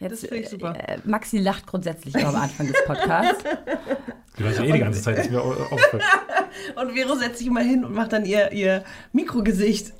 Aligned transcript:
Jetzt, 0.00 0.12
das 0.12 0.20
finde 0.20 0.36
ich 0.36 0.48
super. 0.48 0.74
Äh, 0.76 0.98
Maxi 1.04 1.38
lacht 1.38 1.66
grundsätzlich 1.66 2.14
am 2.24 2.34
Anfang 2.34 2.66
des 2.66 2.76
Podcasts. 2.86 3.44
Du 4.36 4.44
weißt 4.44 4.60
ja 4.60 4.64
eh 4.66 4.72
die 4.72 4.78
ganze 4.78 5.02
Zeit, 5.02 5.18
dass 5.18 5.28
wir 5.32 5.42
aufhören. 5.42 6.00
Und 6.76 6.92
Vero 6.92 7.16
setzt 7.16 7.38
sich 7.38 7.48
immer 7.48 7.60
hin 7.60 7.84
und 7.84 7.92
macht 7.92 8.12
dann 8.12 8.24
ihr, 8.24 8.52
ihr 8.52 8.84
Mikrogesicht. 9.12 9.94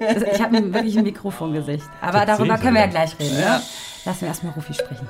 Also 0.00 0.26
ich 0.26 0.42
habe 0.42 0.74
wirklich 0.74 0.98
ein 0.98 1.04
Mikrofongesicht. 1.04 1.86
Aber 2.00 2.26
Das 2.26 2.38
darüber 2.38 2.58
können 2.58 2.74
wir 2.74 2.80
ja 2.80 2.86
ja. 2.86 2.90
gleich 2.90 3.16
reden. 3.20 3.38
Ja. 3.38 3.58
Ne? 3.58 3.62
Lassen 4.04 4.20
wir 4.22 4.28
erstmal 4.28 4.52
Rufi 4.54 4.74
sprechen. 4.74 5.08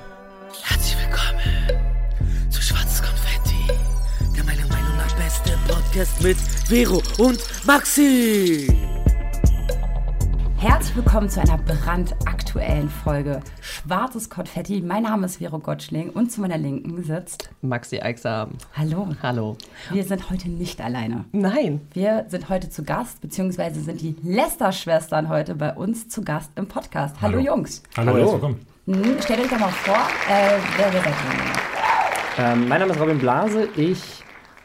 Herzlich 0.65 0.97
willkommen 0.99 1.81
zu 2.51 2.61
Schwarzes 2.61 3.03
Konfetti, 3.03 3.73
der 4.37 4.45
meiner 4.45 4.67
Meinung 4.69 4.97
nach 4.99 5.17
beste 5.17 5.53
Podcast 5.67 6.23
mit 6.23 6.37
Vero 6.69 7.03
und 7.17 7.39
Maxi. 7.67 8.69
Herzlich 10.59 10.97
willkommen 10.97 11.29
zu 11.29 11.41
einer 11.41 11.59
brandaktuellen 11.59 12.89
Folge 12.91 13.41
Schwarzes 13.87 14.31
Konfetti. 14.31 14.81
Mein 14.81 15.03
Name 15.03 15.27
ist 15.27 15.37
Vero 15.37 15.59
Gottschling 15.59 16.09
und 16.09 16.33
zu 16.33 16.41
meiner 16.41 16.57
Linken 16.57 17.03
sitzt. 17.05 17.51
Maxi 17.61 18.01
Eichsam. 18.01 18.53
Hallo. 18.75 19.09
Hallo. 19.23 19.59
Wir 19.91 20.05
sind 20.05 20.31
heute 20.31 20.49
nicht 20.49 20.81
alleine. 20.81 21.27
Nein. 21.33 21.83
Wir 21.93 22.25
sind 22.29 22.49
heute 22.49 22.71
zu 22.71 22.83
Gast, 22.83 23.21
beziehungsweise 23.21 23.81
sind 23.83 24.01
die 24.01 24.17
Lester-Schwestern 24.23 25.29
heute 25.29 25.55
bei 25.55 25.75
uns 25.75 26.09
zu 26.09 26.23
Gast 26.23 26.51
im 26.57 26.67
Podcast. 26.67 27.17
Hallo, 27.21 27.35
Hallo. 27.37 27.45
Jungs. 27.45 27.83
Hallo, 27.97 28.15
Hallo. 28.15 28.33
willkommen. 28.33 28.61
Hm, 28.87 29.21
stellt 29.21 29.41
euch 29.41 29.51
doch 29.51 29.59
mal 29.61 29.69
vor, 29.69 29.97
äh, 30.31 30.59
wer 30.79 30.93
wer 30.95 31.03
seid? 31.03 31.13
Ähm, 32.39 32.69
mein 32.69 32.81
Name 32.81 32.93
ist 32.93 33.01
Robin 33.01 33.19
Blase. 33.19 33.69
Ich 33.77 34.01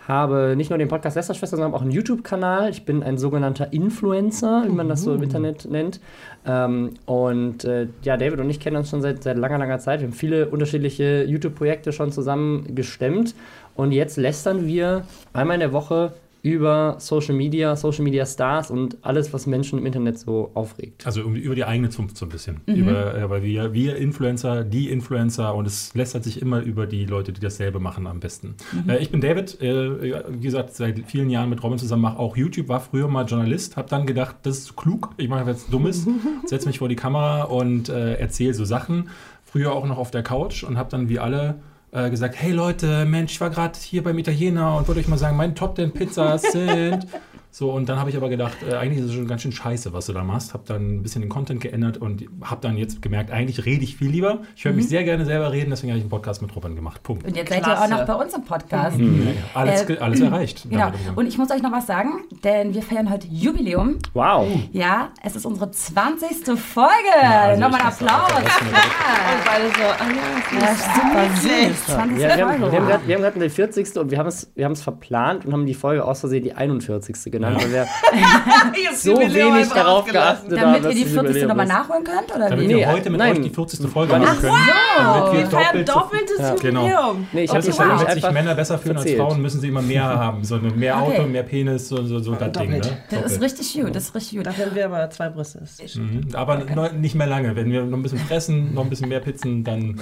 habe 0.09 0.55
nicht 0.57 0.71
nur 0.71 0.79
den 0.79 0.87
Podcast 0.87 1.15
Lästerschwester, 1.15 1.55
sondern 1.55 1.75
auch 1.75 1.83
einen 1.83 1.91
YouTube-Kanal. 1.91 2.71
Ich 2.71 2.83
bin 2.83 3.03
ein 3.03 3.19
sogenannter 3.19 3.71
Influencer, 3.71 4.63
wie 4.65 4.71
man 4.71 4.89
das 4.89 5.03
so 5.03 5.13
im 5.13 5.21
Internet 5.21 5.69
nennt. 5.69 6.01
Ähm, 6.45 6.95
und 7.05 7.63
äh, 7.63 7.87
ja, 8.01 8.17
David 8.17 8.39
und 8.39 8.49
ich 8.49 8.59
kennen 8.59 8.75
uns 8.75 8.89
schon 8.89 9.03
seit, 9.03 9.21
seit 9.21 9.37
langer, 9.37 9.59
langer 9.59 9.77
Zeit. 9.77 9.99
Wir 9.99 10.07
haben 10.07 10.13
viele 10.13 10.49
unterschiedliche 10.49 11.23
YouTube-Projekte 11.25 11.93
schon 11.93 12.11
zusammen 12.11 12.73
gestemmt. 12.73 13.35
Und 13.75 13.91
jetzt 13.91 14.17
lästern 14.17 14.65
wir 14.65 15.03
einmal 15.31 15.53
in 15.53 15.61
der 15.61 15.73
Woche 15.73 16.13
über 16.41 16.95
Social 16.99 17.35
Media, 17.35 17.75
Social 17.75 18.03
Media 18.03 18.25
Stars 18.25 18.71
und 18.71 18.97
alles, 19.01 19.33
was 19.33 19.45
Menschen 19.45 19.77
im 19.79 19.85
Internet 19.85 20.19
so 20.19 20.51
aufregt. 20.53 21.05
Also 21.05 21.21
über 21.21 21.55
die 21.55 21.65
eigene 21.65 21.89
Zunft 21.89 22.17
so 22.17 22.25
ein 22.25 22.29
bisschen. 22.29 22.61
Über, 22.65 23.15
äh, 23.15 23.29
weil 23.29 23.43
wir, 23.43 23.73
wir 23.73 23.97
Influencer, 23.97 24.63
die 24.63 24.89
Influencer 24.89 25.53
und 25.53 25.67
es 25.67 25.93
lästert 25.95 26.23
sich 26.23 26.41
immer 26.41 26.61
über 26.61 26.87
die 26.87 27.05
Leute, 27.05 27.33
die 27.33 27.41
dasselbe 27.41 27.79
machen 27.79 28.07
am 28.07 28.19
besten. 28.19 28.55
Äh, 28.87 28.99
ich 28.99 29.11
bin 29.11 29.19
David, 29.19 29.61
äh, 29.61 30.23
wie 30.29 30.43
gesagt, 30.43 30.75
seit 30.75 30.99
vielen 31.07 31.29
Jahren 31.29 31.49
mit 31.49 31.61
Robin 31.61 31.77
zusammen, 31.77 32.03
mache 32.03 32.19
auch 32.19 32.37
YouTube, 32.37 32.69
war 32.69 32.79
früher 32.79 33.07
mal 33.07 33.25
Journalist, 33.25 33.75
habe 33.75 33.89
dann 33.89 34.05
gedacht, 34.05 34.37
das 34.43 34.59
ist 34.59 34.77
klug, 34.77 35.09
ich 35.17 35.27
mache 35.27 35.49
jetzt 35.49 35.73
Dummes, 35.73 36.07
setze 36.45 36.67
mich 36.67 36.79
vor 36.79 36.87
die 36.87 36.95
Kamera 36.95 37.43
und 37.43 37.89
äh, 37.89 38.13
erzähle 38.15 38.53
so 38.53 38.63
Sachen. 38.63 39.09
Früher 39.43 39.73
auch 39.73 39.85
noch 39.85 39.97
auf 39.97 40.11
der 40.11 40.21
Couch 40.21 40.63
und 40.63 40.77
habe 40.77 40.91
dann 40.91 41.09
wie 41.09 41.19
alle 41.19 41.55
äh, 41.91 42.09
gesagt, 42.09 42.35
hey 42.37 42.51
Leute, 42.51 43.05
Mensch, 43.05 43.33
ich 43.33 43.41
war 43.41 43.49
gerade 43.49 43.77
hier 43.79 44.03
beim 44.03 44.17
Italiener 44.17 44.77
und 44.77 44.87
wollte 44.87 45.01
euch 45.01 45.07
mal 45.07 45.17
sagen, 45.17 45.37
meine 45.37 45.53
Top 45.53 45.75
10 45.75 45.91
Pizzas 45.91 46.41
sind... 46.43 47.07
So, 47.51 47.71
und 47.71 47.89
dann 47.89 47.97
habe 47.99 48.11
ich 48.11 48.15
aber 48.17 48.29
gedacht, 48.29 48.57
äh, 48.67 48.75
eigentlich 48.75 48.99
ist 48.99 49.09
es 49.09 49.15
schon 49.15 49.27
ganz 49.27 49.41
schön 49.41 49.51
scheiße, 49.51 49.91
was 49.91 50.05
du 50.05 50.13
da 50.13 50.23
machst. 50.23 50.53
Habe 50.53 50.63
dann 50.67 50.97
ein 50.97 51.03
bisschen 51.03 51.21
den 51.21 51.29
Content 51.29 51.61
geändert 51.61 51.97
und 51.97 52.25
habe 52.43 52.61
dann 52.61 52.77
jetzt 52.77 53.01
gemerkt, 53.01 53.31
eigentlich 53.31 53.65
rede 53.65 53.83
ich 53.83 53.97
viel 53.97 54.09
lieber. 54.09 54.41
Ich 54.55 54.65
höre 54.65 54.73
mich 54.73 54.87
sehr 54.87 55.03
gerne 55.03 55.25
selber 55.25 55.51
reden, 55.51 55.71
deswegen 55.71 55.91
habe 55.91 55.97
ich 55.97 56.03
einen 56.03 56.11
Podcast 56.11 56.43
mit 56.43 56.55
Robin 56.55 56.75
gemacht. 56.75 57.01
Punkt. 57.01 57.25
Und 57.25 57.35
jetzt 57.35 57.49
seid 57.49 57.65
ihr 57.65 57.81
auch 57.81 57.87
noch 57.87 58.05
bei 58.05 58.13
uns 58.13 58.35
im 58.35 58.43
Podcast. 58.43 58.99
Ja, 58.99 59.05
ja, 59.05 59.31
alles, 59.55 59.89
Äh, 59.89 59.97
alles 59.97 60.19
erreicht. 60.19 60.69
Genau. 60.69 60.91
Und 61.15 61.25
ich 61.25 61.39
muss 61.39 61.49
euch 61.49 61.63
noch 61.63 61.71
was 61.71 61.87
sagen, 61.87 62.21
denn 62.43 62.75
wir 62.75 62.83
feiern 62.83 63.09
heute 63.09 63.27
Jubiläum. 63.27 63.97
Wow! 64.13 64.47
Ja, 64.71 65.09
es 65.23 65.35
ist 65.35 65.45
unsere 65.47 65.71
20. 65.71 66.57
Folge. 66.59 66.87
also 67.19 67.59
Nochmal 67.59 67.81
einen 67.81 67.89
Applaus. 67.89 68.29
das 68.29 68.43
ist 68.43 68.61
Und 68.61 69.45
beide 69.45 69.67
so, 69.69 69.83
ah 69.83 70.07
ja, 70.53 70.59
Ja, 70.59 70.75
super 70.75 71.69
süß. 71.69 71.85
20. 71.87 72.19
Ja, 72.19 72.37
wir, 72.37 72.47
haben, 72.47 73.07
wir, 73.07 73.17
gerade 73.17 73.39
die 73.39 73.49
40. 73.49 73.97
und 73.97 74.11
wir 74.11 74.19
haben 74.19 74.27
es 74.27 74.51
wir 74.55 74.65
haben 74.65 74.73
es 74.73 74.81
verplant 74.81 75.45
und 75.45 75.53
haben 75.53 75.65
die 75.65 75.73
Folge 75.73 76.05
aus 76.05 76.19
Versehen 76.19 76.43
die 76.43 76.53
41. 76.53 77.38
genannt, 77.39 77.63
weil 77.63 77.71
wir 77.71 77.87
so 78.95 79.19
wenig 79.19 79.67
darauf 79.69 80.05
geachtet 80.05 80.51
haben. 80.59 80.73
Damit 80.73 80.83
ihr 80.85 80.89
die 80.91 81.01
es 81.03 81.11
40. 81.11 81.15
Jubiläum 81.15 81.47
nochmal 81.49 81.65
nachholen 81.67 82.03
könnt? 82.03 82.35
Oder 82.35 82.49
Damit? 82.49 82.67
Nee, 82.67 82.75
wir 82.77 82.91
heute 82.91 83.09
mit 83.09 83.19
nein. 83.19 83.31
euch 83.37 83.41
die 83.41 83.49
40. 83.49 83.89
Folge 83.89 84.13
Ach 84.15 84.19
machen 84.19 84.41
können. 84.41 84.55
Damit 84.97 85.33
Wir 85.33 85.45
feiern 85.47 85.85
doppeltes 85.85 86.61
Genau. 86.61 86.81
Jubiläum. 86.81 87.27
Nee, 87.31 87.43
ich 87.43 87.51
nämlich 87.53 87.75
damit 87.75 88.11
sich 88.23 88.31
Männer 88.31 88.55
besser 88.55 88.77
fühlen 88.77 88.97
als. 88.97 89.11
Frauen, 89.11 89.41
müssen 89.41 89.61
sie 89.61 89.67
immer 89.69 89.81
mehr 89.81 90.03
haben. 90.03 90.43
So 90.43 90.57
mehr 90.57 91.01
Okay. 91.01 91.19
Auto, 91.19 91.27
mehr 91.27 91.43
Penis, 91.43 91.87
so, 91.89 92.03
so, 92.05 92.19
so 92.19 92.35
das 92.35 92.51
Ding. 92.51 92.71
Ne? 92.71 92.81
Das 93.09 93.31
ist 93.33 93.41
richtig 93.41 93.73
gut, 93.73 93.95
das 93.95 94.03
ist 94.03 94.15
richtig 94.15 94.37
gut. 94.37 94.45
Dafür 94.47 94.65
haben 94.67 94.75
wir 94.75 94.85
aber 94.85 95.09
zwei 95.09 95.29
Brüste. 95.29 95.61
Mhm. 95.95 96.27
Aber 96.33 96.63
nicht 96.93 97.15
mehr 97.15 97.27
lange. 97.27 97.55
Wenn 97.55 97.71
wir 97.71 97.83
noch 97.83 97.97
ein 97.97 98.03
bisschen 98.03 98.19
fressen, 98.19 98.73
noch 98.73 98.83
ein 98.83 98.89
bisschen 98.89 99.09
mehr 99.09 99.19
Pizzen, 99.19 99.63
dann 99.63 99.99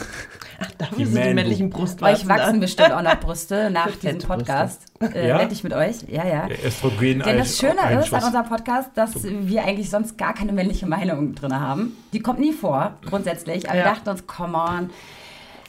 Dafür 0.78 0.98
Die 0.98 1.06
sind 1.06 1.24
die 1.24 1.34
männlichen 1.34 1.70
Brustwarzen 1.70 2.22
Euch 2.24 2.28
wachsen 2.28 2.54
da. 2.56 2.60
bestimmt 2.60 2.92
auch 2.92 3.02
noch 3.02 3.20
Brüste 3.20 3.70
nach 3.70 3.90
diesem. 4.02 4.18
Podcast. 4.20 4.82
Äh, 5.02 5.28
Ja? 5.28 5.40
Wette 5.40 5.54
ich 5.54 5.64
mit 5.64 5.74
euch. 5.74 5.98
Ja, 6.08 6.26
ja. 6.26 6.48
Östrogen 6.66 7.22
Denn 7.28 7.38
das 7.38 7.58
Schöne 7.58 7.74
ist 7.74 7.80
an 7.80 7.98
Einschuss. 7.98 8.24
unserem 8.24 8.46
Podcast, 8.46 8.90
dass 8.96 9.24
wir 9.24 9.64
eigentlich 9.64 9.90
sonst 9.90 10.18
gar 10.18 10.34
keine 10.34 10.52
männliche 10.54 10.86
Meinung 10.88 11.36
drin 11.36 11.60
haben. 11.60 11.96
Die 12.14 12.20
kommt 12.20 12.40
nie 12.40 12.54
vor, 12.54 12.94
grundsätzlich. 13.06 13.66
Aber 13.70 13.76
wir 13.78 13.86
Ja. 13.86 13.90
dachten 13.94 14.10
uns, 14.10 14.26
come 14.28 14.58
on, 14.58 14.90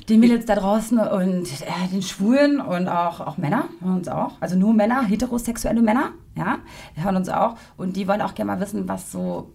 die 0.09 0.17
Mädels 0.17 0.47
da 0.47 0.55
draußen 0.55 0.99
und 0.99 1.43
äh, 1.61 1.89
den 1.93 2.01
Schwulen 2.03 2.61
und 2.61 2.89
auch, 2.89 3.21
auch 3.21 3.37
Männer 3.37 3.65
hören 3.83 3.97
uns 3.99 4.09
auch. 4.09 4.33
Also 4.41 4.57
nur 4.57 4.73
Männer, 4.73 5.03
heterosexuelle 5.05 5.83
Männer, 5.83 6.13
ja, 6.35 6.59
hören 6.95 7.17
uns 7.17 7.29
auch. 7.29 7.57
Und 7.77 7.95
die 7.97 8.09
wollen 8.09 8.23
auch 8.23 8.35
gerne 8.35 8.53
mal 8.53 8.61
wissen, 8.61 8.89
was 8.89 9.13
so 9.13 9.53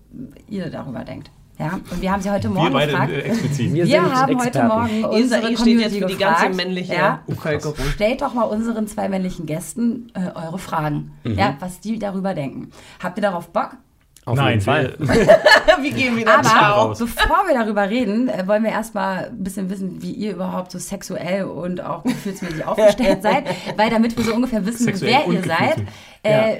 ihr 0.47 0.69
darüber 0.69 1.03
denkt. 1.03 1.31
Ja, 1.59 1.79
und 1.91 2.01
wir 2.01 2.11
haben 2.11 2.21
sie 2.21 2.31
heute 2.31 2.49
Morgen 2.49 2.67
Wir 2.67 2.73
beide 2.73 2.91
gefragt. 2.91 3.11
äh, 3.11 3.19
explizit. 3.19 3.73
Wir 3.73 3.85
Wir 3.85 4.01
haben 4.01 4.39
heute 4.39 4.47
Experten. 4.47 4.67
Morgen 4.67 4.99
Ihr 5.01 5.09
unsere 5.09 5.41
ihr 5.41 5.45
steht 5.45 5.57
Community 5.57 5.83
jetzt 5.83 5.97
für 5.99 6.05
die 6.07 6.17
gefragt, 6.17 6.41
ganze 6.41 6.57
männliche 6.57 6.93
ja, 6.93 7.23
Bevölkerung. 7.27 7.75
Stellt 7.93 8.21
doch 8.21 8.33
mal 8.33 8.43
unseren 8.43 8.87
zwei 8.87 9.07
männlichen 9.07 9.45
Gästen 9.45 10.11
äh, 10.15 10.31
eure 10.35 10.57
Fragen, 10.57 11.11
ja, 11.23 11.55
was 11.59 11.79
die 11.79 11.99
darüber 11.99 12.33
denken. 12.33 12.71
Habt 13.01 13.17
ihr 13.17 13.21
darauf 13.21 13.49
Bock? 13.49 13.77
Auf 14.25 14.37
Nein, 14.37 14.51
jeden 14.51 14.61
Fall. 14.61 14.93
wir- 14.99 15.39
Wir 15.81 15.91
gehen 15.91 16.15
wieder 16.15 16.35
Aber 16.35 16.43
Ciao. 16.47 16.85
raus. 16.87 16.99
bevor 16.99 17.43
wir 17.47 17.55
darüber 17.55 17.89
reden, 17.89 18.29
äh, 18.29 18.47
wollen 18.47 18.63
wir 18.63 18.71
erstmal 18.71 19.25
ein 19.25 19.43
bisschen 19.43 19.69
wissen, 19.69 20.01
wie 20.01 20.11
ihr 20.11 20.31
überhaupt 20.33 20.71
so 20.71 20.79
sexuell 20.79 21.43
und 21.43 21.81
auch 21.83 22.03
gefühlsmäßig 22.03 22.63
aufgestellt 22.65 23.21
seid, 23.21 23.43
weil 23.75 23.89
damit 23.89 24.15
wir 24.15 24.23
so 24.23 24.33
ungefähr 24.33 24.65
wissen, 24.65 24.85
Sexuell 24.85 25.23
wer 25.27 25.33
ihr 25.33 25.43
seid. 25.43 25.83
Äh, 26.25 26.59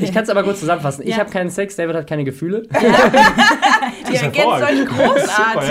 Ich 0.00 0.10
kann 0.14 0.22
es 0.22 0.30
aber 0.30 0.42
kurz 0.42 0.60
zusammenfassen. 0.60 1.02
Ich 1.02 1.10
Ja. 1.10 1.18
habe 1.18 1.30
keinen 1.30 1.50
Sex, 1.50 1.76
David 1.76 1.96
hat 1.96 2.06
keine 2.06 2.24
Gefühle. 2.24 2.62
Ihr 4.08 4.14
ist 4.14 4.22
ergänzt 4.22 4.46
euch 4.48 4.86
großartig. 4.86 5.70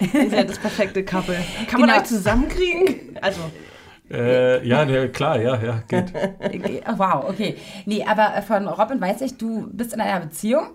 Super, 0.00 0.18
Ihr 0.24 0.30
seid 0.30 0.50
das 0.50 0.58
perfekte 0.58 1.02
Couple. 1.04 1.36
Kann 1.70 1.80
man 1.80 1.88
Genau. 1.88 2.00
euch 2.02 2.06
zusammenkriegen? 2.06 3.16
Also, 3.22 3.40
Äh, 4.12 4.66
ja, 4.66 4.84
ne, 4.84 5.08
klar, 5.08 5.40
ja, 5.40 5.58
ja, 5.62 5.82
geht. 5.88 6.12
Wow, 6.96 7.28
okay. 7.28 7.56
Nee, 7.86 8.04
aber 8.04 8.36
äh, 8.36 8.42
von 8.42 8.68
Robin 8.68 9.00
weiß 9.00 9.22
ich, 9.22 9.38
du 9.38 9.68
bist 9.72 9.94
in 9.94 10.00
einer 10.00 10.20
Beziehung 10.20 10.68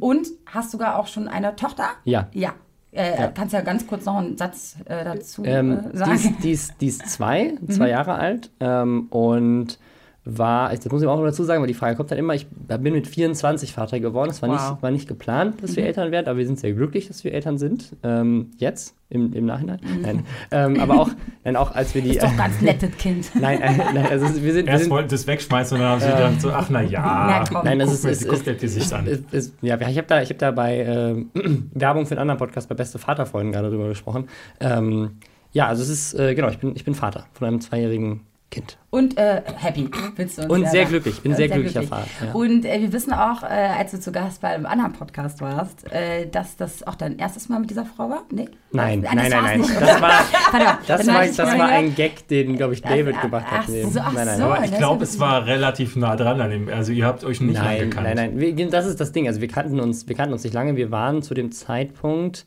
und 0.00 0.26
hast 0.46 0.70
sogar 0.70 0.98
auch 0.98 1.06
schon 1.06 1.28
eine 1.28 1.56
Tochter. 1.56 1.86
Ja. 2.04 2.28
Ja. 2.32 2.52
Äh, 2.92 3.30
Kannst 3.34 3.54
ja 3.54 3.62
ganz 3.62 3.86
kurz 3.86 4.04
noch 4.04 4.16
einen 4.16 4.36
Satz 4.36 4.76
äh, 4.84 5.02
dazu 5.04 5.42
Ähm, 5.46 5.72
äh, 5.72 5.90
die, 5.92 5.96
sagen. 5.96 6.12
ist, 6.12 6.30
die, 6.44 6.50
ist, 6.50 6.74
die 6.82 6.86
ist 6.88 7.08
zwei, 7.08 7.54
zwei 7.70 7.88
Jahre 7.88 8.14
alt 8.16 8.50
ähm, 8.60 9.06
und 9.08 9.78
war, 10.24 10.68
das 10.74 10.84
muss 10.90 11.02
ich 11.02 11.08
auch 11.08 11.16
noch 11.16 11.24
dazu 11.24 11.42
sagen, 11.42 11.60
weil 11.62 11.66
die 11.68 11.74
Frage 11.74 11.96
kommt 11.96 12.10
dann 12.12 12.18
immer, 12.18 12.34
ich 12.34 12.46
bin 12.48 12.92
mit 12.92 13.08
24 13.08 13.72
Vater 13.72 13.98
geworden. 13.98 14.30
Es 14.30 14.40
war, 14.40 14.48
Wow. 14.50 14.70
nicht, 14.72 14.82
war 14.82 14.90
nicht 14.92 15.08
geplant, 15.08 15.62
dass 15.62 15.74
wir 15.74 15.84
Eltern 15.84 16.12
werden, 16.12 16.28
aber 16.28 16.38
wir 16.38 16.46
sind 16.46 16.60
sehr 16.60 16.72
glücklich, 16.74 17.08
dass 17.08 17.24
wir 17.24 17.34
Eltern 17.34 17.58
sind. 17.58 17.96
Ähm, 18.04 18.50
jetzt, 18.58 18.94
im, 19.08 19.32
im 19.32 19.46
Nachhinein. 19.46 19.80
Nein. 20.00 20.24
Ähm, 20.52 20.80
aber 20.80 21.00
auch, 21.00 21.10
nein, 21.44 21.56
auch 21.56 21.74
als 21.74 21.94
wir 21.94 22.02
die. 22.02 22.10
Ist 22.10 22.22
doch 22.22 22.36
ganz 22.36 22.60
nettes 22.60 22.96
Kind. 22.98 23.30
nein, 23.34 23.60
äh, 23.60 23.76
nein, 23.76 24.06
also 24.10 24.26
wir 24.42 24.52
sind. 24.52 24.66
Wir 24.66 24.72
Erst 24.72 24.84
sind 24.84 24.92
wollten 24.92 25.12
es 25.14 25.26
wegschmeißen 25.26 25.76
und 25.76 25.82
dann 25.82 25.90
haben 25.90 26.00
sie 26.00 26.06
gedacht, 26.06 26.40
so, 26.40 26.50
ach 26.52 26.70
na 26.70 26.82
ja. 26.82 27.44
Na. 27.50 27.62
Nein, 27.64 27.78
das 27.80 27.88
Guck 27.88 27.94
ist, 27.94 28.04
mir- 28.04 28.10
ist, 28.12 28.22
ist, 28.24 28.46
das 28.46 28.58
Gesicht 28.58 28.92
an. 28.92 29.06
Ist, 29.06 29.24
ist, 29.34 29.54
ja, 29.60 29.76
ich 29.80 29.98
habe 29.98 30.06
da, 30.06 30.22
ich 30.22 30.30
hab 30.30 30.38
da 30.38 30.50
bei 30.52 30.78
ähm, 30.84 31.30
Werbung 31.74 32.06
für 32.06 32.12
einen 32.12 32.20
anderen 32.20 32.38
Podcast 32.38 32.68
bei 32.68 32.74
Beste 32.76 32.98
Vaterfreunden 33.00 33.52
gerade 33.52 33.70
drüber 33.70 33.88
gesprochen. 33.88 34.28
Ähm, 34.60 35.16
ja, 35.50 35.66
also 35.66 35.82
es 35.82 35.88
ist, 35.90 36.14
äh, 36.14 36.34
genau, 36.34 36.48
ich 36.48 36.58
bin, 36.58 36.72
ich 36.76 36.84
bin 36.84 36.94
Vater 36.94 37.26
von 37.34 37.48
einem 37.48 37.60
zweijährigen 37.60 38.20
Kind. 38.52 38.76
Und 38.90 39.16
äh, 39.16 39.40
happy, 39.56 39.88
willst 40.16 40.36
du 40.36 40.42
uns 40.42 40.50
Und 40.52 40.68
sehr 40.68 40.84
glücklich. 40.84 41.14
Ich 41.16 41.22
bin 41.22 41.32
Und 41.32 41.36
sehr 41.38 41.48
glücklicher 41.48 41.84
Vater, 41.84 42.06
ja. 42.26 42.32
Und 42.34 42.66
äh, 42.66 42.82
wir 42.82 42.92
wissen 42.92 43.14
auch, 43.14 43.42
äh, 43.42 43.46
als 43.46 43.92
du 43.92 43.98
zu 43.98 44.12
Gast 44.12 44.42
bei 44.42 44.48
einem 44.48 44.66
anderen 44.66 44.92
Podcast 44.92 45.40
warst, 45.40 45.90
äh, 45.90 46.26
dass 46.28 46.58
das 46.58 46.86
auch 46.86 46.94
dein 46.94 47.18
erstes 47.18 47.48
Mal 47.48 47.60
mit 47.60 47.70
dieser 47.70 47.86
Frau 47.86 48.10
war? 48.10 48.24
Nee? 48.30 48.50
Nein, 48.70 49.00
nein, 49.00 49.16
nein, 49.16 49.30
nein. 49.30 49.60
nicht. 49.60 49.80
Das 49.80 50.02
war, 50.02 50.10
das 50.86 51.06
war, 51.06 51.24
das 51.26 51.38
war 51.38 51.68
ein 51.68 51.94
Gag, 51.94 52.28
den, 52.28 52.58
glaube 52.58 52.74
ich, 52.74 52.82
David 52.82 53.14
ach, 53.16 53.22
gemacht 53.22 53.50
hat. 53.50 53.60
ach 53.64 53.68
Nee. 53.68 53.84
so, 53.84 54.00
ach 54.00 54.12
nein, 54.12 54.26
nein, 54.26 54.36
so. 54.36 54.44
aber 54.44 54.64
ich 54.66 54.76
glaube, 54.76 55.04
es 55.04 55.18
war 55.18 55.46
relativ 55.46 55.96
nah 55.96 56.14
dran 56.14 56.42
an 56.42 56.50
dem. 56.50 56.68
Also 56.68 56.92
ihr 56.92 57.06
habt 57.06 57.24
euch 57.24 57.40
nicht 57.40 57.54
Nein, 57.54 57.84
angekannt. 57.84 58.06
nein, 58.06 58.16
nein. 58.16 58.38
Wir, 58.38 58.68
das 58.68 58.84
ist 58.84 59.00
das 59.00 59.12
Ding. 59.12 59.26
Also 59.28 59.40
wir 59.40 59.48
kannten 59.48 59.80
uns, 59.80 60.06
wir 60.08 60.14
kannten 60.14 60.34
uns 60.34 60.44
nicht 60.44 60.52
lange. 60.52 60.76
Wir 60.76 60.90
waren 60.90 61.22
zu 61.22 61.32
dem 61.32 61.52
Zeitpunkt, 61.52 62.44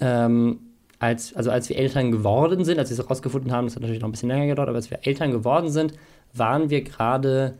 ähm, 0.00 0.60
als, 1.02 1.34
also 1.34 1.50
als 1.50 1.68
wir 1.68 1.76
Eltern 1.76 2.12
geworden 2.12 2.64
sind, 2.64 2.78
als 2.78 2.88
wir 2.90 2.94
es 2.98 3.02
herausgefunden 3.02 3.50
haben, 3.50 3.66
das 3.66 3.74
hat 3.74 3.82
natürlich 3.82 4.00
noch 4.00 4.08
ein 4.08 4.12
bisschen 4.12 4.28
länger 4.28 4.46
gedauert, 4.46 4.68
aber 4.68 4.76
als 4.76 4.88
wir 4.90 5.00
Eltern 5.02 5.32
geworden 5.32 5.68
sind, 5.68 5.94
waren 6.32 6.70
wir 6.70 6.82
gerade 6.82 7.54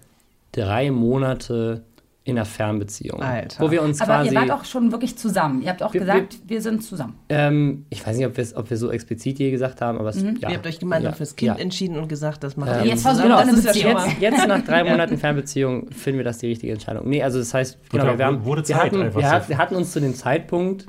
drei 0.53 0.93
Monate 0.93 1.83
in 2.25 2.37
einer 2.37 2.45
Fernbeziehung. 2.45 3.21
Alter. 3.21 3.65
Wo 3.65 3.73
wir 3.73 3.83
uns 3.83 4.01
Aber 4.01 4.13
quasi. 4.23 4.33
ihr 4.33 4.41
wart 4.41 4.53
auch 4.53 4.65
schon 4.65 4.93
wirklich 4.93 5.19
zusammen. 5.19 5.61
Ihr 5.61 5.71
habt 5.71 5.83
auch 5.83 5.93
Wir- 5.93 6.03
gesagt, 6.03 6.39
wir, 6.47 6.63
sind 6.63 6.85
zusammen. 6.85 7.15
ähm, 7.31 7.85
ich 7.91 8.07
weiß 8.07 8.17
nicht, 8.17 8.27
ob, 8.27 8.39
ob 8.39 8.71
wir 8.71 8.77
so 8.77 8.93
explizit 8.93 9.41
je 9.41 9.51
gesagt 9.51 9.81
haben, 9.81 9.99
aber 9.99 10.11
es, 10.11 10.23
ja. 10.23 10.31
Ihr 10.49 10.55
habt 10.55 10.67
euch 10.69 10.79
gemeinsam 10.79 11.11
ja, 11.11 11.17
fürs 11.17 11.35
Kind 11.35 11.57
ja. 11.57 11.61
entschieden 11.61 11.97
und 11.97 12.07
gesagt, 12.07 12.45
das 12.45 12.57
macht 12.57 12.71
Ähm, 12.71 12.85
ihr 12.85 12.91
Jetzt 12.91 13.05
Das 13.05 13.19
eine 13.19 13.51
ist 13.51 13.75
Jetzt, 13.75 14.21
jetzt 14.21 14.47
nach 14.47 14.63
drei 14.65 14.85
Monaten 14.89 15.19
Fernbeziehung 15.19 15.91
finden 15.91 16.19
wir 16.19 16.25
das 16.25 16.39
die 16.39 16.47
richtige 16.47 16.73
Entscheidung. 16.73 17.09
Nee, 17.09 17.25
also 17.25 17.41
das 17.41 17.53
heißt, 17.53 17.79
genau, 17.91 18.17
wir, 18.17 18.25
haben, 18.25 18.45
wurde 18.45 18.61
wir, 18.61 18.67
Zeit 18.67 18.93
hatten, 18.93 18.99
wir, 19.17 19.49
wir 19.49 19.59
hatten 19.59 19.75
uns 19.75 19.91
zu 19.91 20.01
dem 20.01 20.15
Zeitpunkt, 20.15 20.87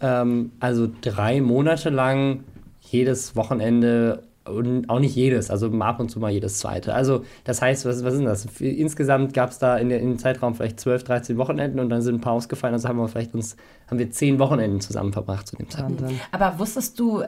ähm, 0.00 0.52
also 0.60 0.88
drei 1.00 1.40
Monate 1.40 1.90
lang, 1.90 2.44
jedes 2.80 3.36
Wochenende 3.36 4.24
und 4.44 4.90
auch 4.90 4.98
nicht 4.98 5.16
jedes, 5.16 5.50
also 5.50 5.72
ab 5.80 6.00
und 6.00 6.10
zu 6.10 6.20
mal 6.20 6.30
jedes 6.30 6.58
zweite. 6.58 6.94
Also 6.94 7.24
das 7.44 7.62
heißt, 7.62 7.86
was, 7.86 8.04
was 8.04 8.12
ist 8.12 8.18
denn 8.18 8.26
das? 8.26 8.46
Insgesamt 8.60 9.32
gab 9.32 9.50
es 9.50 9.58
da 9.58 9.78
in 9.78 9.88
der, 9.88 10.00
im 10.00 10.18
Zeitraum 10.18 10.54
vielleicht 10.54 10.80
12, 10.80 11.04
13 11.04 11.38
Wochenenden 11.38 11.80
und 11.80 11.88
dann 11.88 12.02
sind 12.02 12.16
ein 12.16 12.20
paar 12.20 12.34
ausgefallen, 12.34 12.74
also 12.74 12.88
haben 12.88 12.98
wir 12.98 13.08
vielleicht 13.08 13.34
uns, 13.34 13.56
haben 13.88 13.98
wir 13.98 14.10
zehn 14.10 14.38
Wochenenden 14.38 14.80
zusammen 14.80 15.12
verbracht 15.12 15.46
zu 15.46 15.56
dem 15.56 15.70
Zeitpunkt. 15.70 16.02
Aber 16.30 16.58
wusstest 16.58 16.98
du 17.00 17.22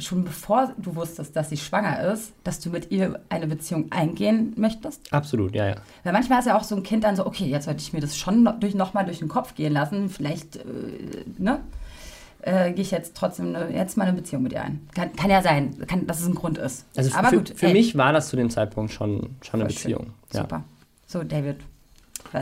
schon 0.00 0.24
bevor 0.24 0.72
du 0.76 0.94
wusstest, 0.96 1.34
dass 1.36 1.50
sie 1.50 1.56
schwanger 1.56 2.12
ist, 2.12 2.32
dass 2.44 2.60
du 2.60 2.70
mit 2.70 2.90
ihr 2.90 3.20
eine 3.28 3.46
Beziehung 3.46 3.90
eingehen 3.90 4.52
möchtest? 4.56 5.12
Absolut, 5.12 5.54
ja, 5.54 5.68
ja. 5.68 5.74
Weil 6.04 6.12
manchmal 6.12 6.40
ist 6.40 6.46
ja 6.46 6.56
auch 6.56 6.64
so 6.64 6.76
ein 6.76 6.82
Kind 6.82 7.04
dann 7.04 7.16
so, 7.16 7.26
okay, 7.26 7.46
jetzt 7.46 7.64
sollte 7.64 7.80
ich 7.80 7.92
mir 7.92 8.00
das 8.00 8.16
schon 8.16 8.42
noch, 8.42 8.58
durch, 8.58 8.74
noch 8.74 8.94
mal 8.94 9.04
durch 9.04 9.18
den 9.18 9.28
Kopf 9.28 9.54
gehen 9.54 9.72
lassen. 9.72 10.10
Vielleicht, 10.10 10.56
äh, 10.56 10.62
ne? 11.38 11.60
Äh, 12.40 12.72
gehe 12.72 12.82
ich 12.82 12.92
jetzt 12.92 13.16
trotzdem 13.16 13.52
ne, 13.52 13.68
jetzt 13.72 13.96
mal 13.96 14.04
eine 14.04 14.16
Beziehung 14.16 14.44
mit 14.44 14.52
ihr 14.52 14.62
ein. 14.62 14.88
Kann, 14.94 15.12
kann 15.14 15.28
ja 15.28 15.42
sein, 15.42 15.76
kann, 15.86 16.06
dass 16.06 16.20
es 16.20 16.26
ein 16.26 16.34
Grund 16.34 16.56
ist. 16.56 16.86
Also 16.96 17.14
Aber 17.16 17.28
für, 17.28 17.36
gut, 17.38 17.52
für 17.56 17.66
ey, 17.66 17.72
mich 17.72 17.96
war 17.96 18.12
das 18.12 18.28
zu 18.28 18.36
dem 18.36 18.48
Zeitpunkt 18.48 18.92
schon, 18.92 19.36
schon 19.42 19.60
eine 19.60 19.68
voll. 19.68 19.74
Beziehung. 19.74 20.06
Ja. 20.32 20.42
Super. 20.42 20.64
So, 21.06 21.24
David. 21.24 21.56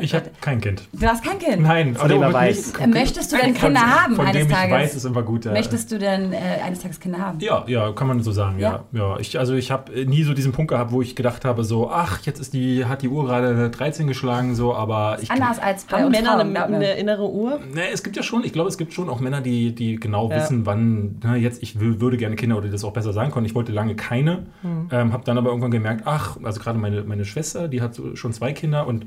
Ich 0.00 0.14
habe 0.14 0.30
kein 0.40 0.60
Kind. 0.60 0.82
Du 0.92 1.06
hast 1.06 1.24
kein 1.24 1.38
Kind. 1.38 1.62
Nein, 1.62 1.94
Von 1.94 2.08
dem 2.08 2.22
er 2.22 2.32
weiß. 2.32 2.66
nicht- 2.74 2.80
Äh, 2.80 2.86
Möchtest 2.86 3.32
du 3.32 3.36
denn 3.36 3.54
Von- 3.54 3.72
Kinder 3.74 3.80
haben 4.04 4.16
Von 4.16 4.26
eines 4.26 4.42
dem 4.42 4.50
ich 4.50 4.56
Tages? 4.56 4.72
weiß, 4.72 4.94
ist 4.96 5.04
immer 5.04 5.22
gut. 5.22 5.44
ja. 5.44 5.52
Möchtest 5.52 5.92
du 5.92 5.98
denn 5.98 6.32
äh, 6.32 6.36
eines 6.64 6.80
Tages 6.80 6.98
Kinder 7.00 7.18
haben? 7.18 7.38
Ja, 7.40 7.64
ja, 7.66 7.92
kann 7.92 8.08
man 8.08 8.20
so 8.22 8.32
sagen, 8.32 8.58
ja. 8.58 8.84
ja. 8.92 9.18
Ich, 9.18 9.38
also 9.38 9.54
ich 9.54 9.70
habe 9.70 9.92
nie 10.06 10.22
so 10.24 10.34
diesen 10.34 10.52
Punkt 10.52 10.70
gehabt, 10.70 10.90
wo 10.92 11.02
ich 11.02 11.14
gedacht 11.14 11.44
habe, 11.44 11.62
so, 11.64 11.90
ach, 11.90 12.20
jetzt 12.24 12.40
ist 12.40 12.52
die, 12.54 12.84
hat 12.84 13.02
die 13.02 13.08
Uhr 13.08 13.24
gerade 13.26 13.70
13 13.70 14.06
geschlagen, 14.06 14.54
so, 14.54 14.74
aber 14.74 15.18
ich. 15.20 15.30
Anders 15.30 15.58
als 15.58 15.84
bei 15.84 16.02
Haben 16.02 16.10
Männer 16.10 16.30
Frauen, 16.38 16.56
eine, 16.56 16.64
eine 16.64 16.92
innere 16.94 17.30
Uhr? 17.30 17.60
Ne, 17.72 17.88
es 17.92 18.02
gibt 18.02 18.16
ja 18.16 18.22
schon, 18.22 18.44
ich 18.44 18.52
glaube, 18.52 18.68
es 18.68 18.78
gibt 18.78 18.92
schon 18.92 19.08
auch 19.08 19.20
Männer, 19.20 19.40
die, 19.40 19.74
die 19.74 19.96
genau 19.96 20.28
Ja. 20.30 20.36
wissen, 20.36 20.66
wann, 20.66 21.20
na, 21.22 21.36
jetzt, 21.36 21.62
ich 21.62 21.78
will, 21.80 22.00
würde 22.00 22.16
gerne 22.16 22.36
Kinder 22.36 22.56
oder 22.56 22.66
die 22.66 22.72
das 22.72 22.84
auch 22.84 22.92
besser 22.92 23.12
sagen 23.12 23.30
können. 23.30 23.46
Ich 23.46 23.54
wollte 23.54 23.72
lange 23.72 23.94
keine, 23.94 24.46
Hm. 24.62 24.88
ähm, 24.90 25.12
habe 25.12 25.24
dann 25.24 25.38
aber 25.38 25.48
irgendwann 25.50 25.70
gemerkt, 25.70 26.02
ach, 26.06 26.36
also 26.42 26.60
gerade 26.60 26.78
meine, 26.78 27.02
meine 27.04 27.24
Schwester, 27.24 27.68
die 27.68 27.80
hat 27.82 27.94
so 27.94 28.16
schon 28.16 28.32
zwei 28.32 28.52
Kinder 28.52 28.86
und 28.86 29.04
äh, 29.04 29.06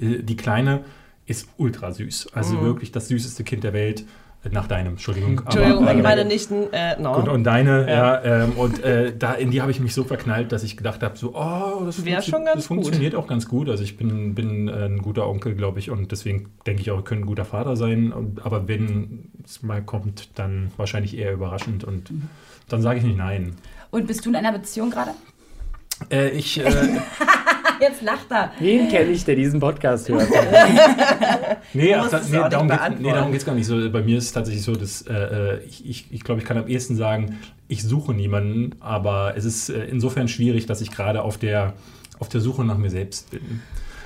die 0.00 0.36
Kleine 0.36 0.84
ist 1.26 1.48
ultra 1.56 1.92
süß. 1.92 2.28
Also 2.34 2.56
Hm. 2.58 2.64
wirklich 2.64 2.92
das 2.92 3.08
süßeste 3.08 3.44
Kind 3.44 3.64
der 3.64 3.72
Welt. 3.72 4.04
Äh, 4.44 4.50
Nach 4.50 4.68
deinem, 4.68 4.92
Entschuldigung. 4.92 5.40
Entschuldigung, 5.40 5.82
aber, 5.82 5.90
und 5.94 5.98
äh, 5.98 6.02
meine 6.02 6.24
Nichten, 6.24 6.72
äh, 6.72 6.96
no. 7.00 7.12
und, 7.16 7.28
und 7.28 7.42
deine, 7.42 7.88
ja, 7.90 8.24
Ja. 8.24 8.44
ähm, 8.44 8.52
und 8.52 8.82
äh, 8.84 9.12
da 9.18 9.32
in 9.32 9.50
die 9.50 9.60
habe 9.62 9.72
ich 9.72 9.80
mich 9.80 9.92
so 9.92 10.04
verknallt, 10.04 10.52
dass 10.52 10.62
ich 10.62 10.76
gedacht 10.76 11.02
habe, 11.02 11.18
so, 11.18 11.34
oh, 11.34 11.82
das, 11.84 11.98
funktio- 11.98 12.22
schon 12.22 12.44
ganz 12.44 12.54
das 12.58 12.66
funktioniert 12.66 13.16
auch 13.16 13.26
ganz 13.26 13.48
gut. 13.48 13.68
Also 13.68 13.82
ich 13.82 13.96
bin, 13.96 14.36
bin 14.36 14.68
äh, 14.68 14.84
ein 14.86 15.02
guter 15.02 15.26
Onkel, 15.28 15.56
glaube 15.56 15.80
ich, 15.80 15.90
und 15.90 16.12
deswegen 16.12 16.50
denke 16.68 16.82
ich 16.82 16.92
auch, 16.92 17.00
ich 17.00 17.04
könnte 17.04 17.24
ein 17.24 17.26
guter 17.26 17.44
Vater 17.44 17.74
sein. 17.74 18.12
Und, 18.12 18.46
aber 18.46 18.68
wenn 18.68 19.32
es 19.44 19.64
mal 19.64 19.82
kommt, 19.82 20.38
dann 20.38 20.70
wahrscheinlich 20.76 21.18
eher 21.18 21.32
überraschend 21.32 21.82
und 21.82 22.12
dann 22.68 22.80
sage 22.80 23.00
ich 23.00 23.04
nicht 23.04 23.18
nein. 23.18 23.56
Und 23.90 24.06
bist 24.06 24.24
du 24.24 24.28
in 24.30 24.36
einer 24.36 24.52
Beziehung 24.52 24.90
gerade? 24.90 25.10
Äh, 26.12 26.28
ich, 26.28 26.60
äh, 26.64 26.70
Jetzt 27.80 28.02
lacht 28.02 28.30
er. 28.30 28.52
Wen 28.58 28.88
kenne 28.88 29.10
ich, 29.10 29.24
der 29.24 29.36
diesen 29.36 29.60
Podcast 29.60 30.08
hört? 30.08 30.28
nee, 31.72 31.94
ach, 31.94 32.12
es 32.12 32.28
nee, 32.28 32.36
darum 32.36 32.68
geht 32.68 32.76
beantworten. 32.76 33.02
nee, 33.02 33.12
darum 33.12 33.32
geht 33.32 33.40
es 33.40 33.46
gar 33.46 33.54
nicht 33.54 33.66
so. 33.66 33.90
Bei 33.90 34.02
mir 34.02 34.18
ist 34.18 34.24
es 34.24 34.32
tatsächlich 34.32 34.64
so, 34.64 34.74
dass 34.74 35.02
äh, 35.02 35.14
äh, 35.14 35.64
ich, 35.64 35.88
ich, 35.88 36.06
ich 36.10 36.24
glaube, 36.24 36.40
ich 36.40 36.46
kann 36.46 36.56
am 36.58 36.68
ehesten 36.68 36.96
sagen, 36.96 37.38
ich 37.68 37.82
suche 37.82 38.14
niemanden, 38.14 38.74
aber 38.80 39.34
es 39.36 39.44
ist 39.44 39.68
äh, 39.68 39.84
insofern 39.84 40.28
schwierig, 40.28 40.66
dass 40.66 40.80
ich 40.80 40.90
gerade 40.90 41.22
auf 41.22 41.38
der, 41.38 41.74
auf 42.18 42.28
der 42.28 42.40
Suche 42.40 42.64
nach 42.64 42.78
mir 42.78 42.90
selbst 42.90 43.30
bin. 43.30 43.62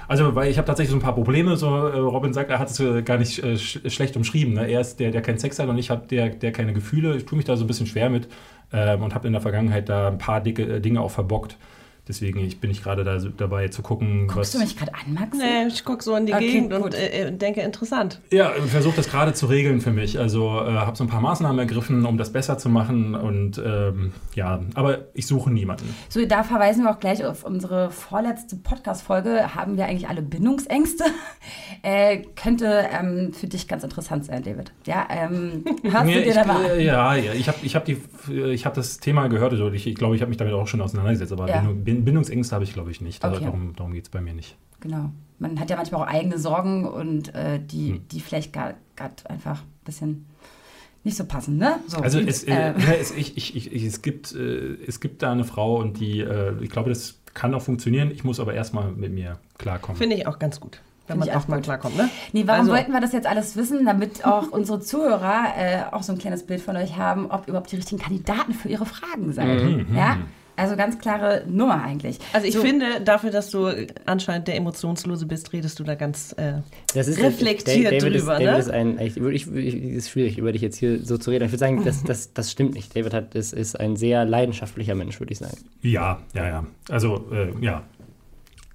Also, 0.09 0.35
weil 0.35 0.51
ich 0.51 0.59
habe 0.59 0.67
tatsächlich 0.67 0.91
so 0.91 0.97
ein 0.97 1.03
paar 1.03 1.15
Probleme. 1.15 1.57
So, 1.57 1.69
äh, 1.69 1.97
Robin 1.99 2.35
sagt, 2.35 2.51
er 2.51 2.59
hat 2.59 2.71
es 2.71 2.81
äh, 2.81 3.03
gar 3.03 3.19
nicht 3.19 3.43
äh, 3.43 3.57
sch 3.57 3.81
schlecht 3.87 4.17
umschrieben. 4.17 4.55
Ne? 4.55 4.69
Er 4.69 4.81
ist 4.81 5.01
der, 5.01 5.11
der 5.11 5.23
keinen 5.23 5.39
Sex 5.39 5.59
hat 5.59 5.69
und 5.69 5.79
ich 5.79 5.91
habe 5.91 6.07
der, 6.07 6.29
der 6.31 6.53
keine 6.53 6.73
Gefühle. 6.73 7.17
Ich 7.17 7.25
tue 7.25 7.37
mich 7.37 7.47
da 7.47 7.57
so 7.57 7.65
ein 7.65 7.67
bisschen 7.67 7.87
schwer 7.87 8.11
mit 8.11 8.29
ähm, 8.73 9.03
und 9.03 9.15
habe 9.15 9.27
in 9.27 9.33
der 9.33 9.43
Vergangenheit 9.43 9.89
da 9.89 10.09
ein 10.09 10.19
paar 10.19 10.41
dicke 10.41 10.65
äh, 10.65 10.81
Dinge 10.81 11.01
auch 11.01 11.11
verbockt. 11.11 11.57
Deswegen 12.09 12.41
ich 12.41 12.59
bin 12.61 12.69
ich 12.73 12.83
gerade 12.83 13.05
da, 13.05 13.17
dabei 13.19 13.69
zu 13.69 13.81
gucken, 13.81 14.27
Guckst 14.27 14.55
du 14.55 14.59
mich 14.59 14.77
gerade 14.77 14.93
an, 14.93 15.15
Max? 15.15 15.39
Nee, 15.39 15.69
ich 15.69 15.85
gucke 15.85 16.03
so 16.03 16.17
in 16.17 16.27
die 16.27 16.35
Okay, 16.35 16.53
Gegend 16.53 16.73
gut. 16.73 16.83
und 16.83 16.95
äh, 16.95 17.29
äh, 17.29 17.33
denke, 17.33 17.61
interessant. 17.61 18.21
Ja, 18.33 18.51
versuche 18.51 18.97
das 18.97 19.09
gerade 19.09 19.35
zu 19.35 19.47
regeln 19.47 19.81
für 19.81 19.93
mich. 19.93 20.19
Also 20.19 20.47
äh, 20.67 20.73
habe 20.73 20.97
so 20.97 21.05
ein 21.05 21.07
paar 21.09 21.21
Maßnahmen 21.21 21.61
ergriffen, 21.61 22.05
um 22.05 22.19
das 22.19 22.33
besser 22.33 22.59
zu 22.59 22.69
machen. 22.69 23.15
Und 23.15 23.63
ähm, 23.65 24.13
ja, 24.35 24.61
aber 24.75 24.99
ich 25.15 25.29
suche 25.29 25.53
niemanden. 25.53 25.95
So, 26.09 26.27
da 26.27 26.43
verweisen 26.43 26.83
wir 26.83 26.91
auch 26.91 26.99
gleich 26.99 27.25
auf 27.25 27.45
unsere 27.45 27.93
vorletzte 27.93 28.57
Podcast-Folge. 28.57 29.55
Haben 29.55 29.77
wir 29.77 29.85
eigentlich 29.87 30.09
alle 30.09 30.23
Bindungsängste? 30.23 31.05
äh, 31.83 32.23
könnte 32.35 32.85
ähm, 32.99 33.33
für 33.33 33.47
dich 33.47 33.69
ganz 33.69 33.85
interessant 33.85 34.25
sein, 34.25 34.43
David. 34.43 34.73
Ja, 34.87 35.07
ähm, 35.09 35.65
hörst 35.85 36.05
Nee, 36.07 36.15
du 36.17 36.23
dir 36.23 36.29
ich, 36.31 36.35
da 36.35 36.45
mal 36.47 36.57
an? 36.65 36.71
äh, 36.73 36.85
ja, 36.85 37.15
ja, 37.15 37.33
ich 37.33 37.47
habe 37.47 37.59
ich 37.63 37.77
hab 37.77 37.85
die, 37.85 37.97
ich 38.29 38.67
hab 38.67 38.75
das 38.75 38.99
Thema 38.99 39.29
gehört. 39.29 39.53
Also 39.53 39.71
ich, 39.71 39.87
ich 39.87 39.95
glaube, 39.95 40.17
ich 40.17 40.21
habe 40.21 40.31
mich 40.31 40.39
damit 40.39 40.53
auch 40.55 40.67
schon 40.67 40.81
auseinandergesetzt. 40.81 41.33
Aber 41.33 41.49
Ja. 41.49 41.59
Bindung, 41.61 41.85
Bin- 41.85 41.92
Bindungsängste 41.95 42.55
habe 42.55 42.65
ich, 42.65 42.73
glaube 42.73 42.91
ich, 42.91 43.01
nicht. 43.01 43.23
Also 43.25 43.37
Okay. 43.37 43.45
darum 43.47 43.75
darum 43.77 43.93
geht 43.93 44.05
es 44.05 44.11
bei 44.11 44.21
mir 44.21 44.35
nicht. 44.35 44.57
Genau. 44.81 45.11
Man 45.39 45.59
hat 45.61 45.71
ja 45.71 45.77
manchmal 45.77 46.03
auch 46.03 46.07
eigene 46.07 46.39
Sorgen 46.39 46.87
und 46.87 47.35
äh, 47.35 47.59
die, 47.61 47.95
Hm. 47.95 48.09
die 48.11 48.21
vielleicht 48.21 48.53
gerade 48.53 48.75
einfach 49.29 49.61
ein 49.63 49.85
bisschen 49.85 50.27
nicht 51.05 51.17
so 51.17 51.25
passen, 51.25 51.57
ne? 51.57 51.81
So, 51.89 51.99
Also 51.99 52.19
und, 52.19 52.29
es, 52.29 52.45
äh, 52.45 52.53
äh, 52.71 52.75
es, 53.01 53.11
ich, 53.11 53.37
ich, 53.37 53.57
ich, 53.57 53.83
es, 53.85 54.03
gibt, 54.03 54.33
äh, 54.35 54.75
es 54.87 55.01
gibt 55.01 55.23
da 55.23 55.33
eine 55.33 55.43
Frau 55.45 55.77
und 55.77 55.99
die, 55.99 56.21
äh, 56.21 56.55
ich 56.63 56.71
glaube, 56.71 56.91
das 56.91 57.19
kann 57.35 57.55
auch 57.55 57.63
funktionieren. 57.63 58.11
Ich 58.13 58.23
muss 58.23 58.39
aber 58.39 58.55
erstmal 58.55 58.93
mit 58.93 59.13
mir 59.13 59.39
klarkommen. 59.59 59.97
Finde 59.97 60.15
ich 60.17 60.29
auch 60.29 60.39
ganz 60.39 60.61
gut, 60.61 60.81
wenn 61.09 61.15
Finde 61.15 61.27
man 61.27 61.29
erstmal 61.35 61.61
klarkommt. 61.61 61.97
Ne? 61.97 62.09
Nee, 62.33 62.45
warum 62.47 62.61
Also- 62.61 62.73
wollten 62.73 62.93
wir 62.93 63.01
das 63.01 63.13
jetzt 63.13 63.27
alles 63.27 63.57
wissen? 63.57 63.85
Damit 63.85 64.25
auch 64.25 64.49
unsere 64.53 64.79
Zuhörer 64.81 65.45
äh, 65.57 65.83
auch 65.91 66.05
so 66.05 66.13
ein 66.13 66.19
kleines 66.19 66.47
Bild 66.47 66.61
von 66.61 66.77
euch 66.77 66.97
haben, 66.97 67.27
ob 67.33 67.49
überhaupt 67.49 67.73
die 67.73 67.77
richtigen 67.77 68.01
Kandidaten 68.01 68.53
für 68.55 68.69
ihre 68.69 68.87
Fragen 68.87 69.33
seid. 69.33 69.61
Mhm. 69.65 69.87
Ja? 69.97 70.19
Also 70.57 70.77
ganz 70.77 70.99
klare 70.99 71.45
Nummer 71.49 71.83
eigentlich. 71.83 72.19
Also 72.33 72.47
ich 72.47 72.55
So, 72.55 72.61
finde, 72.61 73.01
dafür, 73.05 73.31
dass 73.31 73.51
du 73.51 73.71
anscheinend 74.05 74.49
der 74.49 74.57
Emotionslose 74.57 75.27
bist, 75.27 75.53
redest 75.53 75.79
du 75.79 75.85
da 75.85 75.95
ganz... 75.95 76.35
Äh, 76.37 76.55
Das 76.95 77.09
ist 77.09 77.19
Reflektiert 77.23 77.93
David 77.93 78.03
drüber, 78.03 78.17
ist, 78.17 78.27
David 78.29 78.47
ne? 78.47 78.59
ist 78.59 78.71
ein, 78.71 78.99
ich, 79.01 79.17
ich, 79.17 79.55
ich, 79.55 79.75
es 79.75 79.97
ist 80.05 80.11
schwierig, 80.11 80.39
über 80.39 80.53
dich 80.53 80.63
jetzt 80.63 80.77
hier 80.77 81.03
so 81.05 81.17
zu 81.17 81.31
reden. 81.31 81.45
Ich 81.47 81.53
würde 81.53 81.59
sagen, 81.59 81.85
das, 81.85 82.03
das, 82.05 82.33
das 82.35 82.51
stimmt 82.51 82.75
nicht. 82.75 82.95
David 82.95 83.15
hat, 83.15 83.35
ist, 83.35 83.53
ist 83.55 83.79
ein 83.81 83.97
sehr 83.97 84.25
leidenschaftlicher 84.25 84.95
Mensch, 84.95 85.19
würde 85.21 85.33
ich 85.33 85.39
sagen. 85.39 85.57
Ja, 85.81 86.21
ja, 86.35 86.47
ja. 86.47 86.67
Also, 86.91 87.25
äh, 87.33 87.53
ja. 87.65 87.83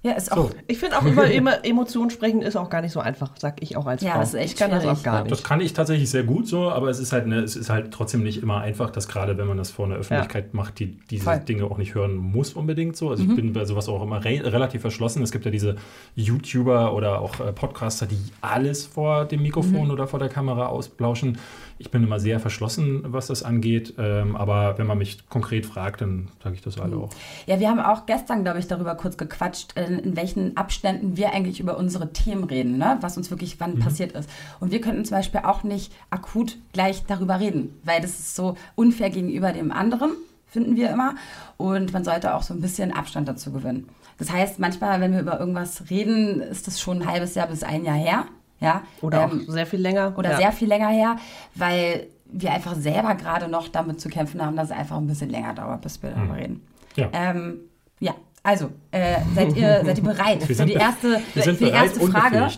Ja, 0.02 0.12
ist 0.12 0.30
auch. 0.30 0.36
So. 0.36 0.50
ich 0.68 0.78
finde 0.78 0.96
auch 0.98 1.02
über 1.04 1.24
Emo- 1.30 1.62
Emotionen 1.64 2.10
sprechen 2.10 2.40
ist 2.40 2.56
auch 2.56 2.70
gar 2.70 2.82
nicht 2.82 2.92
so 2.92 3.00
einfach, 3.00 3.32
sag 3.38 3.60
ich 3.62 3.76
auch 3.76 3.86
als 3.86 4.02
Ja, 4.02 4.12
Frau. 4.12 4.20
das 4.20 4.28
ist 4.28 4.34
echt 4.36 4.52
ich 4.52 4.56
kann 4.56 4.70
das 4.70 4.86
auch 4.86 5.02
gar 5.02 5.22
Das 5.24 5.30
nicht. 5.40 5.44
kann 5.44 5.60
ich 5.60 5.72
tatsächlich 5.72 6.08
sehr 6.08 6.22
gut 6.22 6.46
so, 6.46 6.70
aber 6.70 6.88
es 6.88 7.00
ist 7.00 7.12
halt, 7.12 7.26
ne, 7.26 7.40
es 7.40 7.56
ist 7.56 7.68
halt 7.68 7.90
trotzdem 7.92 8.22
nicht 8.22 8.40
immer 8.42 8.60
einfach, 8.60 8.90
dass 8.90 9.08
gerade 9.08 9.36
wenn 9.38 9.46
man 9.48 9.56
das 9.56 9.70
vor 9.72 9.86
einer 9.86 9.96
Öffentlichkeit 9.96 10.54
macht, 10.54 10.78
die 10.78 10.98
diese 11.10 11.24
Voll. 11.24 11.40
Dinge 11.40 11.64
auch 11.64 11.78
nicht 11.78 11.94
hören 11.94 12.14
muss 12.16 12.52
unbedingt 12.54 12.96
so. 12.96 13.10
Also 13.10 13.24
ich 13.24 13.34
bin 13.34 13.52
bei 13.52 13.64
sowas 13.64 13.88
auch 13.88 14.02
immer 14.02 14.24
re 14.24 14.40
relativ 14.44 14.82
verschlossen. 14.82 15.22
Es 15.22 15.32
gibt 15.32 15.44
ja 15.44 15.50
diese 15.50 15.74
YouTuber 16.14 16.94
oder 16.94 17.20
auch 17.20 17.40
äh, 17.40 17.52
Podcaster, 17.52 18.06
die 18.06 18.18
alles 18.40 18.86
vor 18.86 19.24
dem 19.24 19.42
Mikrofon 19.42 19.90
oder 19.90 20.06
vor 20.06 20.18
der 20.18 20.28
Kamera 20.28 20.66
ausblauschen. 20.66 21.38
Ich 21.78 21.90
bin 21.90 22.02
immer 22.02 22.18
sehr 22.18 22.40
verschlossen, 22.40 23.02
was 23.04 23.28
das 23.28 23.42
angeht. 23.42 23.94
Ähm, 23.98 24.36
aber 24.36 24.78
wenn 24.78 24.86
man 24.86 24.98
mich 24.98 25.28
konkret 25.28 25.64
fragt, 25.64 26.00
dann 26.00 26.28
sage 26.42 26.56
ich 26.56 26.62
das 26.62 26.78
alle 26.78 26.96
auch. 26.96 27.10
Ja, 27.46 27.60
wir 27.60 27.68
haben 27.68 27.80
auch 27.80 28.06
gestern, 28.06 28.42
glaube 28.42 28.58
ich, 28.58 28.66
darüber 28.66 28.94
kurz 28.96 29.16
gequatscht, 29.16 29.74
in, 29.78 29.98
in 29.98 30.16
welchen 30.16 30.56
Abständen 30.56 31.16
wir 31.16 31.32
eigentlich 31.32 31.60
über 31.60 31.78
unsere 31.78 32.12
Themen 32.12 32.44
reden, 32.44 32.78
ne? 32.78 32.98
was 33.00 33.16
uns 33.16 33.30
wirklich 33.30 33.60
wann 33.60 33.78
passiert 33.78 34.12
ist. 34.12 34.28
Und 34.60 34.72
wir 34.72 34.80
könnten 34.80 35.04
zum 35.04 35.16
Beispiel 35.16 35.40
auch 35.44 35.62
nicht 35.62 35.92
akut 36.10 36.56
gleich 36.72 37.04
darüber 37.06 37.38
reden, 37.38 37.78
weil 37.84 38.00
das 38.00 38.18
ist 38.18 38.34
so 38.34 38.56
unfair 38.74 39.10
gegenüber 39.10 39.52
dem 39.52 39.70
anderen, 39.70 40.12
finden 40.46 40.76
wir 40.76 40.90
immer. 40.90 41.14
Und 41.56 41.92
man 41.92 42.04
sollte 42.04 42.34
auch 42.34 42.42
so 42.42 42.54
ein 42.54 42.60
bisschen 42.60 42.92
Abstand 42.92 43.28
dazu 43.28 43.52
gewinnen. 43.52 43.88
Das 44.18 44.32
heißt, 44.32 44.58
manchmal, 44.58 45.00
wenn 45.00 45.12
wir 45.12 45.20
über 45.20 45.38
irgendwas 45.38 45.90
reden, 45.90 46.40
ist 46.40 46.66
das 46.66 46.80
schon 46.80 47.02
ein 47.02 47.08
halbes 47.08 47.36
Jahr 47.36 47.46
bis 47.46 47.62
ein 47.62 47.84
Jahr 47.84 47.96
her. 47.96 48.24
Ja? 48.60 48.82
Oder 49.00 49.24
Ähm, 49.24 49.44
auch 49.46 49.52
sehr 49.52 49.66
viel 49.66 49.80
länger. 49.80 50.14
oder 50.16 50.32
ja. 50.32 50.36
sehr 50.36 50.52
viel 50.52 50.68
länger 50.68 50.88
her, 50.88 51.16
weil 51.54 52.08
wir 52.30 52.52
einfach 52.52 52.74
selber 52.74 53.14
gerade 53.14 53.48
noch 53.48 53.68
damit 53.68 54.00
zu 54.00 54.08
kämpfen 54.08 54.44
haben, 54.44 54.56
dass 54.56 54.70
es 54.70 54.76
einfach 54.76 54.96
ein 54.96 55.06
bisschen 55.06 55.30
länger 55.30 55.54
dauert, 55.54 55.80
bis 55.80 56.02
wir 56.02 56.10
darüber 56.10 56.36
reden. 56.36 56.66
Ja. 56.96 57.08
Ähm, 57.12 57.60
ja, 58.00 58.14
also, 58.42 58.70
äh, 58.90 59.16
seid, 59.34 59.56
ihr, 59.56 59.82
seid 59.84 59.98
ihr 59.98 60.04
bereit 60.04 60.42
für 60.42 60.64
die 60.66 60.72
erste, 60.74 61.20
für 61.34 61.52
die 61.52 61.70
erste 61.70 62.00
Frage? 62.00 62.48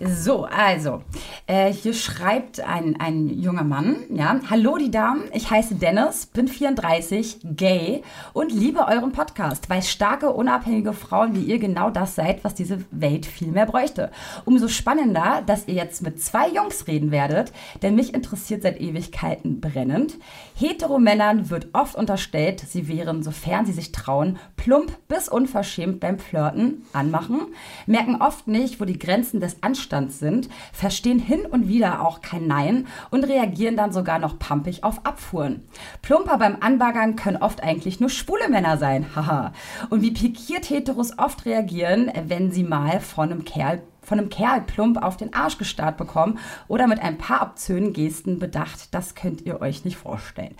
So, 0.00 0.44
also, 0.44 1.02
äh, 1.46 1.72
hier 1.72 1.94
schreibt 1.94 2.60
ein, 2.60 2.98
ein 3.00 3.28
junger 3.28 3.64
Mann, 3.64 3.96
ja, 4.10 4.40
hallo 4.50 4.76
die 4.76 4.90
Damen, 4.90 5.24
ich 5.32 5.50
heiße 5.50 5.76
Dennis, 5.76 6.26
bin 6.26 6.48
34, 6.48 7.40
gay 7.44 8.02
und 8.32 8.52
liebe 8.52 8.86
euren 8.86 9.12
Podcast, 9.12 9.70
weil 9.70 9.82
starke, 9.82 10.32
unabhängige 10.32 10.92
Frauen 10.92 11.34
wie 11.34 11.44
ihr 11.44 11.58
genau 11.58 11.90
das 11.90 12.14
seid, 12.14 12.44
was 12.44 12.54
diese 12.54 12.84
Welt 12.90 13.26
viel 13.26 13.48
mehr 13.48 13.66
bräuchte. 13.66 14.10
Umso 14.44 14.68
spannender, 14.68 15.42
dass 15.46 15.68
ihr 15.68 15.74
jetzt 15.74 16.02
mit 16.02 16.22
zwei 16.22 16.48
Jungs 16.48 16.86
reden 16.86 17.10
werdet, 17.10 17.52
denn 17.82 17.94
mich 17.94 18.14
interessiert 18.14 18.62
seit 18.62 18.80
Ewigkeiten 18.80 19.60
brennend. 19.60 20.18
Heteromännern 20.56 21.50
wird 21.50 21.68
oft 21.72 21.96
unterstellt, 21.96 22.60
sie 22.60 22.86
wären, 22.86 23.24
sofern 23.24 23.66
sie 23.66 23.72
sich 23.72 23.90
trauen, 23.90 24.38
plump 24.56 24.96
bis 25.08 25.28
unverschämt 25.28 25.98
beim 25.98 26.20
Flirten 26.20 26.86
anmachen, 26.92 27.48
merken 27.86 28.22
oft 28.22 28.46
nicht, 28.46 28.80
wo 28.80 28.84
die 28.84 28.98
Grenzen 28.98 29.40
des 29.40 29.62
Anstands 29.64 30.20
sind, 30.20 30.48
verstehen 30.72 31.18
hin 31.18 31.40
und 31.40 31.66
wieder 31.66 32.06
auch 32.06 32.20
kein 32.20 32.46
Nein 32.46 32.86
und 33.10 33.24
reagieren 33.24 33.76
dann 33.76 33.92
sogar 33.92 34.20
noch 34.20 34.38
pampig 34.38 34.84
auf 34.84 35.04
Abfuhren. 35.04 35.66
Plumper 36.02 36.38
beim 36.38 36.58
Anbaggern 36.60 37.16
können 37.16 37.38
oft 37.38 37.60
eigentlich 37.60 37.98
nur 37.98 38.10
schwule 38.10 38.48
Männer 38.48 38.78
sein, 38.78 39.16
haha. 39.16 39.52
Und 39.90 40.02
wie 40.02 40.12
pikiert 40.12 40.70
Heteros 40.70 41.18
oft 41.18 41.46
reagieren, 41.46 42.12
wenn 42.28 42.52
sie 42.52 42.62
mal 42.62 43.00
von 43.00 43.32
einem 43.32 43.44
Kerl 43.44 43.82
von 44.04 44.18
einem 44.18 44.28
Kerl 44.28 44.60
plump 44.62 45.02
auf 45.02 45.16
den 45.16 45.34
Arsch 45.34 45.58
gestarrt 45.58 45.96
bekommen 45.96 46.38
oder 46.68 46.86
mit 46.86 47.00
ein 47.00 47.18
paar 47.18 47.42
obszönen 47.42 47.92
Gesten 47.92 48.38
bedacht. 48.38 48.94
Das 48.94 49.14
könnt 49.14 49.42
ihr 49.42 49.60
euch 49.60 49.84
nicht 49.84 49.96
vorstellen. 49.96 50.54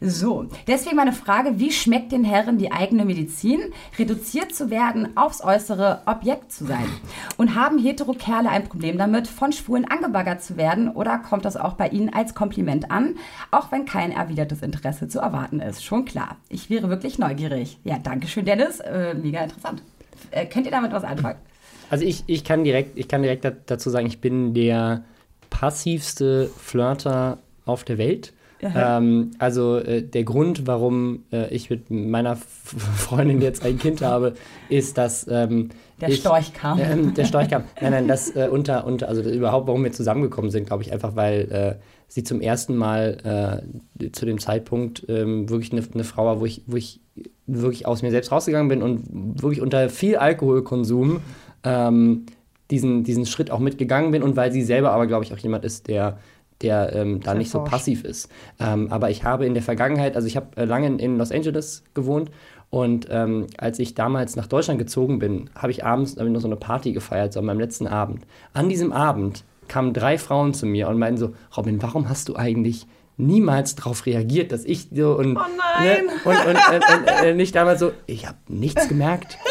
So, 0.00 0.46
deswegen 0.66 0.96
meine 0.96 1.12
Frage, 1.12 1.58
wie 1.58 1.72
schmeckt 1.72 2.12
den 2.12 2.24
Herren 2.24 2.58
die 2.58 2.72
eigene 2.72 3.04
Medizin? 3.04 3.60
Reduziert 3.98 4.54
zu 4.54 4.70
werden, 4.70 5.16
aufs 5.16 5.42
äußere 5.42 6.02
Objekt 6.06 6.52
zu 6.52 6.66
sein? 6.66 6.86
Und 7.36 7.54
haben 7.54 7.78
hetero 7.78 8.12
Kerle 8.12 8.50
ein 8.50 8.64
Problem 8.64 8.98
damit, 8.98 9.28
von 9.28 9.52
Schwulen 9.52 9.90
angebaggert 9.90 10.42
zu 10.42 10.56
werden 10.56 10.88
oder 10.88 11.18
kommt 11.18 11.44
das 11.44 11.56
auch 11.56 11.74
bei 11.74 11.88
ihnen 11.88 12.12
als 12.12 12.34
Kompliment 12.34 12.90
an, 12.90 13.16
auch 13.50 13.70
wenn 13.72 13.84
kein 13.84 14.12
erwidertes 14.12 14.62
Interesse 14.62 15.08
zu 15.08 15.20
erwarten 15.20 15.60
ist? 15.60 15.84
Schon 15.84 16.04
klar. 16.04 16.36
Ich 16.48 16.70
wäre 16.70 16.88
wirklich 16.88 17.18
neugierig. 17.18 17.78
Ja, 17.84 17.98
danke 17.98 18.28
schön, 18.28 18.44
Dennis. 18.44 18.80
Äh, 18.80 19.14
mega 19.14 19.40
interessant. 19.42 19.82
Äh, 20.30 20.46
könnt 20.46 20.66
ihr 20.66 20.72
damit 20.72 20.92
was 20.92 21.04
anfangen? 21.04 21.38
Also 21.90 22.04
ich, 22.04 22.24
ich 22.26 22.44
kann 22.44 22.64
direkt, 22.64 22.98
ich 22.98 23.08
kann 23.08 23.22
direkt 23.22 23.44
da- 23.44 23.52
dazu 23.66 23.90
sagen, 23.90 24.06
ich 24.06 24.20
bin 24.20 24.54
der 24.54 25.04
passivste 25.50 26.48
Flirter 26.58 27.38
auf 27.64 27.84
der 27.84 27.98
Welt. 27.98 28.32
Ähm, 28.60 29.30
also 29.38 29.76
äh, 29.78 30.02
der 30.02 30.24
Grund, 30.24 30.66
warum 30.66 31.22
äh, 31.32 31.48
ich 31.54 31.70
mit 31.70 31.90
meiner 31.90 32.32
F 32.32 32.44
Freundin 32.96 33.40
jetzt 33.40 33.64
ein 33.64 33.78
Kind 33.78 34.02
habe, 34.02 34.34
ist, 34.68 34.98
dass 34.98 35.26
ähm, 35.30 35.68
Der 36.00 36.08
ich, 36.08 36.18
Storch 36.20 36.52
kam. 36.54 36.78
Ähm, 36.80 37.14
der 37.14 37.24
Storch 37.24 37.48
kam. 37.48 37.62
Nein, 37.80 37.92
nein, 37.92 38.08
das 38.08 38.34
äh, 38.34 38.48
unter, 38.50 38.84
unter, 38.84 39.08
also 39.08 39.22
überhaupt, 39.22 39.68
warum 39.68 39.84
wir 39.84 39.92
zusammengekommen 39.92 40.50
sind, 40.50 40.66
glaube 40.66 40.82
ich, 40.82 40.92
einfach, 40.92 41.14
weil 41.14 41.52
äh, 41.52 41.74
sie 42.08 42.24
zum 42.24 42.40
ersten 42.40 42.74
Mal 42.76 43.62
äh, 44.02 44.10
zu 44.10 44.26
dem 44.26 44.38
Zeitpunkt 44.40 45.04
ähm, 45.08 45.48
wirklich 45.48 45.70
eine, 45.70 45.82
eine 45.94 46.04
Frau 46.04 46.24
war, 46.26 46.40
wo 46.40 46.44
ich, 46.46 46.62
wo 46.66 46.76
ich 46.76 47.00
wirklich 47.46 47.86
aus 47.86 48.02
mir 48.02 48.10
selbst 48.10 48.32
rausgegangen 48.32 48.68
bin 48.68 48.82
und 48.82 49.40
wirklich 49.40 49.60
unter 49.60 49.88
viel 49.88 50.16
Alkoholkonsum 50.16 51.20
ähm, 51.64 52.26
diesen, 52.70 53.04
diesen 53.04 53.26
Schritt 53.26 53.50
auch 53.50 53.60
mitgegangen 53.60 54.10
bin 54.10 54.22
und 54.22 54.36
weil 54.36 54.52
sie 54.52 54.62
selber 54.62 54.92
aber, 54.92 55.06
glaube 55.06 55.24
ich, 55.24 55.32
auch 55.32 55.38
jemand 55.38 55.64
ist, 55.64 55.88
der 55.88 56.18
der 56.62 56.92
ähm, 56.92 57.20
da 57.20 57.34
nicht 57.34 57.50
so 57.50 57.62
passiv 57.62 58.02
ist. 58.02 58.28
Ähm, 58.58 58.90
aber 58.90 59.10
ich 59.10 59.24
habe 59.24 59.46
in 59.46 59.54
der 59.54 59.62
Vergangenheit, 59.62 60.16
also 60.16 60.26
ich 60.26 60.36
habe 60.36 60.56
äh, 60.56 60.64
lange 60.64 60.88
in, 60.88 60.98
in 60.98 61.16
Los 61.16 61.30
Angeles 61.30 61.84
gewohnt 61.94 62.30
und 62.70 63.06
ähm, 63.10 63.46
als 63.56 63.78
ich 63.78 63.94
damals 63.94 64.36
nach 64.36 64.46
Deutschland 64.46 64.78
gezogen 64.78 65.18
bin, 65.18 65.50
habe 65.54 65.70
ich 65.70 65.84
abends 65.84 66.16
hab 66.18 66.26
ich 66.26 66.32
noch 66.32 66.40
so 66.40 66.48
eine 66.48 66.56
Party 66.56 66.92
gefeiert, 66.92 67.32
so 67.32 67.40
an 67.40 67.46
meinem 67.46 67.60
letzten 67.60 67.86
Abend. 67.86 68.26
An 68.52 68.68
diesem 68.68 68.92
Abend 68.92 69.44
kamen 69.68 69.92
drei 69.92 70.18
Frauen 70.18 70.52
zu 70.52 70.66
mir 70.66 70.88
und 70.88 70.98
meinten 70.98 71.18
so, 71.18 71.34
Robin, 71.56 71.80
warum 71.82 72.08
hast 72.08 72.28
du 72.28 72.36
eigentlich 72.36 72.86
niemals 73.16 73.74
darauf 73.74 74.06
reagiert, 74.06 74.52
dass 74.52 74.64
ich 74.64 74.88
so 74.92 75.12
und, 75.16 75.36
Oh 75.36 75.40
nein! 75.76 76.06
Ne, 76.06 76.12
und, 76.24 76.46
und, 76.46 76.56
und, 76.56 76.98
und 76.98 77.08
äh, 77.24 77.34
nicht 77.34 77.54
damals 77.54 77.80
so, 77.80 77.92
ich 78.06 78.26
habe 78.26 78.38
nichts 78.48 78.88
gemerkt. 78.88 79.38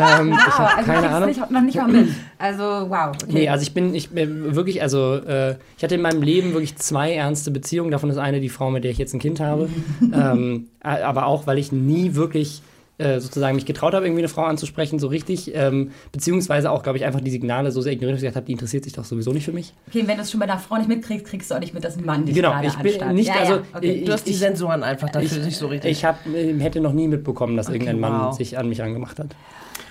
ähm, 0.00 0.32
ich 0.32 0.38
Wow, 0.38 0.58
habe 0.58 0.76
also 0.76 0.86
keine 0.86 0.98
kriegst 1.00 1.14
Ahnung. 1.14 1.28
Nicht, 1.28 1.50
noch 1.50 1.60
nicht 1.62 1.76
mal 1.76 1.88
mit. 1.88 2.08
Also, 2.38 2.62
wow. 2.62 3.08
Okay. 3.22 3.26
Nee, 3.32 3.48
also 3.50 3.62
ich 3.62 3.74
bin, 3.74 3.94
ich 3.94 4.08
bin 4.10 4.54
wirklich, 4.54 4.80
also 4.80 5.16
äh, 5.16 5.56
ich 5.76 5.84
hatte 5.84 5.96
in 5.96 6.00
meinem 6.00 6.22
Leben 6.22 6.52
wirklich 6.54 6.74
zwei 6.76 7.12
ernste 7.12 7.50
Beziehungen. 7.50 7.90
Davon 7.90 8.08
ist 8.08 8.16
eine 8.16 8.40
die 8.40 8.48
Frau, 8.48 8.70
mit 8.70 8.82
der 8.84 8.90
ich 8.90 8.96
jetzt 8.98 9.12
ein 9.12 9.18
Kind 9.20 9.40
habe. 9.40 9.68
ähm, 10.02 10.68
a- 10.82 11.02
aber 11.02 11.26
auch, 11.26 11.46
weil 11.46 11.58
ich 11.58 11.70
nie 11.70 12.14
wirklich 12.14 12.62
äh, 12.96 13.18
sozusagen 13.20 13.54
mich 13.56 13.64
getraut 13.66 13.92
habe, 13.94 14.04
irgendwie 14.06 14.20
eine 14.22 14.28
Frau 14.28 14.44
anzusprechen, 14.44 14.98
so 14.98 15.06
richtig. 15.08 15.54
Ähm, 15.54 15.90
beziehungsweise 16.12 16.70
auch, 16.70 16.82
glaube 16.82 16.96
ich, 16.98 17.04
einfach 17.04 17.20
die 17.20 17.30
Signale 17.30 17.72
so 17.72 17.80
sehr 17.82 17.92
ignoriert, 17.92 18.14
dass 18.16 18.22
ich 18.22 18.26
gesagt 18.26 18.36
habe, 18.36 18.46
die 18.46 18.52
interessiert 18.52 18.84
sich 18.84 18.92
doch 18.94 19.04
sowieso 19.04 19.32
nicht 19.32 19.44
für 19.44 19.52
mich. 19.52 19.72
okay, 19.88 20.02
wenn 20.06 20.16
du 20.16 20.22
es 20.22 20.30
schon 20.30 20.40
bei 20.40 20.44
einer 20.44 20.58
Frau 20.58 20.76
nicht 20.76 20.88
mitkriegst, 20.88 21.26
kriegst 21.26 21.50
du 21.50 21.54
auch 21.54 21.60
nicht 21.60 21.72
mit, 21.74 21.82
dass 21.84 21.96
ein 21.98 22.04
Mann 22.06 22.24
dich 22.26 22.34
Genau, 22.34 22.50
gerade 22.52 22.66
ich 22.68 22.76
bin 22.76 22.92
anstarrt. 22.92 23.14
nicht- 23.14 23.28
ja, 23.28 23.34
also, 23.34 23.52
ja, 23.54 23.60
okay. 23.74 23.92
ich- 23.92 24.04
Du 24.06 24.12
hast 24.12 24.26
die 24.26 24.30
ich- 24.32 24.38
Sensoren 24.38 24.82
einfach 24.82 25.08
dafür 25.10 25.42
nicht 25.44 25.56
so 25.58 25.66
richtig. 25.68 25.90
Ich 25.90 26.04
hab, 26.06 26.26
äh, 26.26 26.58
hätte 26.58 26.80
noch 26.80 26.92
nie 26.94 27.08
mitbekommen, 27.08 27.56
dass 27.56 27.68
irgendein 27.68 28.00
Mann 28.00 28.18
wow. 28.28 28.34
sich 28.36 28.56
an 28.58 28.68
mich 28.68 28.82
angemacht 28.82 29.18
hat. 29.18 29.28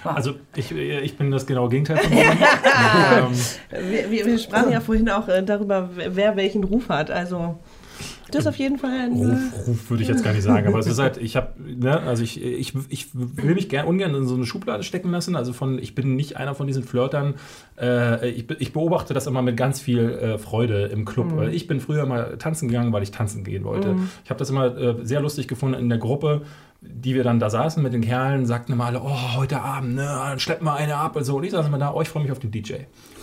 Wow. 0.03 0.15
Also 0.15 0.35
ich, 0.55 0.71
ich 0.71 1.17
bin 1.17 1.31
das 1.31 1.45
genaue 1.45 1.69
Gegenteil 1.69 1.97
von 1.97 2.11
ähm, 2.17 3.91
wir, 3.91 4.11
wir, 4.11 4.25
wir 4.25 4.39
sprachen 4.39 4.71
ja 4.71 4.79
vorhin 4.79 5.09
auch 5.09 5.27
äh, 5.27 5.43
darüber, 5.43 5.89
wer 5.95 6.35
welchen 6.35 6.63
Ruf 6.63 6.89
hat. 6.89 7.11
Also, 7.11 7.59
das 8.31 8.41
ist 8.41 8.47
auf 8.47 8.55
jeden 8.57 8.77
Fall 8.77 8.91
ein. 8.91 9.13
Ruf, 9.13 9.27
äh, 9.27 9.69
Ruf 9.69 9.89
würde 9.89 10.03
ich 10.03 10.09
jetzt 10.09 10.23
gar 10.23 10.33
nicht 10.33 10.43
sagen, 10.43 10.67
aber 10.67 10.79
es 10.79 10.87
ist 10.87 10.99
halt, 10.99 11.17
ich 11.21 11.35
habe, 11.35 11.53
ne, 11.59 11.99
also 12.01 12.23
ich, 12.23 12.41
ich, 12.41 12.73
ich 12.89 13.07
will 13.13 13.55
mich 13.55 13.69
gern, 13.69 13.87
ungern 13.87 14.13
in 14.13 14.27
so 14.27 14.35
eine 14.35 14.45
Schublade 14.45 14.83
stecken 14.83 15.11
lassen. 15.11 15.35
Also 15.35 15.53
von, 15.53 15.79
ich 15.79 15.95
bin 15.95 16.15
nicht 16.15 16.37
einer 16.37 16.55
von 16.55 16.67
diesen 16.67 16.83
Flirtern. 16.83 17.35
Äh, 17.79 18.29
ich, 18.29 18.49
ich 18.59 18.73
beobachte 18.73 19.13
das 19.13 19.27
immer 19.27 19.41
mit 19.41 19.57
ganz 19.57 19.81
viel 19.81 20.09
äh, 20.09 20.37
Freude 20.37 20.85
im 20.87 21.05
Club. 21.05 21.35
Weil 21.35 21.53
Ich 21.53 21.67
bin 21.67 21.79
früher 21.79 22.05
mal 22.05 22.37
tanzen 22.37 22.67
gegangen, 22.67 22.93
weil 22.93 23.03
ich 23.03 23.11
tanzen 23.11 23.43
gehen 23.43 23.63
wollte. 23.63 23.95
Ich 24.23 24.29
habe 24.29 24.37
das 24.37 24.49
immer 24.49 24.77
äh, 24.77 24.95
sehr 25.03 25.21
lustig 25.21 25.47
gefunden 25.47 25.79
in 25.79 25.89
der 25.89 25.97
Gruppe. 25.97 26.41
Die 26.81 27.13
wir 27.13 27.25
dann 27.25 27.39
da 27.39 27.49
saßen 27.49 27.83
mit 27.83 27.91
den 27.91 27.99
Kerlen, 27.99 28.45
sagten 28.45 28.71
immer 28.71 28.85
alle, 28.85 29.01
oh, 29.01 29.35
heute 29.35 29.61
Abend, 29.61 29.95
ne, 29.95 30.03
dann 30.05 30.39
schleppen 30.39 30.65
wir 30.65 30.75
eine 30.75 30.95
ab 30.95 31.17
und 31.17 31.25
so. 31.25 31.35
Und 31.35 31.43
ich 31.43 31.51
saß 31.51 31.67
immer 31.67 31.77
da, 31.77 31.93
oh, 31.93 32.01
ich 32.01 32.07
freue 32.07 32.23
mich 32.23 32.31
auf 32.31 32.39
den 32.39 32.51
DJ. 32.51 32.75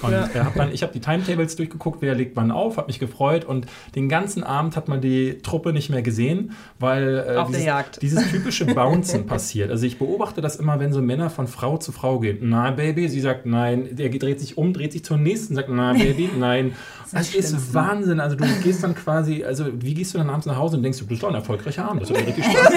Und 0.03 0.13
Ja. 0.13 0.27
äh, 0.35 0.41
hab 0.41 0.55
dann, 0.57 0.73
ich 0.73 0.83
habe 0.83 0.93
die 0.93 1.01
Timetables 1.01 1.57
durchgeguckt, 1.57 2.03
wer 2.03 2.15
legt 2.15 2.37
wann 2.37 2.51
auf, 2.51 2.77
habe 2.77 2.89
mich 2.89 2.99
gefreut 2.99 3.47
und 3.47 3.65
den 3.95 4.11
ganzen 4.11 4.45
Abend 4.45 4.77
hat 4.77 4.89
man 4.89 5.01
die 5.01 5.39
Truppe 5.39 5.73
nicht 5.73 5.89
mehr 5.89 6.03
gesehen, 6.03 6.53
weil 6.79 7.17
äh, 7.27 7.45
dieses, 7.49 7.65
dieses 8.03 8.31
typische 8.31 8.67
Bouncen 8.67 9.25
passiert. 9.27 9.71
Also 9.71 9.87
ich 9.87 9.99
beobachte 9.99 10.43
das 10.43 10.57
immer, 10.57 10.79
wenn 10.79 10.93
so 10.93 11.01
Männer 11.01 11.31
von 11.31 11.47
Frau 11.47 11.79
zu 11.79 11.93
Frau 11.93 12.19
gehen. 12.21 12.51
Nein, 12.51 12.77
Baby, 12.77 13.09
sie 13.09 13.21
sagt 13.23 13.47
nein. 13.47 13.89
Der 13.97 14.11
dreht 14.11 14.39
sich 14.39 14.59
um, 14.59 14.75
dreht 14.75 14.93
sich 14.93 15.03
zur 15.03 15.17
nächsten, 15.17 15.55
sagt 15.55 15.69
nein, 15.71 15.97
Baby, 15.97 16.29
nein. 16.39 16.75
Das 17.13 17.23
ist, 17.35 17.49
Schlimmste. 17.49 17.75
Wahnsinn. 17.75 18.21
Also 18.21 18.37
du 18.37 18.45
gehst 18.63 18.83
dann 18.83 18.95
quasi, 18.95 19.45
also 19.45 19.67
wie 19.73 19.95
gehst 19.95 20.15
du 20.15 20.19
dann 20.19 20.31
abends 20.31 20.47
nach 20.47 20.57
Hause 20.57 20.77
und 20.77 20.83
denkst, 20.83 20.99
du 20.99 21.07
bist 21.07 21.23
doch 21.23 21.29
ein 21.29 21.35
erfolgreicher 21.35 21.89
Abend, 21.89 22.03
das 22.03 22.11
hat 22.11 22.19
mir 22.21 22.27
richtig 22.27 22.45
Spaß. 22.51 22.73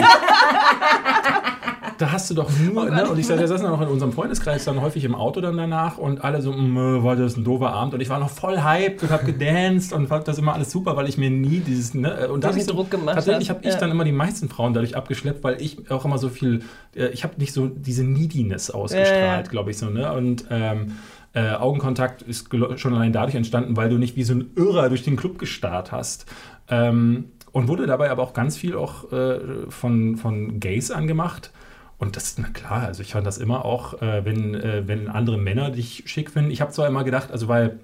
Da 1.98 2.14
hast 2.14 2.30
du 2.30 2.34
doch 2.34 2.50
nur, 2.64 2.90
ne? 2.90 3.10
Und 3.10 3.20
ich 3.20 3.28
sag, 3.28 3.40
wir 3.40 3.48
saßen 3.50 3.66
dann 3.66 3.74
auch 3.76 3.82
in 3.82 3.90
unserem 3.90 4.14
Freundeskreis 4.14 4.64
dann 4.64 4.80
häufig 4.80 5.04
im 5.04 5.16
Auto 5.16 5.42
dann 5.42 5.58
danach 5.58 5.98
und 5.98 6.24
alle 6.24 6.42
so, 6.42 6.54
"Mm, 6.54 7.04
war 7.04 7.18
das 7.18 7.36
ein 7.36 7.44
doofer 7.44 7.74
Abend 7.74 7.94
und 7.94 8.00
ich 8.00 8.08
war 8.08 8.20
noch 8.20 8.30
voll 8.30 8.64
hyped 8.64 9.04
und 9.04 9.10
hab 9.12 9.26
gedanced 9.26 9.92
und 9.92 10.08
fand 10.08 10.26
das 10.26 10.38
immer 10.38 10.54
alles 10.54 10.72
super, 10.72 10.96
weil 10.96 11.10
ich 11.10 11.18
mir 11.18 11.30
nie 11.30 11.60
dieses, 11.60 11.94
ne? 11.94 12.30
Und 12.30 12.42
Diesen 12.46 12.52
dadurch- 12.60 12.68
Druck 12.68 12.90
gemacht 12.90 13.16
Tatsächlich 13.16 13.50
habe 13.50 13.60
ich 13.64 13.74
Ja. 13.74 13.80
dann 13.82 13.92
immer 13.92 14.06
die 14.06 14.14
meisten 14.14 14.48
Frauen 14.48 14.74
dadurch 14.74 14.96
abgeschleppt, 14.96 15.44
weil 15.44 15.62
ich 15.62 15.92
auch 15.92 16.06
immer 16.06 16.18
so 16.18 16.30
viel, 16.30 16.62
äh, 16.96 17.08
ich 17.08 17.26
habe 17.26 17.34
nicht 17.38 17.52
so 17.52 17.68
diese 17.68 18.06
Neediness 18.06 18.72
ausgestrahlt, 18.72 19.20
Ja, 19.20 19.36
ja. 19.36 19.42
glaube 19.42 19.72
ich 19.72 19.78
so, 19.78 19.88
ne? 19.90 20.10
Und 20.14 20.46
ähm, 20.50 20.94
äh, 21.34 21.52
Augenkontakt 21.52 22.22
ist 22.22 22.50
schon 22.78 22.94
allein 22.94 23.14
dadurch 23.14 23.36
entstanden, 23.36 23.78
weil 23.78 23.90
du 23.90 23.98
nicht 23.98 24.16
wie 24.16 24.24
so 24.24 24.34
ein 24.34 24.52
Irrer 24.56 24.90
durch 24.90 25.04
den 25.04 25.16
Club 25.16 25.38
gestarrt 25.38 25.92
hast. 25.92 26.26
Ähm, 26.70 27.26
und 27.52 27.68
wurde 27.68 27.88
dabei 27.88 28.12
aber 28.12 28.24
auch 28.24 28.34
ganz 28.34 28.58
viel 28.58 28.76
auch 28.76 29.12
äh, 29.12 29.40
von, 29.70 30.18
von 30.18 30.60
Gays 30.60 30.92
angemacht. 30.92 31.52
Und 31.98 32.16
das 32.16 32.26
ist 32.26 32.40
na 32.40 32.48
klar, 32.48 32.84
also 32.84 33.02
ich 33.02 33.14
fand 33.14 33.28
das 33.28 33.38
immer 33.38 33.66
auch, 33.66 34.02
äh, 34.02 34.24
wenn, 34.24 34.56
äh, 34.56 34.88
wenn 34.88 35.10
andere 35.10 35.38
Männer 35.38 35.72
dich 35.72 36.04
schick 36.06 36.32
finden. 36.32 36.52
Ich 36.52 36.62
habe 36.62 36.72
zwar 36.72 36.88
immer 36.88 37.04
gedacht, 37.04 37.32
also 37.32 37.48
weil 37.48 37.80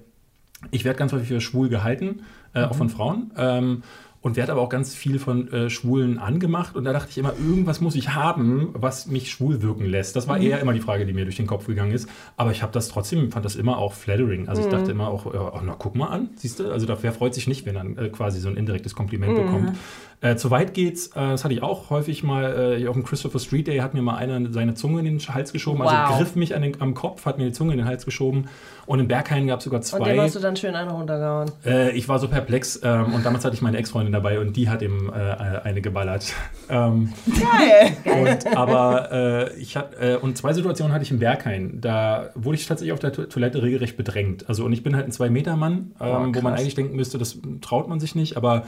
ich 0.70 0.84
werde 0.84 0.98
ganz 0.98 1.12
häufig 1.12 1.28
für 1.28 1.40
schwul 1.40 1.68
gehalten, 1.68 2.20
äh, 2.54 2.62
auch 2.62 2.74
von 2.74 2.88
Frauen. 2.88 3.30
Ähm, 3.36 3.82
und 4.26 4.34
werde 4.34 4.50
aber 4.50 4.60
auch 4.60 4.68
ganz 4.68 4.92
viel 4.92 5.20
von 5.20 5.52
äh, 5.52 5.70
Schwulen 5.70 6.18
angemacht. 6.18 6.74
Und 6.74 6.82
da 6.82 6.92
dachte 6.92 7.10
ich 7.10 7.18
immer, 7.18 7.32
irgendwas 7.38 7.80
muss 7.80 7.94
ich 7.94 8.08
haben, 8.08 8.70
was 8.72 9.06
mich 9.06 9.30
schwul 9.30 9.62
wirken 9.62 9.84
lässt. 9.86 10.16
Das 10.16 10.26
war 10.26 10.40
eher 10.40 10.58
immer 10.58 10.72
die 10.72 10.80
Frage, 10.80 11.06
die 11.06 11.12
mir 11.12 11.22
durch 11.22 11.36
den 11.36 11.46
Kopf 11.46 11.68
gegangen 11.68 11.92
ist. 11.92 12.08
Aber 12.36 12.50
ich 12.50 12.60
habe 12.60 12.72
das 12.72 12.88
trotzdem, 12.88 13.30
fand 13.30 13.44
das 13.44 13.54
immer 13.54 13.78
auch 13.78 13.92
flattering. 13.92 14.48
Also 14.48 14.62
ich 14.62 14.68
dachte 14.68 14.90
immer 14.90 15.06
auch, 15.06 15.26
oh, 15.26 15.60
na 15.64 15.76
guck 15.78 15.94
mal 15.94 16.08
an, 16.08 16.30
siehst 16.34 16.58
du? 16.58 16.72
Also 16.72 16.86
da, 16.86 16.98
wer 17.00 17.12
freut 17.12 17.34
sich 17.34 17.46
nicht, 17.46 17.66
wenn 17.66 17.76
er 17.76 17.84
äh, 18.04 18.08
quasi 18.08 18.40
so 18.40 18.48
ein 18.48 18.56
indirektes 18.56 18.96
Kompliment 18.96 19.36
bekommt. 19.36 19.76
Äh, 20.22 20.36
zu 20.36 20.50
weit 20.50 20.72
geht's, 20.72 21.08
äh, 21.08 21.12
das 21.16 21.44
hatte 21.44 21.52
ich 21.52 21.62
auch 21.62 21.90
häufig 21.90 22.22
mal, 22.22 22.78
äh, 22.80 22.88
auf 22.88 22.94
dem 22.94 23.04
Christopher 23.04 23.38
Street 23.38 23.66
Day 23.66 23.78
hat 23.78 23.92
mir 23.94 24.00
mal 24.02 24.16
einer 24.16 24.50
seine 24.50 24.74
Zunge 24.74 25.00
in 25.00 25.04
den 25.04 25.18
Hals 25.20 25.52
geschoben, 25.52 25.80
Wow. 25.80 25.90
also 25.92 26.16
griff 26.18 26.36
mich 26.36 26.54
an 26.54 26.62
den, 26.62 26.80
am 26.80 26.94
Kopf, 26.94 27.26
hat 27.26 27.36
mir 27.38 27.44
die 27.44 27.52
Zunge 27.52 27.72
in 27.72 27.78
den 27.78 27.86
Hals 27.86 28.04
geschoben. 28.06 28.48
Und 28.86 29.00
in 29.00 29.08
Berghain 29.08 29.46
gab 29.48 29.58
es 29.58 29.64
sogar 29.64 29.80
Und 29.80 29.90
dem 30.06 30.14
zwei. 30.14 30.18
hast 30.18 30.36
du 30.36 30.40
dann 30.40 30.56
schön 30.56 30.74
eine 30.76 30.90
runtergehauen. 30.92 31.50
Äh, 31.66 31.90
ich 31.90 32.08
war 32.08 32.18
so 32.20 32.28
perplex 32.28 32.80
ähm, 32.84 33.12
und 33.14 33.26
damals 33.26 33.44
hatte 33.44 33.54
ich 33.54 33.60
meine 33.62 33.76
Ex-Freundin 33.78 34.12
dabei 34.12 34.38
und 34.40 34.56
die 34.56 34.68
hat 34.70 34.80
ihm 34.80 35.10
äh, 35.10 35.12
eine 35.12 35.80
geballert. 35.80 36.32
Ähm, 36.68 37.12
Geil. 37.26 37.92
und, 38.26 38.56
aber 38.56 39.12
äh, 39.12 39.54
ich 39.60 39.76
hat, 39.76 39.90
äh, 40.00 40.16
und 40.16 40.36
zwei 40.36 40.52
Situationen 40.52 40.92
hatte 40.92 41.04
ich 41.04 41.12
im 41.12 41.20
Berghain. 41.20 41.80
Da 41.80 42.30
wurde 42.34 42.56
ich 42.56 42.66
tatsächlich 42.66 42.92
auf 42.92 42.98
der 42.98 43.12
To- 43.12 43.26
Toilette 43.26 43.62
regelrecht 43.62 43.96
bedrängt. 43.96 44.48
Also 44.48 44.64
und 44.64 44.72
ich 44.72 44.82
bin 44.82 44.96
halt 44.96 45.06
ein 45.06 45.12
Zwei-Meter-Mann, 45.12 45.92
ähm, 46.00 46.34
wo 46.34 46.40
man 46.40 46.54
eigentlich 46.54 46.74
denken 46.74 46.96
müsste, 46.96 47.18
das 47.18 47.38
traut 47.60 47.86
man 47.88 48.00
sich 48.00 48.16
nicht, 48.16 48.36
aber 48.36 48.64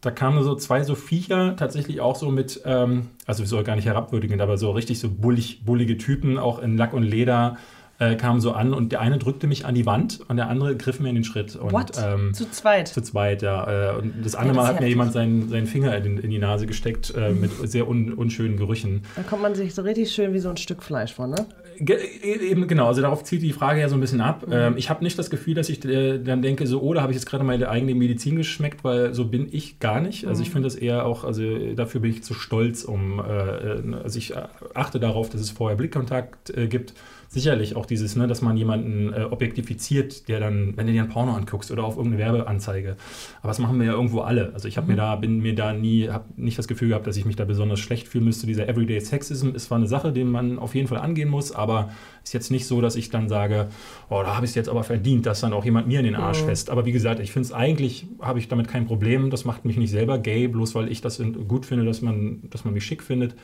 da 0.00 0.10
kamen 0.10 0.42
so 0.42 0.54
zwei 0.54 0.82
so 0.82 0.94
Viecher, 0.94 1.56
tatsächlich 1.56 2.00
auch 2.00 2.16
so 2.16 2.30
mit, 2.30 2.62
ähm, 2.64 3.08
also 3.26 3.42
ich 3.42 3.48
soll 3.48 3.64
gar 3.64 3.76
nicht 3.76 3.84
herabwürdigend, 3.86 4.40
aber 4.40 4.56
so 4.56 4.70
richtig 4.70 4.98
so 4.98 5.08
bullig, 5.10 5.64
bullige 5.64 5.98
Typen, 5.98 6.38
auch 6.38 6.60
in 6.60 6.76
Lack 6.76 6.94
und 6.94 7.02
Leder, 7.02 7.58
äh, 7.98 8.16
kamen 8.16 8.40
so 8.40 8.52
an 8.52 8.72
und 8.72 8.92
der 8.92 9.02
eine 9.02 9.18
drückte 9.18 9.46
mich 9.46 9.66
an 9.66 9.74
die 9.74 9.84
Wand 9.84 10.20
und 10.26 10.38
der 10.38 10.48
andere 10.48 10.74
griff 10.74 11.00
mir 11.00 11.10
in 11.10 11.16
den 11.16 11.24
Schritt. 11.24 11.54
Und, 11.54 11.72
What? 11.72 11.92
Ähm, 12.02 12.32
Zu 12.32 12.50
zweit. 12.50 12.88
zu 12.88 13.02
zweit, 13.02 13.42
ja. 13.42 13.92
Äh, 13.92 13.98
Und 13.98 14.24
das 14.24 14.34
andere 14.34 14.56
das 14.56 14.64
Mal 14.64 14.74
hat 14.74 14.80
mir 14.80 14.88
jemand 14.88 15.12
seinen, 15.12 15.50
seinen 15.50 15.66
Finger 15.66 15.94
in, 15.98 16.16
in 16.16 16.30
die 16.30 16.38
Nase 16.38 16.66
gesteckt 16.66 17.14
äh, 17.14 17.30
mit 17.32 17.50
sehr 17.70 17.86
un, 17.86 18.14
unschönen 18.14 18.56
Gerüchen. 18.56 19.02
Da 19.16 19.22
kommt 19.22 19.42
man 19.42 19.54
sich 19.54 19.74
so 19.74 19.82
richtig 19.82 20.10
schön 20.12 20.32
wie 20.32 20.38
so 20.38 20.48
ein 20.48 20.56
Stück 20.56 20.82
Fleisch 20.82 21.12
vor, 21.12 21.26
ne? 21.26 21.44
Ge 21.82 21.96
eben 22.22 22.68
genau, 22.68 22.88
also 22.88 23.00
darauf 23.00 23.24
zielt 23.24 23.40
die 23.40 23.54
Frage 23.54 23.80
ja 23.80 23.88
so 23.88 23.94
ein 23.94 24.00
bisschen 24.00 24.20
ab. 24.20 24.44
Ähm, 24.50 24.74
ich 24.76 24.90
habe 24.90 25.02
nicht 25.02 25.18
das 25.18 25.30
Gefühl, 25.30 25.54
dass 25.54 25.70
ich 25.70 25.82
äh, 25.86 26.18
dann 26.18 26.42
denke, 26.42 26.66
so, 26.66 26.82
oh, 26.82 26.92
da 26.92 27.00
habe 27.00 27.12
ich 27.12 27.16
jetzt 27.16 27.24
gerade 27.24 27.42
meine 27.42 27.70
eigene 27.70 27.94
Medizin 27.94 28.36
geschmeckt, 28.36 28.84
weil 28.84 29.14
so 29.14 29.24
bin 29.24 29.48
ich 29.50 29.78
gar 29.78 30.02
nicht. 30.02 30.26
Also 30.26 30.42
ich 30.42 30.50
finde 30.50 30.66
das 30.66 30.74
eher 30.74 31.06
auch, 31.06 31.24
also 31.24 31.42
dafür 31.74 32.02
bin 32.02 32.10
ich 32.10 32.22
zu 32.22 32.34
stolz, 32.34 32.84
um, 32.84 33.18
äh, 33.18 33.96
also 34.02 34.18
ich 34.18 34.34
achte 34.74 35.00
darauf, 35.00 35.30
dass 35.30 35.40
es 35.40 35.50
vorher 35.50 35.76
Blickkontakt 35.76 36.50
äh, 36.50 36.66
gibt. 36.66 36.92
Sicherlich 37.32 37.76
auch 37.76 37.86
dieses, 37.86 38.16
ne, 38.16 38.26
dass 38.26 38.42
man 38.42 38.56
jemanden 38.56 39.12
äh, 39.12 39.22
objektifiziert, 39.22 40.26
der 40.26 40.40
dann, 40.40 40.76
wenn 40.76 40.88
du 40.88 40.92
dir 40.92 41.04
ein 41.04 41.08
Porno 41.08 41.32
anguckst 41.32 41.70
oder 41.70 41.84
auf 41.84 41.96
irgendeine 41.96 42.24
Werbeanzeige. 42.24 42.96
Aber 43.40 43.46
das 43.46 43.60
machen 43.60 43.78
wir 43.78 43.86
ja 43.86 43.92
irgendwo 43.92 44.22
alle. 44.22 44.52
Also 44.52 44.66
ich 44.66 44.76
habe 44.76 44.88
mir 44.88 44.96
da, 44.96 45.14
bin 45.14 45.38
mir 45.38 45.54
da 45.54 45.72
nie, 45.72 46.08
habe 46.08 46.24
nicht 46.34 46.58
das 46.58 46.66
Gefühl 46.66 46.88
gehabt, 46.88 47.06
dass 47.06 47.16
ich 47.16 47.26
mich 47.26 47.36
da 47.36 47.44
besonders 47.44 47.78
schlecht 47.78 48.08
fühlen 48.08 48.24
müsste. 48.24 48.48
Dieser 48.48 48.68
Everyday 48.68 48.98
Sexism 48.98 49.50
ist 49.54 49.66
zwar 49.66 49.78
eine 49.78 49.86
Sache, 49.86 50.10
den 50.10 50.28
man 50.28 50.58
auf 50.58 50.74
jeden 50.74 50.88
Fall 50.88 50.98
angehen 50.98 51.28
muss, 51.28 51.52
aber 51.52 51.92
ist 52.24 52.34
jetzt 52.34 52.50
nicht 52.50 52.66
so, 52.66 52.80
dass 52.80 52.96
ich 52.96 53.10
dann 53.10 53.28
sage, 53.28 53.68
oh, 54.08 54.22
da 54.24 54.34
habe 54.34 54.44
ich 54.44 54.50
es 54.50 54.56
jetzt 54.56 54.68
aber 54.68 54.82
verdient, 54.82 55.24
dass 55.24 55.40
dann 55.40 55.52
auch 55.52 55.64
jemand 55.64 55.86
mir 55.86 56.00
in 56.00 56.06
den 56.06 56.16
Arsch 56.16 56.42
fest. 56.42 56.68
Aber 56.68 56.84
wie 56.84 56.90
gesagt, 56.90 57.20
ich 57.20 57.30
finde 57.30 57.46
es 57.46 57.52
eigentlich, 57.52 58.08
habe 58.20 58.40
ich 58.40 58.48
damit 58.48 58.66
kein 58.66 58.86
Problem. 58.86 59.30
Das 59.30 59.44
macht 59.44 59.64
mich 59.64 59.76
nicht 59.76 59.92
selber 59.92 60.18
gay, 60.18 60.48
bloß 60.48 60.74
weil 60.74 60.90
ich 60.90 61.00
das 61.00 61.22
gut 61.46 61.64
finde, 61.64 61.84
dass 61.84 62.02
man, 62.02 62.42
dass 62.50 62.64
man 62.64 62.74
mich 62.74 62.84
schick 62.84 63.04
findet. 63.04 63.36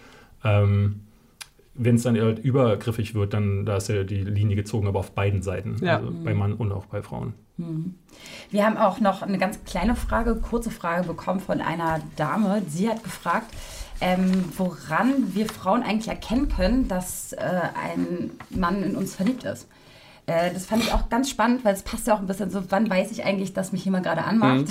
Ähm, 0.43 1.03
wenn 1.79 1.97
es 1.97 2.03
dann 2.03 2.19
halt 2.19 2.39
übergriffig 2.39 3.15
wird, 3.15 3.35
dann 3.35 3.67
da 3.67 3.77
ist 3.77 3.89
ja 3.89 4.05
die 4.05 4.23
Linie 4.25 4.57
gezogen, 4.57 4.87
aber 4.87 5.01
auf 5.01 5.13
beiden 5.13 5.43
Seiten. 5.43 5.77
Ja. 5.81 5.99
Also 5.99 6.13
bei 6.25 6.35
Mann 6.35 6.55
und 6.55 6.73
auch 6.73 6.87
bei 6.87 7.03
Frauen. 7.03 7.35
Wir 8.51 8.67
haben 8.67 8.77
auch 8.77 9.01
noch 9.01 9.23
eine 9.23 9.39
ganz 9.39 9.65
kleine 9.65 9.97
Frage, 9.97 10.37
kurze 10.37 10.71
Frage 10.71 11.07
bekommen 11.07 11.41
von 11.41 11.61
einer 11.61 12.01
Dame. 12.17 12.63
Sie 12.69 12.89
hat 12.89 13.03
gefragt, 13.03 13.47
ähm, 14.01 14.45
woran 14.57 15.35
wir 15.35 15.47
Frauen 15.47 15.83
eigentlich 15.83 16.09
erkennen 16.09 16.49
können, 16.49 16.87
dass 16.87 17.33
äh, 17.33 17.39
ein 17.39 18.31
Mann 18.51 18.83
in 18.83 18.95
uns 18.95 19.15
verliebt 19.15 19.45
ist. 19.45 19.69
Äh, 20.29 20.53
das 20.53 20.67
fand 20.67 20.83
ich 20.83 20.93
auch 20.93 21.09
ganz 21.09 21.31
spannend, 21.31 21.65
weil 21.65 21.73
es 21.75 21.83
passt 21.83 22.09
ja 22.09 22.15
auch 22.15 22.19
ein 22.19 22.27
bisschen 22.27 22.51
so, 22.51 22.61
wann 22.71 22.91
weiß 22.91 23.13
ich 23.13 23.25
eigentlich, 23.25 23.53
dass 23.53 23.71
mich 23.71 23.85
jemand 23.85 24.05
gerade 24.05 24.25
anmacht 24.25 24.65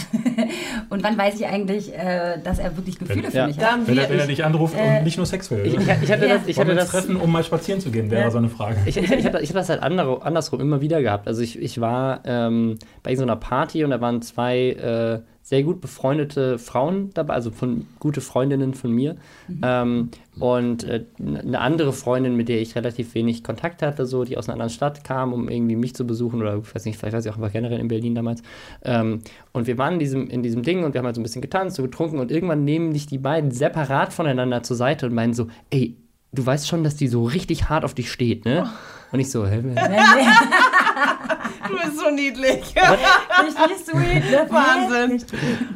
und 0.90 1.02
wann 1.02 1.18
weiß 1.18 1.36
ich 1.40 1.46
eigentlich, 1.48 1.94
äh, 1.98 2.40
dass 2.44 2.60
er 2.60 2.76
wirklich 2.76 3.00
Gefühle 3.00 3.32
für 3.32 3.38
Ja. 3.38 3.48
mich 3.48 3.56
Da 3.56 3.68
hat. 3.68 3.72
haben 3.72 3.88
Wenn 3.88 3.98
er, 3.98 4.10
wenn 4.10 4.20
er 4.20 4.28
dich 4.28 4.44
anruft 4.44 4.76
Äh, 4.78 4.98
und 5.00 5.04
nicht 5.06 5.16
nur 5.16 5.26
Sex 5.26 5.50
will. 5.52 5.62
Ich, 5.66 5.74
ich, 5.76 5.80
ich 6.04 6.12
hatte 6.12 6.28
Ja. 6.28 6.38
das, 6.38 6.48
ich 6.48 6.60
hatte 6.60 6.76
das 6.76 6.90
treffen, 6.90 7.16
um 7.16 7.32
mal 7.32 7.44
spazieren 7.44 7.80
zu 7.80 7.90
gehen, 7.90 8.12
wäre 8.12 8.24
Ja. 8.24 8.32
so 8.32 8.38
eine 8.38 8.50
Frage. 8.50 8.76
Ich, 8.86 8.98
ich, 8.98 9.10
ich, 9.10 9.26
hatte, 9.26 9.40
ich 9.40 9.50
hatte 9.50 9.60
das 9.60 9.70
halt 9.70 9.82
andere, 9.82 10.22
andersrum 10.24 10.60
immer 10.60 10.82
wieder 10.82 11.02
gehabt. 11.02 11.26
Also 11.28 11.42
ich, 11.42 11.58
ich 11.58 11.80
war 11.80 12.20
ähm, 12.26 12.78
bei 13.02 13.16
so 13.16 13.24
einer 13.24 13.38
Party 13.38 13.86
und 13.86 13.92
da 13.92 14.02
waren 14.02 14.22
zwei 14.22 14.58
äh, 14.72 15.22
sehr 15.46 15.62
gut 15.62 15.80
befreundete 15.80 16.58
Frauen 16.58 17.12
dabei, 17.14 17.36
also 17.36 17.52
von 17.52 17.86
gute 18.00 18.20
Freundinnen 18.20 18.74
von 18.74 18.92
mir. 18.92 19.16
Ähm, 19.62 20.10
und 20.40 20.86
äh, 20.86 21.06
eine 21.20 21.62
andere 21.62 21.94
Freundin, 21.94 22.36
mit 22.36 22.50
der 22.50 22.60
ich 22.60 22.76
relativ 22.76 23.14
wenig 23.14 23.44
Kontakt 23.44 23.84
hatte, 23.84 24.08
so, 24.08 24.24
die 24.24 24.40
aus 24.40 24.50
einer 24.50 24.54
anderen 24.54 24.72
Stadt 24.72 25.04
kam, 25.04 25.34
um 25.34 25.48
irgendwie 25.48 25.76
mich 25.76 25.94
zu 25.94 26.08
besuchen 26.08 26.42
oder 26.42 26.58
ich 26.58 26.74
weiß 26.74 26.86
nicht, 26.86 26.98
vielleicht 26.98 27.14
war 27.14 27.22
sie 27.22 27.30
auch 27.30 27.36
einfach 27.36 27.52
generell 27.52 27.80
in 27.80 27.90
Berlin 27.90 28.16
damals. 28.16 28.42
Ähm, 28.84 29.20
und 29.54 29.68
wir 29.68 29.78
waren 29.78 29.94
in 29.94 30.00
diesem, 30.00 30.28
in 30.32 30.42
diesem 30.42 30.64
Ding 30.64 30.84
und 30.84 30.96
wir 30.96 31.00
haben 31.00 31.06
halt 31.06 31.16
so 31.16 31.22
ein 31.22 31.24
bisschen 31.24 31.44
getanzt, 31.44 31.76
so 31.76 31.84
getrunken 31.84 32.18
und 32.18 32.32
irgendwann 32.32 32.64
nehmen 32.64 32.94
dich 32.94 33.06
die 33.06 33.20
beiden 33.20 33.52
separat 33.52 34.14
voneinander 34.14 34.64
zur 34.64 34.78
Seite 34.78 35.06
und 35.06 35.14
meinen 35.14 35.36
so, 35.36 35.46
ey, 35.70 35.96
du 36.34 36.44
weißt 36.44 36.68
schon, 36.68 36.84
dass 36.84 36.96
die 36.96 37.08
so 37.08 37.24
richtig 37.24 37.70
hart 37.70 37.86
auf 37.86 37.94
dich 37.94 38.12
steht, 38.12 38.46
ne? 38.46 38.68
Und 39.12 39.20
ich 39.20 39.30
so, 39.30 39.46
hä? 39.46 39.62
du 41.68 41.76
bist 41.76 42.00
so 42.00 42.10
niedlich. 42.10 42.62
Richtig 42.76 43.78
sweet. 43.86 44.32
ne? 44.32 44.46
Wahnsinn. 44.50 45.24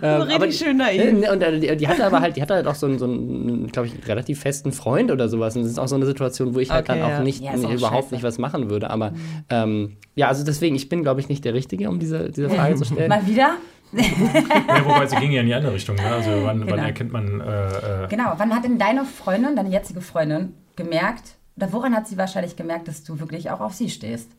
Ähm, 0.01 0.21
richtig 0.21 0.35
aber- 0.35 0.51
schön 0.51 0.77
naiv. 0.77 1.01
Äh, 1.23 1.29
Und 1.31 1.41
äh, 1.41 1.59
die, 1.59 1.77
die 1.77 1.87
hatte 1.87 2.05
aber 2.05 2.21
halt, 2.21 2.35
die 2.37 2.41
hatte 2.41 2.53
halt 2.55 2.67
auch 2.67 2.75
so 2.75 2.85
einen, 2.87 2.99
so 2.99 3.05
einen 3.05 3.67
glaube 3.67 3.87
ich, 3.87 4.07
relativ 4.07 4.39
festen 4.41 4.71
Freund 4.71 5.11
oder 5.11 5.29
sowas. 5.29 5.55
Und 5.55 5.63
das 5.63 5.71
ist 5.71 5.79
auch 5.79 5.87
so 5.87 5.95
eine 5.95 6.05
Situation, 6.05 6.55
wo 6.55 6.59
ich 6.59 6.71
halt 6.71 6.89
Okay, 6.89 6.99
dann 6.99 7.05
auch 7.05 7.15
ja. 7.17 7.23
nicht, 7.23 7.41
Ja, 7.41 7.51
auch 7.51 7.71
überhaupt 7.71 8.03
scheiße. 8.05 8.15
nicht 8.15 8.23
was 8.23 8.37
machen 8.37 8.69
würde. 8.69 8.89
Aber 8.89 9.13
ähm, 9.49 9.97
ja, 10.15 10.27
also 10.27 10.43
deswegen, 10.45 10.75
ich 10.75 10.89
bin, 10.89 11.03
glaube 11.03 11.19
ich, 11.19 11.29
nicht 11.29 11.43
der 11.45 11.53
Richtige, 11.53 11.89
um 11.89 11.99
diese, 11.99 12.29
diese 12.29 12.49
Frage 12.55 12.75
zu 12.75 12.85
stellen. 12.85 13.09
Mal 13.09 13.25
wieder? 13.27 13.51
Ja, 13.91 14.85
wobei 14.85 15.07
sie 15.07 15.15
ging 15.15 15.31
ja 15.31 15.41
in 15.41 15.47
die 15.47 15.53
andere 15.53 15.73
Richtung. 15.73 15.95
Ne? 15.95 16.05
Also 16.05 16.29
wann, 16.43 16.59
wann 16.61 16.67
Genau. 16.67 16.83
erkennt 16.83 17.11
man... 17.11 17.41
Äh, 17.41 18.03
äh, 18.03 18.07
Genau. 18.09 18.33
Wann 18.37 18.55
hat 18.55 18.63
denn 18.63 18.77
deine 18.77 19.03
Freundin, 19.05 19.55
deine 19.55 19.69
jetzige 19.69 20.01
Freundin, 20.01 20.53
gemerkt, 20.75 21.35
oder 21.57 21.73
woran 21.73 21.95
hat 21.95 22.07
sie 22.07 22.17
wahrscheinlich 22.17 22.55
gemerkt, 22.55 22.87
dass 22.87 23.03
du 23.03 23.19
wirklich 23.19 23.49
auch 23.49 23.59
auf 23.59 23.73
sie 23.73 23.89
stehst? 23.89 24.31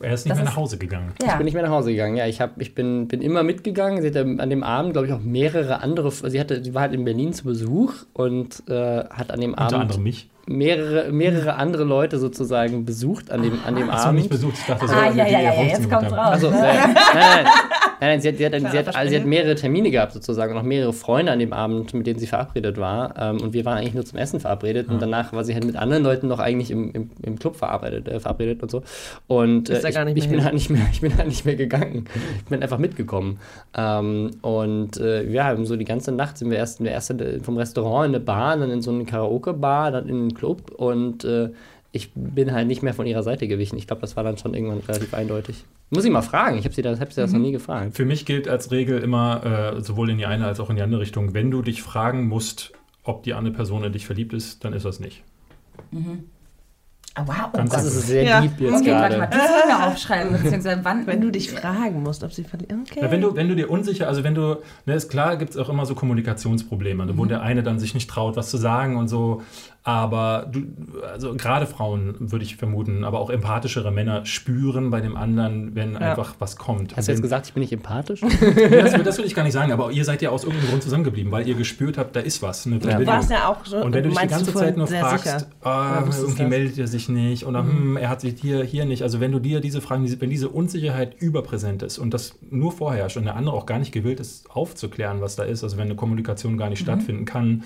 Er 0.00 0.14
ist 0.14 0.24
nicht 0.24 0.30
Das 0.30 0.38
mehr 0.38 0.46
nach 0.46 0.56
Hause 0.56 0.78
gegangen. 0.78 1.12
Ja. 1.20 1.28
Ich 1.28 1.34
bin 1.34 1.44
nicht 1.44 1.54
mehr 1.54 1.62
nach 1.62 1.70
Hause 1.70 1.90
gegangen. 1.90 2.16
Ja, 2.16 2.26
ich, 2.26 2.40
hab, 2.40 2.60
ich 2.60 2.74
bin, 2.74 3.06
bin 3.06 3.20
immer 3.20 3.42
mitgegangen. 3.42 4.00
Sie 4.00 4.08
hatte 4.08 4.20
an 4.20 4.50
dem 4.50 4.62
Abend, 4.62 4.94
glaube 4.94 5.06
ich, 5.06 5.12
auch 5.12 5.20
mehrere 5.20 5.80
andere. 5.80 6.10
Sie, 6.10 6.40
hatte, 6.40 6.64
sie 6.64 6.74
war 6.74 6.82
halt 6.82 6.94
in 6.94 7.04
Berlin 7.04 7.32
zu 7.32 7.44
Besuch 7.44 7.94
und 8.14 8.62
äh, 8.68 9.04
hat 9.04 9.30
an 9.30 9.40
dem 9.40 9.50
Unter 9.50 9.62
Abend 9.62 9.80
anderem 9.80 10.02
mich. 10.02 10.29
Mehrere, 10.46 11.12
mehrere 11.12 11.54
andere 11.54 11.84
Leute 11.84 12.18
sozusagen 12.18 12.84
besucht 12.84 13.30
an 13.30 13.42
dem, 13.42 13.58
an 13.64 13.76
dem 13.76 13.90
Hast 13.90 14.04
du 14.04 14.08
Abend. 14.08 14.20
nicht 14.20 14.30
besucht? 14.30 14.54
Ich 14.58 14.66
dachte, 14.66 14.88
so, 14.88 14.94
Ah, 14.94 15.10
ja, 15.10 15.26
ja, 15.26 15.40
ja, 15.40 15.54
ihr 15.54 15.68
jetzt 15.68 15.88
kommt's 15.90 16.12
raus. 16.12 16.18
Also, 16.18 16.50
ne? 16.50 16.56
nein, 16.56 16.76
nein, 16.76 16.94
nein, 17.14 17.44
nein, 17.44 17.44
nein, 18.00 18.20
sie 18.20 18.28
hat, 18.28 18.36
sie 18.36 18.46
hat, 18.46 18.52
sie 18.54 18.78
hat, 18.78 19.08
sie 19.08 19.16
hat 19.16 19.26
mehrere 19.26 19.54
Termine 19.54 19.90
gehabt 19.90 20.12
sozusagen 20.12 20.52
und 20.52 20.58
auch 20.58 20.64
mehrere 20.64 20.92
Freunde 20.92 21.32
an 21.32 21.38
dem 21.38 21.52
Abend, 21.52 21.94
mit 21.94 22.06
denen 22.06 22.18
sie 22.18 22.26
verabredet 22.26 22.78
war. 22.78 23.14
Ähm, 23.18 23.40
und 23.40 23.52
wir 23.52 23.64
waren 23.64 23.78
eigentlich 23.78 23.94
nur 23.94 24.04
zum 24.04 24.18
Essen 24.18 24.40
verabredet 24.40 24.88
und 24.88 25.00
danach 25.00 25.32
war 25.32 25.44
sie 25.44 25.54
halt 25.54 25.64
mit 25.64 25.76
anderen 25.76 26.02
Leuten 26.02 26.28
noch 26.28 26.38
eigentlich 26.38 26.70
im, 26.70 26.90
im, 26.92 27.10
im 27.22 27.38
Club 27.38 27.56
verabredet, 27.56 28.08
äh, 28.08 28.20
verabredet 28.20 28.62
und 28.62 28.70
so. 28.70 28.82
Und 29.26 29.70
äh, 29.70 29.78
ich, 29.78 30.16
ich, 30.16 30.28
bin 30.28 30.44
halt 30.44 30.54
nicht 30.54 30.70
mehr, 30.70 30.82
ich 30.92 31.00
bin 31.00 31.16
halt 31.16 31.28
nicht 31.28 31.44
mehr 31.44 31.56
gegangen. 31.56 32.06
Ich 32.38 32.44
bin 32.46 32.62
einfach 32.62 32.78
mitgekommen. 32.78 33.38
Ähm, 33.76 34.30
und 34.42 34.98
äh, 34.98 35.28
ja, 35.30 35.44
haben 35.44 35.66
so 35.66 35.76
die 35.76 35.84
ganze 35.84 36.12
Nacht 36.12 36.38
sind 36.38 36.50
wir 36.50 36.58
erst 36.58 36.80
in 36.80 36.84
der 36.84 36.94
erste 36.94 37.40
vom 37.42 37.56
Restaurant 37.56 38.08
in 38.08 38.14
eine 38.14 38.24
Bar, 38.24 38.56
dann 38.56 38.70
in 38.70 38.82
so 38.82 38.90
eine 38.90 39.04
Karaoke-Bar, 39.04 39.92
dann 39.92 40.08
in 40.08 40.29
Club 40.34 40.70
und 40.70 41.24
äh, 41.24 41.50
ich 41.92 42.10
bin 42.14 42.52
halt 42.52 42.68
nicht 42.68 42.82
mehr 42.82 42.94
von 42.94 43.06
ihrer 43.06 43.22
Seite 43.24 43.48
gewichen. 43.48 43.76
Ich 43.76 43.86
glaube, 43.88 44.00
das 44.02 44.16
war 44.16 44.22
dann 44.24 44.38
schon 44.38 44.54
irgendwann 44.54 44.78
relativ 44.78 45.12
eindeutig. 45.12 45.64
Muss 45.90 46.04
ich 46.04 46.10
mal 46.12 46.22
fragen. 46.22 46.56
Ich 46.56 46.64
habe 46.64 46.74
sie, 46.74 46.82
das- 46.82 47.00
hab 47.00 47.12
sie 47.12 47.20
das 47.20 47.32
noch 47.32 47.40
nie 47.40 47.50
gefragt. 47.52 47.96
Für 47.96 48.04
mich 48.04 48.24
gilt 48.26 48.46
als 48.48 48.70
Regel 48.70 49.00
immer, 49.00 49.74
äh, 49.76 49.80
sowohl 49.82 50.10
in 50.10 50.18
die 50.18 50.26
eine 50.26 50.46
als 50.46 50.60
auch 50.60 50.70
in 50.70 50.76
die 50.76 50.82
andere 50.82 51.00
Richtung, 51.00 51.34
wenn 51.34 51.50
du 51.50 51.62
dich 51.62 51.82
fragen 51.82 52.28
musst, 52.28 52.72
ob 53.02 53.24
die 53.24 53.34
andere 53.34 53.54
Person 53.54 53.82
in 53.82 53.92
dich 53.92 54.06
verliebt 54.06 54.32
ist, 54.32 54.64
dann 54.64 54.72
ist 54.72 54.84
das 54.84 55.00
nicht. 55.00 55.24
Ah, 57.16 57.24
wow. 57.26 57.34
Oh 57.52 57.56
Ganz 57.56 57.70
Gott. 57.70 57.78
Das 57.80 57.86
ist 57.86 58.06
sehr 58.06 58.22
Ja. 58.22 58.40
deep 58.40 58.60
jetzt 58.60 58.72
Okay, 58.82 58.92
warte 58.92 59.18
mal, 59.18 59.26
gerade. 59.26 59.36
das 59.42 59.48
sollen 59.48 59.68
wir 59.68 59.86
aufschreiben, 59.88 60.32
beziehungsweise 60.32 60.80
wann. 60.84 61.06
Wenn 61.08 61.20
du 61.20 61.30
dich 61.32 61.50
fragen 61.50 62.04
musst, 62.04 62.22
ob 62.22 62.32
sie 62.32 62.44
verliert. 62.44 62.72
Okay. 62.88 63.00
Ja, 63.02 63.10
wenn, 63.10 63.20
du, 63.20 63.34
wenn 63.34 63.48
du 63.48 63.56
dir 63.56 63.68
unsicher, 63.68 64.06
also 64.06 64.22
wenn 64.22 64.36
du, 64.36 64.58
ne, 64.86 64.94
ist 64.94 65.10
klar, 65.10 65.36
gibt 65.36 65.50
es 65.50 65.56
auch 65.56 65.68
immer 65.68 65.86
so 65.86 65.96
Kommunikationsprobleme, 65.96 67.06
ne, 67.06 67.18
wo 67.18 67.24
der 67.24 67.42
eine 67.42 67.64
dann 67.64 67.80
sich 67.80 67.94
nicht 67.94 68.08
traut, 68.08 68.36
was 68.36 68.48
zu 68.50 68.58
sagen 68.58 68.96
und 68.96 69.08
so. 69.08 69.42
Aber 69.82 70.46
du, 70.52 70.60
also 71.10 71.34
gerade 71.36 71.66
Frauen 71.66 72.14
würde 72.18 72.44
ich 72.44 72.56
vermuten, 72.56 73.02
aber 73.02 73.18
auch 73.18 73.30
empathischere 73.30 73.90
Männer 73.90 74.26
spüren 74.26 74.90
bei 74.90 75.00
dem 75.00 75.16
anderen, 75.16 75.74
wenn 75.74 75.96
einfach 75.96 76.34
was 76.38 76.56
kommt. 76.56 76.96
Hast 76.96 77.08
du 77.08 77.12
jetzt 77.12 77.22
gesagt, 77.22 77.46
ich 77.46 77.54
bin 77.54 77.62
nicht 77.62 77.72
empathisch? 77.72 78.20
das, 78.70 79.02
das 79.02 79.16
will 79.16 79.24
ich 79.24 79.34
gar 79.34 79.42
nicht 79.42 79.54
sagen, 79.54 79.72
aber 79.72 79.90
ihr 79.90 80.04
seid 80.04 80.20
ja 80.20 80.28
aus 80.28 80.44
irgendeinem 80.44 80.68
Grund 80.68 80.82
zusammengeblieben, 80.82 81.32
weil 81.32 81.48
ihr 81.48 81.54
gespürt 81.54 81.96
habt, 81.96 82.14
da 82.14 82.20
ist 82.20 82.42
was. 82.42 82.66
Eine 82.66 82.78
du 82.78 82.88
Verbindung. 82.88 83.14
warst 83.14 83.30
ja 83.30 83.48
auch 83.48 83.64
so. 83.64 83.78
Und 83.78 83.94
wenn 83.94 84.02
du 84.02 84.10
dich 84.10 84.18
die 84.18 84.26
ganze 84.26 84.52
Zeit 84.52 84.76
nur 84.76 84.86
sehr 84.86 85.00
fragst, 85.00 85.24
sicher. 85.24 85.46
ah, 85.62 86.04
Ja, 86.06 86.14
irgendwie 86.14 86.42
das. 86.42 86.50
meldet 86.50 86.78
er 86.78 86.86
sich 86.86 87.08
nicht 87.08 87.46
oder 87.46 87.60
hm, 87.60 87.96
er 87.96 88.10
hat 88.10 88.20
sich 88.20 88.38
hier, 88.38 88.62
hier 88.62 88.84
nicht. 88.84 89.02
Also 89.02 89.18
wenn 89.20 89.32
du 89.32 89.38
dir 89.38 89.60
diese 89.60 89.80
Fragen, 89.80 90.04
wenn 90.20 90.30
diese 90.30 90.50
Unsicherheit 90.50 91.14
überpräsent 91.20 91.82
ist 91.82 91.96
und 91.98 92.12
das 92.12 92.34
nur 92.50 92.72
vorherrscht 92.72 93.16
und 93.16 93.24
der 93.24 93.36
andere 93.36 93.56
auch 93.56 93.64
gar 93.64 93.78
nicht 93.78 93.92
gewillt 93.92 94.20
ist, 94.20 94.50
aufzuklären, 94.50 95.22
was 95.22 95.36
da 95.36 95.44
ist, 95.44 95.64
also 95.64 95.78
wenn 95.78 95.86
eine 95.86 95.94
Kommunikation 95.96 96.58
gar 96.58 96.68
nicht 96.68 96.80
stattfinden 96.80 97.24
kann, 97.24 97.64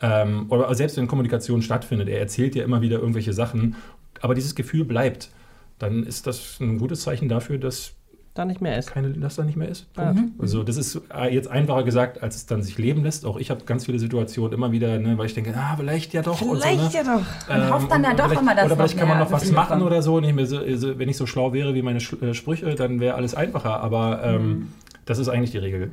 ähm, 0.00 0.46
oder 0.48 0.72
selbst 0.74 0.96
wenn 0.96 1.06
Kommunikation 1.08 1.62
stattfindet, 1.62 2.08
er 2.08 2.20
erzählt 2.20 2.54
dir 2.54 2.64
immer 2.64 2.80
wieder 2.80 2.98
irgendwelche 2.98 3.32
Sachen, 3.32 3.76
aber 4.20 4.34
dieses 4.34 4.54
Gefühl 4.54 4.84
bleibt, 4.84 5.30
dann 5.78 6.04
ist 6.04 6.26
das 6.26 6.58
ein 6.60 6.78
gutes 6.78 7.02
Zeichen 7.02 7.28
dafür, 7.28 7.58
dass 7.58 7.92
da 8.34 8.44
nicht 8.44 8.60
mehr 8.60 8.78
ist. 8.78 8.90
keine, 8.92 9.10
dass 9.10 9.34
da 9.34 9.42
nicht 9.44 9.56
mehr 9.56 9.68
ist. 9.68 9.86
Ja. 9.96 10.12
Punkt. 10.12 10.40
Also 10.40 10.62
das 10.62 10.76
ist 10.76 11.00
äh, 11.12 11.34
jetzt 11.34 11.48
einfacher 11.48 11.82
gesagt, 11.82 12.22
als 12.22 12.36
es 12.36 12.46
dann 12.46 12.62
sich 12.62 12.78
leben 12.78 13.02
lässt. 13.02 13.26
Auch 13.26 13.36
ich 13.36 13.50
habe 13.50 13.64
ganz 13.64 13.86
viele 13.86 13.98
Situationen 13.98 14.52
immer 14.52 14.70
wieder, 14.70 14.96
ne, 15.00 15.18
weil 15.18 15.26
ich 15.26 15.34
denke, 15.34 15.52
ah, 15.56 15.74
vielleicht 15.76 16.12
ja 16.12 16.22
doch. 16.22 16.40
und 16.40 16.60
Vielleicht 16.60 16.92
so, 16.92 16.98
ne? 16.98 17.04
ja 17.04 17.16
doch. 17.16 17.48
Man 17.48 17.70
hofft 17.72 17.90
dann 17.90 18.04
ja 18.04 18.14
doch 18.14 18.30
immer, 18.40 18.54
dass 18.54 18.66
Oder 18.66 18.76
vielleicht 18.76 18.96
kann 18.98 19.08
man 19.08 19.18
noch 19.18 19.32
was 19.32 19.50
machen 19.50 19.82
oder 19.82 20.02
so. 20.02 20.20
Mehr 20.20 20.46
so, 20.46 20.60
so. 20.76 20.98
Wenn 21.00 21.08
ich 21.08 21.16
so 21.16 21.26
schlau 21.26 21.52
wäre 21.52 21.74
wie 21.74 21.82
meine 21.82 21.98
Sch 21.98 22.12
äh, 22.22 22.32
Sprüche, 22.32 22.72
dann 22.76 23.00
wäre 23.00 23.16
alles 23.16 23.34
einfacher. 23.34 23.80
Aber 23.80 24.22
ähm, 24.22 24.48
Mhm. 24.48 24.68
das 25.04 25.18
ist 25.18 25.28
eigentlich 25.28 25.50
die 25.50 25.58
Regel. 25.58 25.90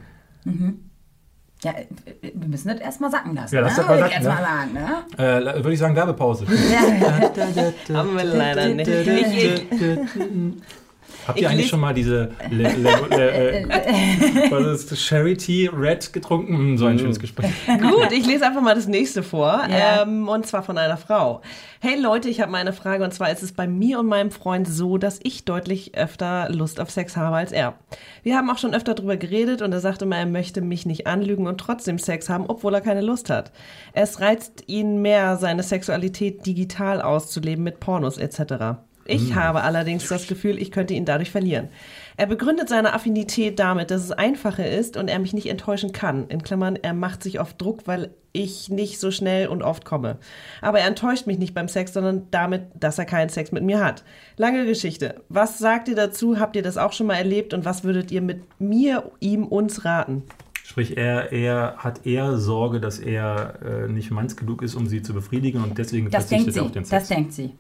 Ja, 1.64 1.72
äh, 1.72 1.86
wir 2.22 2.48
müssen 2.48 2.68
das 2.68 2.80
erstmal 2.80 3.12
sacken 3.12 3.36
lassen. 3.36 3.56
Ja, 3.56 3.62
lass 3.62 3.78
ne? 3.78 3.84
das 3.84 3.88
mal 3.88 4.00
sacken, 4.00 4.14
jetzt 4.14 4.24
ne? 4.24 4.30
mal 4.30 5.46
ne? 5.48 5.58
Äh, 5.58 5.64
Würde 5.64 5.74
ich 5.74 5.80
sagen, 5.80 5.96
Werbepause. 5.96 6.46
Haben 7.94 8.18
wir 8.18 8.24
leider 8.24 8.68
nicht. 8.70 8.88
Habt 11.28 11.38
Ich 11.38 11.44
ihr 11.44 11.50
eigentlich 11.50 11.68
schon 11.68 11.80
mal 11.80 11.94
diese 11.94 12.32
Le, 12.50 12.70
Le, 12.74 12.90
Le, 13.10 13.32
äh, 13.32 13.66
was 14.52 14.82
ist 14.82 14.92
das? 14.92 15.02
Charity 15.02 15.70
Red 15.76 16.14
getrunken? 16.14 16.58
Hm, 16.58 16.78
So 16.78 16.86
ein 16.86 17.00
schönes 17.00 17.20
Gespräch. 17.20 17.52
Gut, 17.82 18.12
ich 18.12 18.26
lese 18.26 18.46
einfach 18.46 18.62
mal 18.62 18.76
das 18.76 18.88
nächste 18.88 19.24
vor. 19.24 19.64
Ja. 19.70 20.04
Ähm, 20.04 20.28
und 20.28 20.46
zwar 20.46 20.64
von 20.64 20.78
einer 20.78 20.98
Frau. 20.98 21.42
Hey 21.80 22.00
Leute, 22.00 22.30
ich 22.30 22.42
habe 22.42 22.52
mal 22.52 22.60
eine 22.60 22.74
Frage. 22.74 23.04
Und 23.04 23.14
zwar 23.14 23.32
ist 23.32 23.44
es 23.44 23.52
bei 23.52 23.68
mir 23.68 24.00
und 24.00 24.08
meinem 24.08 24.32
Freund 24.32 24.68
so, 24.68 24.98
dass 24.98 25.20
ich 25.24 25.46
deutlich 25.46 25.96
öfter 25.98 26.48
Lust 26.50 26.80
auf 26.80 26.90
Sex 26.92 27.16
habe 27.18 27.36
als 27.36 27.52
er. 27.52 27.76
Wir 28.24 28.36
haben 28.38 28.50
auch 28.50 28.58
schon 28.58 28.74
öfter 28.74 28.94
drüber 28.96 29.18
geredet 29.18 29.62
und 29.62 29.72
er 29.72 29.80
sagte 29.80 30.06
mal, 30.06 30.18
er 30.18 30.26
möchte 30.26 30.62
mich 30.62 30.86
nicht 30.86 31.08
anlügen 31.08 31.48
und 31.48 31.60
trotzdem 31.60 32.00
Sex 32.00 32.30
haben, 32.30 32.46
obwohl 32.48 32.74
er 32.74 32.82
keine 32.82 33.02
Lust 33.02 33.30
hat. 33.30 33.52
Es 33.94 34.20
reizt 34.20 34.64
ihn 34.68 35.02
mehr, 35.02 35.38
seine 35.38 35.64
Sexualität 35.64 36.46
digital 36.46 37.02
auszuleben 37.02 37.64
mit 37.64 37.80
Pornos 37.80 38.18
etc. 38.18 38.78
Ich 39.08 39.36
habe 39.36 39.62
allerdings 39.62 40.08
das 40.08 40.28
Gefühl, 40.28 40.60
ich 40.60 40.72
könnte 40.72 40.96
ihn 40.96 41.06
dadurch 41.06 41.30
verlieren. 41.30 41.70
Er 42.18 42.26
begründet 42.26 42.70
seine 42.70 42.94
Affinität 42.94 43.60
damit, 43.60 43.92
dass 43.92 44.04
es 44.04 44.12
einfacher 44.12 44.68
ist 44.68 44.98
und 44.98 45.10
er 45.10 45.20
mich 45.20 45.34
nicht 45.34 45.48
enttäuschen 45.48 45.92
kann. 45.92 46.28
In 46.28 46.42
Klammern, 46.42 46.76
er 46.76 46.94
macht 46.94 47.22
sich 47.22 47.40
oft 47.40 47.62
Druck, 47.62 47.86
weil 47.86 48.12
ich 48.32 48.70
nicht 48.70 49.00
so 49.00 49.12
schnell 49.12 49.48
und 49.48 49.62
oft 49.62 49.86
komme. 49.86 50.18
Aber 50.62 50.80
er 50.80 50.88
enttäuscht 50.88 51.28
mich 51.28 51.38
nicht 51.38 51.54
beim 51.54 51.68
Sex, 51.68 51.94
sondern 51.94 52.28
damit, 52.32 52.64
dass 52.74 52.98
er 52.98 53.06
keinen 53.06 53.30
Sex 53.30 53.52
mit 53.52 53.64
mir 53.64 53.84
hat. 53.84 54.04
Lange 54.38 54.66
Geschichte. 54.66 55.22
Was 55.30 55.60
sagt 55.60 55.88
ihr 55.88 55.96
dazu? 55.96 56.40
Habt 56.40 56.56
ihr 56.56 56.64
das 56.64 56.78
auch 56.78 56.92
schon 56.92 57.08
mal 57.08 57.16
erlebt? 57.16 57.54
Und 57.54 57.64
was 57.64 57.84
würdet 57.84 58.12
ihr 58.12 58.22
mit 58.22 58.60
mir, 58.60 59.12
ihm, 59.20 59.46
uns 59.46 59.86
raten? 59.86 60.24
Sprich, 60.64 60.98
er, 60.98 61.32
er 61.32 61.76
hat 61.78 62.08
eher 62.08 62.38
Sorge, 62.38 62.80
dass 62.80 62.98
er 62.98 63.60
äh, 63.64 63.88
nicht 63.88 64.10
manns 64.10 64.36
genug 64.36 64.64
ist, 64.64 64.74
um 64.74 64.88
sie 64.88 65.04
zu 65.04 65.14
befriedigen 65.14 65.62
und 65.62 65.78
deswegen 65.78 66.10
Das 66.10 66.26
verzichtet 66.26 66.58
er 66.58 66.64
auf 66.64 66.72
den 66.72 66.86
Sex. 66.86 67.08
Das 67.08 67.16
denkt 67.16 67.34
sie. 67.34 67.54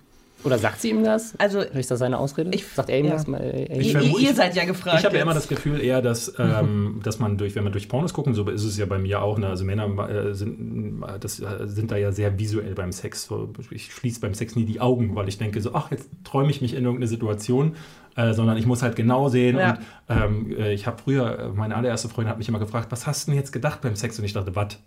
Oder 0.45 0.60
sagt 0.60 0.79
sie 0.81 0.91
ihm 0.91 1.03
das? 1.03 1.34
Also, 1.39 1.60
Ist 1.62 1.89
das 1.91 1.99
seine 1.99 2.17
Ausrede? 2.19 2.51
Ich- 2.53 2.65
Sagt 2.67 2.89
er 2.89 2.99
ihm 2.99 3.05
ja. 3.05 3.13
das 3.13 3.27
mal? 3.27 3.41
Ey, 3.41 3.65
ey, 3.69 3.79
Ich 3.81 3.93
ihr, 4.21 4.34
seid 4.34 4.55
ja 4.55 4.65
gefragt. 4.65 4.99
Ich 4.99 5.05
habe 5.05 5.15
ja 5.15 5.23
immer 5.23 5.34
das 5.34 5.47
Gefühl 5.47 5.81
eher, 5.81 6.01
dass, 6.01 6.34
ähm, 6.38 6.99
dass 7.03 7.19
man 7.19 7.38
durch, 7.38 7.55
wenn 7.55 7.63
man 7.63 7.73
durch 7.73 7.89
Pornos 7.89 8.13
gucken, 8.13 8.34
so 8.34 8.47
ist 8.49 8.63
es 8.63 8.77
ja 8.77 8.86
bei 8.86 8.97
mir 8.99 9.21
auch, 9.21 9.38
ne? 9.38 9.47
also 9.47 9.65
Männer 9.65 9.88
äh, 10.10 10.34
sind, 10.34 11.03
äh, 11.03 11.19
das, 11.19 11.39
äh, 11.39 11.45
sind 11.67 11.91
da 11.91 11.97
ja 11.97 12.12
sehr 12.12 12.38
visuell 12.38 12.75
beim 12.75 12.91
Sex. 12.91 13.25
So, 13.25 13.49
ich 13.71 13.91
schließe 13.93 14.19
beim 14.19 14.34
Sex 14.34 14.55
nie 14.55 14.65
die 14.65 14.79
Augen, 14.81 15.15
weil 15.15 15.27
ich 15.27 15.38
denke 15.38 15.62
so, 15.62 15.73
ach, 15.73 15.91
jetzt 15.91 16.10
träume 16.23 16.51
ich 16.51 16.62
mich 16.62 16.73
in 16.73 16.84
irgendeine 16.84 17.08
Situation, 17.08 17.75
äh, 18.15 18.34
sondern 18.34 18.58
ich 18.58 18.65
muss 18.65 18.82
halt 18.82 18.95
genau 18.95 19.30
sehen. 19.30 19.58
Ja. 19.58 19.71
Und 19.71 19.80
ähm, 20.08 20.56
äh, 20.58 20.73
ich 20.73 20.86
habe 20.88 20.97
früher, 21.04 21.39
äh, 21.39 21.47
meine 21.49 21.75
allererste 21.75 22.10
Freundin 22.10 22.30
hat 22.30 22.38
mich 22.38 22.47
immer 22.47 22.60
gefragt, 22.60 22.88
was 22.91 23.08
hast 23.08 23.28
du 23.28 23.32
denn 23.32 23.39
jetzt 23.39 23.51
gedacht 23.51 23.82
beim 23.82 23.95
Sex? 23.95 24.17
Und 24.19 24.25
ich 24.25 24.34
dachte, 24.34 24.56
was? 24.56 24.78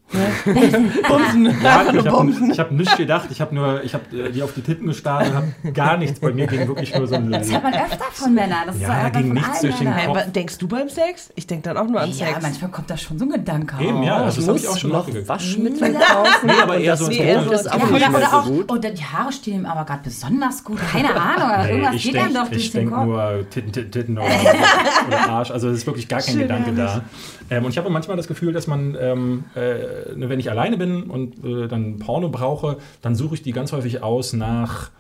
Bumsen. 1.09 1.45
Ja, 1.63 1.83
ich 1.93 2.07
habe 2.07 2.59
hab 2.59 2.71
nichts 2.71 2.97
gedacht, 2.97 3.29
ich 3.31 3.41
habe 3.41 3.55
nur, 3.55 3.83
ich 3.85 3.95
habe 3.95 4.05
äh, 4.17 4.31
die 4.31 4.43
auf 4.43 4.53
die 4.55 4.63
Titten 4.63 4.87
gestarrt 4.87 5.29
und 5.29 5.35
habe 5.35 5.73
gar 5.73 5.97
nichts. 5.97 6.21
Bei 6.21 6.33
mir 6.33 6.47
ging 6.47 6.67
wirklich 6.69 6.95
nur 6.97 7.07
so 7.07 7.15
ein... 7.17 7.31
Das 7.31 7.51
hört 7.53 7.63
man 7.63 7.75
öfter 7.75 8.05
von 8.13 8.35
Männern. 8.35 8.59
Das 8.67 8.77
ist 8.77 8.83
Ja, 8.83 8.89
einfach 8.91 9.21
ging 9.21 9.33
nichts 9.35 9.61
durch 9.61 9.77
den 9.77 9.95
Kopf. 9.95 10.33
denkst 10.33 10.59
du 10.59 10.69
beim 10.69 10.89
Sex? 10.89 11.33
Ich 11.35 11.47
denke 11.47 11.69
dann 11.69 11.77
auch 11.77 11.89
nur 11.89 12.01
an 12.01 12.11
Ja, 12.11 12.27
Sex. 12.27 12.39
manchmal 12.43 12.71
kommt 12.71 12.91
da 12.91 12.97
schon 12.97 13.19
so 13.19 13.25
ein 13.25 13.31
Gedanke 13.31 13.77
auf. 13.77 13.83
Eben, 13.83 14.03
ja, 14.03 14.17
also 14.17 14.41
das 14.41 14.49
habe 14.49 14.59
ich 14.59 14.69
auch 14.69 14.79
schon 14.79 14.91
noch. 14.91 15.09
Waschmittel 15.27 15.95
kaufen. 15.95 16.29
Nee, 16.49 16.53
aber 16.63 16.79
eher 16.79 16.97
so 16.97 17.07
das 17.09 17.19
ein 17.19 17.51
ist 17.51 17.73
auch 17.73 17.79
Ja, 17.91 17.95
nicht 17.99 18.11
mehr 18.13 18.21
so 18.31 18.37
auch, 18.37 18.45
gut. 18.47 18.71
oder 18.73 18.91
die 18.91 19.03
Haare 19.05 19.33
stehen 19.33 19.61
ihm 19.61 19.67
aber 19.67 19.85
gerade 19.85 20.01
besonders 20.05 20.63
gut. 20.65 20.79
Keine 20.93 21.09
Ahnung, 21.21 21.43
aber 21.51 21.65
Nee, 21.65 21.71
irgendwas 21.73 22.03
geht 22.03 22.17
einem 22.17 22.35
doch 22.35 22.49
durch 22.49 22.71
den 22.71 22.91
Kopf. 22.91 23.07
Nur 23.19 23.49
Titten, 23.51 23.73
Titten, 23.73 23.91
Titten 23.93 24.19
oder, 24.19 24.27
oder 25.09 25.29
Arsch. 25.31 25.51
Also 25.51 25.69
es 25.69 25.79
ist 25.79 25.87
wirklich 25.87 26.09
gar 26.09 26.21
kein 26.21 26.33
Schön 26.35 26.43
Gedanke 26.43 26.73
da. 26.73 27.03
Ähm, 27.51 27.65
und 27.65 27.71
ich 27.71 27.79
habe 27.79 27.91
manchmal 27.91 28.17
das 28.17 28.29
Gefühl, 28.29 28.53
dass 28.53 28.67
man, 28.67 28.97
ähm, 29.01 29.45
äh, 29.55 29.75
wenn 30.15 30.39
ich 30.41 30.51
alleine 30.51 30.77
bin 30.77 31.05
und 31.05 31.45
äh, 31.45 31.69
dann 31.69 31.99
Porno 31.99 32.29
brauche, 32.29 32.79
dann 33.03 33.15
suche 33.15 33.35
ich 33.35 33.43
die 33.43 33.53
ganz 33.53 33.73
häufig 33.73 34.03
aus 34.03 34.33
nach 34.33 34.91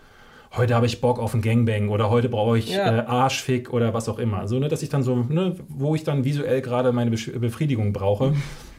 heute 0.56 0.74
habe 0.74 0.86
ich 0.86 1.02
Bock 1.02 1.18
auf 1.18 1.34
ein 1.34 1.42
Gangbang 1.42 1.90
oder 1.90 2.08
heute 2.08 2.30
brauche 2.30 2.56
ich 2.58 2.70
Ja. 2.70 3.00
äh, 3.00 3.06
Arschfick 3.06 3.70
oder 3.72 3.92
was 3.92 4.08
auch 4.08 4.18
immer. 4.18 4.48
So, 4.48 4.58
ne, 4.58 4.68
dass 4.68 4.82
ich 4.82 4.88
dann 4.88 5.02
so, 5.02 5.14
ne, 5.16 5.56
wo 5.68 5.94
ich 5.94 6.04
dann 6.04 6.24
visuell 6.24 6.62
gerade 6.62 6.90
meine 6.92 7.10
Besch- 7.10 7.38
Befriedigung 7.38 7.92
brauche. 7.92 8.32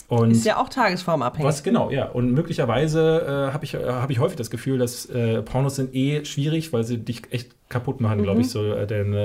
Und 0.07 0.31
Ist 0.31 0.47
ja 0.47 0.57
auch 0.57 0.69
tagesformabhängig. 0.69 1.47
was 1.47 1.61
genau, 1.61 1.91
ja. 1.91 2.05
Und 2.07 2.33
möglicherweise 2.33 3.47
äh, 3.49 3.53
habe 3.53 3.63
ich, 3.65 3.75
äh, 3.75 3.83
hab 3.85 4.09
ich 4.09 4.17
häufig 4.17 4.35
das 4.37 4.49
Gefühl, 4.49 4.79
dass 4.79 5.05
äh, 5.05 5.43
Pornos 5.43 5.75
sind 5.75 5.93
eh 5.93 6.25
schwierig, 6.25 6.73
weil 6.73 6.83
sie 6.83 6.97
dich 6.97 7.21
echt 7.29 7.51
kaputt 7.69 8.01
machen, 8.01 8.23
glaube 8.23 8.41
ich, 8.41 8.49
so 8.49 8.73
äh, 8.73 8.87
deine, 8.87 9.17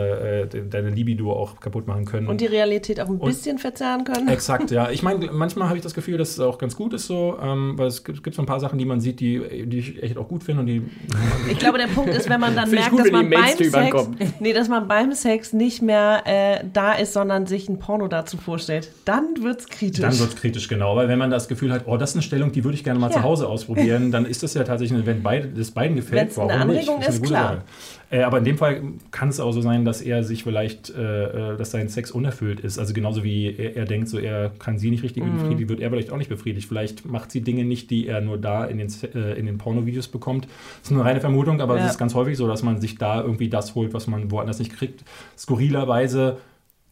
äh, 0.42 0.46
de- 0.46 0.68
deine 0.68 0.90
Libido 0.90 1.32
auch 1.32 1.58
kaputt 1.60 1.86
machen 1.86 2.04
können. 2.04 2.26
Und 2.28 2.42
die 2.42 2.46
Realität 2.46 3.00
auch 3.00 3.08
ein 3.08 3.18
bisschen 3.18 3.56
verzerren 3.56 4.04
können. 4.04 4.28
Exakt, 4.28 4.70
ja. 4.70 4.90
Ich 4.90 5.02
meine, 5.02 5.28
manchmal 5.32 5.68
habe 5.68 5.78
ich 5.78 5.82
das 5.82 5.94
Gefühl, 5.94 6.18
dass 6.18 6.28
es 6.30 6.40
auch 6.40 6.58
ganz 6.58 6.76
gut 6.76 6.92
ist 6.92 7.06
so, 7.06 7.38
ähm, 7.42 7.72
weil 7.78 7.86
es 7.86 8.04
gibt, 8.04 8.22
gibt 8.22 8.36
so 8.36 8.42
ein 8.42 8.46
paar 8.46 8.60
Sachen, 8.60 8.78
die 8.78 8.84
man 8.84 9.00
sieht, 9.00 9.18
die, 9.20 9.64
die 9.66 9.78
ich 9.78 10.02
echt 10.02 10.18
auch 10.18 10.28
gut 10.28 10.44
finde 10.44 10.60
und 10.60 10.66
die 10.66 10.82
Ich 11.50 11.58
glaube, 11.58 11.78
der 11.78 11.86
Punkt 11.86 12.14
ist, 12.14 12.28
wenn 12.28 12.38
man 12.40 12.54
dann 12.54 12.70
merkt, 12.70 12.90
gut, 12.90 13.00
dass 13.00 13.10
man 13.10 13.30
beim 13.30 13.46
Sex, 13.46 14.08
nee, 14.40 14.52
dass 14.52 14.68
man 14.68 14.88
beim 14.88 15.12
Sex 15.14 15.54
nicht 15.54 15.80
mehr 15.80 16.22
äh, 16.26 16.64
da 16.70 16.92
ist, 16.92 17.14
sondern 17.14 17.46
sich 17.46 17.70
ein 17.70 17.78
Porno 17.78 18.08
dazu 18.08 18.36
vorstellt, 18.36 18.90
dann 19.06 19.42
wird's 19.42 19.66
kritisch. 19.68 20.00
Dann 20.02 20.18
wird 20.18 20.28
es 20.28 20.36
kritisch, 20.36 20.68
genau. 20.68 20.96
Weil 20.96 21.08
wenn 21.08 21.18
man 21.18 21.30
das 21.30 21.48
Gefühl 21.48 21.72
hat, 21.72 21.84
oh, 21.86 21.96
das 21.96 22.10
ist 22.10 22.16
eine 22.16 22.22
Stellung, 22.22 22.52
die 22.52 22.62
würde 22.62 22.76
ich 22.76 22.84
gerne 22.84 23.00
mal 23.00 23.08
Ja. 23.10 23.16
zu 23.16 23.22
Hause 23.22 23.48
ausprobieren, 23.48 24.12
dann 24.12 24.26
ist 24.26 24.42
das 24.42 24.52
ja 24.52 24.64
tatsächlich, 24.64 25.06
wenn 25.06 25.22
beide, 25.22 25.48
das 25.48 25.70
beiden 25.70 25.96
gefällt, 25.96 26.20
Wenn's 26.36 26.38
eine 26.38 26.52
Anregung 26.52 26.98
nicht? 26.98 27.08
Das 27.08 27.14
ist, 27.14 27.20
eine 27.22 27.28
gute 27.28 27.30
klar. 27.30 27.48
Sache. 27.54 27.62
Äh, 28.10 28.22
aber 28.22 28.38
in 28.38 28.44
dem 28.44 28.58
Fall 28.58 28.82
kann 29.10 29.28
es 29.28 29.40
auch 29.40 29.52
so 29.52 29.60
sein, 29.60 29.84
dass 29.84 30.00
er 30.02 30.22
sich 30.24 30.44
vielleicht, 30.44 30.90
äh, 30.90 31.52
äh, 31.52 31.56
dass 31.56 31.70
sein 31.72 31.88
Sex 31.88 32.10
unerfüllt 32.10 32.60
ist. 32.60 32.78
Also 32.78 32.92
genauso 32.94 33.24
wie 33.24 33.54
er, 33.56 33.76
er 33.76 33.84
denkt, 33.86 34.08
so 34.08 34.18
er 34.18 34.50
kann 34.58 34.78
sie 34.78 34.90
nicht 34.90 35.02
richtig 35.02 35.24
Mhm. 35.24 35.32
befriedigen, 35.38 35.68
wird 35.68 35.80
er 35.80 35.90
vielleicht 35.90 36.10
auch 36.12 36.16
nicht 36.18 36.28
befriedigt. 36.28 36.68
Vielleicht 36.68 37.06
macht 37.06 37.30
sie 37.30 37.40
Dinge 37.40 37.64
nicht, 37.64 37.90
die 37.90 38.06
er 38.06 38.20
nur 38.20 38.38
da 38.38 38.64
in 38.66 38.78
den, 38.78 38.88
äh, 39.14 39.32
in 39.38 39.46
den 39.46 39.58
Pornovideos 39.58 40.08
bekommt. 40.08 40.46
Das 40.82 40.90
ist 40.90 40.92
eine 40.96 41.04
reine 41.04 41.20
Vermutung, 41.20 41.60
aber 41.60 41.76
Ja. 41.78 41.84
es 41.86 41.92
ist 41.92 41.98
ganz 41.98 42.14
häufig 42.14 42.36
so, 42.36 42.46
dass 42.46 42.62
man 42.62 42.80
sich 42.80 42.98
da 42.98 43.20
irgendwie 43.22 43.48
das 43.48 43.74
holt, 43.74 43.94
was 43.94 44.06
man 44.06 44.30
woanders 44.30 44.58
nicht 44.58 44.72
kriegt. 44.76 45.02
Skurrilerweise 45.36 46.38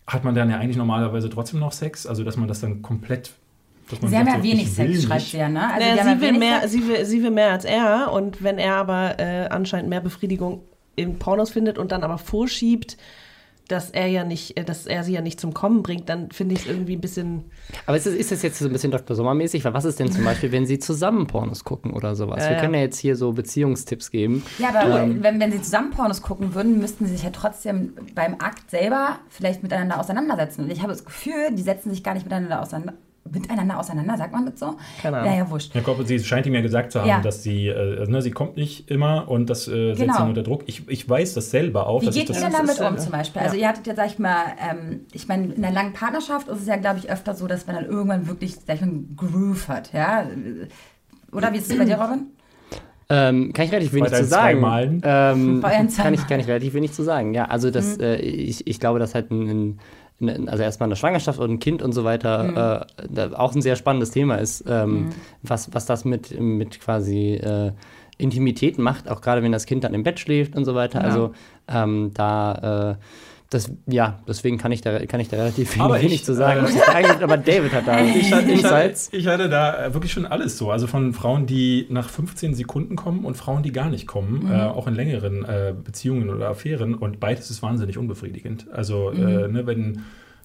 hat 0.06 0.24
man 0.24 0.34
dann 0.34 0.50
ja 0.50 0.58
eigentlich 0.58 0.76
normalerweise 0.76 1.28
trotzdem 1.30 1.60
noch 1.60 1.72
Sex, 1.72 2.06
also 2.06 2.24
dass 2.24 2.36
man 2.36 2.48
das 2.48 2.60
dann 2.60 2.82
komplett. 2.82 3.32
dass 3.90 4.00
man 4.00 4.10
Sie 4.10 4.16
haben 4.16 4.26
ja 4.26 4.36
so, 4.38 4.42
wenig 4.42 4.70
Sex, 4.72 5.02
schreibt 5.04 5.22
sie 5.22 5.36
ja, 5.38 5.48
ne? 5.48 5.72
Also 5.72 5.86
naja, 5.86 6.14
sie, 6.16 6.20
will 6.20 6.32
mehr, 6.38 6.60
Sex. 6.60 6.72
sie, 6.72 6.88
will, 6.88 7.04
sie 7.04 7.22
will 7.22 7.30
mehr 7.30 7.50
als 7.52 7.64
er 7.64 8.10
und 8.12 8.42
wenn 8.42 8.58
er 8.58 8.76
aber 8.76 9.18
äh, 9.18 9.46
anscheinend 9.48 9.90
mehr 9.90 10.00
Befriedigung 10.00 10.60
in 10.96 11.18
Pornos 11.18 11.50
findet 11.50 11.78
und 11.78 11.92
dann 11.92 12.02
aber 12.02 12.18
vorschiebt, 12.18 12.96
dass 13.68 13.90
er 13.90 14.06
ja 14.08 14.24
nicht, 14.24 14.56
äh, 14.56 14.64
dass 14.64 14.86
er 14.86 15.04
sie 15.04 15.12
ja 15.14 15.20
nicht 15.20 15.40
zum 15.40 15.54
Kommen 15.54 15.82
bringt, 15.82 16.08
dann 16.08 16.30
finde 16.30 16.54
ich 16.54 16.62
es 16.62 16.66
irgendwie 16.66 16.94
ein 16.96 17.00
bisschen. 17.00 17.44
Aber 17.86 17.96
ist 17.96 18.06
das, 18.06 18.14
ist 18.14 18.30
das 18.32 18.42
jetzt 18.42 18.58
so 18.58 18.66
ein 18.66 18.72
bisschen 18.72 18.90
Dr. 18.90 19.16
Sommer-mäßig? 19.16 19.64
Weil 19.64 19.72
was 19.72 19.84
ist 19.84 19.98
denn 19.98 20.10
zum 20.10 20.24
Beispiel, 20.24 20.52
wenn 20.52 20.66
sie 20.66 20.78
zusammen 20.78 21.26
Pornos 21.26 21.64
gucken 21.64 21.92
oder 21.92 22.14
sowas? 22.14 22.42
Ja, 22.42 22.50
Wir 22.50 22.56
ja. 22.56 22.60
können 22.60 22.74
ja 22.74 22.80
jetzt 22.80 22.98
hier 22.98 23.16
so 23.16 23.32
Beziehungstipps 23.32 24.10
geben. 24.10 24.42
Ja, 24.58 24.70
aber 24.70 25.02
Ähm, 25.02 25.22
wenn, 25.22 25.40
wenn 25.40 25.52
sie 25.52 25.62
zusammen 25.62 25.90
Pornos 25.90 26.22
gucken 26.22 26.54
würden, 26.54 26.78
müssten 26.78 27.06
sie 27.06 27.12
sich 27.12 27.22
ja 27.22 27.30
trotzdem 27.30 27.94
beim 28.14 28.34
Akt 28.34 28.70
selber 28.70 29.20
vielleicht 29.28 29.62
miteinander 29.62 29.98
auseinandersetzen. 30.00 30.64
Und 30.64 30.72
ich 30.72 30.80
habe 30.80 30.92
das 30.92 31.04
Gefühl, 31.04 31.52
die 31.52 31.62
setzen 31.62 31.90
sich 31.90 32.02
gar 32.02 32.14
nicht 32.14 32.24
miteinander 32.24 32.60
auseinander. 32.60 32.94
Miteinander 33.30 33.78
auseinander, 33.78 34.16
sagt 34.18 34.32
man 34.32 34.46
das 34.46 34.58
so? 34.58 34.74
Keine 35.00 35.18
Ahnung. 35.18 35.30
Naja, 35.30 35.48
wurscht. 35.48 35.72
Ja, 35.74 35.78
ich 35.80 35.84
glaube, 35.84 36.04
sie 36.04 36.18
scheint 36.18 36.44
ihm 36.46 36.54
ja 36.54 36.60
gesagt 36.60 36.90
zu 36.92 37.00
haben, 37.00 37.08
Ja. 37.08 37.20
dass 37.20 37.42
sie, 37.42 37.68
äh, 37.68 37.98
also, 38.00 38.10
ne, 38.10 38.20
sie 38.20 38.30
kommt 38.32 38.56
nicht 38.56 38.90
immer 38.90 39.28
und 39.28 39.48
das 39.48 39.68
äh, 39.68 39.94
setzt 39.94 40.00
Genau. 40.00 40.22
ihn 40.24 40.28
unter 40.30 40.42
Druck. 40.42 40.64
Ich, 40.66 40.88
ich 40.88 41.08
weiß 41.08 41.34
das 41.34 41.50
selber 41.50 41.86
auch. 41.86 42.02
Wie 42.02 42.06
dass 42.06 42.16
ich 42.16 42.22
geht 42.22 42.30
das, 42.30 42.38
ihr 42.38 42.44
denn 42.48 42.52
damit 42.52 42.70
ist, 42.72 42.80
um 42.80 42.98
zum 42.98 43.12
Beispiel? 43.12 43.40
ja. 43.40 43.46
Also 43.46 43.56
ihr 43.58 43.68
hattet 43.68 43.86
ja, 43.86 43.94
sag 43.94 44.06
ich 44.08 44.18
mal, 44.18 44.42
ähm, 44.60 45.00
ich 45.12 45.28
meine, 45.28 45.52
in 45.54 45.64
einer 45.64 45.72
langen 45.72 45.92
Partnerschaft 45.92 46.48
ist 46.48 46.60
es 46.62 46.66
ja, 46.66 46.76
glaube 46.76 46.98
ich, 46.98 47.10
öfter 47.10 47.34
so, 47.34 47.46
dass 47.46 47.66
man 47.66 47.76
dann 47.76 47.86
irgendwann 47.86 48.26
wirklich, 48.26 48.56
sag 48.66 48.74
ich 48.76 48.80
mal, 48.80 48.88
einen 48.88 49.14
Groove 49.16 49.68
hat, 49.68 49.92
ja? 49.92 50.26
Oder 51.32 51.52
wie 51.52 51.58
ist 51.58 51.70
es 51.70 51.78
bei 51.78 51.84
dir, 51.84 51.96
Robin? 51.98 52.26
Ähm, 53.08 53.52
kann 53.52 53.66
ich 53.66 53.72
relativ 53.72 53.92
wenig 53.92 54.10
zu 54.12 54.24
sagen. 54.24 55.00
Ähm, 55.04 55.60
Bei 55.60 55.74
euren 55.76 55.88
zwei 55.90 56.02
kann, 56.04 56.14
ich, 56.14 56.26
kann 56.26 56.40
ich 56.40 56.46
relativ 56.48 56.72
wenig 56.72 56.92
zu 56.92 57.02
sagen. 57.02 57.34
Ja, 57.34 57.44
also 57.46 57.70
das, 57.70 57.98
Mhm. 57.98 58.04
äh, 58.04 58.16
ich, 58.16 58.66
ich 58.66 58.80
glaube, 58.80 58.98
dass 58.98 59.14
halt 59.14 59.30
ein, 59.30 59.48
ein, 59.48 59.78
also 60.28 60.62
erstmal 60.62 60.88
eine 60.88 60.96
Schwangerschaft 60.96 61.38
und 61.38 61.50
ein 61.50 61.58
Kind 61.58 61.82
und 61.82 61.92
so 61.92 62.02
Mhm. 62.02 62.04
weiter 62.04 62.86
äh, 62.98 63.06
da 63.10 63.32
auch 63.32 63.54
ein 63.54 63.62
sehr 63.62 63.76
spannendes 63.76 64.10
Thema 64.10 64.36
ist, 64.36 64.64
ähm, 64.68 65.10
was, 65.42 65.72
was 65.74 65.86
das 65.86 66.04
mit, 66.04 66.38
mit 66.40 66.80
quasi 66.80 67.34
äh, 67.34 67.72
Intimität 68.18 68.78
macht, 68.78 69.08
auch 69.08 69.20
gerade 69.20 69.42
wenn 69.42 69.52
das 69.52 69.66
Kind 69.66 69.84
dann 69.84 69.94
im 69.94 70.02
Bett 70.02 70.20
schläft 70.20 70.54
und 70.56 70.64
so 70.64 70.74
weiter. 70.74 71.00
Ja. 71.00 71.04
Also 71.06 71.32
ähm, 71.68 72.10
da 72.14 72.90
äh, 72.92 72.94
Das, 73.52 73.70
ja, 73.86 74.20
deswegen 74.26 74.56
kann 74.56 74.72
ich 74.72 74.80
da, 74.80 75.04
kann 75.04 75.20
ich 75.20 75.28
da 75.28 75.36
relativ 75.36 75.76
wenig 75.78 76.12
ich, 76.12 76.24
zu 76.24 76.34
sagen. 76.34 76.66
äh, 76.66 77.22
aber 77.22 77.36
David 77.36 77.72
hat 77.74 77.86
da 77.86 78.00
Ich 78.04 78.32
hatte, 78.32 78.50
ich, 78.50 78.64
hatte, 78.64 78.94
ich 79.12 79.26
hatte 79.26 79.48
da 79.50 79.86
äh, 79.86 79.94
wirklich 79.94 80.10
schon 80.10 80.24
alles 80.24 80.56
so. 80.56 80.70
Also 80.70 80.86
von 80.86 81.12
Frauen, 81.12 81.46
die 81.46 81.86
nach 81.90 82.08
15 82.08 82.54
Sekunden 82.54 82.96
kommen 82.96 83.26
und 83.26 83.36
Frauen, 83.36 83.62
die 83.62 83.70
gar 83.70 83.90
nicht 83.90 84.06
kommen, 84.06 84.50
äh, 84.50 84.62
auch 84.62 84.86
in 84.86 84.94
längeren 84.94 85.44
äh, 85.44 85.74
Beziehungen 85.84 86.30
oder 86.30 86.48
Affären. 86.48 86.94
Und 86.94 87.20
beides 87.20 87.50
ist 87.50 87.62
wahnsinnig 87.62 87.98
unbefriedigend. 87.98 88.68
Also, 88.72 89.10
äh, 89.10 89.48
ne, 89.48 89.66
wenn 89.66 90.02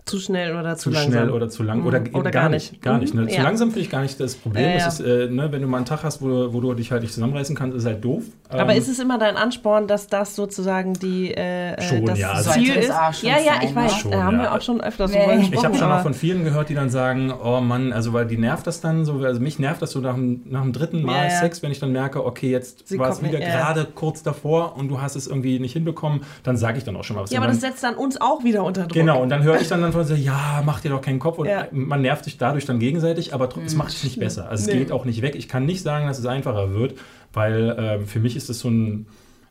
Zu 0.07 0.19
schnell 0.19 0.55
oder 0.55 0.75
zu, 0.75 0.83
zu 0.83 0.89
langsam. 0.89 1.11
schnell 1.11 1.29
oder 1.29 1.49
zu 1.49 1.63
lang 1.63 1.83
oder, 1.85 1.99
Mhm. 1.99 2.15
Oder 2.15 2.31
gar, 2.31 2.43
gar 2.43 2.49
nicht. 2.49 2.81
Gar 2.81 2.97
nicht. 2.99 3.13
Ne? 3.13 3.27
Zu 3.27 3.35
Ja. 3.35 3.43
langsam 3.43 3.69
finde 3.69 3.81
ich 3.81 3.89
gar 3.89 4.01
nicht 4.01 4.19
das 4.19 4.35
Problem. 4.35 4.63
Ja, 4.63 4.69
ja. 4.71 4.85
Das 4.85 4.99
ist, 4.99 5.05
äh, 5.05 5.27
ne, 5.29 5.51
wenn 5.51 5.61
du 5.61 5.67
mal 5.67 5.77
einen 5.77 5.85
Tag 5.85 6.03
hast, 6.03 6.21
wo, 6.21 6.53
wo 6.53 6.61
du 6.61 6.73
dich 6.73 6.91
halt 6.91 7.01
nicht 7.03 7.13
zusammenreißen 7.13 7.55
kannst, 7.55 7.77
ist 7.77 7.85
halt 7.85 8.03
doof. 8.03 8.23
Aber 8.49 8.71
Ähm, 8.71 8.77
ist 8.77 8.87
es 8.87 8.99
immer 8.99 9.17
dein 9.17 9.35
Ansporn, 9.35 9.87
dass 9.87 10.07
das 10.07 10.35
sozusagen 10.35 10.93
die 10.93 11.31
äh, 11.33 11.73
äh, 11.73 11.81
Schon, 11.81 12.05
das 12.05 12.17
ja. 12.19 12.35
Ziel 12.41 12.75
ist? 12.75 12.91
auch 12.91 13.13
schon 13.13 13.29
ja, 13.29 13.35
ja, 13.39 13.51
ich 13.61 13.75
weiß. 13.75 13.93
Schon, 13.97 14.11
da 14.11 14.23
haben 14.23 14.37
ja. 14.37 14.43
wir 14.43 14.53
auch 14.55 14.61
schon 14.61 14.79
öfters 14.81 15.11
Nee. 15.11 15.17
Ich 15.17 15.25
gesprochen. 15.51 15.53
Ich 15.53 15.65
habe 15.65 15.75
schon 15.77 15.89
mal 15.89 16.01
von 16.01 16.13
vielen 16.13 16.43
gehört, 16.45 16.69
die 16.69 16.75
dann 16.75 16.89
sagen, 16.89 17.33
oh 17.43 17.59
Mann, 17.59 17.91
also 17.91 18.13
weil 18.13 18.25
die 18.25 18.37
nervt 18.37 18.65
das 18.65 18.79
dann 18.81 19.03
so, 19.05 19.19
also 19.19 19.41
mich 19.41 19.59
nervt 19.59 19.81
das 19.81 19.91
so 19.91 19.99
nach 19.99 20.15
dem, 20.15 20.41
nach 20.45 20.61
dem 20.61 20.71
dritten 20.73 21.01
Mal 21.03 21.17
Ja, 21.17 21.23
ja. 21.33 21.39
Sex, 21.41 21.61
wenn 21.61 21.71
ich 21.71 21.79
dann 21.79 21.91
merke, 21.91 22.25
okay, 22.25 22.49
jetzt 22.49 22.97
war 22.97 23.09
es 23.09 23.21
wieder 23.21 23.39
gerade 23.39 23.85
kurz 23.93 24.23
davor 24.23 24.75
und 24.77 24.87
du 24.87 25.01
hast 25.01 25.15
es 25.15 25.27
irgendwie 25.27 25.59
nicht 25.59 25.73
hinbekommen, 25.73 26.21
dann 26.43 26.55
sage 26.55 26.77
ich 26.77 26.83
dann 26.85 26.95
auch 26.95 27.03
schon 27.03 27.15
mal 27.17 27.23
was. 27.23 27.31
Ja, 27.31 27.39
aber 27.39 27.47
das 27.47 27.59
setzt 27.61 27.83
dann 27.83 27.95
uns 27.95 28.19
auch 28.21 28.43
wieder 28.43 28.63
unter 28.63 28.83
Druck. 28.83 28.93
Genau, 28.93 29.21
und 29.21 29.29
dann 29.29 29.43
höre 29.43 29.59
ich 29.59 29.67
dann, 29.67 29.81
dann 29.81 29.91
von 29.97 30.05
so, 30.07 30.13
ja, 30.15 30.61
mach 30.65 30.79
dir 30.81 30.89
doch 30.89 31.01
keinen 31.01 31.19
Kopf 31.19 31.37
und 31.39 31.47
Ja. 31.47 31.67
man 31.71 32.01
nervt 32.01 32.23
sich 32.23 32.37
dadurch 32.37 32.65
dann 32.65 32.79
gegenseitig, 32.79 33.33
aber 33.33 33.49
es 33.65 33.75
macht 33.75 33.93
es 33.93 34.03
nicht 34.03 34.19
besser. 34.19 34.49
Also 34.49 34.63
es 34.63 34.67
Nee. 34.73 34.79
geht 34.79 34.91
auch 34.91 35.05
nicht 35.05 35.21
weg. 35.21 35.35
Ich 35.35 35.47
kann 35.47 35.65
nicht 35.65 35.81
sagen, 35.83 36.07
dass 36.07 36.19
es 36.19 36.25
einfacher 36.25 36.73
wird, 36.73 36.97
weil 37.33 37.69
äh, 37.69 37.99
für 38.05 38.19
mich 38.19 38.35
ist 38.35 38.49
es 38.49 38.59
so 38.59 38.69
ein, 38.69 39.07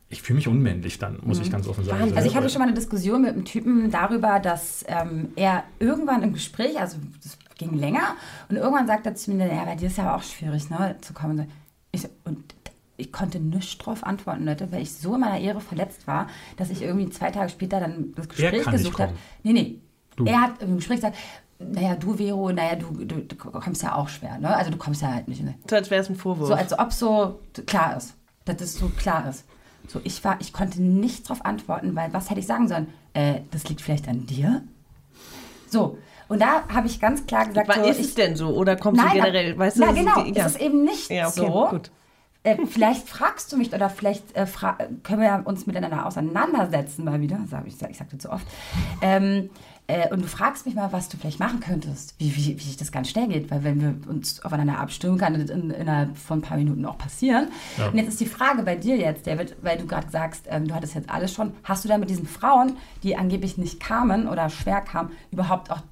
ich 0.09 0.23
fühle 0.23 0.37
mich 0.37 0.49
unmännlich 0.49 0.99
dann, 0.99 1.19
muss 1.25 1.41
ich 1.41 1.51
ganz 1.51 1.67
offen 1.67 1.85
sagen. 1.85 2.13
Also 2.15 2.29
ich 2.29 2.37
hatte 2.37 2.49
schon 2.49 2.61
mal 2.61 2.67
eine 2.69 2.75
Diskussion 2.75 3.23
mit 3.23 3.33
einem 3.33 3.45
Typen 3.45 3.91
darüber, 3.91 4.39
dass 4.39 4.85
ähm, 4.89 5.31
er 5.37 5.65
irgendwann 5.81 6.23
im 6.23 6.33
Gespräch, 6.33 6.79
also 6.79 6.97
das 7.23 7.37
ging 7.59 7.75
länger, 7.75 8.15
und 8.49 8.57
irgendwann 8.57 8.87
sagt 8.87 9.07
er 9.07 9.15
zu 9.15 9.33
mir, 9.33 9.47
ja, 9.49 9.65
bei 9.65 9.75
dir 9.75 9.87
ist 9.89 9.99
ja 9.99 10.15
auch 10.15 10.23
schwierig, 10.23 10.71
ne, 10.71 10.97
zu 11.01 11.13
kommen. 11.13 11.49
Ich, 11.93 12.03
so, 12.03 12.09
und 12.25 12.39
ich 12.99 13.13
konnte 13.13 13.41
nichts 13.41 13.77
drauf 13.79 14.05
antworten, 14.05 14.45
Leute, 14.45 14.71
weil 14.73 14.83
ich 14.83 14.93
so 14.93 15.15
in 15.15 15.21
meiner 15.21 15.39
Ehre 15.39 15.61
verletzt 15.61 16.07
war, 16.07 16.29
dass 16.57 16.71
ich 16.71 16.83
irgendwie 16.83 17.11
zwei 17.11 17.31
Tage 17.31 17.49
später 17.51 17.81
dann 17.81 18.13
das 18.15 18.29
Gespräch 18.29 18.65
gesucht 18.71 19.01
habe. 19.01 19.13
Nee, 19.43 19.53
nee. 19.53 19.81
Du. 20.17 20.25
Er 20.25 20.41
hat 20.41 20.63
im 20.63 20.77
Gespräch 20.77 20.97
gesagt, 20.97 21.17
naja, 21.59 21.95
du, 21.95 22.15
Vero, 22.15 22.51
naja, 22.53 22.77
du, 22.77 23.05
du, 23.05 23.21
du 23.23 23.37
kommst 23.37 23.83
ja 23.83 23.95
auch 23.95 24.09
schwer, 24.09 24.39
ne? 24.39 24.55
Also 24.55 24.71
du 24.71 24.77
kommst 24.77 25.03
ja 25.03 25.13
halt 25.13 25.29
nicht. 25.29 25.43
Ne? 25.43 25.55
So, 25.69 25.77
als 25.77 25.91
wäre 25.91 26.03
es 26.03 26.11
ein 26.11 26.17
Vorwurf. 26.17 26.49
So, 26.49 26.55
als 26.55 26.79
ob 26.79 26.93
so 26.93 27.41
klar 27.67 27.97
ist. 27.97 28.15
Dass 28.45 28.61
es 28.61 28.75
so 28.75 28.89
klar 28.89 29.29
ist. 29.29 29.45
So, 29.89 30.01
ich 30.05 30.23
war, 30.25 30.37
ich 30.41 30.53
konnte 30.53 30.83
nicht 30.83 31.29
darauf 31.29 31.45
antworten, 31.45 31.95
weil 31.97 32.13
was 32.13 32.31
hätte 32.31 32.41
ich 32.41 32.47
sagen 32.47 32.69
sollen? 32.69 32.89
Äh, 33.15 33.41
das 33.51 33.69
liegt 33.69 33.81
vielleicht 33.81 34.09
an 34.09 34.27
dir? 34.27 34.63
So, 35.69 35.99
und 36.29 36.41
da 36.41 36.69
habe 36.69 36.87
ich 36.87 37.01
ganz 37.01 37.27
klar 37.27 37.47
gesagt, 37.47 37.69
Aber 37.69 37.85
so, 37.85 37.91
ist 37.91 38.01
ich, 38.01 38.07
es 38.07 38.15
denn 38.15 38.37
so? 38.37 38.51
Oder 38.51 38.77
kommst 38.77 39.01
nein, 39.01 39.11
du 39.17 39.23
generell, 39.23 39.59
weißt 39.59 39.77
du? 39.77 39.81
na, 39.81 39.87
das 39.89 39.97
ist 39.97 40.05
genau, 40.05 40.27
ja. 40.27 40.47
es 40.47 40.53
ist 40.53 40.61
eben 40.61 40.85
nicht 40.85 41.11
Ja, 41.11 41.29
okay, 41.29 41.41
so. 41.47 41.69
gut. 41.71 41.91
Äh, 42.43 42.67
vielleicht 42.67 43.09
fragst 43.09 43.53
du 43.53 43.57
mich 43.57 43.73
oder 43.73 43.91
vielleicht 43.91 44.37
äh, 44.37 44.47
fra 44.47 44.79
können 45.03 45.21
wir 45.21 45.43
uns 45.47 45.67
miteinander 45.67 46.07
auseinandersetzen 46.07 47.05
mal 47.05 47.21
wieder. 47.21 47.41
Sag 47.51 47.67
ich, 47.67 47.81
ich 47.81 47.97
sagte 47.97 48.19
zu 48.19 48.31
oft. 48.31 48.47
Ähm, 49.03 49.51
äh, 49.89 50.13
und 50.13 50.23
du 50.23 50.27
fragst 50.27 50.67
mich 50.67 50.75
mal, 50.75 50.93
was 50.93 51.09
du 51.09 51.17
vielleicht 51.17 51.39
machen 51.39 51.61
könntest, 51.61 52.15
wie, 52.19 52.35
wie, 52.35 52.59
wie 52.59 52.77
das 52.77 52.91
ganz 52.91 53.09
schnell 53.09 53.29
geht, 53.29 53.51
weil 53.51 53.63
wenn 53.63 53.81
wir 53.81 54.11
uns 54.11 54.45
aufeinander 54.45 54.79
abstimmen, 54.79 55.19
kann 55.19 55.35
das 55.35 55.49
in, 55.51 55.71
innerhalb 55.71 56.17
von 56.17 56.39
ein 56.39 56.43
paar 56.43 56.57
Minuten 56.57 56.85
auch 56.85 56.99
passieren. 56.99 57.49
Ja. 57.79 57.89
Und 57.89 57.97
jetzt 57.97 58.09
ist 58.09 58.21
die 58.21 58.27
Frage 58.27 58.63
bei 58.65 58.75
dir 58.75 58.97
jetzt, 58.97 59.27
David, 59.27 59.57
weil 59.63 59.79
du 59.79 59.87
gerade 59.87 60.11
sagst, 60.11 60.47
ähm, 60.49 60.67
du 60.67 60.75
hattest 60.75 60.95
jetzt 60.95 61.09
alles 61.09 61.33
schon, 61.33 61.53
hast 61.63 61.85
du 61.85 61.89
da 61.89 61.99
mit 61.99 62.11
diesen 62.11 62.27
Frauen, 62.27 62.77
die 63.03 63.17
angeblich 63.17 63.59
nicht 63.59 63.79
kamen 63.79 64.29
oder 64.29 64.51
schwer 64.51 64.81
kamen, 64.81 65.11
überhaupt 65.31 65.71
auch 65.71 65.83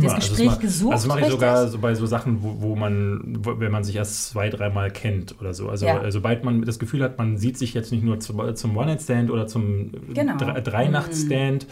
das 0.00 0.14
Gespräch 0.16 0.40
also 0.48 0.50
das 0.50 0.60
gesucht? 0.60 0.92
Also 0.92 1.02
das 1.04 1.08
mache 1.08 1.18
ich 1.20 1.24
richtig? 1.26 1.40
sogar 1.40 1.68
so 1.68 1.78
bei 1.78 1.94
so 1.94 2.06
Sachen, 2.06 2.42
wo, 2.42 2.56
wo 2.60 2.76
man, 2.76 3.38
wo, 3.40 3.58
wenn 3.60 3.70
man 3.72 3.84
sich 3.84 3.96
erst 3.96 4.30
zwei, 4.30 4.48
dreimal 4.48 4.90
kennt 4.90 5.38
oder 5.40 5.52
so. 5.54 5.68
Also 5.68 5.86
Ja. 5.86 6.02
äh, 6.02 6.10
sobald 6.12 6.44
man 6.44 6.62
das 6.62 6.78
Gefühl 6.78 7.02
hat, 7.02 7.18
man 7.18 7.36
sieht 7.38 7.58
sich 7.58 7.74
jetzt 7.74 7.92
nicht 7.92 8.02
nur 8.04 8.20
zum, 8.20 8.54
zum 8.54 8.76
One-Night-Stand 8.76 9.30
oder 9.30 9.46
zum 9.46 9.90
Genau. 10.14 10.34
Dre- 10.36 10.60
Drei-Nacht-Stand, 10.60 11.66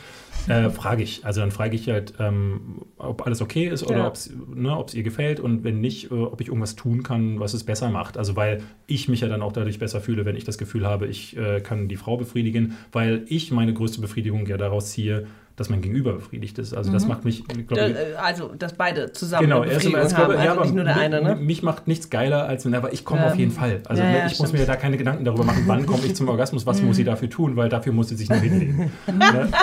äh, 0.48 0.70
frage 0.70 1.02
ich. 1.02 1.24
Also 1.24 1.40
dann 1.40 1.50
frage 1.50 1.76
ich 1.76 1.88
halt, 1.88 2.14
ähm, 2.18 2.82
ob 2.96 3.26
alles 3.26 3.42
okay 3.42 3.66
ist 3.68 3.82
oder 3.84 3.98
Ja. 3.98 4.06
ob 4.08 4.14
es 4.14 4.32
ne, 4.54 4.76
ob's 4.76 4.94
ihr 4.94 5.02
gefällt 5.02 5.38
und 5.40 5.64
wenn 5.64 5.80
nicht, 5.80 6.10
äh, 6.10 6.14
ob 6.14 6.40
ich 6.40 6.48
irgendwas 6.48 6.76
tun 6.76 7.02
kann, 7.02 7.40
was 7.40 7.54
es 7.54 7.64
besser 7.64 7.90
macht. 7.90 8.16
Also 8.16 8.36
weil 8.36 8.62
ich 8.86 9.08
mich 9.08 9.20
ja 9.20 9.28
dann 9.28 9.42
auch 9.42 9.52
dadurch 9.52 9.78
besser 9.78 10.00
fühle, 10.00 10.24
wenn 10.24 10.36
ich 10.36 10.44
das 10.44 10.56
Gefühl 10.58 10.86
habe, 10.86 11.06
ich 11.06 11.36
äh, 11.36 11.60
kann 11.60 11.88
die 11.88 11.96
Frau 11.96 12.16
befriedigen, 12.16 12.76
weil 12.92 13.24
ich 13.28 13.50
meine 13.50 13.74
größte 13.74 14.00
Befriedigung 14.00 14.46
ja 14.46 14.56
daraus 14.56 14.90
ziehe, 14.92 15.26
dass 15.60 15.68
mein 15.68 15.82
Gegenüber 15.82 16.14
befriedigt 16.14 16.58
ist. 16.58 16.72
Also 16.74 16.90
das 16.90 17.06
macht 17.06 17.26
mich, 17.26 17.44
glaube 17.46 17.90
ich, 17.90 17.96
äh, 17.96 18.14
also, 18.16 18.48
dass 18.58 18.72
beide 18.72 19.12
zusammen 19.12 19.44
Genau, 19.46 19.62
erst 19.62 19.84
einmal, 19.84 20.02
haben, 20.04 20.14
glaube, 20.14 20.32
ja, 20.34 20.40
also 20.40 20.52
aber 20.52 20.62
nicht 20.64 20.74
nur 20.74 20.84
der 20.84 20.96
eine, 20.96 21.20
ne? 21.22 21.36
Mich 21.36 21.62
macht 21.62 21.86
nichts 21.86 22.08
geiler 22.08 22.46
als, 22.46 22.64
aber 22.66 22.94
ich 22.94 23.04
komme 23.04 23.20
Ja. 23.20 23.26
auf 23.28 23.34
jeden 23.36 23.50
Fall. 23.52 23.82
Also 23.86 24.02
Ja, 24.02 24.08
ne, 24.08 24.18
ja, 24.20 24.26
ich 24.26 24.38
muss 24.38 24.48
stimmt. 24.48 24.60
mir 24.62 24.66
da 24.66 24.76
keine 24.76 24.96
Gedanken 24.96 25.26
darüber 25.26 25.44
machen, 25.44 25.64
wann 25.66 25.84
komme 25.84 26.02
ich 26.06 26.14
zum 26.16 26.28
Orgasmus, 26.30 26.64
was 26.64 26.80
muss 26.82 26.96
sie 26.96 27.04
dafür 27.04 27.28
tun, 27.28 27.56
weil 27.56 27.68
dafür 27.68 27.92
muss 27.92 28.08
sie 28.08 28.16
sich 28.16 28.30
nur 28.30 28.38
hinlegen. 28.38 28.90
ne? 29.06 29.48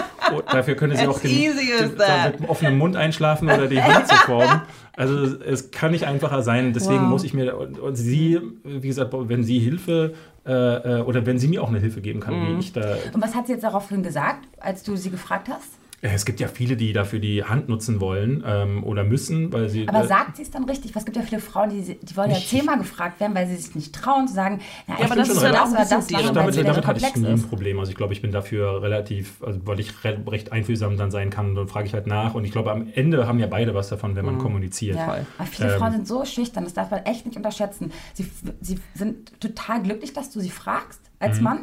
Dafür 0.51 0.75
könnte 0.75 0.97
sie 0.97 1.03
As 1.03 1.07
auch 1.07 1.19
den, 1.21 1.31
den, 1.31 1.97
that. 1.97 2.31
mit 2.33 2.39
dem 2.41 2.49
offenen 2.49 2.77
Mund 2.77 2.97
einschlafen 2.97 3.47
oder 3.49 3.67
die 3.67 3.81
Hand 3.81 4.09
zu 4.09 4.15
formen. 4.15 4.61
Also 4.97 5.23
es 5.23 5.71
kann 5.71 5.91
nicht 5.91 6.03
einfacher 6.05 6.41
sein. 6.43 6.73
Deswegen 6.73 7.03
Wow. 7.03 7.09
muss 7.11 7.23
ich 7.23 7.33
mir, 7.33 7.57
und, 7.57 7.79
und 7.79 7.95
sie, 7.95 8.41
wie 8.65 8.87
gesagt, 8.87 9.13
wenn 9.13 9.43
sie 9.45 9.59
Hilfe 9.59 10.15
äh, 10.45 10.51
äh, 10.51 11.01
oder 11.03 11.25
wenn 11.25 11.39
sie 11.39 11.47
mir 11.47 11.63
auch 11.63 11.69
eine 11.69 11.79
Hilfe 11.79 12.01
geben 12.01 12.19
kann, 12.19 12.33
Mhm. 12.37 12.55
wie 12.55 12.59
ich 12.59 12.73
da 12.73 12.95
Und 13.13 13.21
was 13.23 13.35
hat 13.35 13.47
sie 13.47 13.53
jetzt 13.53 13.63
daraufhin 13.63 14.03
gesagt, 14.03 14.49
als 14.59 14.83
du 14.83 14.97
sie 14.97 15.11
gefragt 15.11 15.47
hast? 15.49 15.76
Äh, 16.01 16.09
Es 16.13 16.25
gibt 16.25 16.39
ja 16.39 16.47
viele, 16.47 16.77
die 16.77 16.93
dafür 16.93 17.19
die 17.19 17.43
Hand 17.43 17.69
nutzen 17.69 17.99
wollen 17.99 18.43
ähm, 18.45 18.83
oder 18.83 19.03
müssen, 19.03 19.51
weil 19.51 19.67
sie. 19.69 19.87
Aber 19.87 20.03
äh, 20.03 20.07
sagt 20.07 20.37
sie 20.37 20.43
es 20.43 20.51
dann 20.51 20.65
richtig? 20.65 20.95
Was 20.95 21.05
gibt 21.05 21.17
ja 21.17 21.23
viele 21.23 21.41
Frauen, 21.41 21.69
die, 21.69 21.97
die 21.99 22.15
wollen 22.17 22.29
ja 22.31 22.37
zehnmal 22.37 22.77
gefragt 22.77 23.19
werden, 23.19 23.33
weil 23.35 23.47
sie 23.47 23.55
sich 23.55 23.73
nicht 23.75 23.95
trauen 23.95 24.27
zu 24.27 24.33
sagen, 24.35 24.59
na, 24.87 24.95
ich 24.99 25.05
aber 25.05 25.15
das 25.15 25.29
ist 25.29 25.41
dann 25.41 25.53
das 25.53 25.71
oder 25.71 25.79
das 25.85 26.11
machen, 26.11 26.25
weil 26.27 26.33
damit, 26.33 26.53
sie 26.53 26.63
damit 26.63 26.83
damit 26.83 26.87
hatte 26.87 26.99
ich 27.05 27.15
nie 27.15 27.27
ein. 27.27 27.41
Problem. 27.41 27.79
Also 27.79 27.89
ich 27.91 27.97
glaube, 27.97 28.13
ich 28.13 28.21
bin 28.21 28.31
dafür 28.31 28.81
relativ, 28.81 29.41
also 29.43 29.59
weil 29.65 29.79
ich 29.79 30.03
re 30.03 30.17
recht 30.27 30.51
einfühlsam 30.51 30.97
dann 30.97 31.09
sein 31.11 31.29
kann, 31.29 31.55
dann 31.55 31.67
frage 31.67 31.87
ich 31.87 31.93
halt 31.93 32.05
nach. 32.07 32.35
Und 32.35 32.45
ich 32.45 32.51
glaube, 32.51 32.71
am 32.71 32.87
Ende 32.93 33.25
haben 33.27 33.39
ja 33.39 33.47
beide 33.47 33.73
was 33.73 33.89
davon, 33.89 34.15
wenn 34.15 34.25
man 34.25 34.37
kommuniziert. 34.37 34.97
Ja. 34.97 35.05
Aber 35.37 35.47
viele 35.49 35.73
Ähm, 35.73 35.79
Frauen 35.79 35.91
sind 35.93 36.07
so 36.07 36.23
schüchtern, 36.25 36.63
das 36.63 36.73
darf 36.73 36.91
man 36.91 36.99
echt 37.05 37.25
nicht 37.25 37.37
unterschätzen. 37.37 37.91
Sie, 38.13 38.29
sie 38.61 38.79
sind 38.93 39.39
total 39.39 39.81
glücklich, 39.81 40.13
dass 40.13 40.29
du 40.29 40.39
sie 40.41 40.49
fragst 40.51 41.01
Mhm. 41.19 41.25
als 41.27 41.41
Mann. 41.41 41.59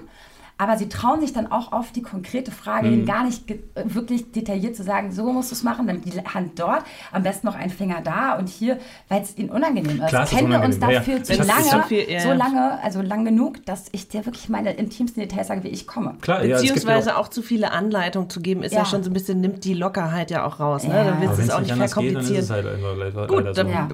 Aber 0.57 0.77
sie 0.79 0.89
trauen 0.89 1.21
sich 1.21 1.33
dann 1.33 1.51
auch 1.51 1.73
auf 1.73 1.91
die 1.91 2.03
konkrete 2.03 2.53
Frage 2.53 2.89
Mhm. 2.89 3.07
gar 3.07 3.25
nicht 3.25 3.43
wirklich 3.75 4.31
detailliert 4.31 4.77
zu 4.77 4.85
sagen, 4.85 5.11
so 5.11 5.33
musst 5.33 5.51
du 5.51 5.55
es 5.57 5.65
machen, 5.65 5.87
dann 5.89 6.01
die 6.01 6.13
Hand 6.13 6.61
dort, 6.61 6.85
am 7.11 7.25
besten 7.25 7.47
noch 7.49 7.57
ein 7.57 7.71
Finger 7.71 8.01
da 8.03 8.35
und 8.39 8.49
hier, 8.49 8.79
weil 9.09 9.23
es 9.23 9.37
ihnen 9.37 9.51
unangenehm 9.51 10.01
ist. 10.01 10.09
Klar, 10.09 10.27
Kennen 10.27 10.51
wir 10.51 10.61
uns 10.63 10.79
dafür 10.79 11.17
ja. 11.17 11.23
zu 11.25 11.35
lange, 11.43 11.83
viel- 11.89 12.09
ja, 12.09 12.21
so 12.21 12.33
lange, 12.33 12.79
also 12.83 13.03
lang 13.03 13.25
genug, 13.25 13.67
dass 13.67 13.87
ich 13.91 14.09
dir 14.09 14.25
wirklich 14.27 14.49
meine 14.49 14.73
intimsten 14.75 15.21
Details 15.23 15.49
sage, 15.49 15.65
wie 15.65 15.69
ich 15.69 15.87
komme. 15.89 16.15
Klar, 16.21 16.39
gibt 16.43 16.51
ja 16.53 16.57
Beziehungsweise 16.59 17.17
auch, 17.17 17.23
auch 17.25 17.29
zu 17.29 17.43
viele 17.43 17.73
Anleitungen 17.73 18.31
zu 18.31 18.41
geben, 18.41 18.63
ist 18.63 18.73
ja, 18.73 18.79
Ja. 18.81 18.85
schon 18.85 19.03
so 19.03 19.11
ein 19.11 19.13
bisschen, 19.13 19.41
nimmt 19.41 19.65
die 19.65 19.75
Lockerheit 19.75 20.31
ja 20.31 20.45
auch 20.47 20.61
raus. 20.61 20.85
Ne? 20.85 20.95
Ja. 20.95 21.05
Dann 21.05 21.13
aber 21.15 21.21
willst 21.23 21.35
du 21.35 21.39
wenn 21.39 21.45
es 21.49 21.51
auch 21.55 21.61
nicht 21.61 21.73
anders 21.73 21.95
geht, 21.97 22.51
halt 22.51 23.29
Gut, 23.29 23.47
so. 23.47 23.53
dann 23.55 23.69
Ja. 23.69 23.89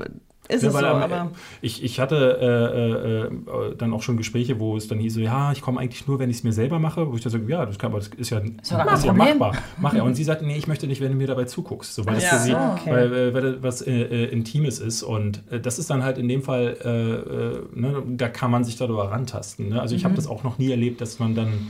Ist 0.50 0.62
Ja, 0.62 0.68
es 0.68 0.74
so. 0.78 0.86
Aber 0.86 1.30
ich, 1.62 1.82
ich 1.82 2.00
hatte 2.00 2.38
äh, 2.40 2.78
äh, 2.78 3.70
äh, 3.72 3.76
dann 3.76 3.92
auch 3.92 4.02
schon 4.02 4.16
Gespräche, 4.16 4.60
wo 4.60 4.76
es 4.76 4.88
dann 4.88 4.98
hieß, 4.98 5.14
so, 5.14 5.20
ja, 5.20 5.52
ich 5.52 5.60
komme 5.60 5.80
eigentlich 5.80 6.06
nur, 6.06 6.18
wenn 6.18 6.30
ich 6.30 6.36
es 6.38 6.44
mir 6.44 6.52
selber 6.52 6.78
mache. 6.78 7.10
Wo 7.10 7.14
ich 7.14 7.22
dann 7.22 7.32
so, 7.32 7.38
ja, 7.38 7.64
das, 7.66 7.78
kann, 7.78 7.90
aber 7.90 7.98
das 8.00 8.08
ist 8.08 8.30
ja, 8.30 8.40
gar 8.40 8.94
ist 8.94 9.04
ja 9.04 9.12
machbar. 9.12 9.56
Mach 9.80 9.94
ja. 9.94 10.02
Und 10.02 10.14
sie 10.14 10.24
sagt, 10.24 10.42
nee, 10.42 10.56
ich 10.56 10.66
möchte 10.66 10.86
nicht, 10.86 11.00
wenn 11.00 11.12
du 11.12 11.16
mir 11.18 11.26
dabei 11.26 11.44
zuguckst. 11.44 11.94
So, 11.94 12.06
weil 12.06 12.14
das 12.14 12.24
Ja, 12.24 12.30
für 12.30 12.38
sie, 12.38 12.50
so, 12.50 12.56
okay. 12.56 12.90
weil, 12.90 13.12
äh, 13.14 13.34
weil 13.34 13.42
das 13.42 13.62
was 13.62 13.82
äh, 13.82 13.92
äh, 13.92 14.24
Intimes 14.26 14.78
ist. 14.78 15.02
Und 15.02 15.42
äh, 15.50 15.60
das 15.60 15.78
ist 15.78 15.90
dann 15.90 16.02
halt 16.04 16.18
in 16.18 16.28
dem 16.28 16.42
Fall, 16.42 16.76
äh, 16.84 16.88
äh, 16.88 17.62
ne, 17.80 18.02
da 18.08 18.28
kann 18.28 18.50
man 18.50 18.64
sich 18.64 18.76
darüber 18.76 19.10
rantasten. 19.10 19.68
Ne? 19.70 19.80
Also 19.80 19.94
ich 19.94 20.02
Mhm. 20.02 20.06
habe 20.06 20.16
das 20.16 20.26
auch 20.26 20.44
noch 20.44 20.58
nie 20.58 20.70
erlebt, 20.70 21.00
dass 21.00 21.18
man 21.18 21.34
dann 21.34 21.68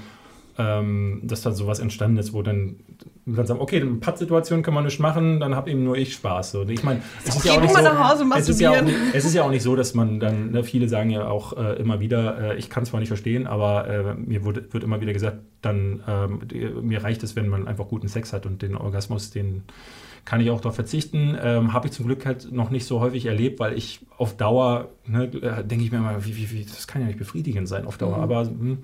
ähm, 0.59 1.21
dass 1.25 1.41
da 1.43 1.53
sowas 1.53 1.79
entstanden 1.79 2.19
ist, 2.19 2.33
wo 2.35 2.43
dann, 2.43 2.77
dann 3.35 3.47
sagen, 3.47 3.61
okay, 3.61 3.79
in 3.79 4.01
Pattsituation 4.01 4.63
kann 4.63 4.75
man 4.75 4.85
nicht 4.85 5.01
machen, 5.01 5.41
dann 5.41 5.55
habe 5.55 5.71
eben 5.71 5.85
nur 5.85 5.97
ich 5.97 6.15
Spaß. 6.15 6.53
So. 6.53 6.61
Und 6.61 6.71
Ich 6.71 6.83
meine, 6.83 7.03
es 7.25 7.37
ist 7.37 7.45
ja 7.45 7.53
auch 7.53 7.61
nicht 7.61 7.73
so, 7.73 8.35
es 8.37 8.49
ist, 8.49 8.61
ja 8.61 8.71
auch, 8.71 8.83
es 9.13 9.25
ist 9.25 9.35
ja 9.35 9.43
auch 9.43 9.51
nicht 9.51 9.63
so, 9.63 9.77
dass 9.77 9.95
man 9.95 10.21
dann, 10.21 10.53
ne, 10.53 10.65
viele 10.65 10.89
sagen 10.89 11.11
ja 11.11 11.29
auch 11.29 11.57
äh, 11.57 11.75
immer 11.75 12.01
wieder, 12.01 12.53
äh, 12.53 12.57
ich 12.57 12.71
kann 12.71 12.85
zwar 12.85 13.01
nicht 13.01 13.09
verstehen, 13.09 13.47
aber 13.47 13.89
äh, 13.89 14.15
mir 14.15 14.45
wurde, 14.45 14.73
wird 14.73 14.85
immer 14.85 15.01
wieder 15.01 15.13
gesagt, 15.13 15.39
dann 15.63 16.03
ähm, 16.09 16.41
mir 16.83 17.03
reicht 17.03 17.23
es, 17.23 17.37
wenn 17.37 17.49
man 17.49 17.69
einfach 17.69 17.89
guten 17.89 18.09
Sex 18.09 18.33
hat 18.33 18.47
und 18.47 18.63
den 18.63 18.77
Orgasmus, 18.77 19.31
den 19.31 19.65
kann 20.25 20.41
ich 20.41 20.51
auch 20.51 20.61
darauf 20.61 20.75
verzichten. 20.75 21.37
Ähm, 21.43 21.73
Habe 21.73 21.89
ich 21.89 21.93
zum 21.93 22.07
Glück 22.07 22.27
halt 22.27 22.53
noch 22.53 22.71
nicht 22.71 22.87
so 22.87 23.01
häufig 23.01 23.27
erlebt, 23.27 23.59
weil 23.59 23.77
ich 23.77 24.01
auf 24.17 24.37
Dauer, 24.37 24.89
ne, 25.07 25.29
denke 25.29 25.85
ich 25.85 25.93
mir 25.93 25.99
immer, 25.99 26.25
wie, 26.25 26.37
wie, 26.37 26.51
wie, 26.51 26.65
das 26.65 26.87
kann 26.87 27.03
ja 27.03 27.09
nicht 27.09 27.19
befriedigend 27.19 27.69
sein 27.69 27.87
auf 27.87 27.99
Dauer. 27.99 28.19
Aber 28.19 28.45
hm, 28.45 28.79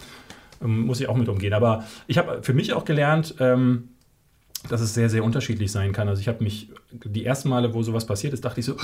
ähm, 0.62 0.80
muss 0.80 1.00
ich 1.00 1.08
auch 1.08 1.16
mit 1.16 1.28
umgehen. 1.28 1.52
Aber 1.52 1.84
ich 2.06 2.18
habe 2.18 2.42
für 2.42 2.54
mich 2.54 2.72
auch 2.72 2.84
gelernt, 2.84 3.34
ähm, 3.38 3.90
dass 4.68 4.80
es 4.80 4.94
sehr, 4.94 5.08
sehr 5.08 5.22
unterschiedlich 5.24 5.70
sein 5.72 5.92
kann. 5.92 6.08
Also 6.08 6.20
ich 6.20 6.28
habe 6.28 6.42
mich, 6.44 6.68
die 7.04 7.24
ersten 7.24 7.48
Male, 7.48 7.74
wo 7.74 7.82
sowas 7.82 8.06
passiert 8.06 8.32
ist, 8.32 8.44
dachte 8.44 8.60
ich 8.60 8.66
so, 8.66 8.74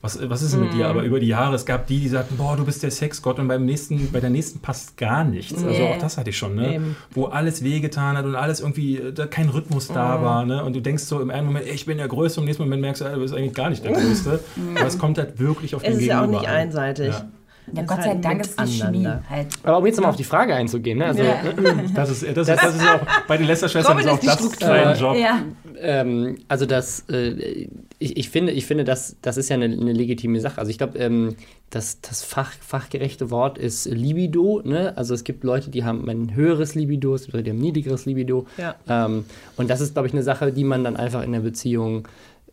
was, 0.00 0.18
was 0.28 0.42
ist 0.42 0.52
denn 0.54 0.60
mit 0.60 0.72
dir? 0.72 0.84
Mhm. 0.84 0.90
Aber 0.90 1.02
über 1.02 1.20
die 1.20 1.26
Jahre, 1.28 1.54
es 1.54 1.64
gab 1.66 1.86
die, 1.86 2.00
die 2.00 2.08
sagten, 2.08 2.36
boah, 2.36 2.56
du 2.56 2.64
bist 2.64 2.82
der 2.82 2.90
Sexgott 2.90 3.38
und 3.38 3.48
beim 3.48 3.64
nächsten, 3.64 4.10
bei 4.12 4.20
der 4.20 4.30
nächsten 4.30 4.60
passt 4.60 4.96
gar 4.96 5.24
nichts. 5.24 5.54
Also 5.64 5.68
Nee. 5.82 5.92
auch 5.92 5.98
das 5.98 6.18
hatte 6.18 6.30
ich 6.30 6.38
schon, 6.38 6.54
ne? 6.54 6.74
Eben. 6.74 6.96
Wo 7.12 7.26
alles 7.26 7.62
wehgetan 7.64 8.16
hat 8.16 8.24
und 8.24 8.34
alles 8.36 8.60
irgendwie, 8.60 8.96
äh, 8.98 9.12
da 9.12 9.26
kein 9.26 9.48
Rhythmus 9.48 9.88
da 9.88 10.18
Mhm. 10.18 10.22
war, 10.22 10.44
ne? 10.44 10.64
Und 10.64 10.74
du 10.76 10.80
denkst 10.80 11.04
so 11.04 11.20
im 11.20 11.30
einen 11.30 11.46
Moment, 11.46 11.66
ey, 11.66 11.72
ich 11.74 11.86
bin 11.86 11.98
der 11.98 12.08
Größte, 12.08 12.40
und 12.40 12.44
im 12.44 12.46
nächsten 12.46 12.62
Moment 12.64 12.82
merkst 12.82 13.02
du, 13.02 13.06
ey, 13.06 13.14
du 13.14 13.20
bist 13.20 13.34
eigentlich 13.34 13.54
gar 13.54 13.70
nicht 13.70 13.84
der 13.84 13.92
Größte. 14.00 14.40
Aber 14.76 14.86
es 14.86 14.98
kommt 14.98 15.18
halt 15.18 15.38
wirklich 15.38 15.74
auf 15.74 15.82
den 15.82 15.92
Es 15.92 15.98
ist 16.00 16.06
ja 16.06 16.18
auch 16.18 16.22
Gegenüber 16.22 16.40
nicht 16.42 16.50
einseitig. 16.50 17.08
Ja. 17.14 17.28
Ja, 17.74 17.82
Gott 17.82 18.02
sei 18.02 18.08
halt 18.10 18.24
Dank 18.24 18.40
ist 18.40 18.58
die 18.60 18.66
Chemie 18.66 19.06
halt. 19.28 19.46
Aber 19.62 19.78
um 19.78 19.86
jetzt 19.86 19.96
nochmal 19.96 20.10
auf 20.10 20.16
die 20.16 20.24
Frage 20.24 20.54
einzugehen, 20.54 20.98
ne? 20.98 21.06
also, 21.06 21.22
Ja. 21.22 21.36
Das 21.94 22.10
ist, 22.10 22.22
das, 22.36 22.48
ist, 22.48 22.62
das 22.62 22.74
ist 22.76 22.82
auch, 22.82 23.00
bei 23.26 23.36
den 23.36 23.46
Lester-Schwestern 23.46 23.98
ist 23.98 24.08
auch 24.08 24.18
das 24.20 24.60
Äh, 24.62 24.92
Job. 24.98 25.16
Ja. 25.16 25.42
ähm, 25.80 26.38
also 26.48 26.66
das, 26.66 27.04
äh, 27.10 27.68
ich, 27.98 28.16
ich 28.16 28.30
finde, 28.30 28.52
ich 28.52 28.66
finde 28.66 28.84
das, 28.84 29.16
das 29.22 29.36
ist 29.36 29.48
ja 29.48 29.54
eine, 29.56 29.66
eine 29.66 29.92
legitime 29.92 30.40
Sache. 30.40 30.58
Also 30.58 30.70
ich 30.70 30.78
glaube, 30.78 30.98
ähm, 30.98 31.36
das, 31.70 32.00
das 32.00 32.24
Fach, 32.24 32.52
fachgerechte 32.60 33.30
Wort 33.30 33.58
ist 33.58 33.86
Libido. 33.86 34.60
Ne? 34.64 34.92
Also 34.96 35.14
es 35.14 35.24
gibt 35.24 35.44
Leute, 35.44 35.70
die 35.70 35.84
haben 35.84 36.08
ein 36.08 36.34
höheres 36.34 36.74
Libido, 36.74 37.14
es 37.14 37.22
gibt 37.22 37.34
Leute, 37.34 37.44
die 37.44 37.50
haben 37.50 37.58
ein 37.58 37.62
niedrigeres 37.62 38.06
Libido. 38.06 38.46
Ja. 38.58 38.74
Ähm, 38.88 39.24
und 39.56 39.70
das 39.70 39.80
ist, 39.80 39.94
glaube 39.94 40.08
ich, 40.08 40.14
eine 40.14 40.22
Sache, 40.22 40.52
die 40.52 40.64
man 40.64 40.82
dann 40.84 40.96
einfach 40.96 41.22
in 41.22 41.32
der 41.32 41.40
Beziehung 41.40 42.08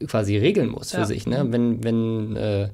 quasi 0.07 0.37
regeln 0.37 0.69
muss 0.69 0.91
für 0.91 0.99
Ja. 0.99 1.05
sich. 1.05 1.25
Ne? 1.25 1.45
Wenn, 1.49 1.83
wenn 1.83 2.35
äh, 2.35 2.69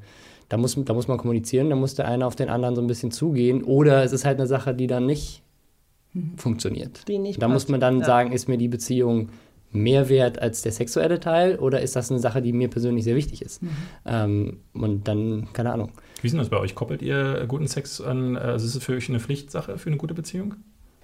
da, 0.54 0.58
muss, 0.58 0.78
da 0.86 0.94
muss 0.94 1.08
man 1.08 1.18
kommunizieren, 1.18 1.72
da 1.72 1.76
muss 1.76 1.96
der 1.96 2.08
eine 2.08 2.28
auf 2.28 2.36
den 2.36 2.48
anderen 2.48 2.76
so 2.76 2.82
ein 2.82 2.86
bisschen 2.86 3.10
zugehen. 3.10 3.64
Oder 3.64 4.04
es 4.04 4.12
ist 4.14 4.24
halt 4.24 4.38
eine 4.38 4.46
Sache, 4.46 4.76
die 4.76 4.86
dann 4.86 5.08
nicht 5.08 5.42
funktioniert. 6.38 7.08
Die 7.08 7.18
nicht 7.18 7.42
da 7.42 7.48
muss 7.48 7.64
passt. 7.64 7.70
man 7.72 7.80
dann 7.80 8.00
Ja. 8.02 8.06
sagen, 8.06 8.32
ist 8.32 8.48
mir 8.48 8.60
die 8.60 8.68
Beziehung 8.68 9.30
mehr 9.72 10.10
wert 10.10 10.40
als 10.40 10.62
der 10.62 10.72
sexuelle 10.72 11.20
Teil 11.20 11.58
oder 11.58 11.82
ist 11.82 11.96
das 11.96 12.12
eine 12.12 12.20
Sache, 12.20 12.44
die 12.44 12.54
mir 12.54 12.68
persönlich 12.70 13.04
sehr 13.04 13.16
wichtig 13.16 13.42
ist? 13.42 13.62
Ähm, 14.06 14.58
und 14.74 15.08
dann, 15.08 15.48
keine 15.54 15.74
Ahnung. 15.74 15.90
Wie 16.22 16.28
ist 16.28 16.34
denn 16.34 16.40
das 16.40 16.50
bei 16.50 16.60
euch? 16.60 16.76
Koppelt 16.76 17.02
ihr 17.02 17.46
guten 17.48 17.66
Sex 17.68 18.00
an, 18.00 18.38
also 18.38 18.64
ist 18.68 18.76
es 18.76 18.84
für 18.84 18.94
euch 18.94 19.10
eine 19.10 19.20
Pflichtsache 19.20 19.80
für 19.80 19.88
eine 19.90 19.98
gute 19.98 20.14
Beziehung? 20.14 20.54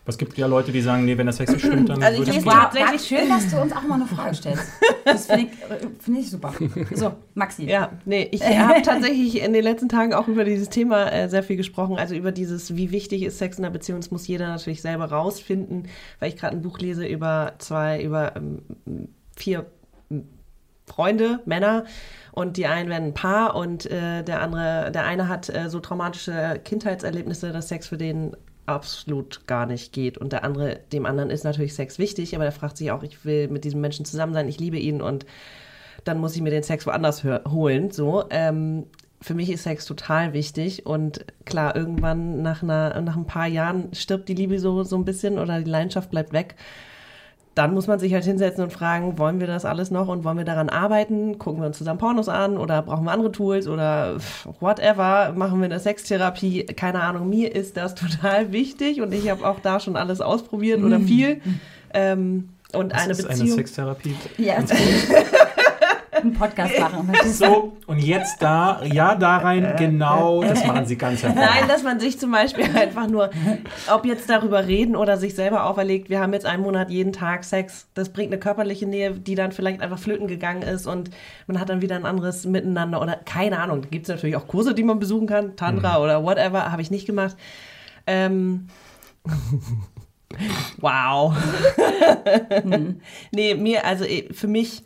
Was 0.05 0.17
gibt 0.17 0.37
ja 0.37 0.47
Leute, 0.47 0.71
die 0.71 0.81
sagen, 0.81 1.05
nee, 1.05 1.17
wenn 1.17 1.27
der 1.27 1.33
Sex 1.33 1.51
nicht 1.51 1.63
stimmt, 1.65 1.89
dann 1.89 2.01
Also 2.01 2.21
ich 2.21 2.27
würde 2.27 2.31
lese 2.39 2.45
tatsächlich- 2.49 3.01
schön, 3.07 3.29
dass 3.29 3.47
du 3.49 3.57
uns 3.61 3.73
auch 3.73 3.83
mal 3.83 3.95
eine 3.95 4.05
Frage 4.07 4.33
stellst. 4.35 4.63
Das 5.05 5.27
finde 5.27 5.41
ich, 5.51 5.71
äh, 5.71 5.87
finde 5.99 6.19
ich 6.21 6.29
super. 6.29 6.53
So, 6.93 7.13
Maxi. 7.35 7.65
Ja, 7.65 7.91
nee, 8.05 8.27
ich 8.31 8.41
habe 8.59 8.81
tatsächlich 8.81 9.41
in 9.43 9.53
den 9.53 9.63
letzten 9.63 9.87
Tagen 9.89 10.13
auch 10.13 10.27
über 10.27 10.43
dieses 10.45 10.69
Thema 10.69 11.11
äh, 11.11 11.29
sehr 11.29 11.43
viel 11.43 11.57
gesprochen, 11.57 11.97
also 11.97 12.15
über 12.15 12.31
dieses, 12.31 12.75
wie 12.75 12.91
wichtig 12.91 13.23
ist 13.23 13.37
Sex 13.37 13.57
in 13.57 13.63
der 13.63 13.69
Beziehung, 13.69 13.99
das 13.99 14.09
muss 14.11 14.27
jeder 14.27 14.47
natürlich 14.47 14.81
selber 14.81 15.05
rausfinden, 15.05 15.87
weil 16.19 16.29
ich 16.29 16.37
gerade 16.37 16.55
ein 16.55 16.61
Buch 16.63 16.79
lese 16.79 17.05
über 17.05 17.53
zwei, 17.59 18.01
über 18.01 18.35
ähm, 18.35 18.59
vier 19.35 19.65
Freunde, 20.87 21.39
Männer 21.45 21.85
und 22.31 22.57
die 22.57 22.65
einen 22.65 22.89
werden 22.89 23.09
ein 23.09 23.13
Paar 23.13 23.55
und 23.55 23.85
äh, 23.85 24.23
der 24.23 24.41
andere, 24.41 24.91
der 24.91 25.05
eine 25.05 25.27
hat 25.27 25.49
äh, 25.49 25.69
so 25.69 25.79
traumatische 25.79 26.59
Kindheitserlebnisse, 26.65 27.51
dass 27.51 27.67
Sex 27.69 27.87
für 27.87 27.97
den 27.97 28.35
absolut 28.69 29.47
gar 29.47 29.65
nicht 29.65 29.91
geht 29.93 30.17
und 30.17 30.31
der 30.31 30.43
andere, 30.43 30.79
dem 30.93 31.05
anderen 31.05 31.31
ist 31.31 31.43
natürlich 31.43 31.73
Sex 31.73 31.97
wichtig, 31.97 32.35
aber 32.35 32.43
der 32.43 32.51
fragt 32.51 32.77
sich 32.77 32.91
auch, 32.91 33.03
ich 33.03 33.25
will 33.25 33.47
mit 33.47 33.63
diesem 33.63 33.81
Menschen 33.81 34.05
zusammen 34.05 34.33
sein, 34.33 34.47
ich 34.47 34.59
liebe 34.59 34.77
ihn 34.77 35.01
und 35.01 35.25
dann 36.03 36.19
muss 36.19 36.35
ich 36.35 36.41
mir 36.41 36.51
den 36.51 36.63
Sex 36.63 36.85
woanders 36.85 37.23
holen. 37.23 37.91
So, 37.91 38.25
ähm, 38.29 38.85
für 39.21 39.33
mich 39.33 39.49
ist 39.49 39.63
Sex 39.63 39.85
total 39.85 40.33
wichtig 40.33 40.85
und 40.85 41.25
klar, 41.45 41.75
irgendwann 41.75 42.41
nach, 42.41 42.63
einer, 42.63 43.01
nach 43.01 43.17
ein 43.17 43.25
paar 43.25 43.47
Jahren 43.47 43.93
stirbt 43.93 44.29
die 44.29 44.35
Liebe 44.35 44.59
so, 44.59 44.83
so 44.83 44.95
ein 44.95 45.05
bisschen 45.05 45.39
oder 45.39 45.59
die 45.59 45.69
Leidenschaft 45.69 46.11
bleibt 46.11 46.31
weg. 46.31 46.55
Dann 47.59 47.73
muss 47.73 47.87
man 47.87 47.99
sich 47.99 48.13
halt 48.13 48.23
hinsetzen 48.23 48.63
und 48.63 48.71
fragen, 48.71 49.17
wollen 49.17 49.41
wir 49.41 49.47
das 49.47 49.65
alles 49.65 49.91
noch 49.91 50.07
und 50.07 50.23
wollen 50.23 50.37
wir 50.37 50.45
daran 50.45 50.69
arbeiten? 50.69 51.37
Gucken 51.39 51.61
wir 51.61 51.67
uns 51.67 51.77
zusammen 51.77 51.99
Pornos 51.99 52.29
an 52.29 52.57
oder 52.57 52.81
brauchen 52.81 53.03
wir 53.03 53.11
andere 53.11 53.33
Tools 53.33 53.67
oder 53.67 54.15
whatever? 54.61 55.33
Machen 55.35 55.59
wir 55.59 55.65
eine 55.65 55.77
Sextherapie? 55.77 56.63
Keine 56.67 57.01
Ahnung, 57.01 57.27
mir 57.27 57.53
ist 57.53 57.75
das 57.75 57.95
total 57.95 58.53
wichtig 58.53 59.01
und 59.01 59.13
ich 59.13 59.29
habe 59.29 59.45
auch 59.45 59.59
da 59.59 59.81
schon 59.81 59.97
alles 59.97 60.21
ausprobiert 60.21 60.81
oder 60.81 61.01
viel. 61.01 61.41
Ähm, 61.93 62.47
und 62.71 62.93
Was 62.93 63.01
eine 63.01 63.11
ist 63.11 63.27
Beziehung. 63.27 63.47
eine 63.47 63.55
Sextherapie? 63.55 64.15
Ja, 64.37 64.55
einen 66.29 66.37
Podcast 66.39 66.79
machen. 66.79 67.11
So, 67.29 67.77
und 67.85 67.99
jetzt 67.99 68.41
da, 68.41 68.81
ja, 68.83 69.15
da 69.15 69.37
rein, 69.37 69.75
genau, 69.77 70.41
das 70.41 70.65
machen 70.65 70.85
sie 70.85 70.97
ganz 70.97 71.23
hervorragend. 71.23 71.55
Nein, 71.55 71.67
dass 71.67 71.83
man 71.83 71.99
sich 71.99 72.19
zum 72.19 72.31
Beispiel 72.31 72.65
einfach 72.75 73.07
nur, 73.07 73.29
ob 73.91 74.05
jetzt 74.05 74.29
darüber 74.29 74.67
reden 74.67 74.95
oder 74.95 75.17
sich 75.17 75.35
selber 75.35 75.65
auferlegt, 75.65 76.09
wir 76.09 76.19
haben 76.19 76.33
jetzt 76.33 76.45
einen 76.45 76.63
Monat 76.63 76.89
jeden 76.89 77.13
Tag 77.13 77.43
Sex, 77.43 77.87
das 77.93 78.09
bringt 78.09 78.31
eine 78.31 78.39
körperliche 78.39 78.85
Nähe, 78.85 79.11
die 79.11 79.35
dann 79.35 79.51
vielleicht 79.51 79.81
einfach 79.81 79.99
flöten 79.99 80.27
gegangen 80.27 80.63
ist 80.63 80.87
und 80.87 81.11
man 81.47 81.59
hat 81.59 81.69
dann 81.69 81.81
wieder 81.81 81.95
ein 81.95 82.05
anderes 82.05 82.45
Miteinander 82.45 83.01
oder 83.01 83.15
keine 83.15 83.59
Ahnung. 83.59 83.81
Da 83.81 83.89
gibt 83.89 84.07
es 84.07 84.09
natürlich 84.09 84.35
auch 84.35 84.47
Kurse, 84.47 84.73
die 84.73 84.83
man 84.83 84.99
besuchen 84.99 85.27
kann, 85.27 85.55
Tantra 85.55 85.99
oder 86.01 86.23
whatever, 86.23 86.71
habe 86.71 86.81
ich 86.81 86.91
nicht 86.91 87.05
gemacht. 87.05 87.35
Ähm, 88.07 88.67
wow. 90.77 91.35
nee, 93.31 93.55
mir, 93.55 93.85
also 93.85 94.03
eh, 94.05 94.33
für 94.33 94.47
mich 94.47 94.83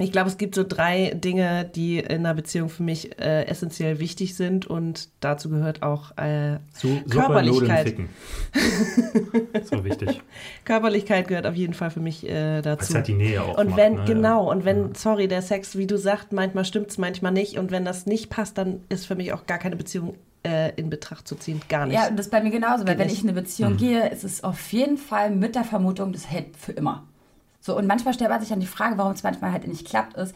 ich 0.00 0.12
glaube, 0.12 0.28
es 0.28 0.38
gibt 0.38 0.54
so 0.54 0.64
drei 0.64 1.12
Dinge, 1.14 1.64
die 1.64 1.98
in 1.98 2.20
einer 2.20 2.34
Beziehung 2.34 2.68
für 2.68 2.82
mich 2.82 3.18
äh, 3.18 3.44
essentiell 3.44 3.98
wichtig 3.98 4.34
sind 4.34 4.66
und 4.66 5.08
dazu 5.20 5.50
gehört 5.50 5.82
auch 5.82 6.16
äh, 6.16 6.58
Nudeln, 6.82 7.08
Körperlichkeit. 7.08 7.88
ficken. 7.88 8.08
so 9.64 9.84
wichtig. 9.84 10.22
Körperlichkeit 10.64 11.28
gehört 11.28 11.46
auf 11.46 11.54
jeden 11.54 11.74
Fall 11.74 11.90
für 11.90 12.00
mich 12.00 12.28
äh, 12.28 12.62
dazu. 12.62 12.94
halt 12.94 13.08
die 13.08 13.14
Nähe 13.14 13.42
auch 13.42 13.58
und 13.58 13.70
macht, 13.70 13.78
wenn, 13.78 13.94
ne? 13.94 14.04
genau, 14.06 14.50
und 14.50 14.64
wenn, 14.64 14.94
sorry, 14.94 15.28
der 15.28 15.42
Sex, 15.42 15.76
wie 15.76 15.86
du 15.86 15.98
sagst, 15.98 16.32
manchmal 16.32 16.64
stimmt's, 16.64 16.98
manchmal 16.98 17.32
nicht. 17.32 17.58
Und 17.58 17.70
wenn 17.70 17.84
das 17.84 18.06
nicht 18.06 18.30
passt, 18.30 18.58
dann 18.58 18.80
ist 18.88 19.06
für 19.06 19.14
mich 19.14 19.32
auch 19.32 19.46
gar 19.46 19.58
keine 19.58 19.76
Beziehung 19.76 20.16
äh, 20.42 20.72
in 20.76 20.90
Betracht 20.90 21.28
zu 21.28 21.36
ziehen. 21.36 21.60
Gar 21.68 21.86
nicht. 21.86 21.94
Ja, 21.94 22.10
das 22.10 22.26
ist 22.26 22.32
bei 22.32 22.42
mir 22.42 22.50
genauso, 22.50 22.86
weil 22.86 22.94
Geht 22.94 22.98
wenn 22.98 23.06
nicht. 23.06 23.16
ich 23.18 23.22
in 23.22 23.28
eine 23.28 23.40
Beziehung 23.40 23.76
gehe, 23.76 24.08
ist 24.08 24.24
es 24.24 24.42
auf 24.44 24.72
jeden 24.72 24.96
Fall 24.96 25.30
mit 25.30 25.54
der 25.54 25.64
Vermutung, 25.64 26.12
das 26.12 26.30
hält 26.30 26.56
für 26.56 26.72
immer. 26.72 27.04
So, 27.60 27.76
und 27.76 27.86
manchmal 27.86 28.14
stellt 28.14 28.30
man 28.30 28.40
sich 28.40 28.48
dann 28.48 28.60
die 28.60 28.66
Frage, 28.66 28.98
warum 28.98 29.12
es 29.12 29.22
manchmal 29.22 29.52
halt 29.52 29.66
nicht 29.66 29.86
klappt, 29.86 30.16
ist, 30.16 30.34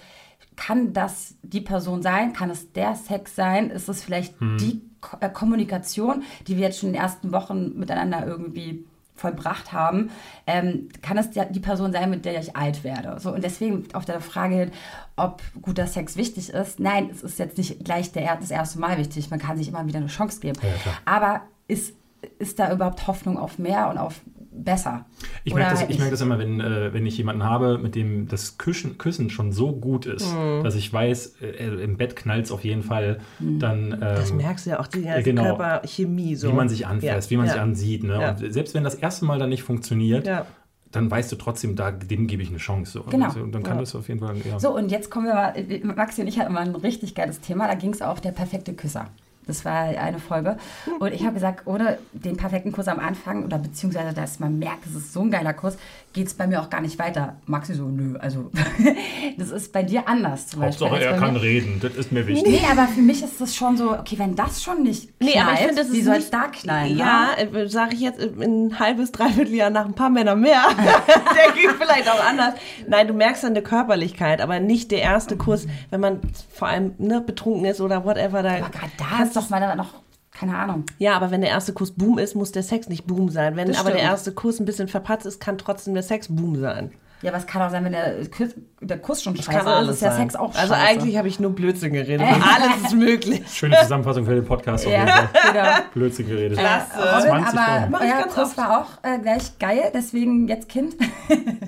kann 0.57 0.93
das 0.93 1.35
die 1.43 1.61
Person 1.61 2.03
sein? 2.03 2.33
Kann 2.33 2.51
es 2.51 2.73
der 2.73 2.95
Sex 2.95 3.35
sein? 3.35 3.71
Ist 3.71 3.89
es 3.89 4.03
vielleicht 4.03 4.35
die 4.41 4.83
Ko 5.01 5.17
äh, 5.21 5.29
Kommunikation, 5.29 6.23
die 6.47 6.57
wir 6.57 6.65
jetzt 6.65 6.79
schon 6.79 6.91
in 6.91 6.95
den 6.95 7.03
ersten 7.03 7.33
Wochen 7.33 7.79
miteinander 7.79 8.27
irgendwie 8.27 8.85
vollbracht 9.15 9.73
haben? 9.73 10.11
Ähm, 10.47 10.89
kann 11.03 11.19
es 11.19 11.31
die 11.31 11.61
Person 11.61 11.93
sein, 11.93 12.11
mit 12.11 12.25
der 12.25 12.39
ich 12.41 12.57
alt 12.57 12.85
werde? 12.85 13.19
So, 13.21 13.33
und 13.33 13.43
deswegen 13.43 13.87
auf 13.95 14.05
der 14.05 14.21
Frage 14.21 14.55
hin, 14.55 14.71
ob 15.17 15.43
guter 15.61 15.87
Sex 15.87 16.17
wichtig 16.17 16.51
ist. 16.51 16.79
Nein, 16.81 17.11
es 17.11 17.23
ist 17.23 17.39
jetzt 17.39 17.59
nicht 17.59 17.85
gleich 17.85 18.13
der, 18.13 18.37
das 18.37 18.51
erste 18.51 18.79
Mal 18.79 18.99
wichtig. 18.99 19.31
Man 19.31 19.41
kann 19.41 19.57
sich 19.57 19.69
immer 19.69 19.87
wieder 19.87 19.99
eine 19.99 20.09
Chance 20.09 20.41
geben. 20.41 20.59
Ja. 20.63 20.93
Aber 21.05 21.43
ist, 21.69 21.95
ist 22.39 22.59
da 22.59 22.73
überhaupt 22.73 23.07
Hoffnung 23.07 23.39
auf 23.39 23.59
mehr 23.59 23.89
und 23.89 23.99
auf 23.99 24.21
besser? 24.55 25.05
Ich 25.45 25.55
merke, 25.55 25.73
das, 25.81 25.89
ich 25.91 25.99
merke 25.99 26.13
das 26.13 26.21
immer, 26.21 26.39
wenn, 26.39 26.61
äh, 26.61 26.93
wenn 26.95 27.05
ich 27.07 27.19
jemanden 27.19 27.43
habe, 27.45 27.79
mit 27.79 27.95
dem 27.95 28.29
das 28.29 28.57
Küssen, 28.59 28.97
Küssen 28.99 29.31
schon 29.31 29.53
so 29.53 29.73
gut 29.73 30.07
ist, 30.07 30.33
Mhm. 30.35 30.63
dass 30.65 30.75
ich 30.77 30.93
weiß, 30.93 31.37
äh, 31.43 31.67
im 31.83 31.97
Bett 31.97 32.17
knallt 32.17 32.45
es 32.47 32.53
auf 32.53 32.65
jeden 32.65 32.83
Fall, 32.83 33.21
Mhm. 33.41 33.59
dann 33.59 33.93
ähm, 33.93 33.99
das 34.01 34.33
merkst 34.33 34.67
du 34.67 34.71
ja 34.71 34.81
auch, 34.81 34.87
die 34.87 35.03
ganze 35.03 35.23
genau. 35.23 35.43
Körperchemie 35.57 36.37
so. 36.37 36.49
wie 36.49 36.53
man 36.53 36.69
sich 36.69 36.87
anfasst, 36.87 37.29
Ja, 37.29 37.31
wie 37.31 37.37
man 37.37 37.47
ja. 37.47 37.53
sich 37.53 37.61
ansieht. 37.61 38.05
Ne? 38.05 38.21
Ja. 38.21 38.31
Und 38.31 38.53
selbst 38.53 38.75
wenn 38.75 38.85
das 38.85 38.95
erste 38.95 39.25
Mal 39.25 39.39
dann 39.39 39.49
nicht 39.51 39.63
funktioniert, 39.63 40.27
Ja. 40.27 40.47
dann 40.93 41.11
weißt 41.11 41.33
du 41.33 41.37
trotzdem, 41.37 41.75
da, 41.75 41.91
dem 41.91 42.27
gebe 42.29 42.43
ich 42.43 42.49
eine 42.51 42.59
Chance. 42.59 42.93
So. 42.93 43.03
Genau. 43.03 43.27
Also, 43.27 43.45
dann 43.47 43.63
kann 43.65 43.75
Ja. 43.77 43.81
das 43.81 43.95
auf 43.97 44.07
jeden 44.09 44.21
Fall. 44.21 44.37
Ja. 44.49 44.61
So, 44.61 44.75
und 44.77 44.91
jetzt 44.93 45.11
kommen 45.11 45.27
wir 45.27 45.35
mal, 45.35 45.55
Maxi 45.97 46.21
und 46.21 46.29
ich 46.29 46.39
hatten 46.39 46.53
mal 46.53 46.61
ein 46.61 46.77
richtig 46.77 47.15
geiles 47.17 47.41
Thema, 47.41 47.67
da 47.67 47.75
ging 47.75 47.93
es 47.93 48.01
auf 48.03 48.21
der 48.21 48.31
perfekte 48.31 48.75
Küsser. 48.75 49.09
Das 49.47 49.65
war 49.65 49.85
eine 49.85 50.19
Folge. 50.19 50.57
Und 50.99 51.13
ich 51.13 51.23
habe 51.23 51.35
gesagt, 51.35 51.67
ohne 51.67 51.99
den 52.13 52.37
perfekten 52.37 52.73
Kuss 52.73 52.89
am 52.89 52.99
Anfang 52.99 53.45
oder 53.45 53.59
beziehungsweise, 53.59 54.15
dass 54.15 54.41
man 54.41 54.59
merkt, 54.59 54.87
es 54.87 54.95
ist 54.95 55.13
so 55.13 55.23
ein 55.23 55.31
geiler 55.31 55.53
Kuss, 55.53 55.77
geht 56.15 56.29
es 56.29 56.35
bei 56.35 56.47
mir 56.47 56.63
auch 56.63 56.71
gar 56.71 56.81
nicht 56.81 56.99
weiter. 56.99 57.37
Maxi 57.45 57.75
so, 57.75 57.85
nö. 57.89 58.17
Also, 58.19 58.51
das 59.37 59.51
ist 59.51 59.73
bei 59.73 59.83
dir 59.83 60.09
anders 60.09 60.47
zum 60.47 60.63
Hauptsache, 60.63 60.91
Beispiel. 60.91 61.09
er 61.13 61.19
kann 61.19 61.35
mir. 61.35 61.43
reden. 61.43 61.81
Das 61.83 61.95
ist 61.97 62.13
mir 62.13 62.27
wichtig. 62.27 62.51
Nee, 62.63 62.67
aber 62.71 62.87
für 62.87 63.03
mich 63.03 63.23
ist 63.23 63.41
das 63.41 63.55
schon 63.55 63.77
so, 63.77 63.93
okay, 63.93 64.17
wenn 64.19 64.35
das 64.37 64.63
schon 64.63 64.83
nicht 64.85 65.11
Nee, 65.21 65.33
knallt, 65.33 65.47
aber 65.47 65.53
ich 65.55 65.59
finde, 65.67 65.83
das 65.83 65.93
wie 65.93 65.99
ist 65.99 66.05
soll 66.05 66.15
es 66.15 66.21
nicht- 66.21 66.33
da 66.35 66.43
knallen? 66.49 66.97
Ja, 66.97 67.29
ne? 67.53 67.69
sage 67.69 67.95
ich 67.95 68.01
jetzt 68.01 68.21
äh, 68.21 68.31
ein 68.45 68.79
halbes, 68.79 69.11
dreiviertel 69.13 69.55
Jahr 69.55 69.71
nach 69.71 69.85
ein 69.87 69.95
paar 69.95 70.11
Männern 70.11 70.41
mehr. 70.41 70.63
der 70.79 71.53
geht 71.53 71.73
vielleicht 71.79 72.09
auch 72.09 72.25
anders. 72.25 72.55
Nein, 72.89 73.09
du 73.09 73.13
merkst 73.15 73.43
dann 73.43 73.51
eine 73.51 73.63
Körperlichkeit, 73.63 74.41
aber 74.41 74.61
nicht 74.61 74.93
der 74.93 75.03
erste 75.03 75.37
Kuss, 75.37 75.67
wenn 75.91 76.01
man 76.01 76.21
vor 76.53 76.69
allem 76.69 76.95
ne, 76.99 77.21
betrunken 77.21 77.65
ist 77.65 77.81
oder 77.81 78.05
whatever. 78.05 78.43
Da 78.43 78.51
Aber 78.59 78.71
gerade 78.71 78.93
da 78.99 79.25
ist 79.25 79.35
doch 79.37 79.51
mal 79.51 79.75
noch, 79.75 80.04
keine 80.35 80.57
Ahnung. 80.57 80.85
ja, 80.99 81.17
aber 81.17 81.31
wenn 81.31 81.41
der 81.41 81.51
erste 81.51 81.73
Kuss 81.73 81.93
Boom 81.93 82.19
ist, 82.19 82.35
muss 82.35 82.53
der 82.53 82.63
Sex 82.63 82.89
nicht 82.89 83.07
Boom 83.07 83.29
sein. 83.29 83.57
Wenn 83.57 83.75
aber 83.77 83.93
der 83.93 84.01
erste 84.01 84.33
Kuss 84.33 84.61
ein 84.61 84.67
bisschen 84.67 84.89
verpatzt 84.89 85.27
ist, 85.27 85.41
kann 85.41 85.59
trotzdem 85.59 85.95
der 85.95 86.03
Sex 86.03 86.29
Boom 86.29 86.57
sein. 86.61 86.93
Ja, 87.23 87.31
aber 87.31 87.39
es 87.39 87.47
kann 87.47 87.63
auch 87.63 87.71
sein, 87.71 87.85
wenn 87.85 87.93
der, 87.93 88.17
Kuss, 88.29 88.51
der 88.83 88.99
Kuss 88.99 89.23
schon 89.23 89.35
scheiße 89.35 89.51
Kann 89.51 89.61
ist, 89.61 89.67
alles 89.67 89.91
ist 89.95 90.03
der 90.03 90.11
sein. 90.11 90.21
Sex 90.23 90.37
auch 90.37 90.53
scheiße. 90.53 90.61
also 90.61 90.75
eigentlich 90.75 91.17
habe 91.17 91.27
ich 91.29 91.41
nur 91.41 91.53
Blödsinn 91.53 91.95
geredet. 91.95 92.21
alles 92.31 92.85
ist 92.87 92.95
möglich. 92.97 93.41
Schöne 93.51 93.77
Zusammenfassung 93.81 94.27
für 94.27 94.35
den 94.35 94.45
Podcast. 94.45 94.85
auf 94.85 94.93
jeden 94.93 95.07
Ja, 95.07 95.13
Fall. 95.33 95.53
genau. 95.53 95.69
Blödsinn 95.95 96.29
geredet. 96.29 96.59
Robin, 96.59 97.45
20 97.45 97.59
aber 97.59 98.05
ich 98.05 98.13
euer 98.13 98.23
Kuss 98.25 98.39
oft. 98.39 98.57
war 98.59 98.81
auch 98.81 98.89
äh, 99.09 99.19
gleich 99.21 99.59
geil, 99.59 99.91
deswegen 99.95 100.49
jetzt 100.49 100.69
Kind. 100.69 100.95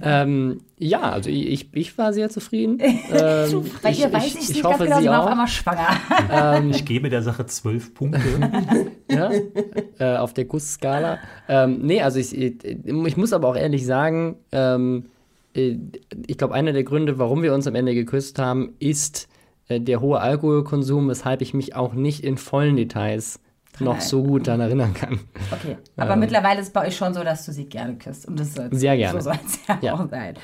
Ähm, 0.02 0.60
ja, 0.78 1.00
also 1.00 1.30
ich, 1.30 1.48
ich, 1.48 1.68
ich 1.74 1.98
war 1.98 2.12
sehr 2.12 2.28
zufrieden. 2.28 2.78
Ähm, 3.10 3.64
Bei 3.82 3.90
ihr 3.90 4.12
weiß 4.12 4.26
ich, 4.26 4.34
ich, 4.40 4.48
nicht 4.50 4.64
hoffe, 4.64 4.84
ganz 4.84 4.90
genau, 4.90 5.00
sie 5.00 5.08
war 5.08 5.20
auf 5.20 5.26
auch. 5.26 5.30
einmal 5.30 5.48
schwanger. 5.48 5.88
Ähm, 6.30 6.70
Ich 6.70 6.84
gebe 6.84 7.08
der 7.08 7.22
Sache 7.22 7.46
zwölf 7.46 7.92
Punkte. 7.94 8.20
ja, 9.10 9.30
äh, 9.98 10.16
auf 10.18 10.32
der 10.34 10.44
Kussskala. 10.44 11.18
Ähm, 11.48 11.80
nee, 11.82 12.02
also 12.02 12.18
ich, 12.20 12.36
ich, 12.36 12.64
ich 12.84 13.16
muss 13.16 13.32
aber 13.32 13.48
auch 13.48 13.56
ehrlich 13.56 13.84
sagen, 13.86 14.36
ähm, 14.52 15.06
äh, 15.06 15.15
ich 15.56 16.38
glaube, 16.38 16.54
einer 16.54 16.72
der 16.72 16.84
Gründe, 16.84 17.18
warum 17.18 17.42
wir 17.42 17.54
uns 17.54 17.66
am 17.66 17.74
Ende 17.74 17.94
geküsst 17.94 18.38
haben, 18.38 18.74
ist 18.78 19.28
äh, 19.68 19.80
der 19.80 20.00
hohe 20.00 20.20
Alkoholkonsum, 20.20 21.08
weshalb 21.08 21.40
ich 21.40 21.54
mich 21.54 21.74
auch 21.74 21.94
nicht 21.94 22.22
in 22.22 22.36
vollen 22.36 22.76
Details 22.76 23.40
noch 23.78 24.00
so 24.00 24.22
gut 24.22 24.46
daran 24.46 24.60
erinnern 24.60 24.94
kann. 24.94 25.20
Okay, 25.52 25.76
aber 25.96 26.16
mittlerweile 26.16 26.60
ist 26.60 26.68
es 26.68 26.72
bei 26.72 26.86
euch 26.86 26.96
schon 26.96 27.12
so, 27.12 27.22
dass 27.22 27.44
du 27.44 27.52
sie 27.52 27.66
gerne 27.66 27.96
küsst. 27.96 28.26
Und 28.26 28.40
das 28.40 28.54
soll 28.54 28.68
Sehr 28.72 28.96
gerne. 28.96 29.20
So 29.20 29.30
soll 29.30 29.38
es 29.44 29.58
ja, 29.68 29.78
Ja. 29.82 29.94
auch 29.94 30.08
sein. 30.08 30.34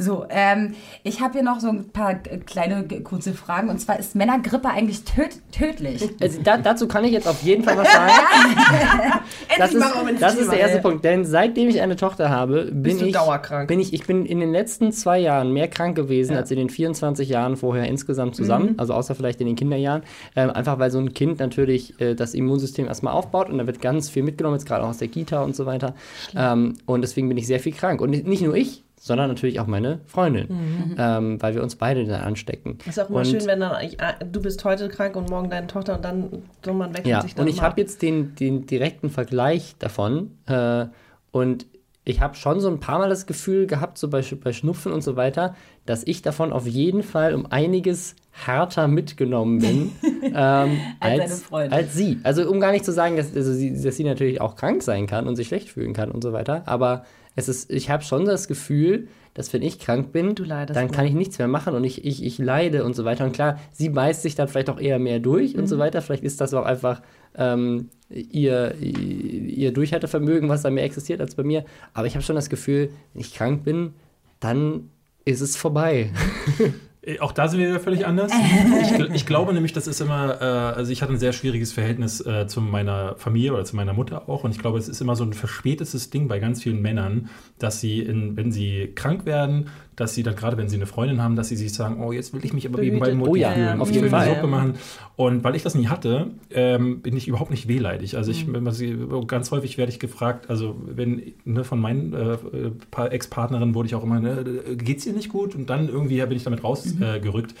So, 0.00 0.26
ähm, 0.30 0.74
ich 1.02 1.20
habe 1.20 1.32
hier 1.32 1.42
noch 1.42 1.58
so 1.58 1.68
ein 1.68 1.90
paar 1.90 2.14
kleine, 2.14 2.86
kurze 3.02 3.34
Fragen. 3.34 3.68
Und 3.68 3.80
zwar, 3.80 3.98
ist 3.98 4.14
Männergrippe 4.14 4.68
eigentlich 4.68 5.02
töd 5.02 5.30
tödlich? 5.50 6.08
Also, 6.20 6.40
da, 6.42 6.56
dazu 6.56 6.88
kann 6.88 7.04
ich 7.04 7.12
jetzt 7.12 7.26
auf 7.26 7.42
jeden 7.42 7.64
Fall 7.64 7.76
was 7.76 7.92
sagen. 7.92 8.12
das 9.58 9.74
ist, 9.74 9.84
das 10.20 10.36
ist 10.36 10.50
der 10.52 10.60
erste 10.60 10.80
Punkt, 10.80 11.04
denn 11.04 11.24
seitdem 11.24 11.68
ich 11.68 11.80
eine 11.80 11.96
Tochter 11.96 12.28
habe, 12.28 12.70
bin 12.72 12.98
ich 13.04 13.12
dauerkrank? 13.12 13.68
Bin 13.68 13.80
ich, 13.80 13.92
ich 13.92 14.06
bin 14.06 14.26
in 14.26 14.40
den 14.40 14.52
letzten 14.52 14.92
zwei 14.92 15.18
Jahren 15.18 15.52
mehr 15.52 15.68
krank 15.68 15.96
gewesen 15.96 16.36
als 16.36 16.50
in 16.50 16.58
den 16.58 16.70
24 16.70 17.28
Jahren 17.28 17.56
vorher 17.56 17.86
insgesamt 17.86 18.36
zusammen, 18.36 18.74
also 18.78 18.94
außer 18.94 19.14
vielleicht 19.14 19.40
in 19.40 19.46
den 19.46 19.56
Kinderjahren. 19.56 20.02
Ähm, 20.36 20.50
einfach 20.50 20.78
weil 20.78 20.90
so 20.90 20.98
ein 20.98 21.14
Kind 21.14 21.38
natürlich 21.38 22.00
äh, 22.00 22.14
das 22.14 22.34
Immunsystem 22.34 22.86
erstmal 22.86 23.14
aufbaut 23.14 23.48
und 23.48 23.58
da 23.58 23.66
wird 23.66 23.80
ganz 23.80 24.10
viel 24.10 24.22
mitgenommen, 24.22 24.56
jetzt 24.56 24.66
gerade 24.66 24.84
auch 24.84 24.88
aus 24.88 24.98
der 24.98 25.08
Kita 25.08 25.42
und 25.42 25.56
so 25.56 25.66
weiter. 25.66 25.94
Ähm, 26.36 26.74
und 26.86 27.02
deswegen 27.02 27.28
bin 27.28 27.38
ich 27.38 27.46
sehr 27.46 27.60
viel 27.60 27.72
krank. 27.72 28.00
Und 28.00 28.10
nicht 28.10 28.42
nur 28.42 28.54
ich, 28.54 28.84
sondern 29.00 29.28
natürlich 29.28 29.60
auch 29.60 29.66
meine 29.66 30.00
Freundin, 30.06 30.96
ähm, 30.98 31.40
weil 31.40 31.54
wir 31.54 31.62
uns 31.62 31.76
beide 31.76 32.04
dann 32.04 32.20
anstecken. 32.22 32.78
Ist 32.86 32.98
auch 33.00 33.08
immer 33.08 33.20
Und- 33.20 33.26
schön, 33.26 33.46
wenn 33.46 33.60
dann, 33.60 33.82
ich, 33.84 34.00
ah, 34.00 34.14
du 34.24 34.42
bist 34.42 34.64
heute 34.64 34.88
krank 34.88 35.16
und 35.16 35.30
morgen 35.30 35.50
deine 35.50 35.66
Tochter 35.66 35.96
und 35.96 36.04
dann 36.04 36.42
so 36.64 36.72
man 36.72 36.90
wechselt 36.90 37.06
Ja, 37.06 37.22
sich 37.22 37.34
dann 37.34 37.46
und 37.46 37.50
ich 37.52 37.62
habe 37.62 37.80
jetzt 37.80 38.02
den, 38.02 38.34
den 38.34 38.66
direkten 38.66 39.10
Vergleich 39.10 39.76
davon 39.78 40.32
äh, 40.46 40.86
und 41.30 41.66
ich 42.04 42.22
habe 42.22 42.34
schon 42.36 42.58
so 42.60 42.68
ein 42.70 42.80
paar 42.80 42.98
Mal 42.98 43.10
das 43.10 43.26
Gefühl 43.26 43.66
gehabt, 43.66 43.98
so 43.98 44.08
bei, 44.08 44.22
bei 44.42 44.54
Schnupfen 44.54 44.92
und 44.92 45.02
so 45.02 45.14
weiter, 45.16 45.54
dass 45.84 46.02
ich 46.06 46.22
davon 46.22 46.52
auf 46.54 46.66
jeden 46.66 47.02
Fall 47.02 47.34
um 47.34 47.44
einiges 47.52 48.16
härter 48.30 48.88
mitgenommen 48.88 49.58
bin 49.58 49.92
ähm, 50.22 50.32
Als 50.34 50.78
deine 51.00 51.22
als, 51.22 51.42
Freundin. 51.42 51.72
als 51.72 51.94
sie. 51.94 52.18
Also 52.22 52.48
um 52.50 52.60
gar 52.60 52.72
nicht 52.72 52.86
zu 52.86 52.92
sagen, 52.92 53.16
dass, 53.16 53.36
also 53.36 53.52
sie, 53.52 53.80
dass 53.82 53.96
sie 53.96 54.04
natürlich 54.04 54.40
auch 54.40 54.56
krank 54.56 54.82
sein 54.82 55.06
kann 55.06 55.28
und 55.28 55.36
sich 55.36 55.48
schlecht 55.48 55.68
fühlen 55.68 55.92
kann 55.92 56.10
und 56.10 56.22
so 56.22 56.32
weiter, 56.32 56.62
aber 56.64 57.04
es 57.38 57.48
ist, 57.48 57.70
ich 57.70 57.90
habe 57.90 58.02
schon 58.02 58.24
das 58.24 58.48
Gefühl, 58.48 59.08
dass 59.34 59.52
wenn 59.52 59.62
ich 59.62 59.78
krank 59.78 60.10
bin, 60.12 60.34
dann 60.34 60.66
mehr. 60.66 60.88
kann 60.88 61.06
ich 61.06 61.12
nichts 61.14 61.38
mehr 61.38 61.46
machen 61.46 61.74
und 61.74 61.84
ich, 61.84 62.04
ich, 62.04 62.24
ich 62.24 62.38
leide 62.38 62.82
und 62.84 62.96
so 62.96 63.04
weiter. 63.04 63.24
Und 63.24 63.32
klar, 63.32 63.60
sie 63.72 63.88
beißt 63.90 64.22
sich 64.22 64.34
dann 64.34 64.48
vielleicht 64.48 64.68
auch 64.70 64.80
eher 64.80 64.98
mehr 64.98 65.20
durch 65.20 65.54
und 65.54 65.62
Mhm. 65.62 65.66
so 65.68 65.78
weiter. 65.78 66.02
Vielleicht 66.02 66.24
ist 66.24 66.40
das 66.40 66.52
auch 66.54 66.64
einfach 66.64 67.02
ähm, 67.36 67.90
ihr, 68.10 68.74
ihr 68.80 69.72
Durchhaltevermögen, 69.72 70.48
was 70.48 70.62
da 70.62 70.70
mehr 70.70 70.84
existiert 70.84 71.20
als 71.20 71.36
bei 71.36 71.44
mir. 71.44 71.64
Aber 71.94 72.06
ich 72.08 72.14
habe 72.14 72.24
schon 72.24 72.34
das 72.36 72.48
Gefühl, 72.50 72.90
wenn 73.12 73.20
ich 73.20 73.32
krank 73.34 73.62
bin, 73.62 73.92
dann 74.40 74.90
ist 75.24 75.40
es 75.40 75.56
vorbei. 75.56 76.10
Äh, 77.08 77.20
Auch 77.20 77.32
da 77.32 77.48
sind 77.48 77.60
wir 77.60 77.68
wieder 77.68 77.80
völlig 77.80 78.06
anders. 78.06 78.32
Ich, 78.80 79.14
ich 79.14 79.26
glaube 79.26 79.52
nämlich, 79.52 79.72
das 79.72 79.86
ist 79.86 80.00
immer, 80.00 80.40
äh, 80.40 80.44
also 80.44 80.92
ich 80.92 81.02
hatte 81.02 81.12
ein 81.12 81.18
sehr 81.18 81.32
schwieriges 81.32 81.72
Verhältnis 81.72 82.24
äh, 82.24 82.46
zu 82.46 82.60
meiner 82.60 83.16
Familie 83.16 83.52
oder 83.52 83.64
zu 83.64 83.76
meiner 83.76 83.92
Mutter 83.92 84.28
auch. 84.28 84.44
Und 84.44 84.52
ich 84.52 84.58
glaube, 84.58 84.78
es 84.78 84.88
ist 84.88 85.00
immer 85.00 85.16
so 85.16 85.24
ein 85.24 85.32
verspätetes 85.32 86.10
Ding 86.10 86.28
bei 86.28 86.38
ganz 86.38 86.62
vielen 86.62 86.80
Männern, 86.80 87.28
dass 87.58 87.80
sie, 87.80 88.00
in, 88.00 88.36
wenn 88.36 88.52
sie 88.52 88.92
krank 88.94 89.26
werden, 89.26 89.68
dass 89.98 90.14
sie 90.14 90.22
dann 90.22 90.36
gerade, 90.36 90.56
wenn 90.56 90.68
sie 90.68 90.76
eine 90.76 90.86
Freundin 90.86 91.20
haben, 91.20 91.34
dass 91.34 91.48
sie 91.48 91.56
sich 91.56 91.74
sagen, 91.74 92.00
oh, 92.00 92.12
jetzt 92.12 92.32
will 92.32 92.44
ich 92.44 92.52
mich 92.52 92.68
aber 92.68 92.80
eben 92.82 93.00
bei 93.00 93.10
Behütet. 93.10 93.28
Oh 93.28 93.34
ja, 93.34 93.50
fühlen. 93.52 93.80
auf 93.80 93.88
ich 93.88 93.96
jeden 93.96 94.04
will 94.04 94.10
Fall. 94.10 94.28
Suppe 94.28 94.46
machen. 94.46 94.74
Und 95.16 95.42
weil 95.42 95.56
ich 95.56 95.64
das 95.64 95.74
nie 95.74 95.88
hatte, 95.88 96.30
ähm, 96.52 97.00
bin 97.00 97.16
ich 97.16 97.26
überhaupt 97.26 97.50
nicht 97.50 97.66
wehleidig. 97.66 98.16
Also 98.16 98.30
ich, 98.30 98.46
also 98.64 99.26
ganz 99.26 99.50
häufig 99.50 99.76
werde 99.76 99.90
ich 99.90 99.98
gefragt, 99.98 100.48
also 100.50 100.76
wenn 100.86 101.32
ne, 101.44 101.64
von 101.64 101.80
meinen 101.80 102.14
äh, 102.14 103.06
Ex-Partnerinnen 103.08 103.74
wurde 103.74 103.88
ich 103.88 103.96
auch 103.96 104.04
immer, 104.04 104.20
ne, 104.20 104.44
geht's 104.76 105.02
dir 105.02 105.12
nicht 105.12 105.30
gut? 105.30 105.56
Und 105.56 105.68
dann 105.68 105.88
irgendwie 105.88 106.20
bin 106.20 106.36
ich 106.36 106.44
damit 106.44 106.62
rausgerückt. 106.62 107.16
Äh, 107.16 107.20
gerückt. 107.20 107.54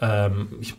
Ähm, 0.00 0.48
ich, 0.60 0.74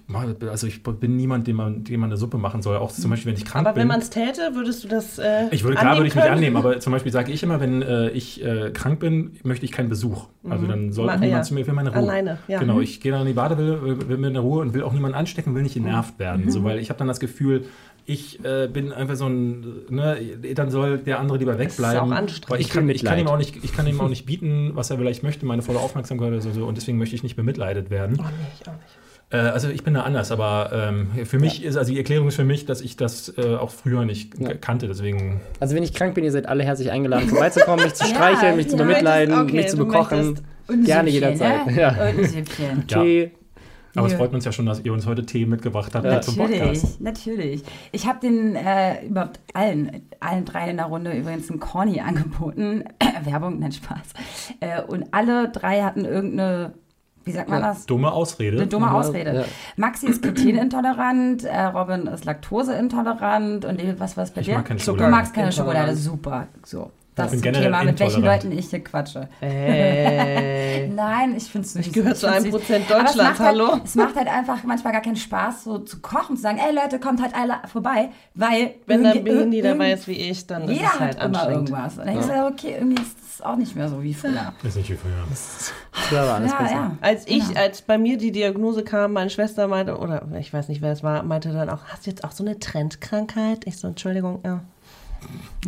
also 0.49 0.67
ich 0.67 0.83
bin 0.83 1.15
niemand, 1.15 1.47
dem 1.47 1.55
man, 1.55 1.83
dem 1.85 2.01
man 2.01 2.09
eine 2.09 2.17
Suppe 2.17 2.37
machen 2.37 2.61
soll. 2.61 2.75
Auch 2.77 2.91
zum 2.91 3.09
Beispiel, 3.11 3.31
wenn 3.31 3.37
ich 3.39 3.45
krank 3.45 3.65
Aber 3.65 3.73
bin. 3.73 3.81
wenn 3.81 3.87
man 3.87 4.01
es 4.01 4.09
täte, 4.09 4.51
würdest 4.53 4.83
du 4.83 4.87
das 4.89 5.17
äh, 5.19 5.47
Ich 5.51 5.63
würde, 5.63 5.77
klar 5.77 5.95
würde 5.95 6.07
ich 6.07 6.15
mich 6.15 6.23
annehmen, 6.25 6.57
aber 6.57 6.79
zum 6.81 6.91
Beispiel 6.91 7.11
sage 7.13 7.31
ich 7.31 7.41
immer, 7.41 7.61
wenn 7.61 7.81
äh, 7.81 8.09
ich 8.09 8.43
äh, 8.43 8.71
krank 8.71 8.99
bin, 8.99 9.31
möchte 9.43 9.63
ich 9.65 9.71
keinen 9.71 9.87
Besuch. 9.89 10.27
Also 10.49 10.67
dann 10.67 10.91
soll 10.91 11.05
Ma- 11.05 11.13
niemand 11.15 11.31
ja. 11.31 11.41
zu 11.43 11.53
mir, 11.53 11.65
will 11.65 11.73
meine 11.73 11.89
Ruhe. 11.89 11.97
Alleine, 11.99 12.39
ja. 12.47 12.59
Genau, 12.59 12.75
Mhm. 12.75 12.81
ich 12.81 12.99
gehe 12.99 13.11
dann 13.13 13.21
in 13.21 13.27
die 13.27 13.33
Badewanne, 13.33 13.81
will, 14.09 14.17
mir 14.17 14.27
eine 14.27 14.39
Ruhe 14.39 14.61
und 14.61 14.73
will 14.73 14.83
auch 14.83 14.91
niemanden 14.93 15.17
anstecken, 15.17 15.55
will 15.55 15.63
nicht 15.63 15.75
genervt 15.75 16.19
werden. 16.19 16.49
So, 16.51 16.63
weil 16.65 16.79
ich 16.79 16.89
habe 16.89 16.97
dann 16.99 17.07
das 17.07 17.19
Gefühl, 17.21 17.65
ich 18.07 18.43
äh, 18.45 18.67
bin 18.67 18.91
einfach 18.91 19.15
so 19.15 19.25
ein, 19.27 19.65
ne, 19.89 20.17
dann 20.53 20.69
soll 20.69 20.99
der 20.99 21.19
andere 21.19 21.39
lieber 21.39 21.57
wegbleiben. 21.57 21.99
auch 22.11 22.15
anstrengend. 22.15 22.49
Weil 22.51 22.61
ich 22.61 22.69
kann, 22.69 22.87
ich 22.89 23.03
kann 23.03 23.17
ihm 23.17 23.27
auch 23.27 23.37
nicht, 23.37 23.63
ich 23.63 23.73
kann 23.73 23.87
ihm 23.87 23.99
auch 24.01 24.09
nicht 24.09 24.25
bieten, 24.27 24.71
was 24.75 24.91
er 24.91 24.97
vielleicht 24.97 25.23
möchte, 25.23 25.45
meine 25.47 25.61
volle 25.63 25.79
Aufmerksamkeit 25.79 26.27
oder 26.27 26.41
so, 26.41 26.65
und 26.65 26.75
deswegen 26.77 26.97
möchte 26.99 27.15
ich 27.15 27.23
nicht 27.23 27.35
bemitleidet 27.35 27.89
werden. 27.89 28.17
Nee, 28.17 28.23
ich 28.61 28.67
auch 28.67 28.73
nicht. 28.73 28.99
Äh, 29.31 29.37
also 29.37 29.69
ich 29.69 29.83
bin 29.83 29.93
da 29.95 30.01
anders, 30.01 30.31
aber 30.31 30.69
ähm, 30.73 31.25
für 31.25 31.39
mich 31.39 31.63
ist, 31.63 31.77
also 31.77 31.91
die 31.91 31.97
Erklärung 31.97 32.27
ist 32.27 32.35
für 32.35 32.43
mich, 32.43 32.65
dass 32.65 32.81
ich 32.81 32.95
das 32.95 33.33
äh, 33.37 33.55
auch 33.55 33.71
früher 33.71 34.05
nicht 34.05 34.39
Ja. 34.39 34.53
kannte, 34.53 34.87
deswegen 34.87 35.41
Also 35.59 35.75
wenn 35.75 35.83
ich 35.83 35.93
krank 35.93 36.13
bin, 36.15 36.23
ihr 36.23 36.31
seid 36.31 36.47
alle 36.47 36.63
herzlich 36.63 36.91
eingeladen, 36.91 37.27
vorbeizukommen, 37.29 37.83
mich 37.85 37.95
zu 37.95 38.03
Ja, 38.07 38.09
streicheln, 38.15 38.55
mich 38.55 38.69
zu 38.69 38.77
ja. 38.77 38.83
bemitleiden, 38.83 39.35
möchtest- 39.35 39.55
mich 39.55 39.67
zu 39.67 39.77
okay, 39.81 39.85
bekochen. 39.85 40.39
Gerne 40.67 40.85
Süppchen, 40.85 41.07
jederzeit. 41.07 41.65
Ne? 41.67 41.79
Ja. 41.79 41.89
Und 41.89 41.99
ein 42.19 42.25
Süppchen. 42.25 42.83
Ja. 42.89 43.01
Tee. 43.03 43.31
Aber 43.97 44.07
es 44.07 44.11
Ja. 44.11 44.17
freut 44.19 44.33
uns 44.33 44.43
ja 44.43 44.51
schon, 44.51 44.65
dass 44.65 44.81
ihr 44.83 44.91
uns 44.91 45.05
heute 45.07 45.25
Tee 45.25 45.45
mitgebracht 45.45 45.95
habt 45.95 46.05
Ja. 46.05 46.19
zum 46.21 46.35
Natürlich, 46.35 46.61
Podcast. 46.61 47.01
natürlich. 47.01 47.63
Ich 47.93 48.05
habe 48.07 48.19
den 48.19 48.55
äh, 48.55 49.05
überhaupt 49.05 49.39
allen, 49.53 50.09
allen 50.19 50.43
drei 50.43 50.69
in 50.69 50.77
der 50.77 50.87
Runde 50.87 51.13
übrigens 51.13 51.49
einen 51.49 51.59
Corny 51.61 52.01
angeboten. 52.01 52.83
Werbung, 53.23 53.59
nein, 53.59 53.71
Spaß. 53.71 54.13
Äh, 54.59 54.81
und 54.81 55.05
alle 55.13 55.49
drei 55.49 55.81
hatten 55.81 56.03
irgendeine, 56.03 56.73
wie 57.25 57.31
sagt 57.31 57.49
man 57.49 57.61
Ja. 57.61 57.69
das? 57.69 57.85
Dumme 57.85 58.11
Ausrede. 58.11 58.57
Eine 58.57 58.67
dumme 58.67 58.85
Ja, 58.87 58.91
Ausrede. 58.93 59.33
ja. 59.35 59.43
Maxi 59.75 60.07
ist 60.07 60.21
glutenintolerant, 60.21 61.43
äh, 61.43 61.61
Robin 61.65 62.07
ist 62.07 62.25
laktoseintolerant 62.25 63.65
und 63.65 63.79
David, 63.81 63.99
was 63.99 64.15
war 64.17 64.23
es 64.23 64.31
bei 64.31 64.41
Ich 64.41 64.47
dir? 64.47 64.55
mag 64.55 64.65
keine 64.65 64.79
Du 64.79 64.85
Schokolade. 64.85 65.11
magst 65.11 65.33
keine. 65.33 65.51
Schokolade, 65.51 65.95
super. 65.95 66.47
So. 66.63 66.91
Das 67.15 67.31
bin 67.31 67.39
ist 67.39 67.45
ein 67.45 67.53
generell 67.53 67.71
Thema, 67.71 67.83
mit 67.85 67.99
welchen. 67.99 68.23
Leuten 68.23 68.51
ich 68.51 68.69
hier 68.69 68.83
quatsche. 68.83 69.29
Ey. 69.41 70.87
Nein, 70.95 71.35
ich 71.37 71.45
finde 71.45 71.65
es 71.65 71.73
süß. 71.73 71.87
Ich 71.87 71.93
gehöre 71.93 72.13
zu 72.15 72.29
einem. 72.29 72.49
Prozent 72.51 72.89
Deutschlands, 72.89 73.15
macht 73.15 73.39
hallo? 73.39 73.71
Halt, 73.71 73.85
es 73.85 73.95
macht 73.95 74.15
halt 74.15 74.27
einfach 74.27 74.63
manchmal 74.65 74.93
gar 74.93 75.01
keinen 75.01 75.15
Spaß, 75.15 75.63
so 75.63 75.77
zu 75.79 75.99
kochen, 76.01 76.35
zu 76.35 76.41
sagen, 76.41 76.57
ey 76.57 76.73
Leute, 76.75 76.99
kommt 76.99 77.21
halt 77.21 77.33
alle 77.33 77.55
vorbei, 77.71 78.09
weil 78.33 78.75
Wenn 78.85 79.03
Behindi 79.03 79.59
irgend- 79.59 79.65
dabei 79.65 79.93
ist 79.93 80.07
wie 80.07 80.13
ich, 80.13 80.45
dann 80.45 80.63
ist 80.63 80.71
Jeder 80.71 80.85
es 80.93 80.99
halt 80.99 81.17
hat 81.19 81.25
immer 81.25 81.39
anstrengend. 81.39 81.69
irgendwas. 81.69 81.93
Und 81.93 81.99
dann 81.99 82.07
denkst 82.07 82.27
du, 82.27 82.33
ja, 82.33 82.47
okay, 82.47 82.75
irgendwie 82.79 83.01
ist 83.01 83.17
es 83.35 83.41
auch 83.41 83.55
nicht 83.55 83.75
mehr 83.75 83.87
so 83.89 84.03
wie 84.03 84.13
früher. 84.13 84.53
Ist 84.63 84.75
nicht 84.77 84.89
wie 84.89 84.95
früher. 84.95 85.13
Früher 85.91 86.21
war 86.27 86.35
alles 86.35 86.51
Ja, 86.51 86.57
besser. 86.57 86.73
ja. 86.75 86.91
Als 87.01 87.27
ich, 87.27 87.47
Genau. 87.47 87.59
als 87.61 87.81
bei 87.81 87.97
mir 87.97 88.17
die 88.17 88.31
Diagnose 88.31 88.83
kam, 88.83 89.13
meine 89.13 89.29
Schwester 89.29 89.67
meinte, 89.67 89.97
oder 89.97 90.23
ich 90.39 90.53
weiß 90.53 90.67
nicht, 90.69 90.81
wer 90.81 90.91
es 90.91 91.03
war, 91.03 91.23
meinte 91.23 91.51
dann 91.53 91.69
auch, 91.69 91.85
hast 91.87 92.05
du 92.05 92.09
jetzt 92.09 92.23
auch 92.23 92.31
so 92.31 92.43
eine 92.43 92.59
Trendkrankheit? 92.59 93.65
Ich 93.65 93.77
so, 93.77 93.87
Entschuldigung, 93.87 94.39
ja. 94.45 94.61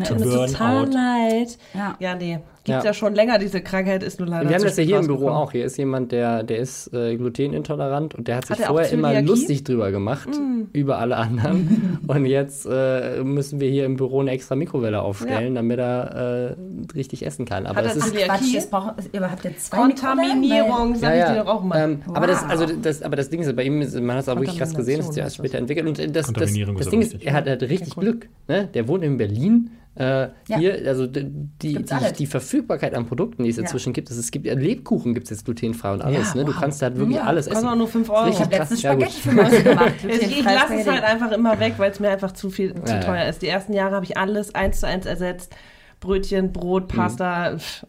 Tut 0.07 0.19
mir 0.19 0.47
total 0.47 0.87
leid. 0.91 1.57
Ja. 1.73 1.95
Ja, 1.99 2.15
nee. 2.15 2.39
Gibt 2.67 2.79
ja. 2.79 2.83
Ja. 2.83 2.93
schon 2.93 3.15
länger, 3.15 3.39
diese 3.39 3.61
Krankheit 3.61 4.03
ist 4.03 4.19
nur 4.19 4.27
leider 4.27 4.49
Wir 4.49 4.55
haben 4.55 4.63
das 4.63 4.75
ja 4.75 4.83
hier 4.83 4.99
im 4.99 5.07
Büro 5.07 5.29
auch. 5.29 5.53
Hier 5.53 5.63
ist 5.63 5.77
jemand, 5.77 6.11
der, 6.11 6.43
der 6.43 6.57
ist 6.57 6.93
äh, 6.93 7.15
glutenintolerant 7.15 8.13
und 8.13 8.27
der 8.27 8.37
hat 8.37 8.47
sich 8.47 8.57
Hat 8.57 8.65
er 8.65 8.67
vorher 8.67 8.91
immer 8.91 9.21
lustig 9.21 9.63
drüber 9.63 9.91
gemacht 9.91 10.29
über 10.73 10.97
alle 10.99 11.15
anderen. 11.15 11.99
und 12.07 12.25
jetzt 12.25 12.67
äh, 12.69 13.23
müssen 13.23 13.61
wir 13.61 13.69
hier 13.69 13.85
im 13.85 13.95
Büro 13.95 14.19
eine 14.19 14.31
extra 14.31 14.55
Mikrowelle 14.55 15.01
aufstellen, 15.01 15.55
damit 15.55 15.79
er 15.79 16.55
äh, 16.57 16.91
richtig 16.93 17.25
essen 17.25 17.45
kann. 17.45 17.65
Aber 17.65 17.77
Hat 17.77 17.85
das 17.85 17.95
ist? 17.95 18.15
Quatsch, 18.15 18.53
das 18.53 18.69
braucht, 18.69 18.95
ihr 19.13 19.21
habt 19.21 19.45
jetzt 19.45 19.67
zwei? 19.67 19.77
Kontaminierung, 19.77 20.95
sag 20.95 21.15
ja, 21.15 21.19
ich 21.19 21.31
dir 21.31 21.37
ja. 21.37 21.43
doch 21.43 21.55
auch 21.55 21.63
mal. 21.63 21.77
Ähm, 21.81 22.01
aber, 22.13 22.27
das, 22.27 22.43
Wow. 22.43 22.49
also 22.49 22.65
das, 22.65 23.01
aber 23.01 23.15
das 23.15 23.29
Ding 23.29 23.41
ist, 23.41 23.55
bei 23.55 23.63
ihm, 23.63 23.81
ist, 23.81 23.95
man 23.95 24.17
hat 24.17 24.23
es 24.23 24.29
auch 24.29 24.35
wirklich 24.35 24.57
krass 24.57 24.73
gesehen, 24.73 24.97
das 24.97 25.09
ist 25.09 25.15
ja 25.15 25.23
erst 25.23 25.37
später 25.37 25.57
entwickelt. 25.57 25.87
Und 25.87 26.15
das, 26.15 26.31
das, 26.33 26.51
das 26.77 26.89
Ding 26.89 27.01
ist, 27.01 27.23
er 27.23 27.33
hat, 27.33 27.47
er 27.47 27.53
hat 27.53 27.61
richtig 27.63 27.95
Glück. 27.95 28.29
Ne? 28.47 28.67
Der 28.73 28.87
wohnt 28.87 29.03
in 29.03 29.17
Berlin. 29.17 29.71
Äh, 29.99 30.29
Ja. 30.47 30.57
Hier, 30.57 30.83
also 30.87 31.07
die, 31.07 31.25
die, 31.61 31.85
die 32.17 32.25
Verfügbarkeit 32.27 32.93
an 32.93 33.05
Produkten, 33.05 33.43
die 33.43 33.49
es 33.49 33.55
Ja. 33.57 33.63
inzwischen 33.63 33.93
gibt, 33.93 34.09
es, 34.09 34.17
es 34.17 34.31
gibt 34.31 34.45
ja 34.45 34.53
Lebkuchen 34.53 35.13
gibt 35.13 35.25
es 35.25 35.31
jetzt 35.31 35.45
glutenfrei 35.45 35.93
und 35.93 36.01
alles. 36.01 36.29
Ja, 36.33 36.35
ne? 36.41 36.45
Du 36.45 36.53
wow. 36.53 36.59
kannst 36.61 36.81
halt 36.81 36.97
wirklich 36.97 37.17
Ja. 37.17 37.23
alles 37.23 37.47
essen. 37.47 37.67
auch 37.67 37.75
nur 37.75 37.87
5 37.87 38.09
Euro. 38.09 38.27
Ich 38.29 38.39
habe 38.39 38.55
letztens 38.55 38.81
ja. 38.81 38.91
Spaghetti 38.93 39.21
für 39.21 39.31
Maxi 39.31 39.63
gemacht. 39.63 39.93
Ich, 40.07 40.43
lasse 40.43 40.75
es 40.75 40.87
halt 40.87 41.03
einfach 41.03 41.31
immer 41.31 41.59
weg, 41.59 41.73
weil 41.77 41.91
es 41.91 41.99
mir 41.99 42.09
einfach 42.09 42.31
zu 42.31 42.49
viel 42.49 42.73
zu 42.75 42.81
Ja, 42.93 42.99
ja. 42.99 43.03
teuer 43.03 43.25
ist. 43.27 43.41
Die 43.41 43.47
ersten 43.47 43.73
Jahre 43.73 43.95
habe 43.95 44.05
ich 44.05 44.17
alles 44.17 44.53
eins 44.55 44.79
zu 44.79 44.87
eins 44.87 45.05
ersetzt. 45.05 45.55
Brötchen, 45.99 46.53
Brot, 46.53 46.87
Pasta. 46.89 47.57
pff, 47.57 47.85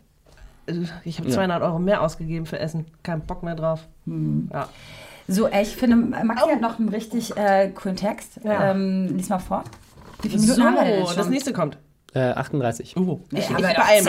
äh, 0.67 0.73
ich 1.05 1.19
habe 1.19 1.29
200 1.29 1.63
Euro 1.63 1.79
mehr 1.79 2.03
ausgegeben 2.03 2.47
für 2.47 2.59
Essen. 2.59 2.87
Kein 3.03 3.21
Bock 3.21 3.43
mehr 3.43 3.55
drauf. 3.55 3.87
Ja. 4.07 4.69
So, 5.31 5.47
ich 5.47 5.77
finde, 5.77 5.97
Maxi 5.97 6.49
hat 6.51 6.63
noch 6.63 6.79
einen 6.79 6.89
richtig 6.89 7.37
äh, 7.37 7.69
coolen 7.69 7.97
Text. 7.97 8.41
Ja. 8.45 8.71
Ähm, 8.71 9.15
lies 9.15 9.29
mal 9.29 9.39
vor. 9.39 9.63
Wie 10.23 10.31
viele 10.31 10.41
Minuten 10.41 10.65
haben 10.65 10.75
wir 10.75 10.85
denn 10.85 10.93
So, 10.95 10.99
jetzt 11.09 11.17
das 11.19 11.25
schon? 11.27 11.33
nächste 11.35 11.53
kommt. 11.53 11.77
Äh, 12.15 12.21
38. 12.21 12.97
Uh, 12.97 13.21
ich, 13.33 13.51
ich. 13.51 13.57
Zeit. 14.05 14.07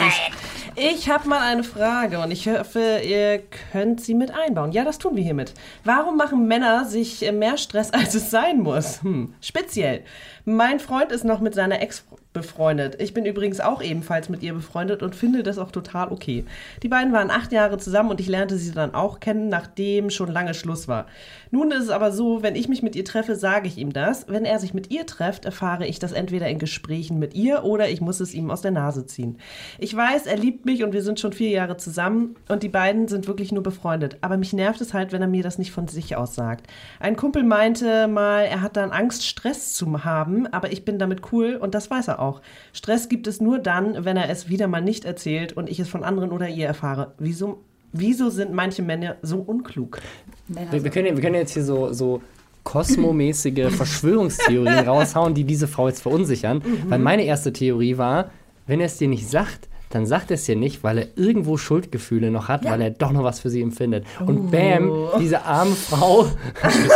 Ich 0.74 1.10
habe 1.10 1.28
mal 1.28 1.40
eine 1.40 1.62
Frage 1.62 2.18
und 2.20 2.30
ich 2.30 2.48
hoffe, 2.48 3.00
ihr 3.04 3.42
könnt 3.72 4.00
sie 4.00 4.14
mit 4.14 4.30
einbauen. 4.30 4.72
Ja, 4.72 4.84
das 4.84 4.98
tun 4.98 5.16
wir 5.16 5.22
hiermit. 5.22 5.52
Warum 5.84 6.16
machen 6.16 6.48
Männer 6.48 6.86
sich 6.86 7.26
äh, 7.26 7.32
mehr 7.32 7.58
Stress, 7.58 7.90
als 7.90 8.14
es 8.14 8.30
sein 8.30 8.60
muss? 8.60 9.02
Hm. 9.02 9.34
Speziell. 9.42 10.02
Mein 10.44 10.80
Freund 10.80 11.12
ist 11.12 11.24
noch 11.24 11.40
mit 11.40 11.54
seiner 11.54 11.80
Ex 11.82 12.04
befreundet. 12.32 12.96
Ich 13.00 13.12
bin 13.12 13.26
übrigens 13.26 13.58
auch 13.58 13.82
ebenfalls 13.82 14.28
mit 14.28 14.42
ihr 14.42 14.54
befreundet 14.54 15.02
und 15.02 15.16
finde 15.16 15.42
das 15.42 15.58
auch 15.58 15.72
total 15.72 16.12
okay. 16.12 16.44
Die 16.82 16.88
beiden 16.88 17.12
waren 17.12 17.30
acht 17.30 17.50
Jahre 17.50 17.78
zusammen 17.78 18.10
und 18.10 18.20
ich 18.20 18.28
lernte 18.28 18.56
sie 18.56 18.70
dann 18.70 18.94
auch 18.94 19.18
kennen, 19.18 19.48
nachdem 19.48 20.10
schon 20.10 20.30
lange 20.30 20.54
Schluss 20.54 20.86
war. 20.86 21.06
Nun 21.50 21.72
ist 21.72 21.84
es 21.84 21.90
aber 21.90 22.12
so, 22.12 22.44
wenn 22.44 22.54
ich 22.54 22.68
mich 22.68 22.82
mit 22.82 22.94
ihr 22.94 23.04
treffe, 23.04 23.34
sage 23.34 23.66
ich 23.66 23.78
ihm 23.78 23.92
das. 23.92 24.28
Wenn 24.28 24.44
er 24.44 24.60
sich 24.60 24.74
mit 24.74 24.92
ihr 24.92 25.06
trefft, 25.06 25.44
erfahre 25.44 25.88
ich 25.88 25.98
das 25.98 26.12
entweder 26.12 26.48
in 26.48 26.60
Gesprächen 26.60 27.18
mit 27.18 27.34
ihr 27.34 27.64
oder 27.64 27.88
ich 27.88 28.00
muss 28.00 28.20
es 28.20 28.32
ihm 28.32 28.52
aus 28.52 28.62
der 28.62 28.70
Nase 28.70 29.06
ziehen. 29.06 29.38
Ich 29.78 29.96
weiß, 29.96 30.26
er 30.26 30.36
liebt 30.36 30.64
mich 30.66 30.84
und 30.84 30.92
wir 30.92 31.02
sind 31.02 31.18
schon 31.18 31.32
vier 31.32 31.50
Jahre 31.50 31.78
zusammen 31.78 32.36
und 32.48 32.62
die 32.62 32.68
beiden 32.68 33.08
sind 33.08 33.26
wirklich 33.26 33.50
nur 33.50 33.64
befreundet. 33.64 34.18
Aber 34.20 34.36
mich 34.36 34.52
nervt 34.52 34.80
es 34.80 34.94
halt, 34.94 35.10
wenn 35.10 35.22
er 35.22 35.28
mir 35.28 35.42
das 35.42 35.58
nicht 35.58 35.72
von 35.72 35.88
sich 35.88 36.14
aus 36.14 36.36
sagt. 36.36 36.68
Ein 37.00 37.16
Kumpel 37.16 37.42
meinte 37.42 38.06
mal, 38.06 38.44
er 38.44 38.62
hat 38.62 38.76
dann 38.76 38.92
Angst, 38.92 39.26
Stress 39.26 39.72
zu 39.72 40.04
haben, 40.04 40.29
aber 40.50 40.72
ich 40.72 40.84
bin 40.84 40.98
damit 40.98 41.32
cool 41.32 41.56
und 41.56 41.74
das 41.74 41.90
weiß 41.90 42.08
er 42.08 42.20
auch. 42.20 42.40
Stress 42.72 43.08
gibt 43.08 43.26
es 43.26 43.40
nur 43.40 43.58
dann, 43.58 44.04
wenn 44.04 44.16
er 44.16 44.28
es 44.28 44.48
wieder 44.48 44.68
mal 44.68 44.80
nicht 44.80 45.04
erzählt 45.04 45.52
und 45.52 45.68
ich 45.68 45.80
es 45.80 45.88
von 45.88 46.04
anderen 46.04 46.32
oder 46.32 46.48
ihr 46.48 46.66
erfahre. 46.66 47.14
Wieso, 47.18 47.60
wieso 47.92 48.30
sind 48.30 48.52
manche 48.52 48.82
Männer 48.82 49.16
so 49.22 49.38
unklug? 49.38 50.00
Wir, 50.48 50.84
wir, 50.84 50.90
können, 50.90 51.16
wir 51.16 51.22
können 51.22 51.36
jetzt 51.36 51.54
hier 51.54 51.64
so, 51.64 51.92
so 51.92 52.20
kosmomäßige 52.64 53.70
Verschwörungstheorien 53.76 54.86
raushauen, 54.86 55.34
die 55.34 55.44
diese 55.44 55.68
Frau 55.68 55.88
jetzt 55.88 56.02
verunsichern. 56.02 56.62
Weil 56.88 56.98
meine 56.98 57.24
erste 57.24 57.52
Theorie 57.52 57.96
war, 57.98 58.30
wenn 58.66 58.80
er 58.80 58.86
es 58.86 58.98
dir 58.98 59.08
nicht 59.08 59.28
sagt, 59.28 59.69
dann 59.90 60.06
sagt 60.06 60.30
er 60.30 60.36
es 60.36 60.44
dir 60.44 60.56
nicht, 60.56 60.82
weil 60.84 60.98
er 60.98 61.06
irgendwo 61.16 61.56
Schuldgefühle 61.56 62.30
noch 62.30 62.48
hat, 62.48 62.64
weil 62.64 62.80
er 62.80 62.90
doch 62.90 63.10
noch 63.10 63.24
was 63.24 63.40
für 63.40 63.50
sie 63.50 63.60
empfindet. 63.60 64.06
Und 64.24 64.50
bam, 64.50 65.08
diese 65.18 65.44
arme 65.44 65.74
Frau. 65.74 66.26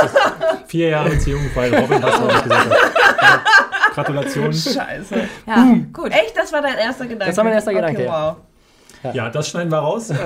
Vier 0.68 0.88
Jahre 0.90 1.10
Beziehung, 1.10 1.42
weil 1.54 1.74
Robin 1.74 2.02
was 2.02 2.14
auch 2.14 2.26
nicht 2.26 2.42
gesagt 2.44 2.70
hat. 2.70 3.22
Ja, 3.22 3.42
Gratulation. 3.94 4.52
Scheiße. 4.52 5.28
Ja, 5.46 5.76
gut. 5.92 6.10
Echt, 6.12 6.36
das 6.36 6.52
war 6.52 6.62
dein 6.62 6.78
erster 6.78 7.04
Gedanke? 7.04 7.26
Das 7.26 7.36
war 7.36 7.44
mein 7.44 7.52
erster 7.52 7.74
Gedanke, 7.74 7.96
Okay, 7.98 8.06
ja. 8.06 8.36
wow. 9.02 9.14
Ja, 9.14 9.28
das 9.28 9.48
schneiden 9.50 9.70
wir 9.70 9.78
raus. 9.78 10.10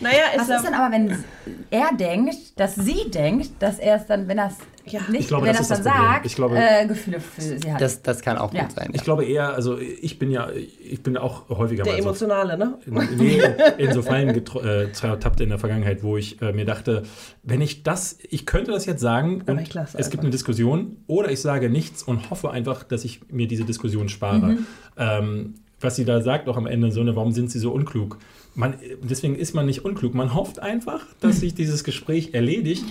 Naja, 0.00 0.22
Was 0.36 0.48
ist, 0.48 0.56
ist 0.56 0.66
denn 0.66 0.74
aber, 0.74 0.92
wenn 0.92 1.24
er 1.70 1.90
denkt, 1.96 2.58
dass 2.58 2.74
sie 2.74 3.10
denkt, 3.10 3.50
dass 3.60 3.78
er 3.78 3.96
es 3.96 4.06
dann, 4.06 4.26
wenn 4.28 4.38
er 4.38 4.48
es 4.48 4.56
Ja. 4.86 5.00
nicht, 5.10 5.20
Ich 5.22 5.28
glaube, 5.28 5.46
wenn 5.46 5.52
das 5.52 5.62
es 5.62 5.68
dann 5.68 5.84
das 5.84 5.92
Problem. 5.92 6.12
sagt, 6.12 6.26
Ich 6.26 6.34
glaube- 6.34 6.56
äh, 6.58 6.86
Gefühle 6.86 7.20
für 7.20 7.40
sie 7.40 7.72
hat? 7.72 7.80
Das, 7.80 8.02
das 8.02 8.20
kann 8.20 8.36
auch 8.38 8.52
Ja. 8.52 8.62
gut 8.64 8.72
sein. 8.72 8.90
ich 8.92 9.02
glaube 9.02 9.24
eher, 9.24 9.54
also 9.54 9.78
ich 9.78 10.18
bin 10.18 10.30
ja, 10.30 10.48
ich 10.52 11.02
bin 11.02 11.16
auch 11.16 11.48
häufiger 11.48 11.84
der 11.84 11.98
Emotionale, 11.98 12.58
ne? 12.58 12.78
nee, 13.16 13.40
in 13.78 13.92
so 13.92 14.02
Fallen 14.02 14.30
getro- 14.30 14.62
äh, 14.62 15.42
in 15.42 15.48
der 15.48 15.58
Vergangenheit, 15.58 16.02
wo 16.02 16.16
ich 16.16 16.40
äh, 16.42 16.52
mir 16.52 16.64
dachte, 16.64 17.02
wenn 17.42 17.60
ich 17.60 17.82
das, 17.82 18.18
ich 18.28 18.46
könnte 18.46 18.72
das 18.72 18.86
jetzt 18.86 19.00
sagen 19.00 19.42
und 19.46 19.58
es 19.58 19.64
gibt 19.70 19.76
einfach. 19.76 20.18
eine 20.20 20.30
Diskussion 20.30 20.96
oder 21.06 21.30
ich 21.30 21.40
sage 21.40 21.70
nichts 21.70 22.02
und 22.02 22.30
hoffe 22.30 22.50
einfach, 22.50 22.82
dass 22.82 23.04
ich 23.04 23.20
mir 23.30 23.46
diese 23.48 23.64
Diskussion 23.64 24.08
spare. 24.08 24.58
Ähm, 24.96 25.54
was 25.80 25.96
sie 25.96 26.04
da 26.04 26.20
sagt, 26.22 26.48
auch 26.48 26.56
am 26.56 26.66
Ende 26.66 26.90
so 26.92 27.00
eine, 27.00 27.14
warum 27.16 27.32
sind 27.32 27.50
sie 27.50 27.58
so 27.58 27.70
unklug? 27.72 28.18
Man, 28.54 28.74
deswegen 29.02 29.34
ist 29.34 29.54
man 29.54 29.66
nicht 29.66 29.84
unklug. 29.84 30.14
Man 30.14 30.34
hofft 30.34 30.60
einfach, 30.60 31.04
dass 31.20 31.40
sich 31.40 31.54
dieses 31.54 31.84
Gespräch 31.84 32.32
erledigt, 32.32 32.84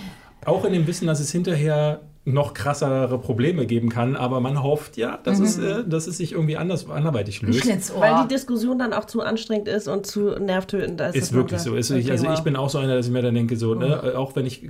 auch 0.44 0.64
in 0.64 0.72
dem 0.72 0.86
Wissen, 0.86 1.06
dass 1.06 1.20
es 1.20 1.30
hinterher 1.30 2.00
noch 2.26 2.54
krassere 2.54 3.18
Probleme 3.18 3.66
geben 3.66 3.90
kann, 3.90 4.16
aber 4.16 4.40
man 4.40 4.62
hofft 4.62 4.96
ja, 4.96 5.18
dass, 5.22 5.40
es, 5.40 5.58
äh, 5.58 5.84
dass 5.86 6.06
es 6.06 6.16
sich 6.16 6.32
irgendwie 6.32 6.56
anders, 6.56 6.88
anderweitig 6.88 7.42
löst. 7.42 7.92
Weil 7.98 8.22
die 8.22 8.28
Diskussion 8.28 8.78
dann 8.78 8.94
auch 8.94 9.04
zu 9.04 9.20
anstrengend 9.20 9.68
ist 9.68 9.88
und 9.88 10.06
zu 10.06 10.30
nervtötend. 10.38 11.00
Ist 11.02 11.32
man 11.32 11.42
wirklich 11.42 11.60
so. 11.60 11.74
Ist, 11.74 11.90
okay, 11.90 12.00
ich, 12.00 12.10
also 12.10 12.26
wow. 12.26 12.34
ich 12.34 12.40
bin 12.40 12.56
auch 12.56 12.70
so 12.70 12.78
einer, 12.78 12.94
dass 12.96 13.06
ich 13.06 13.12
mir 13.12 13.20
dann 13.20 13.34
denke, 13.34 13.56
so, 13.56 13.74
ne, 13.74 14.12
äh, 14.14 14.16
auch 14.16 14.34
wenn 14.36 14.46
ich 14.46 14.66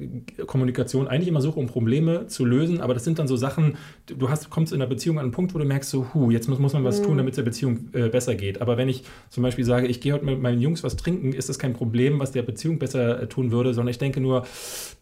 Kommunikation 0.47 1.07
eigentlich 1.07 1.29
immer 1.29 1.41
suche, 1.41 1.61
um 1.61 1.67
Probleme 1.67 2.27
zu 2.27 2.45
lösen, 2.45 2.81
aber 2.81 2.93
das 2.93 3.05
sind 3.05 3.21
dann 3.21 3.29
so 3.29 3.37
Sachen, 3.37 3.77
du- 4.07 4.29
hast, 4.29 4.51
kommst 4.51 4.73
in 4.73 4.83
einer 4.83 4.89
Beziehung 4.89 5.19
an 5.19 5.27
einen 5.27 5.33
Punkt, 5.33 5.55
wo 5.55 5.59
du 5.59 5.65
merkst, 5.65 5.91
so, 5.91 6.07
hu, 6.13 6.33
jetzt 6.33 6.49
muss, 6.49 6.59
muss 6.59 6.73
man 6.73 6.83
was 6.83 7.03
tun, 7.03 7.17
damit 7.19 7.35
es 7.35 7.37
der 7.37 7.45
Beziehung 7.45 7.89
äh, 7.93 8.09
besser 8.09 8.35
geht. 8.35 8.61
Aber 8.63 8.77
wenn 8.77 8.89
ich 8.89 9.05
zum 9.31 9.45
Beispiel 9.45 9.65
sage, 9.65 9.87
ich 9.87 10.01
gehe 10.01 10.13
heute 10.13 10.25
mit 10.25 10.43
meinen 10.43 10.61
Jungs 10.61 10.83
was 10.83 10.97
trinken, 10.97 11.33
ist 11.33 11.49
das 11.49 11.61
kein 11.61 11.73
Problem, 11.73 12.19
was 12.19 12.33
der 12.33 12.43
Beziehung 12.43 12.81
besser 12.81 13.23
äh, 13.23 13.27
tun 13.29 13.53
würde, 13.53 13.75
sondern 13.75 13.91
ich 13.91 13.99
denke 13.99 14.21
nur, 14.21 14.45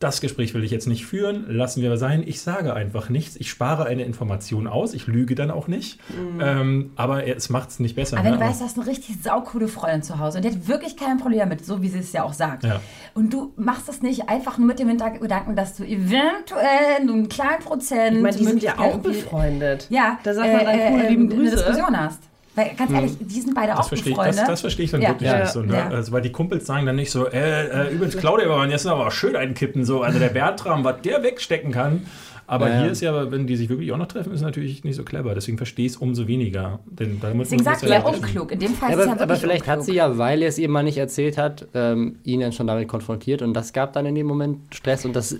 das 0.00 0.20
Gespräch 0.20 0.53
will 0.53 0.64
ich 0.64 0.70
jetzt 0.70 0.86
nicht 0.86 1.07
führen, 1.07 1.46
lassen 1.48 1.80
wir 1.80 1.96
sein. 1.96 2.22
Ich 2.26 2.41
sage 2.43 2.74
einfach 2.74 3.09
nichts. 3.09 3.36
Ich 3.36 3.49
spare 3.51 3.84
eine 3.86 4.05
Information 4.05 4.66
aus. 4.66 4.95
Ich 4.95 5.07
lüge 5.07 5.34
dann 5.34 5.51
auch 5.51 5.68
nicht. 5.68 5.99
Ähm, 6.40 6.93
aber 6.97 7.26
es 7.26 7.49
macht 7.51 7.70
es 7.70 7.78
nicht 7.80 7.95
besser. 7.97 8.16
Aber 8.16 8.24
wenn 8.24 8.32
ne? 8.32 8.38
du 8.38 8.45
weißt, 8.45 8.61
du 8.61 8.64
hast 8.64 8.78
eine 8.78 8.86
richtig 8.86 9.22
saukoole 9.22 9.68
Freundin 9.68 10.03
zu 10.03 10.18
Hause 10.18 10.38
und 10.38 10.45
die 10.45 10.51
hat 10.51 10.68
wirklich 10.68 10.97
kein 10.97 11.18
Problem 11.18 11.40
damit, 11.40 11.64
so 11.64 11.82
wie 11.82 11.88
sie 11.88 11.99
es 12.01 12.12
ja 12.12 12.22
auch 12.24 12.32
sagt. 12.32 12.64
Ja. 12.64 12.80
Und 13.14 13.32
du 13.32 13.53
machst 13.57 13.88
das 13.88 14.03
nicht 14.03 14.28
einfach 14.28 14.59
nur 14.59 14.66
mit 14.66 14.78
dem 14.78 14.88
Hintergedanken, 14.88 15.57
dass 15.57 15.76
du 15.76 15.84
eventuell 15.84 17.05
nur 17.05 17.14
einen 17.14 17.28
kleinen 17.28 17.61
Prozent. 17.62 18.16
Ich 18.16 18.22
meine, 18.22 18.36
die 18.36 18.45
sind 18.45 18.62
ja 18.62 18.78
auch 18.78 18.99
befreundet. 18.99 19.86
Ja, 19.90 20.18
Da 20.22 20.34
sagt 20.34 20.53
man 20.53 20.64
dann, 20.64 20.78
äh, 20.78 20.90
cool, 20.93 21.01
äh, 21.01 21.09
liebe 21.09 21.22
eine 21.22 21.34
Grüße. 21.34 21.57
Diskussion 21.57 21.99
hast. 22.01 22.20
Weil 22.55 22.72
ganz 22.76 22.90
ehrlich, 22.93 23.16
die 23.18 23.40
sind 23.40 23.55
beide 23.55 23.68
Das 23.68 23.78
auch 23.78 23.88
verstehe, 23.88 24.11
ich, 24.11 24.16
befreundet. 24.16 24.40
das, 24.43 24.49
das 24.49 24.61
verstehe 24.61 24.84
ich 24.84 24.90
dann 24.90 25.01
Ja. 25.01 25.09
wirklich 25.09 25.30
Ja. 25.30 25.38
nicht 25.38 25.53
so. 25.53 25.62
Ne? 25.62 25.74
Ja. 25.74 25.88
Also, 25.88 26.12
weil 26.12 26.20
die 26.20 26.32
Kumpels 26.32 26.66
sagen 26.66 26.84
dann 26.84 26.97
nicht 26.97 27.11
so, 27.11 27.26
äh, 27.26 27.86
äh, 27.88 27.95
übrigens, 27.95 28.18
Claudia, 28.18 28.47
wir 28.47 28.55
wollen 28.57 28.70
jetzt 28.70 28.86
aber 28.86 29.11
schön 29.11 29.36
einkippen. 29.36 29.86
So. 29.86 30.03
Also 30.03 30.18
der 30.18 30.28
Bertram, 30.28 30.84
was 30.84 31.01
der 31.01 31.22
wegstecken 31.22 31.72
kann. 31.72 32.07
Aber 32.53 32.68
ja. 32.68 32.82
hier 32.82 32.90
ist 32.92 33.00
ja, 33.00 33.30
wenn 33.30 33.46
die 33.46 33.57
sich 33.57 33.70
wirklich 33.70 33.90
auch 33.92 33.96
noch 33.96 34.09
treffen, 34.09 34.30
ist 34.30 34.42
natürlich 34.42 34.84
nicht 34.84 34.96
so 34.96 35.05
clever. 35.05 35.34
Deswegen 35.34 35.57
verstehe 35.57 35.86
ich 35.86 35.92
es 35.92 35.96
umso 35.96 36.26
weniger. 36.26 36.80
Denn 36.84 37.18
Deswegen 37.18 37.38
muss 37.38 37.48
sagt 37.64 37.80
ja 37.82 37.94
er 37.94 38.05
unklug. 38.07 38.53
In 38.53 38.59
dem 38.59 38.74
Fall 38.74 38.90
Ja, 38.90 38.96
ist 38.96 39.00
es 39.00 39.07
ja 39.07 39.20
aber, 39.22 39.36
vielleicht 39.36 39.66
hat 39.66 39.78
unklug. 39.78 39.86
sie 39.94 39.96
ja, 39.96 40.18
weil 40.18 40.42
er 40.42 40.48
es 40.48 40.59
ihr 40.59 40.68
mal 40.68 40.82
nicht 40.82 40.98
erzählt 40.98 41.38
hat, 41.38 41.66
ähm, 41.72 42.16
ihn 42.24 42.40
dann 42.40 42.53
schon 42.53 42.66
damit 42.66 42.88
konfrontiert 42.88 43.40
und 43.40 43.55
das 43.55 43.72
gab 43.72 43.94
dann 43.94 44.05
in 44.05 44.14
dem 44.14 44.26
Moment 44.26 44.59
Stress 44.74 45.07
und 45.07 45.16
das 45.16 45.34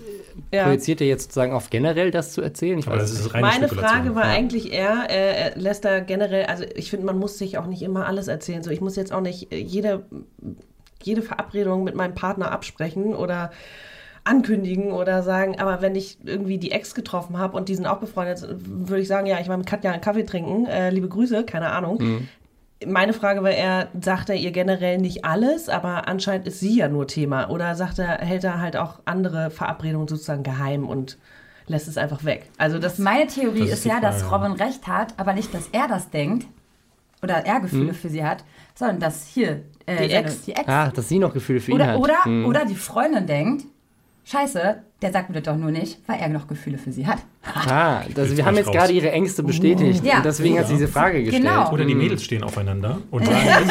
Ja. 0.51 0.63
projiziert 0.63 1.01
er 1.01 1.07
jetzt 1.07 1.25
sozusagen 1.25 1.53
auf 1.53 1.69
generell 1.69 2.09
das 2.09 2.33
zu 2.33 2.41
erzählen. 2.41 2.79
Ich 2.79 2.87
Aber 2.87 2.95
weiß 2.95 3.11
das 3.11 3.19
ist 3.19 3.33
reine 3.35 3.45
Meine. 3.45 3.67
Frage 3.67 4.15
war 4.15 4.23
Ja. 4.25 4.31
eigentlich 4.31 4.73
eher, 4.73 5.05
äh, 5.11 5.51
er 5.51 5.55
lässt 5.55 5.85
da 5.85 5.99
generell, 5.99 6.45
also 6.45 6.63
ich 6.75 6.89
finde, 6.89 7.05
man 7.05 7.19
muss 7.19 7.37
sich 7.37 7.59
auch 7.59 7.67
nicht 7.67 7.83
immer 7.83 8.07
alles 8.07 8.27
erzählen. 8.27 8.63
So, 8.63 8.71
ich 8.71 8.81
muss 8.81 8.95
jetzt 8.95 9.13
auch 9.13 9.21
nicht 9.21 9.51
äh, 9.51 9.57
jede, 9.59 10.03
jede 11.03 11.21
Verabredung 11.21 11.83
mit 11.83 11.93
meinem 11.93 12.15
Partner 12.15 12.51
absprechen 12.51 13.13
oder 13.13 13.51
ankündigen 14.25 14.91
oder 14.91 15.21
sagen, 15.23 15.59
aber 15.59 15.81
wenn 15.81 15.95
ich 15.95 16.17
irgendwie 16.23 16.57
die 16.57 16.71
Ex 16.71 16.95
getroffen 16.95 17.37
habe 17.37 17.57
und 17.57 17.67
die 17.69 17.75
sind 17.75 17.85
auch 17.85 17.97
befreundet, 17.99 18.45
würde 18.49 19.01
ich 19.01 19.07
sagen, 19.07 19.27
ja, 19.27 19.39
ich 19.39 19.49
war 19.49 19.57
mit 19.57 19.65
Katja 19.67 19.91
einen 19.91 20.01
Kaffee 20.01 20.23
trinken, 20.23 20.65
äh, 20.65 20.89
liebe 20.91 21.09
Grüße, 21.09 21.43
keine 21.45 21.71
Ahnung. 21.71 22.27
Meine 22.85 23.13
Frage 23.13 23.43
war 23.43 23.51
eher, 23.51 23.87
sagt 24.01 24.29
er 24.29 24.35
ihr 24.35 24.51
generell 24.51 24.97
nicht 24.97 25.23
alles, 25.23 25.69
aber 25.69 26.07
anscheinend 26.07 26.47
ist 26.47 26.59
sie 26.59 26.77
ja 26.77 26.89
nur 26.89 27.07
Thema. 27.07 27.49
Oder 27.49 27.75
sagt 27.75 27.99
er, 27.99 28.17
hält 28.19 28.43
er 28.43 28.59
halt 28.59 28.75
auch 28.75 28.99
andere 29.05 29.51
Verabredungen 29.51 30.07
sozusagen 30.07 30.43
geheim 30.43 30.87
und 30.87 31.17
lässt 31.67 31.87
es 31.87 31.97
einfach 31.97 32.25
weg? 32.25 32.49
Also 32.57 32.79
das 32.79 32.99
Meine 32.99 33.27
Theorie 33.27 33.59
Das 33.61 33.69
ist 33.69 33.79
ist, 33.79 33.85
ja, 33.85 34.01
dass 34.01 34.23
Frage. 34.23 34.43
Robin 34.45 34.61
recht 34.61 34.87
hat, 34.87 35.13
aber 35.17 35.31
nicht, 35.33 35.53
dass 35.53 35.67
er 35.71 35.87
das 35.87 36.09
denkt 36.09 36.45
oder 37.21 37.45
er 37.45 37.61
Gefühle 37.61 37.89
Hm. 37.89 37.95
für 37.95 38.09
sie 38.09 38.25
hat, 38.25 38.43
sondern 38.75 38.99
dass 38.99 39.27
hier 39.27 39.61
äh, 39.85 40.07
Die 40.07 40.13
seine- 40.13 40.27
Ex. 40.27 40.41
die 40.41 40.51
Ex 40.53 40.67
Ah, 40.67 40.89
dass 40.89 41.07
sie 41.07 41.19
noch 41.19 41.33
Gefühle 41.33 41.61
für 41.61 41.71
ihn 41.71 41.75
oder, 41.75 41.87
hat. 41.87 41.97
oder, 41.99 42.25
Hm. 42.25 42.45
oder 42.45 42.65
die 42.65 42.75
Freundin 42.75 43.27
denkt, 43.27 43.63
scheiße, 44.25 44.77
der 45.01 45.11
sagt 45.11 45.29
mir 45.29 45.41
das 45.41 45.43
doch 45.53 45.59
nur 45.59 45.71
nicht, 45.71 45.99
weil 46.07 46.19
er 46.19 46.29
noch 46.29 46.47
Gefühle 46.47 46.77
für 46.77 46.91
sie 46.91 47.05
hat. 47.05 47.19
Ah, 47.43 48.01
also 48.15 48.37
wir 48.37 48.45
haben 48.45 48.55
jetzt 48.55 48.67
ich 48.67 48.71
gerade 48.73 48.87
raus. 48.87 48.95
ihre 48.95 49.11
Ängste 49.11 49.43
bestätigt 49.43 50.03
Ja. 50.05 50.17
und 50.17 50.25
deswegen 50.25 50.57
hat 50.59 50.67
sie 50.67 50.73
diese 50.73 50.87
Frage 50.87 51.23
gestellt. 51.23 51.43
Genau. 51.43 51.71
Oder 51.71 51.83
die 51.85 51.95
Mädels 51.95 52.23
stehen 52.23 52.43
aufeinander 52.43 52.99
und 53.11 53.25
sagen, 53.25 53.69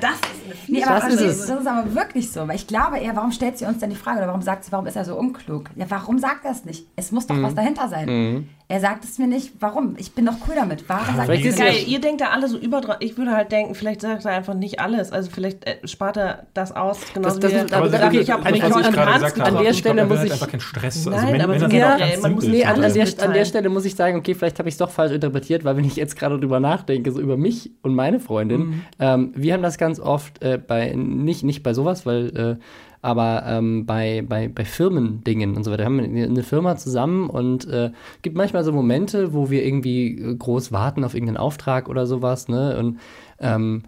das 0.00 0.12
ist 0.14 0.41
Nee, 0.68 0.82
aber 0.84 0.96
Das 1.00 1.08
ist 1.08 1.20
das, 1.20 1.26
es. 1.30 1.40
ist, 1.40 1.48
das 1.50 1.60
ist 1.60 1.66
aber 1.66 1.94
wirklich 1.94 2.30
so. 2.32 2.46
Weil 2.48 2.56
ich 2.56 2.66
glaube 2.66 2.98
eher, 2.98 3.14
warum 3.16 3.32
stellt 3.32 3.58
sie 3.58 3.64
uns 3.66 3.78
denn 3.78 3.90
die 3.90 3.96
Frage 3.96 4.18
oder 4.18 4.28
warum 4.28 4.42
sagt 4.42 4.64
sie, 4.64 4.72
warum 4.72 4.86
ist 4.86 4.96
er 4.96 5.04
so 5.04 5.16
unklug? 5.16 5.70
Ja, 5.76 5.86
warum 5.88 6.18
sagt 6.18 6.44
er 6.44 6.52
es 6.52 6.64
nicht? 6.64 6.86
Es 6.96 7.12
muss 7.12 7.28
Mhm. 7.28 7.36
doch 7.36 7.42
was 7.48 7.54
dahinter 7.54 7.88
sein. 7.88 8.46
Er 8.68 8.80
sagt 8.80 9.04
es 9.04 9.18
mir 9.18 9.26
nicht. 9.26 9.52
Warum? 9.60 9.96
Ich 9.98 10.12
bin 10.12 10.24
doch 10.24 10.32
cool 10.48 10.54
damit. 10.56 10.88
Warum 10.88 11.14
sagt 11.16 11.28
er 11.28 11.34
es 11.44 11.56
Geil, 11.56 11.72
nicht? 11.72 11.88
ihr 11.88 12.00
denkt 12.00 12.22
da 12.22 12.28
alle 12.30 12.48
so 12.48 12.56
über 12.56 12.80
Ich 13.00 13.18
würde 13.18 13.32
halt 13.32 13.52
denken, 13.52 13.74
vielleicht 13.74 14.00
sagt 14.00 14.24
er 14.24 14.30
einfach 14.32 14.54
nicht 14.54 14.80
alles. 14.80 15.12
Also 15.12 15.30
vielleicht 15.30 15.66
äh, 15.66 15.86
spart 15.86 16.16
er 16.16 16.46
das 16.54 16.74
aus, 16.74 16.98
genauso 17.12 17.38
Das- 17.38 17.40
das 17.40 17.52
wie 17.52 17.56
er 17.56 17.64
ist- 17.66 17.72
aber 17.74 17.90
sagt, 17.90 18.04
okay, 18.04 18.20
ich 18.20 18.30
habe 18.30 18.42
was 18.44 18.50
heute 18.50 18.58
ich 18.58 19.42
an 19.44 19.58
der. 19.62 19.74
Stelle 19.74 20.06
muss 20.06 20.22
ich- 20.24 20.32
einfach 20.32 20.48
keinen 20.48 20.60
Stress. 20.60 21.04
Nein, 21.06 21.40
aber 21.42 21.56
auch 21.56 21.62
an, 21.62 21.70
der, 21.70 21.96
der 23.32 23.44
Stelle 23.44 23.68
muss 23.68 23.84
ich 23.84 23.94
sagen, 23.94 24.16
okay, 24.18 24.34
vielleicht 24.34 24.58
habe 24.58 24.68
ich 24.68 24.74
es 24.74 24.78
doch 24.78 24.90
falsch 24.90 25.12
interpretiert, 25.12 25.64
weil 25.64 25.76
wenn 25.76 25.84
ich 25.84 25.96
jetzt 25.96 26.16
gerade 26.16 26.38
drüber 26.38 26.60
nachdenke, 26.60 27.10
so 27.12 27.20
über 27.20 27.36
mich 27.36 27.70
und 27.82 27.94
meine 27.94 28.20
Freundin, 28.20 28.60
Mhm. 28.60 28.82
ähm, 28.98 29.32
wir 29.34 29.52
haben 29.54 29.62
das 29.62 29.78
ganz 29.78 30.00
oft 30.00 30.41
äh, 30.42 30.58
bei, 30.58 30.94
nicht, 30.94 31.44
nicht 31.44 31.62
bei 31.62 31.74
sowas, 31.74 32.06
weil, 32.06 32.36
äh, 32.36 32.56
aber 33.02 33.42
ähm, 33.46 33.84
bei, 33.84 34.24
bei, 34.26 34.48
bei 34.48 34.64
Firmendingen 34.64 35.56
und 35.56 35.64
so 35.64 35.72
weiter. 35.72 35.82
Wir 35.82 35.86
haben 35.86 36.00
eine 36.00 36.42
Firma 36.42 36.76
zusammen 36.76 37.28
und 37.28 37.66
äh, 37.68 37.90
gibt 38.22 38.36
manchmal 38.36 38.62
so 38.62 38.72
Momente, 38.72 39.32
wo 39.32 39.50
wir 39.50 39.64
irgendwie 39.64 40.18
äh, 40.18 40.36
groß 40.36 40.70
warten 40.70 41.04
auf 41.04 41.14
irgendeinen 41.14 41.38
Auftrag 41.38 41.88
oder 41.88 42.06
sowas, 42.06 42.48
ne? 42.48 42.78
Und 42.78 42.98
ähm, 43.40 43.82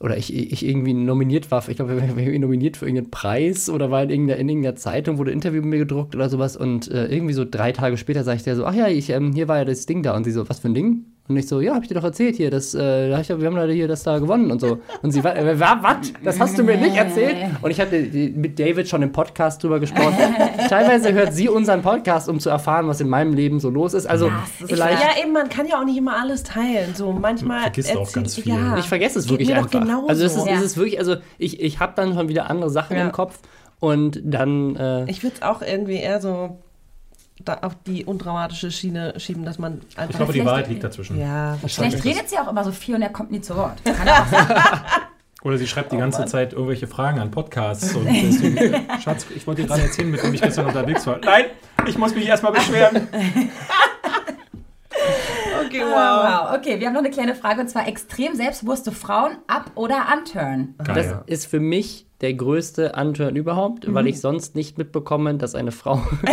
oder 0.00 0.16
ich, 0.16 0.34
ich 0.34 0.66
irgendwie 0.66 0.94
nominiert 0.94 1.50
war, 1.50 1.68
ich 1.68 1.76
glaube, 1.76 1.92
wir 1.94 2.00
waren 2.00 2.18
irgendwie 2.18 2.38
nominiert 2.38 2.78
für 2.78 2.86
irgendeinen 2.86 3.10
Preis 3.10 3.68
oder 3.68 3.90
war 3.90 4.02
in 4.02 4.10
irgendeiner, 4.10 4.40
in 4.40 4.48
irgendeiner 4.48 4.76
Zeitung, 4.76 5.18
wurde 5.18 5.30
ein 5.30 5.34
Interview 5.34 5.60
mit 5.60 5.70
mir 5.70 5.78
gedruckt 5.78 6.14
oder 6.16 6.30
sowas 6.30 6.56
und 6.56 6.90
äh, 6.90 7.06
irgendwie 7.06 7.34
so 7.34 7.44
drei 7.48 7.72
Tage 7.72 7.98
später 7.98 8.24
sag 8.24 8.36
ich 8.36 8.42
der 8.42 8.56
so, 8.56 8.64
ach 8.64 8.74
ja, 8.74 8.88
ich, 8.88 9.10
ähm, 9.10 9.32
hier 9.32 9.46
war 9.46 9.58
ja 9.58 9.64
das 9.66 9.84
Ding 9.84 10.02
da 10.02 10.16
und 10.16 10.24
sie 10.24 10.30
so, 10.30 10.48
was 10.48 10.60
für 10.60 10.68
ein 10.68 10.74
Ding? 10.74 11.04
Und 11.30 11.36
ich 11.36 11.46
so, 11.46 11.60
ja, 11.60 11.74
hab 11.76 11.82
ich 11.82 11.88
dir 11.88 11.94
doch 11.94 12.02
erzählt 12.02 12.34
hier, 12.34 12.50
das, 12.50 12.74
äh, 12.74 13.14
hab 13.14 13.20
ich, 13.20 13.28
wir 13.28 13.46
haben 13.46 13.54
leider 13.54 13.72
hier 13.72 13.86
das 13.86 14.02
da 14.02 14.18
gewonnen 14.18 14.50
und 14.50 14.60
so. 14.60 14.80
Und 15.00 15.12
sie 15.12 15.22
war, 15.22 15.36
äh, 15.36 15.60
was? 15.60 16.12
Das 16.24 16.40
hast 16.40 16.58
du 16.58 16.64
mir 16.64 16.76
nicht 16.76 16.96
erzählt? 16.96 17.36
Und 17.62 17.70
ich 17.70 17.80
hatte 17.80 18.00
mit 18.34 18.58
David 18.58 18.88
schon 18.88 19.00
im 19.02 19.12
Podcast 19.12 19.62
drüber 19.62 19.78
gesprochen. 19.78 20.16
Teilweise 20.68 21.12
hört 21.12 21.32
sie 21.32 21.48
unseren 21.48 21.82
Podcast, 21.82 22.28
um 22.28 22.40
zu 22.40 22.50
erfahren, 22.50 22.88
was 22.88 23.00
in 23.00 23.08
meinem 23.08 23.32
Leben 23.32 23.60
so 23.60 23.70
los 23.70 23.94
ist. 23.94 24.06
Also 24.06 24.26
ist 24.26 24.70
vielleicht. 24.72 25.00
Ja, 25.00 25.22
eben, 25.22 25.32
man 25.32 25.48
kann 25.48 25.68
ja 25.68 25.78
auch 25.80 25.84
nicht 25.84 25.98
immer 25.98 26.20
alles 26.20 26.42
teilen. 26.42 26.96
So 26.96 27.12
manchmal 27.12 27.60
Vergisst 27.60 27.96
auch 27.96 28.12
ganz 28.12 28.34
viel. 28.34 28.52
Ja, 28.52 28.76
Ich 28.76 28.88
vergesse 28.88 29.20
es 29.20 29.26
Geht 29.26 29.30
wirklich 29.34 29.48
mir 29.50 29.54
doch 29.54 29.62
einfach. 29.66 29.80
genauso. 29.82 30.08
Also 30.08 30.24
es 30.24 30.34
ist, 30.36 30.46
Ja. 30.48 30.54
es 30.54 30.62
ist 30.62 30.76
wirklich, 30.78 30.98
also 30.98 31.14
ich, 31.38 31.60
ich 31.60 31.78
habe 31.78 31.92
dann 31.94 32.12
schon 32.14 32.28
wieder 32.28 32.50
andere 32.50 32.70
Sachen 32.70 32.96
Ja. 32.96 33.04
im 33.04 33.12
Kopf 33.12 33.38
und 33.78 34.20
dann 34.24 34.74
äh, 34.74 35.08
Ich 35.08 35.22
würde 35.22 35.36
es 35.36 35.42
auch 35.42 35.62
irgendwie 35.62 35.98
eher 35.98 36.20
so 36.20 36.58
auf 37.62 37.76
die 37.86 38.04
undramatische 38.04 38.70
Schiene 38.70 39.14
schieben, 39.18 39.44
dass 39.44 39.58
man 39.58 39.80
einfach. 39.96 40.10
Ich 40.10 40.16
glaube, 40.16 40.32
die 40.32 40.44
Wahrheit 40.44 40.68
liegt 40.68 40.84
dazwischen. 40.84 41.18
ja, 41.18 41.56
Vielleicht 41.66 42.04
redet 42.04 42.28
sie 42.28 42.38
auch 42.38 42.48
immer 42.48 42.64
so 42.64 42.72
viel 42.72 42.94
und 42.94 43.02
er 43.02 43.10
kommt 43.10 43.30
nie 43.30 43.40
zu 43.40 43.56
Wort. 43.56 43.80
Oder 45.42 45.56
sie 45.56 45.66
schreibt 45.66 45.90
die 45.92 45.96
ganze 45.96 46.26
Zeit 46.26 46.52
irgendwelche 46.52 46.86
Fragen 46.86 47.18
an 47.18 47.30
Podcasts 47.30 47.94
und 47.94 48.04
deswegen, 48.10 48.86
Schatz, 49.02 49.26
ich 49.34 49.46
wollte 49.46 49.62
dir 49.62 49.68
gerade 49.68 49.82
erzählen, 49.82 50.10
mit 50.10 50.22
wem 50.22 50.34
ich 50.34 50.42
gestern 50.42 50.66
unterwegs 50.66 51.06
war. 51.06 51.18
Nein, 51.24 51.46
ich 51.86 51.96
muss 51.96 52.14
mich 52.14 52.26
erstmal 52.26 52.52
beschweren. 52.52 53.08
okay, 55.66 55.80
Wow. 55.82 55.90
wow. 55.92 56.56
Okay, 56.58 56.78
wir 56.80 56.86
haben 56.86 56.94
noch 56.94 57.00
eine 57.00 57.10
kleine 57.10 57.34
Frage 57.34 57.60
und 57.60 57.68
zwar 57.68 57.86
extrem 57.88 58.34
selbstbewusste 58.34 58.92
Frauen 58.92 59.38
up 59.46 59.70
oder 59.74 60.06
unturn. 60.16 60.74
das 60.78 61.14
ist 61.26 61.46
für 61.46 61.60
mich 61.60 62.06
der 62.20 62.34
größte 62.34 62.92
Unturn 62.92 63.34
überhaupt, 63.36 63.92
weil 63.92 64.06
ich 64.06 64.20
sonst 64.20 64.54
nicht 64.54 64.76
mitbekomme, 64.76 65.34
dass 65.36 65.54
eine 65.54 65.72
Frau. 65.72 66.02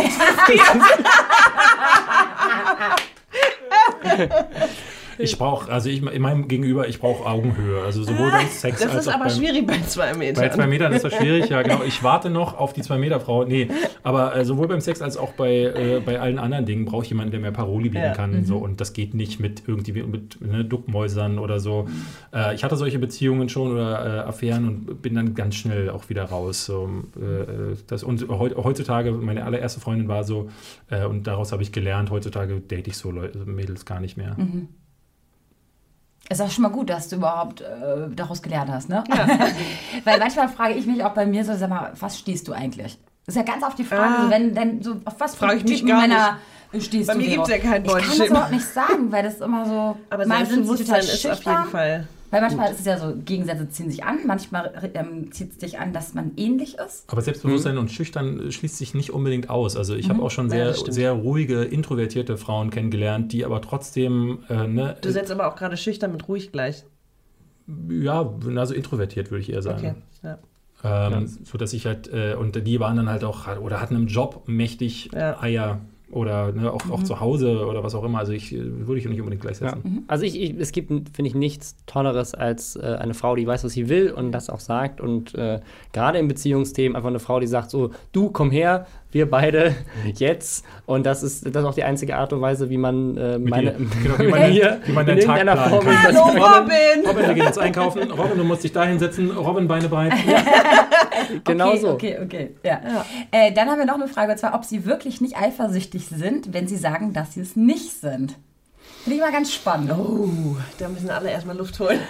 Ich 5.18 5.38
brauche, 5.38 5.70
also 5.70 5.88
ich, 5.88 6.02
in 6.02 6.22
meinem 6.22 6.48
Gegenüber, 6.48 6.88
ich 6.88 7.00
brauche 7.00 7.26
Augenhöhe. 7.28 7.82
Also 7.82 8.02
sowohl 8.02 8.30
beim 8.30 8.46
Sex 8.48 8.80
Das 8.80 8.90
als 8.90 9.00
ist 9.02 9.08
auch 9.08 9.14
aber 9.14 9.24
beim, 9.24 9.36
schwierig 9.36 9.66
bei 9.66 9.80
zwei 9.86 10.14
Metern. 10.14 10.44
Bei 10.44 10.48
zwei 10.48 10.66
Metern 10.66 10.92
ist 10.92 11.04
das 11.04 11.14
schwierig, 11.14 11.48
ja 11.48 11.62
genau. 11.62 11.82
Ich 11.86 12.02
warte 12.02 12.30
noch 12.30 12.56
auf 12.56 12.72
die 12.72 12.82
zwei 12.82 12.98
Meter 12.98 13.20
Frau. 13.20 13.44
Nee, 13.44 13.68
aber 14.02 14.36
äh, 14.36 14.44
sowohl 14.44 14.68
beim 14.68 14.80
Sex 14.80 15.02
als 15.02 15.16
auch 15.16 15.32
bei, 15.32 15.54
äh, 15.62 16.00
bei 16.04 16.20
allen 16.20 16.38
anderen 16.38 16.66
Dingen 16.66 16.84
brauche 16.84 17.02
ich 17.04 17.10
jemanden, 17.10 17.32
der 17.32 17.40
mir 17.40 17.52
Paroli 17.52 17.88
bieten 17.88 18.04
Ja. 18.04 18.12
kann. 18.12 18.44
So. 18.44 18.58
Und 18.58 18.80
das 18.80 18.92
geht 18.92 19.14
nicht 19.14 19.40
mit 19.40 19.62
irgendwie 19.66 20.02
mit 20.02 20.40
ne, 20.40 20.64
Duckmäusern 20.64 21.38
oder 21.38 21.60
so. 21.60 21.86
Äh, 22.32 22.54
ich 22.54 22.64
hatte 22.64 22.76
solche 22.76 22.98
Beziehungen 22.98 23.48
schon 23.48 23.72
oder 23.72 24.24
äh, 24.24 24.28
Affären 24.28 24.66
und 24.68 25.02
bin 25.02 25.14
dann 25.14 25.34
ganz 25.34 25.56
schnell 25.56 25.90
auch 25.90 26.08
wieder 26.08 26.24
raus. 26.24 26.64
So, 26.66 26.88
äh, 27.16 27.76
das, 27.86 28.02
und 28.04 28.28
heu, 28.28 28.50
heutzutage, 28.56 29.12
meine 29.12 29.44
allererste 29.44 29.80
Freundin 29.80 30.08
war 30.08 30.24
so, 30.24 30.48
äh, 30.90 31.04
und 31.04 31.26
daraus 31.26 31.52
habe 31.52 31.62
ich 31.62 31.72
gelernt, 31.72 32.10
heutzutage 32.10 32.60
date 32.60 32.88
ich 32.88 32.96
so 32.96 33.10
Leute, 33.10 33.38
Mädels 33.46 33.84
gar 33.84 34.00
nicht 34.00 34.16
mehr. 34.16 34.36
Ist 36.30 36.42
auch 36.42 36.50
schon 36.50 36.62
mal 36.62 36.68
gut, 36.70 36.90
dass 36.90 37.08
du 37.08 37.16
überhaupt 37.16 37.62
äh, 37.62 37.66
daraus 38.14 38.42
gelernt 38.42 38.70
hast, 38.70 38.88
ne? 38.90 39.02
Weil 40.04 40.18
manchmal 40.18 40.48
frage 40.48 40.74
ich 40.74 40.86
mich 40.86 41.02
auch 41.02 41.14
bei 41.14 41.24
mir 41.24 41.42
so, 41.44 41.54
sag 41.56 41.70
mal, 41.70 41.92
was 41.98 42.18
stehst 42.18 42.46
du 42.48 42.52
eigentlich? 42.52 42.98
Das 43.24 43.34
ist 43.34 43.46
ja 43.46 43.50
ganz 43.50 43.62
oft 43.64 43.78
die 43.78 43.84
Frage, 43.84 44.14
Ah. 44.18 44.22
so, 44.24 44.30
wenn, 44.30 44.54
denn, 44.54 44.82
so, 44.82 44.96
auf 45.06 45.14
was 45.18 45.34
Frage 45.36 45.56
ich 45.56 45.64
mich 45.64 45.86
gar 45.86 46.00
Männer 46.02 46.36
stehst 46.78 47.06
Bei 47.06 47.14
du? 47.14 47.20
mir 47.20 47.24
Vero? 47.30 47.44
gibt's 47.44 47.50
ja 47.64 47.70
kein 47.70 47.84
Ich 47.84 47.92
kann 47.92 48.18
das 48.18 48.26
überhaupt 48.28 48.52
nicht 48.52 48.66
sagen, 48.66 49.10
weil 49.10 49.22
das 49.22 49.40
immer 49.40 49.64
so, 49.66 49.96
aber 50.10 50.26
Selbstbewusstsein 50.26 51.00
ist 51.00 51.26
auf 51.26 51.42
jeden 51.44 51.64
Fall. 51.64 52.08
Weil 52.30 52.40
manchmal 52.40 52.70
ist 52.70 52.80
es 52.80 52.86
ja 52.86 52.98
so, 52.98 53.14
Gegensätze 53.24 53.68
ziehen 53.68 53.90
sich 53.90 54.04
an, 54.04 54.18
manchmal 54.26 54.90
ähm, 54.94 55.32
zieht 55.32 55.52
es 55.52 55.58
dich 55.58 55.78
an, 55.78 55.92
dass 55.92 56.14
man 56.14 56.32
ähnlich 56.36 56.76
ist. 56.78 57.04
Aber 57.10 57.22
Selbstbewusstsein 57.22 57.78
und 57.78 57.90
Schüchtern 57.90 58.50
schließt 58.52 58.76
sich 58.76 58.94
nicht 58.94 59.10
unbedingt 59.12 59.48
aus. 59.50 59.76
Also 59.76 59.94
ich 59.94 60.08
habe 60.10 60.22
auch 60.22 60.30
schon 60.30 60.46
Ja, 60.46 60.50
sehr, 60.66 60.74
stimmt. 60.74 60.94
sehr 60.94 61.12
ruhige, 61.12 61.62
introvertierte 61.64 62.36
Frauen 62.36 62.70
kennengelernt, 62.70 63.32
die 63.32 63.44
aber 63.44 63.60
trotzdem, 63.62 64.40
äh, 64.48 64.66
ne, 64.66 64.96
Du 65.00 65.10
setzt 65.10 65.30
aber 65.30 65.48
auch 65.48 65.56
gerade 65.56 65.76
schüchtern 65.76 66.12
mit 66.12 66.28
ruhig 66.28 66.52
gleich. 66.52 66.84
ja, 67.90 68.30
also 68.56 68.74
introvertiert 68.74 69.30
würde 69.30 69.42
ich 69.42 69.52
eher 69.52 69.62
sagen. 69.62 69.78
Okay. 70.22 70.38
Ja. 70.82 71.08
Ähm, 71.08 71.26
So 71.44 71.58
dass 71.58 71.72
ich 71.72 71.86
halt, 71.86 72.08
äh, 72.12 72.34
und 72.34 72.66
die 72.66 72.78
waren 72.80 72.96
dann 72.96 73.08
halt 73.08 73.24
auch, 73.24 73.46
oder 73.58 73.80
hatten 73.80 73.96
im 73.96 74.06
Job 74.06 74.44
mächtig 74.46 75.10
Ja. 75.12 75.40
Eier 75.42 75.80
oder 76.10 76.52
ne, 76.52 76.72
auch, 76.72 76.84
Mhm. 76.84 76.92
auch 76.92 77.02
zu 77.02 77.20
Hause 77.20 77.66
oder 77.66 77.82
was 77.84 77.94
auch 77.94 78.04
immer. 78.04 78.18
Also 78.18 78.32
ich 78.32 78.54
äh, 78.54 78.86
würde 78.86 78.98
ich 78.98 79.08
nicht 79.08 79.20
unbedingt 79.20 79.42
gleichsetzen. 79.42 79.80
Ja. 79.84 79.90
Also 80.06 80.24
ich, 80.24 80.40
ich, 80.40 80.54
es 80.58 80.72
gibt, 80.72 80.88
finde 80.88 81.28
ich, 81.28 81.34
nichts 81.34 81.76
Tolleres 81.86 82.34
als 82.34 82.76
äh, 82.76 82.96
eine 82.98 83.14
Frau, 83.14 83.36
die 83.36 83.46
weiß, 83.46 83.64
was 83.64 83.72
sie 83.72 83.88
will 83.88 84.10
und 84.10 84.32
das 84.32 84.48
auch 84.50 84.60
sagt. 84.60 85.00
Und 85.00 85.34
äh, 85.34 85.60
gerade 85.92 86.18
in 86.18 86.28
Beziehungsthemen 86.28 86.96
einfach 86.96 87.10
eine 87.10 87.18
Frau, 87.18 87.40
die 87.40 87.46
sagt 87.46 87.70
so, 87.70 87.90
du 88.12 88.30
komm 88.30 88.50
her, 88.50 88.86
wir 89.10 89.30
beide 89.30 89.74
jetzt. 90.14 90.64
Und 90.86 91.06
das 91.06 91.22
ist, 91.22 91.46
das 91.46 91.62
ist 91.62 91.64
auch 91.68 91.74
die 91.74 91.84
einzige 91.84 92.16
Art 92.16 92.32
und 92.32 92.40
Weise, 92.40 92.68
wie 92.70 92.76
man 92.76 93.16
äh, 93.16 93.38
meine, 93.38 93.72
genau, 94.02 94.18
wie 94.18 94.26
man- 94.28 94.40
mir 94.52 94.80
wie 94.84 94.92
man 94.92 95.08
in 95.08 95.16
deinen 95.16 95.26
Tag 95.26 95.38
irgendeiner 95.38 95.52
planen 95.54 95.70
Form 95.70 96.02
Hallo 96.02 96.22
Robin! 96.24 97.06
Robin, 97.06 97.26
wir 97.26 97.34
gehen 97.34 97.44
jetzt 97.44 97.58
einkaufen. 97.58 98.10
Robin, 98.10 98.36
du 98.38 98.44
musst 98.44 98.64
dich 98.64 98.72
da 98.72 98.84
hinsetzen. 98.84 99.30
Robin, 99.30 99.66
Beine 99.68 99.88
breit. 99.88 100.12
Genau 101.44 101.70
okay, 101.70 101.78
so. 101.78 101.90
Okay, 101.90 102.18
okay, 102.22 102.50
ja. 102.62 102.80
Äh, 103.30 103.52
dann 103.52 103.68
haben 103.68 103.78
wir 103.78 103.86
noch 103.86 103.94
eine 103.96 104.08
Frage, 104.08 104.32
und 104.32 104.38
zwar, 104.38 104.54
ob 104.54 104.64
sie 104.64 104.84
wirklich 104.86 105.20
nicht 105.20 105.36
eifersüchtig 105.36 106.06
sind, 106.06 106.54
wenn 106.54 106.68
sie 106.68 106.76
sagen, 106.76 107.12
dass 107.12 107.34
sie 107.34 107.40
es 107.40 107.56
nicht 107.56 108.00
sind. 108.00 108.36
Finde 109.08 109.22
ich 109.22 109.26
mal 109.26 109.32
ganz 109.32 109.54
spannend. 109.54 109.90
Oh, 109.90 110.28
da 110.78 110.86
müssen 110.86 111.08
alle 111.08 111.30
erstmal 111.30 111.56
Luft 111.56 111.80
holen. 111.80 111.98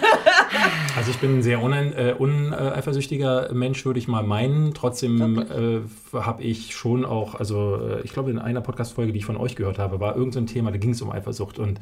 Also 0.97 1.11
ich 1.11 1.17
bin 1.19 1.37
ein 1.37 1.43
sehr 1.43 1.59
äh, 1.59 2.13
uneifersüchtiger 2.13 3.53
Mensch, 3.53 3.85
würde 3.85 3.99
ich 3.99 4.09
mal 4.09 4.23
meinen. 4.23 4.73
Trotzdem 4.73 5.39
äh, 5.39 5.79
habe 6.17 6.43
ich 6.43 6.75
schon 6.75 7.05
auch, 7.05 7.35
also 7.35 7.75
äh, 7.75 8.01
ich 8.01 8.11
glaube 8.11 8.31
in 8.31 8.39
einer 8.39 8.59
Podcast-Folge, 8.59 9.13
die 9.13 9.19
ich 9.19 9.25
von 9.25 9.37
euch 9.37 9.55
gehört 9.55 9.79
habe, 9.79 10.01
war 10.01 10.15
irgendein 10.15 10.31
so 10.33 10.39
ein 10.39 10.47
Thema, 10.47 10.71
da 10.71 10.77
ging 10.77 10.89
es 10.89 11.01
um 11.01 11.11
Eifersucht 11.11 11.57
und 11.59 11.77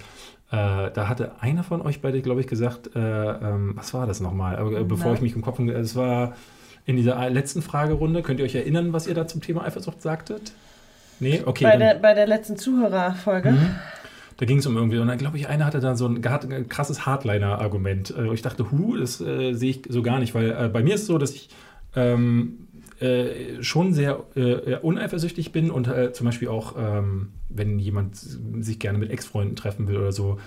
äh, 0.52 0.92
da 0.92 1.08
hatte 1.08 1.32
einer 1.40 1.64
von 1.64 1.82
euch 1.82 2.02
beide, 2.02 2.22
glaube 2.22 2.42
ich, 2.42 2.48
gesagt, 2.48 2.96
äh, 2.96 3.00
ähm, 3.00 3.72
was 3.76 3.94
war 3.96 4.06
das 4.06 4.20
nochmal? 4.20 4.58
Aber, 4.58 4.80
äh, 4.80 4.84
bevor 4.84 5.08
Na? 5.08 5.14
ich 5.14 5.22
mich 5.22 5.34
im 5.34 5.42
Kopf, 5.42 5.58
es 5.60 5.96
war 5.96 6.36
in 6.86 6.98
dieser 6.98 7.28
letzten 7.32 7.64
Fragerunde. 7.64 8.22
Könnt 8.22 8.40
ihr 8.40 8.46
euch 8.46 8.56
erinnern, 8.56 8.94
was 8.94 9.08
ihr 9.08 9.16
da 9.16 9.26
zum 9.26 9.42
Thema 9.42 9.64
Eifersucht 9.64 10.02
sagtet? 10.02 10.52
Nee, 11.20 11.42
okay. 11.46 11.64
bei, 11.64 11.78
der, 11.78 11.96
bei 11.96 12.14
der 12.14 12.28
letzten 12.28 12.58
Zuhörerfolge. 12.58 13.58
Da 14.38 14.46
ging 14.46 14.60
es 14.60 14.66
um 14.68 14.78
irgendwie, 14.78 15.00
und 15.00 15.08
dann 15.08 15.18
glaube 15.18 15.38
ich, 15.38 15.48
einer 15.48 15.66
hatte 15.66 15.80
dann 15.80 15.98
so 15.98 16.08
ein, 16.08 16.24
ein 16.24 16.70
krasses 16.70 17.06
Hardliner-Argument. 17.06 18.14
Äh, 18.16 18.34
ich 18.34 18.42
dachte, 18.42 18.72
hu, 18.72 18.96
das 18.96 19.20
äh, 19.20 19.54
sehe 19.54 19.72
ich 19.72 19.82
so 19.90 20.02
gar 20.02 20.20
nicht, 20.20 20.36
weil 20.36 20.52
äh, 20.52 20.70
bei 20.72 20.84
mir 20.84 20.96
ist 20.96 21.02
es 21.02 21.08
so, 21.08 21.18
dass 21.18 21.34
ich 21.34 21.50
ähm, 21.96 22.68
äh, 23.00 23.62
schon 23.62 23.94
sehr 23.94 24.24
äh, 24.36 24.78
uneifersüchtig 24.78 25.52
bin 25.52 25.72
und 25.72 25.88
äh, 25.88 26.14
zum 26.14 26.26
Beispiel 26.26 26.48
auch, 26.48 26.76
ähm, 26.78 27.30
wenn 27.50 27.80
jemand 27.80 28.16
sich 28.16 28.80
gerne 28.80 28.98
mit 28.98 29.12
Ex-Freunden 29.12 29.56
treffen 29.56 29.88
will 29.88 29.98
oder 29.98 30.12
so, 30.12 30.38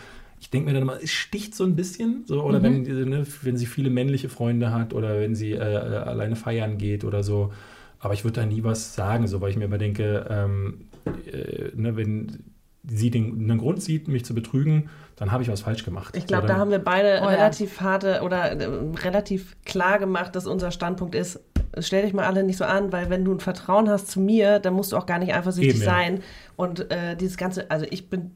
ich 0.40 0.50
denke 0.50 0.68
mir 0.68 0.72
dann 0.72 0.82
immer, 0.82 1.02
es 1.02 1.10
sticht 1.10 1.54
so 1.54 1.64
ein 1.64 1.76
bisschen, 1.76 2.24
so, 2.26 2.42
oder 2.42 2.62
wenn, 2.62 2.82
diese, 2.84 3.04
ne, 3.04 3.26
wenn 3.42 3.56
sie 3.58 3.66
viele 3.66 3.90
männliche 3.90 4.30
Freunde 4.30 4.72
hat 4.72 4.94
oder 4.94 5.20
wenn 5.20 5.34
sie 5.34 5.52
äh, 5.52 5.56
äh, 5.56 5.96
alleine 5.96 6.34
feiern 6.34 6.78
geht 6.78 7.04
oder 7.04 7.22
so. 7.22 7.52
Aber 7.98 8.14
ich 8.14 8.24
würde 8.24 8.40
da 8.40 8.46
nie 8.46 8.64
was 8.64 8.94
sagen, 8.94 9.26
so, 9.26 9.42
weil 9.42 9.50
ich 9.50 9.58
mir 9.58 9.66
immer 9.66 9.76
denke, 9.76 10.26
ähm, 10.30 10.86
äh, 11.30 11.70
ne, 11.74 11.94
wenn 11.96 12.38
sie 12.86 13.10
den, 13.10 13.50
einen 13.50 13.58
Grund 13.58 13.82
sieht, 13.82 14.08
mich 14.08 14.24
zu 14.24 14.34
betrügen, 14.34 14.88
dann 15.16 15.32
habe 15.32 15.42
ich 15.42 15.50
was 15.50 15.60
falsch 15.62 15.84
gemacht. 15.84 16.16
Ich 16.16 16.26
glaube, 16.26 16.46
da 16.46 16.56
haben 16.56 16.70
wir 16.70 16.78
beide 16.78 17.20
Oh 17.22 17.24
ja. 17.24 17.28
relativ 17.36 17.80
harte 17.80 18.22
oder 18.22 18.52
äh, 18.52 18.68
relativ 19.04 19.56
klar 19.64 19.98
gemacht, 19.98 20.34
dass 20.34 20.46
unser 20.46 20.70
Standpunkt 20.70 21.14
ist, 21.14 21.40
stell 21.78 22.02
dich 22.02 22.14
mal 22.14 22.24
alle 22.24 22.42
nicht 22.42 22.56
so 22.56 22.64
an, 22.64 22.90
weil 22.92 23.10
wenn 23.10 23.24
du 23.24 23.32
ein 23.34 23.40
Vertrauen 23.40 23.88
hast 23.90 24.08
zu 24.10 24.18
mir, 24.20 24.58
dann 24.60 24.72
musst 24.74 24.92
du 24.92 24.96
auch 24.96 25.06
gar 25.06 25.18
nicht 25.18 25.34
eifersüchtig 25.34 25.74
Eben, 25.76 25.84
ja. 25.84 25.90
sein. 25.90 26.20
Und 26.56 26.90
äh, 26.90 27.16
dieses 27.16 27.36
Ganze, 27.36 27.70
also 27.70 27.86
ich 27.90 28.08
bin, 28.08 28.30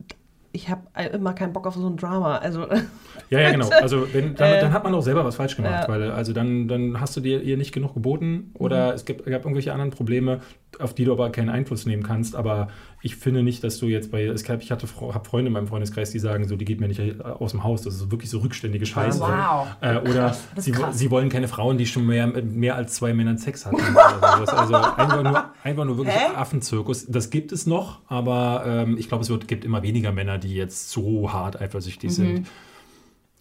ich 0.53 0.69
habe 0.69 0.83
immer 1.13 1.33
keinen 1.33 1.53
Bock 1.53 1.67
auf 1.67 1.75
so 1.75 1.89
ein 1.89 1.97
Drama. 1.97 2.37
Also 2.37 2.67
Ja, 3.31 3.41
ja, 3.41 3.51
genau. 3.51 3.69
Also 3.71 4.07
wenn, 4.13 4.35
dann, 4.35 4.53
Äh, 4.53 4.61
dann 4.61 4.73
hat 4.73 4.85
man 4.85 4.95
auch 4.95 5.01
selber 5.01 5.25
was 5.25 5.37
falsch 5.37 5.57
gemacht, 5.57 5.85
ja. 5.85 5.89
weil 5.89 6.11
also 6.13 6.33
dann, 6.35 6.69
dann 6.69 7.01
hast 7.01 7.17
du 7.17 7.21
dir 7.21 7.43
ihr 7.43 7.57
nicht 7.57 7.73
genug 7.73 7.95
geboten 7.95 8.53
oder 8.59 8.89
Mhm. 8.91 8.95
es 8.95 9.05
gibt, 9.07 9.25
gab 9.25 9.43
irgendwelche 9.45 9.73
anderen 9.73 9.91
Probleme, 9.91 10.41
auf 10.81 10.95
die 10.95 11.05
du 11.05 11.13
aber 11.13 11.31
keinen 11.31 11.49
Einfluss 11.49 11.87
nehmen 11.87 12.03
kannst. 12.03 12.37
Aber 12.37 12.69
ich 13.03 13.17
finde 13.17 13.43
nicht, 13.43 13.63
dass 13.65 13.79
du 13.79 13.87
jetzt 13.87 14.11
bei, 14.11 14.25
es 14.25 14.43
ich 14.43 14.71
hatte 14.71 14.87
habe 15.13 15.25
Freunde 15.25 15.49
in 15.49 15.53
meinem 15.53 15.67
Freundeskreis, 15.67 16.11
die 16.11 16.19
sagen 16.19 16.47
so, 16.49 16.57
die 16.57 16.65
geht 16.65 16.81
mir 16.81 16.89
nicht 16.89 17.01
äh, 17.01 17.17
aus 17.23 17.53
dem 17.53 17.65
Haus. 17.65 17.83
Das 17.83 17.95
ist 17.95 18.01
so 18.01 18.11
wirklich 18.11 18.31
so 18.31 18.39
rückständige 18.39 18.87
Scheiße. 18.87 19.21
Wow. 19.21 19.67
Äh, 19.81 19.99
oder 19.99 20.37
sie, 20.57 20.75
sie 20.93 21.11
wollen 21.11 21.29
keine 21.29 21.49
Frauen, 21.49 21.79
die 21.79 21.87
schon 21.87 22.07
mehr, 22.07 22.27
mit 22.27 22.53
mehr 22.53 22.77
als 22.77 22.95
zwei 22.95 23.13
Männern 23.15 23.39
Sex 23.39 23.67
hatten. 23.67 23.77
also 23.77 24.75
einfach 24.75 25.23
nur, 25.23 25.45
einfach 25.63 25.85
nur 25.85 25.97
wirklich 25.99 26.17
Affenzirkus. 26.37 27.07
Das 27.07 27.31
gibt 27.31 27.53
es 27.53 27.67
noch, 27.67 28.01
aber 28.09 28.65
ähm, 28.67 28.97
ich 28.99 29.09
glaube, 29.09 29.23
es 29.23 29.31
wird, 29.31 29.49
gibt 29.49 29.65
immer 29.65 29.83
weniger 29.83 30.13
Männer, 30.13 30.39
die 30.39 30.55
jetzt 30.55 30.91
so 30.91 31.33
hart 31.33 31.61
eifersüchtig 31.61 32.11
Mhm. 32.11 32.15
sind. 32.15 32.47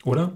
Oder? 0.04 0.34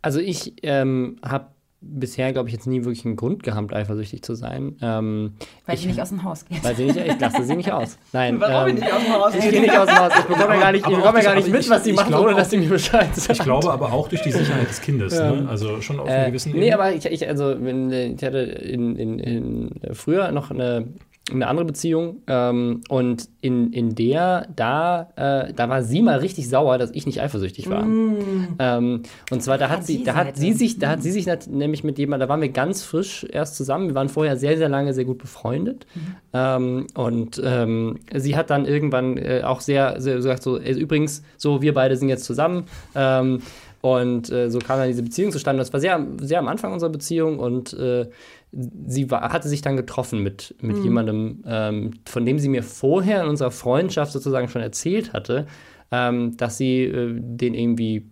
Also 0.00 0.20
ich 0.20 0.54
ähm, 0.62 1.16
habe 1.22 1.46
bisher, 1.82 2.32
glaube 2.32 2.48
ich, 2.48 2.54
jetzt 2.54 2.66
nie 2.66 2.84
wirklich 2.84 3.04
einen 3.04 3.16
Grund 3.16 3.42
gehabt, 3.42 3.74
eifersüchtig 3.74 4.22
zu 4.22 4.34
sein. 4.34 4.76
Ähm, 4.80 5.32
Weil 5.66 5.74
ich, 5.74 5.82
sie 5.82 5.88
nicht 5.88 6.00
aus 6.00 6.08
dem 6.10 6.22
Haus 6.22 6.44
geht. 6.44 6.62
Weil 6.64 6.76
sie 6.76 6.84
nicht, 6.84 6.96
ich 6.96 7.20
lasse 7.20 7.42
sie 7.44 7.56
nicht 7.56 7.72
aus. 7.72 7.98
Nein. 8.12 8.40
Warum 8.40 8.68
ähm, 8.70 8.74
bin 8.76 8.84
ich 8.84 8.92
aus 8.92 9.02
dem 9.04 9.12
Haus? 9.12 9.34
ich 9.34 9.50
gehe 9.50 9.60
nicht 9.60 9.76
aus 9.76 9.86
dem 9.88 9.98
Haus. 9.98 10.12
Ich 10.18 10.24
bekomme 10.24 10.54
ja 10.54 10.60
gar 10.60 10.72
nicht, 10.72 10.86
ich 10.88 10.96
bekomme 10.96 11.18
ja 11.18 11.24
gar 11.24 11.34
nicht 11.34 11.48
mit, 11.48 11.60
ich- 11.60 11.70
was 11.70 11.84
sie 11.84 11.92
glaube 11.92 12.20
ohne 12.26 12.34
dass 12.36 12.50
sie 12.50 12.58
mir 12.58 12.68
Bescheid 12.68 13.14
sagt. 13.14 13.38
Ich 13.38 13.44
glaube 13.44 13.72
aber 13.72 13.92
auch 13.92 14.08
durch 14.08 14.22
die 14.22 14.32
Sicherheit 14.32 14.68
des 14.68 14.80
Kindes. 14.80 15.12
Ne? 15.14 15.46
Also 15.48 15.80
schon 15.80 15.98
auf 16.00 16.08
Äh, 16.08 16.26
gewissen 16.28 16.52
nee, 16.52 16.58
Ebene. 16.68 16.74
aber 16.74 16.92
ich, 16.94 17.04
ich, 17.06 17.28
also, 17.28 17.56
wenn, 17.58 17.90
äh, 17.92 18.06
ich 18.06 18.22
hatte 18.22 18.38
in, 18.38 18.96
in, 18.96 19.18
in, 19.18 19.70
früher 19.92 20.30
noch 20.32 20.50
eine, 20.50 20.86
eine 21.30 21.46
andere 21.46 21.64
Beziehung 21.64 22.22
ähm, 22.26 22.80
und 22.88 23.28
in, 23.40 23.72
in 23.72 23.94
der, 23.94 24.48
da, 24.56 25.12
äh, 25.14 25.52
da 25.54 25.68
war 25.68 25.82
sie 25.84 26.02
mal 26.02 26.18
richtig 26.18 26.48
sauer, 26.48 26.78
dass 26.78 26.90
ich 26.90 27.06
nicht 27.06 27.20
eifersüchtig 27.20 27.70
war. 27.70 27.84
Ähm, 27.84 29.02
und 29.30 29.42
zwar, 29.42 29.56
da 29.56 29.68
hat, 29.68 29.78
Hat 29.78 29.86
sie, 29.86 30.02
da 30.02 30.14
hat 30.14 30.36
sie 30.36 30.52
sich, 30.52 30.78
da 30.78 30.90
hat 30.90 31.02
sie 31.02 31.12
sich 31.12 31.26
nämlich 31.48 31.84
mit 31.84 31.98
jemandem, 31.98 32.26
da 32.26 32.32
waren 32.32 32.40
wir 32.40 32.48
ganz 32.48 32.82
frisch 32.82 33.24
erst 33.30 33.56
zusammen, 33.56 33.88
wir 33.88 33.94
waren 33.94 34.08
vorher 34.08 34.36
sehr, 34.36 34.56
sehr 34.56 34.68
lange 34.68 34.94
sehr 34.94 35.04
gut 35.04 35.18
befreundet. 35.18 35.86
Ähm, 36.32 36.86
und 36.94 37.40
ähm, 37.44 38.00
sie 38.14 38.36
hat 38.36 38.50
dann 38.50 38.66
irgendwann 38.66 39.16
äh, 39.16 39.42
auch 39.44 39.60
sehr, 39.60 40.00
sehr 40.00 40.16
gesagt, 40.16 40.42
so, 40.42 40.58
äh, 40.58 40.72
übrigens, 40.72 41.22
so, 41.36 41.62
wir 41.62 41.72
beide 41.72 41.96
sind 41.96 42.08
jetzt 42.08 42.24
zusammen. 42.24 42.64
Ähm, 42.94 43.42
und 43.80 44.30
äh, 44.30 44.48
so 44.48 44.60
kam 44.60 44.78
dann 44.78 44.88
diese 44.88 45.02
Beziehung 45.02 45.32
zustande. 45.32 45.60
Das 45.60 45.72
war 45.72 45.80
sehr, 45.80 46.06
sehr 46.20 46.38
am 46.38 46.46
Anfang 46.46 46.72
unserer 46.72 46.90
Beziehung 46.90 47.40
und 47.40 47.72
äh, 47.74 48.06
sie 48.52 49.10
war, 49.10 49.32
hatte 49.32 49.48
sich 49.48 49.62
dann 49.62 49.76
getroffen 49.76 50.22
mit, 50.22 50.54
mit 50.60 50.76
jemandem, 50.78 51.42
ähm, 51.46 51.92
von 52.06 52.26
dem 52.26 52.38
sie 52.38 52.48
mir 52.48 52.62
vorher 52.62 53.22
in 53.22 53.28
unserer 53.28 53.50
Freundschaft 53.50 54.12
sozusagen 54.12 54.48
schon 54.48 54.60
erzählt 54.60 55.12
hatte, 55.14 55.46
ähm, 55.90 56.36
dass 56.36 56.58
sie 56.58 56.82
äh, 56.84 57.14
den 57.16 57.54
irgendwie 57.54 58.06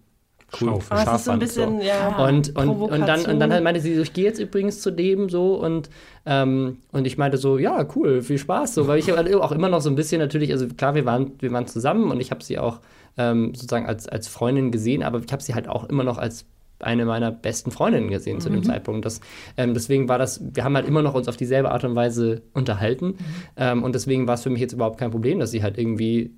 cool. 0.61 0.79
Ah, 0.89 1.05
scharf 1.05 1.15
es 1.15 1.21
ist 1.21 1.25
so 1.25 1.31
ein 1.31 1.41
fand, 1.41 1.53
so. 1.53 1.67
bisschen, 1.67 1.87
ja. 1.87 2.27
Und, 2.27 2.57
und, 2.57 2.69
und, 2.69 3.01
dann, 3.07 3.25
und 3.27 3.39
dann 3.39 3.53
halt 3.53 3.63
meinte 3.63 3.81
sie, 3.81 3.95
so, 3.95 4.03
ich 4.03 4.15
gehe 4.15 4.25
jetzt 4.25 4.39
übrigens 4.39 4.81
zu 4.81 4.91
dem 4.91 5.29
so 5.29 5.55
und, 5.55 5.91
ähm, 6.25 6.79
und 6.93 7.07
ich 7.07 7.19
meinte 7.19 7.37
so, 7.37 7.59
ja, 7.59 7.87
cool, 7.95 8.23
viel 8.23 8.39
Spaß. 8.39 8.75
So, 8.75 8.87
weil 8.89 8.99
ich 8.99 9.11
halt 9.11 9.33
auch 9.35 9.53
immer 9.53 9.69
noch 9.69 9.83
so 9.83 9.91
ein 9.91 9.95
bisschen 9.97 10.21
natürlich, 10.21 10.53
also 10.53 10.67
klar, 10.69 10.95
wir 10.95 11.05
waren, 11.05 11.33
wir 11.39 11.53
waren 11.53 11.67
zusammen 11.67 12.11
und 12.11 12.21
ich 12.21 12.31
habe 12.31 12.43
sie 12.43 12.59
auch 12.59 12.81
ähm, 13.19 13.55
sozusagen 13.55 13.87
als, 13.87 14.09
als 14.09 14.29
Freundin 14.29 14.71
gesehen, 14.71 15.03
aber 15.03 15.21
ich 15.21 15.33
habe 15.33 15.43
sie 15.43 15.55
halt 15.55 15.69
auch 15.69 15.85
immer 15.85 16.05
noch 16.05 16.19
als 16.19 16.47
eine 16.83 17.05
meiner 17.05 17.31
besten 17.31 17.71
Freundinnen 17.71 18.11
gesehen 18.11 18.41
zu 18.41 18.49
dem 18.51 18.63
Zeitpunkt. 18.63 19.05
Das, 19.05 19.21
ähm, 19.57 19.75
deswegen 19.75 20.09
war 20.09 20.19
das, 20.19 20.41
wir 20.55 20.65
haben 20.65 20.75
halt 20.77 20.87
immer 20.87 21.03
noch 21.03 21.15
uns 21.15 21.29
auf 21.29 21.37
dieselbe 21.37 21.71
Art 21.71 21.85
und 21.85 21.95
Weise 21.95 22.43
unterhalten. 22.55 23.15
Ähm, 23.57 23.83
und 23.83 23.95
deswegen 23.95 24.27
war 24.27 24.35
es 24.35 24.43
für 24.43 24.51
mich 24.51 24.61
jetzt 24.61 24.73
überhaupt 24.73 24.99
kein 24.99 25.11
Problem, 25.11 25.39
dass 25.41 25.51
sie 25.51 25.63
halt 25.63 25.79
irgendwie 25.79 26.33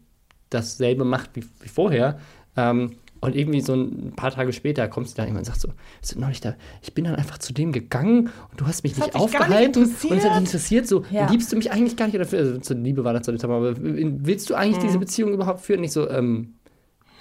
dasselbe 0.51 1.05
macht 1.05 1.31
wie, 1.35 1.45
wie 1.61 1.69
vorher. 1.69 2.19
Ähm, 2.57 2.93
und 3.21 3.37
irgendwie 3.37 3.61
so 3.61 3.73
ein 3.75 4.15
paar 4.17 4.33
Tage 4.33 4.53
später 4.53 4.89
kommt 4.89 5.09
sie 5.09 5.15
dann 5.15 5.27
irgendwann 5.27 5.43
und 5.43 5.47
sagt 5.47 5.61
so, 5.61 5.69
"Wir 5.69 5.75
sind 6.01 6.21
neulich 6.21 6.41
da, 6.41 6.57
ich 6.83 6.93
bin 6.93 7.05
dann 7.05 7.15
einfach 7.15 7.39
zu 7.39 7.53
dem 7.53 7.71
gegangen 7.71 8.31
und 8.51 8.61
du 8.61 8.67
hast 8.67 8.83
mich 8.83 8.97
nicht 8.97 9.13
gar 9.13 9.21
nicht 9.21 9.25
aufgehalten 9.25 9.85
und 9.85 9.89
es 9.93 10.03
hat 10.03 10.11
interessiert." 10.11 10.25
dich 10.25 10.39
interessiert, 10.39 10.89
so, 10.89 11.05
Ja. 11.13 11.31
liebst 11.31 11.53
du 11.53 11.57
mich 11.57 11.71
eigentlich 11.71 11.97
gar 11.97 12.07
nicht 12.07 12.17
oder 12.17 12.27
also, 12.37 12.59
zur 12.59 12.77
Liebe 12.77 13.05
war 13.05 13.13
das 13.13 13.23
zu 13.23 13.31
dem 13.31 13.39
Thema, 13.39 13.59
aber 13.59 13.75
willst 13.79 14.51
du 14.51 14.55
eigentlich 14.57 14.79
diese 14.79 14.99
Beziehung 14.99 15.33
überhaupt 15.35 15.61
führen? 15.61 15.83
Nicht 15.83 15.93
so, 15.93 16.11
ähm, 16.11 16.55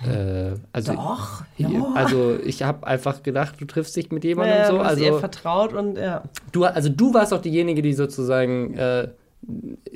äh, 0.08 0.52
also, 0.74 0.94
Doch, 0.94 1.44
ja. 1.58 1.70
also 1.96 2.38
ich 2.44 2.64
habe 2.64 2.86
einfach 2.88 3.24
gedacht, 3.24 3.56
du 3.60 3.66
triffst 3.66 3.96
dich 3.96 4.12
mit 4.12 4.24
jemandem 4.24 4.58
Ja, 4.58 4.68
so, 4.68 4.78
du 4.78 4.84
hast 4.84 5.00
ihr 5.00 5.08
also 5.08 5.20
vertraut 5.20 5.74
und 5.74 5.98
ja. 5.98 6.24
du, 6.52 6.66
also 6.66 6.90
du 6.90 7.14
warst 7.14 7.34
auch 7.34 7.42
diejenige, 7.42 7.82
die 7.82 7.94
sozusagen 7.94 8.74
äh, 8.76 9.10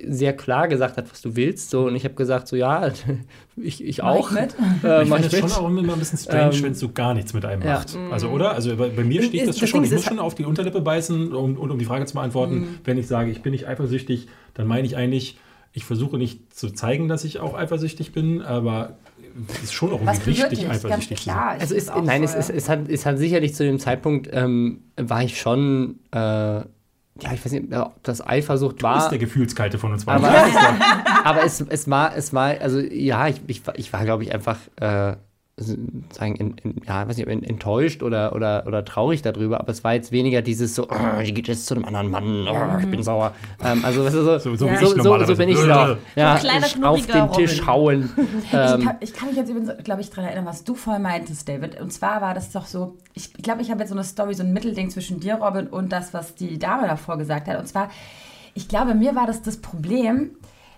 sehr 0.08 0.36
klar 0.36 0.68
gesagt 0.68 0.98
hat, 0.98 1.10
was 1.12 1.22
du 1.22 1.36
willst. 1.36 1.70
So, 1.70 1.86
und 1.88 1.96
ich 1.96 2.04
habe 2.04 2.16
gesagt, 2.16 2.48
so 2.48 2.56
ja, 2.56 2.88
ich, 3.58 3.84
ich 3.84 4.00
Mach 4.02 4.16
ich 4.16 4.22
auch. 4.22 4.32
Äh, 4.84 5.04
ich 5.04 5.10
finde 5.14 5.28
es 5.28 5.38
schon 5.40 5.52
auch 5.52 5.70
immer 5.70 5.94
ein 5.94 6.00
bisschen 6.00 6.18
strange, 6.18 6.56
Ähm, 6.56 6.64
wenn 6.64 6.72
es 6.74 6.80
so 6.80 6.90
gar 6.92 7.14
nichts 7.14 7.34
mit 7.34 7.46
einem 7.46 7.62
ja. 7.62 7.76
macht. 7.76 7.96
Also, 8.12 8.30
oder? 8.30 8.52
Also 8.54 8.76
bei, 8.76 8.90
bei 8.90 9.04
mir 9.04 9.22
steht 9.24 9.42
Ist- 9.42 9.48
das 9.50 9.58
das 9.58 9.70
schon. 9.70 9.84
Ich 9.84 9.92
muss 9.92 10.04
schon 10.04 10.20
auf 10.20 10.36
die 10.36 10.46
Unterlippe 10.46 10.82
beißen, 10.82 11.34
um, 11.34 11.58
und 11.58 11.72
um 11.72 11.78
die 11.80 11.86
Frage 11.86 12.06
zu 12.06 12.16
beantworten. 12.16 12.80
Wenn 12.84 12.98
ich 12.98 13.08
sage, 13.08 13.30
ich 13.32 13.42
bin 13.42 13.52
nicht 13.52 13.68
eifersüchtig, 13.68 14.28
dann 14.56 14.68
meine 14.68 14.86
ich 14.88 14.96
eigentlich, 14.98 15.38
ich 15.74 15.86
versuche 15.86 16.18
nicht 16.18 16.54
zu 16.56 16.70
zeigen, 16.72 17.08
dass 17.08 17.24
ich 17.24 17.40
auch 17.40 17.54
eifersüchtig 17.56 18.14
bin, 18.14 18.42
aber 18.42 18.98
es 19.50 19.64
ist 19.64 19.74
schon 19.74 19.92
auch 19.94 20.06
Was 20.06 20.20
irgendwie? 20.26 20.64
Ganz 20.64 20.86
eifersüchtig 20.86 21.22
klar. 21.22 21.58
Also 21.60 21.76
ist, 21.76 21.92
nein, 22.04 22.24
es, 22.24 22.32
voll- 22.32 22.40
ist, 22.42 22.50
es, 22.50 22.70
hat, 22.70 22.88
es 22.90 23.06
hat 23.06 23.18
sicherlich 23.18 23.54
zu 23.56 23.64
dem 23.64 23.80
Zeitpunkt, 23.80 24.30
ähm, 24.32 24.84
war 24.98 25.24
ich 25.24 25.40
schon, 25.40 26.00
äh, 26.12 26.18
ja, 26.18 26.66
ich 27.34 27.46
weiß 27.46 27.52
nicht, 27.54 27.74
ob 27.76 28.02
das 28.04 28.26
Eifersucht 28.26 28.78
ist 28.78 28.84
war. 28.84 29.10
der 29.10 29.18
Gefühlskalte 29.20 29.78
von 29.78 29.92
uns 29.94 30.06
beiden. 30.06 30.26
Aber, 30.26 30.36
aber 31.24 31.44
es, 31.44 31.62
es 31.62 31.90
war, 31.90 32.16
es 32.16 32.34
war, 32.34 32.60
also 32.62 32.80
ja, 32.80 33.28
ich, 33.28 33.42
ich, 33.48 33.66
war- 33.68 33.78
ich 33.78 33.92
war, 33.94 34.04
glaube 34.04 34.24
ich, 34.24 34.34
einfach 34.34 34.58
äh, 34.78 35.16
sagen, 35.58 36.36
in, 36.36 36.56
in, 36.64 36.82
ja, 36.86 37.08
weiß 37.08 37.16
nicht, 37.16 37.28
en- 37.30 37.42
enttäuscht 37.44 38.04
oder, 38.04 38.36
oder, 38.36 38.66
oder 38.68 38.84
traurig 38.84 39.22
darüber, 39.22 39.62
aber 39.62 39.70
es 39.70 39.86
war 39.86 39.94
jetzt 39.94 40.12
weniger 40.12 40.42
dieses 40.42 40.76
so, 40.76 40.84
oh, 40.90 41.22
die 41.26 41.34
geht 41.34 41.48
jetzt 41.48 41.66
zu 41.68 41.76
einem 41.76 41.86
anderen 41.86 42.10
Mann, 42.12 42.48
oh, 42.50 42.78
ich 42.80 42.92
bin 42.92 43.02
sauer. 43.04 43.32
Ähm, 43.64 43.86
also, 43.86 44.04
weißt 44.04 44.16
du, 44.16 44.24
so, 44.24 44.38
So- 44.40 44.56
so 44.58 44.70
wie 44.70 44.76
so, 44.76 44.94
ich 44.96 45.02
so, 45.02 45.24
so, 45.26 45.36
bin 45.38 45.48
ich 45.48 45.58
sauer. 45.58 45.98
Ja, 46.18 46.36
kleiner, 46.38 46.68
auf 46.90 47.06
den 47.08 47.32
Tisch 47.32 47.62
Robin. 47.62 47.68
hauen. 47.68 48.10
Ich 48.46 48.54
Ähm, 48.54 48.84
kann, 48.84 48.96
ich 49.00 49.14
kann 49.14 49.28
mich 49.30 49.38
jetzt 49.38 49.50
übrigens, 49.50 49.72
glaube 49.86 50.02
ich, 50.02 50.10
daran 50.10 50.26
erinnern, 50.26 50.46
was 50.46 50.64
du 50.66 50.76
vorhin 50.76 51.02
meintest, 51.04 51.48
David. 51.48 51.80
Und 51.80 51.92
zwar 51.94 52.22
war 52.22 52.34
das 52.34 52.52
doch 52.52 52.66
so, 52.66 52.98
ich 53.14 53.32
glaube, 53.34 53.62
ich 53.62 53.72
habe 53.72 53.80
jetzt 53.80 53.90
so 53.90 53.96
eine 53.96 54.04
Story, 54.04 54.34
so 54.34 54.44
ein 54.44 54.52
Mittelding 54.52 54.90
zwischen 54.90 55.22
dir, 55.22 55.36
Robin, 55.36 55.68
und 55.68 55.90
das, 55.92 56.14
was 56.14 56.36
die 56.36 56.60
Dame 56.60 56.86
davor 56.88 57.18
gesagt 57.18 57.48
hat. 57.48 57.58
Und 57.58 57.68
zwar, 57.68 57.90
ich 58.56 58.68
glaube, 58.68 58.94
mir 58.94 59.16
war 59.16 59.26
das 59.26 59.42
das 59.42 59.58
Problem, 59.58 60.32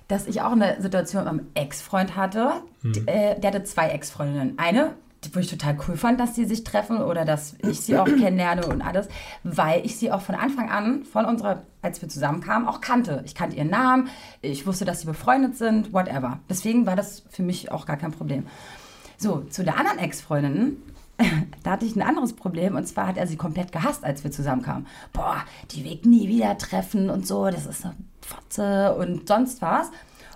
dass 0.07 0.27
ich 0.27 0.41
auch 0.41 0.53
eine 0.53 0.81
Situation 0.81 1.23
mit 1.25 1.33
meinem 1.33 1.47
Ex-Freund 1.53 2.15
hatte. 2.15 2.61
Die, 2.83 3.07
äh, 3.07 3.39
der 3.39 3.51
hatte 3.51 3.63
zwei 3.63 3.89
Ex-Freundinnen. 3.89 4.57
Eine, 4.57 4.93
die, 5.23 5.35
wo 5.35 5.39
ich 5.39 5.49
total 5.49 5.77
cool 5.87 5.97
fand, 5.97 6.19
dass 6.19 6.35
sie 6.35 6.45
sich 6.45 6.63
treffen 6.63 7.01
oder 7.01 7.25
dass 7.25 7.55
ich 7.67 7.81
sie 7.81 7.97
auch 7.97 8.05
kennenlerne 8.05 8.65
und 8.67 8.81
alles, 8.81 9.07
weil 9.43 9.85
ich 9.85 9.97
sie 9.97 10.11
auch 10.11 10.21
von 10.21 10.35
Anfang 10.35 10.69
an, 10.69 11.03
von 11.03 11.25
unserer, 11.25 11.63
als 11.81 12.01
wir 12.01 12.09
zusammenkamen, 12.09 12.67
auch 12.67 12.81
kannte. 12.81 13.21
Ich 13.25 13.35
kannte 13.35 13.57
ihren 13.57 13.69
Namen, 13.69 14.09
ich 14.41 14.65
wusste, 14.65 14.85
dass 14.85 15.01
sie 15.01 15.07
befreundet 15.07 15.57
sind, 15.57 15.91
whatever. 15.91 16.39
Deswegen 16.49 16.85
war 16.85 16.95
das 16.95 17.23
für 17.29 17.43
mich 17.43 17.71
auch 17.71 17.85
gar 17.85 17.97
kein 17.97 18.11
Problem. 18.11 18.47
So, 19.17 19.41
zu 19.49 19.63
der 19.63 19.77
anderen 19.77 19.99
Ex-Freundin, 19.99 20.77
da 21.63 21.71
hatte 21.71 21.85
ich 21.85 21.95
ein 21.95 22.03
anderes 22.03 22.33
Problem 22.33 22.75
und 22.75 22.87
zwar 22.87 23.07
hat 23.07 23.17
er 23.17 23.27
sie 23.27 23.35
komplett 23.35 23.71
gehasst, 23.71 24.05
als 24.05 24.23
wir 24.23 24.31
zusammenkamen. 24.31 24.87
Boah, 25.11 25.43
die 25.71 25.83
wird 25.83 26.05
nie 26.05 26.29
wieder 26.29 26.57
treffen 26.57 27.09
und 27.09 27.27
so, 27.27 27.49
das 27.49 27.65
ist 27.65 27.83
eine 27.83 27.95
Fotze 28.27 28.95
und 28.95 29.27
sonst 29.27 29.61
was. 29.61 29.91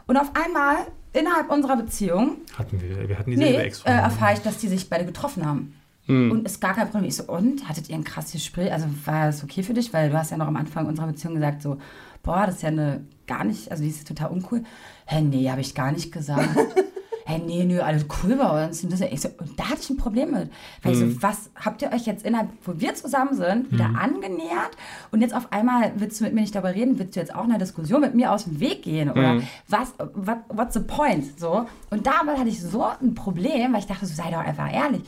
Und 0.08 0.18
auf 0.18 0.32
einmal, 0.34 0.88
innerhalb 1.14 1.50
unserer 1.50 1.78
Beziehung, 1.78 2.38
Hatten 2.58 2.82
wir, 2.82 3.08
wir 3.08 3.18
hatten 3.18 3.32
dieselbe 3.32 3.60
nee, 3.60 3.74
äh, 3.86 3.92
erfahre 3.92 4.34
ich, 4.34 4.40
dass 4.40 4.58
die 4.58 4.68
sich 4.68 4.90
beide 4.90 5.06
getroffen 5.06 5.46
haben. 5.46 5.76
Und 6.08 6.46
ist 6.46 6.60
gar 6.60 6.74
kein 6.74 6.90
Problem. 6.90 7.08
Ich 7.08 7.16
so, 7.16 7.24
und? 7.24 7.70
Hattet 7.70 7.88
ihr 7.88 7.96
ein 7.96 8.04
krasses 8.04 8.34
Gespräch? 8.34 8.74
Also 8.74 8.88
war 9.06 9.28
das 9.28 9.44
okay 9.44 9.64
für 9.64 9.74
dich? 9.74 9.94
Weil 9.94 10.10
du 10.10 10.18
hast 10.18 10.32
ja 10.32 10.36
noch 10.36 10.48
am 10.48 10.58
Anfang 10.58 10.86
unserer 10.88 11.08
Beziehung 11.08 11.36
gesagt, 11.36 11.62
so, 11.62 11.78
boah, 12.22 12.46
das 12.48 12.56
ist 12.56 12.64
ja 12.64 12.70
eine 12.70 13.06
gar 13.28 13.46
nicht, 13.46 13.72
also 13.72 13.84
die 13.84 13.90
ist 13.90 14.06
total 14.06 14.32
uncool. 14.32 14.64
Hä, 15.06 15.22
nee, 15.22 15.50
habe 15.50 15.62
ich 15.62 15.74
gar 15.74 15.92
nicht 15.92 16.12
gesagt. 16.12 16.50
Hä, 17.32 17.42
nee, 17.46 17.64
nö, 17.64 17.80
alles 17.82 18.06
cool 18.24 18.36
bei 18.36 18.66
uns. 18.66 18.84
Und, 18.84 18.92
das, 18.92 19.00
ich 19.00 19.22
so, 19.22 19.30
und 19.38 19.58
da 19.58 19.70
hatte 19.70 19.80
ich 19.82 19.90
ein 19.90 19.98
Problem 19.98 20.32
mit. 20.32 20.50
Weil 20.82 20.92
ich 20.92 21.00
so, 21.00 21.22
was 21.22 21.50
habt 21.56 21.82
ihr 21.82 21.92
euch 21.94 22.06
jetzt 22.06 22.26
innerhalb, 22.26 22.50
wo 22.66 22.80
wir 22.80 22.94
zusammen 22.94 23.36
sind, 23.36 23.72
wieder 23.72 23.86
angenähert? 23.86 24.72
Und 25.12 25.22
jetzt 25.22 25.34
auf 25.34 25.52
einmal 25.52 25.94
willst 25.96 26.20
du 26.20 26.26
mit 26.26 26.34
mir 26.34 26.42
nicht 26.42 26.54
darüber 26.54 26.76
reden? 26.76 27.00
Willst 27.00 27.16
du 27.16 27.22
jetzt 27.22 27.34
auch 27.34 27.46
in 27.46 27.52
einer 27.52 27.60
Diskussion 27.60 28.02
mit 28.02 28.16
mir 28.16 28.32
aus 28.32 28.44
dem 28.44 28.60
Weg 28.60 28.84
gehen? 28.84 29.10
Oder 29.10 29.42
was, 29.70 29.94
what, 30.14 30.40
what's 30.50 30.74
the 30.74 30.82
point? 30.82 31.40
So. 31.40 31.68
Und 31.90 32.06
damals 32.06 32.38
hatte 32.38 32.50
ich 32.50 32.62
so 32.62 32.84
ein 32.84 33.16
Problem, 33.16 33.72
weil 33.72 33.80
ich 33.80 33.88
dachte, 33.88 34.06
so, 34.06 34.14
sei 34.14 34.30
doch 34.30 34.40
einfach 34.40 34.74
ehrlich. 34.74 35.04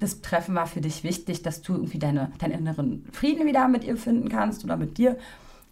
Das 0.00 0.20
Treffen 0.20 0.54
war 0.54 0.66
für 0.66 0.80
dich 0.80 1.02
wichtig, 1.02 1.42
dass 1.42 1.60
du 1.62 1.72
irgendwie 1.74 1.98
deine, 1.98 2.30
deinen 2.38 2.52
inneren 2.52 3.04
Frieden 3.12 3.46
wieder 3.46 3.66
mit 3.66 3.82
ihr 3.82 3.96
finden 3.96 4.28
kannst 4.28 4.64
oder 4.64 4.76
mit 4.76 4.96
dir. 4.96 5.16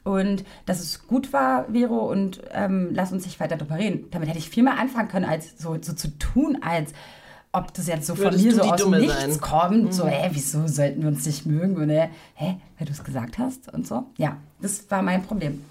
Und 0.05 0.45
dass 0.67 0.81
es 0.81 1.07
gut 1.07 1.33
war, 1.33 1.67
Vero, 1.73 2.11
und 2.11 2.43
ähm, 2.53 2.89
lass 2.93 3.13
uns 3.13 3.25
nicht 3.25 3.39
weiter 3.39 3.57
darüber 3.57 3.77
reden. 3.77 4.07
Damit 4.11 4.29
hätte 4.29 4.39
ich 4.39 4.49
viel 4.49 4.65
mehr 4.65 4.79
anfangen 4.79 5.09
können, 5.09 5.25
als 5.27 5.59
so, 5.59 5.77
so 5.81 5.93
zu 5.93 6.09
tun, 6.19 6.59
als 6.61 6.93
ob 7.53 7.73
das 7.75 7.87
jetzt 7.87 8.07
so 8.07 8.15
von 8.15 8.25
Würdest 8.25 8.45
mir 8.45 8.51
du 8.51 8.57
so 8.57 8.63
aus 8.63 8.81
Dumme 8.81 8.99
Nichts 8.99 9.15
sein? 9.15 9.41
kommt. 9.41 9.95
So, 9.95 10.07
hä, 10.07 10.31
wieso 10.33 10.67
sollten 10.67 11.03
wir 11.03 11.09
uns 11.09 11.27
nicht 11.27 11.47
mögen? 11.47 11.77
Und, 11.77 11.91
äh, 11.91 12.09
hä, 12.35 12.57
weil 12.79 12.87
du 12.87 12.93
es 12.93 13.05
gesagt 13.05 13.39
hast 13.39 13.73
und 13.73 13.87
so. 13.87 14.07
Ja, 14.17 14.39
das 14.61 14.91
war 14.91 15.03
mein 15.03 15.23
Problem. 15.23 15.63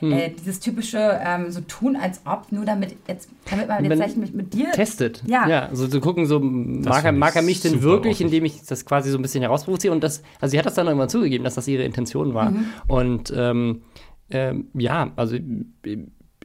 Hm. 0.00 0.12
Äh, 0.12 0.30
dieses 0.30 0.60
typische 0.60 1.20
ähm, 1.24 1.50
so 1.50 1.60
tun, 1.60 1.96
als 1.96 2.20
ob, 2.24 2.50
nur 2.50 2.64
damit, 2.64 2.96
jetzt, 3.06 3.28
damit 3.48 3.68
man 3.68 3.78
jetzt 3.84 3.90
Wenn- 3.90 3.98
vielleicht 3.98 4.16
mit, 4.16 4.34
mit 4.34 4.54
dir 4.54 4.72
testet. 4.72 5.22
Ja. 5.26 5.48
ja 5.48 5.68
so 5.72 5.86
zu 5.86 6.00
gucken, 6.00 6.26
so 6.26 6.40
mag 6.40 7.04
er, 7.04 7.12
mag 7.12 7.36
er 7.36 7.42
mich 7.42 7.60
denn 7.60 7.82
wirklich, 7.82 8.20
ordentlich. 8.20 8.20
indem 8.20 8.44
ich 8.44 8.62
das 8.64 8.84
quasi 8.84 9.10
so 9.10 9.18
ein 9.18 9.22
bisschen 9.22 9.42
herausprovoziere. 9.42 9.94
Und 9.94 10.02
das, 10.02 10.22
also 10.40 10.50
sie 10.52 10.58
hat 10.58 10.66
das 10.66 10.74
dann 10.74 10.86
irgendwann 10.86 11.08
zugegeben, 11.08 11.44
dass 11.44 11.54
das 11.54 11.68
ihre 11.68 11.84
Intention 11.84 12.34
war. 12.34 12.50
Mhm. 12.50 12.66
Und 12.88 13.32
ähm, 13.36 13.82
ähm, 14.30 14.68
ja, 14.74 15.12
also 15.16 15.36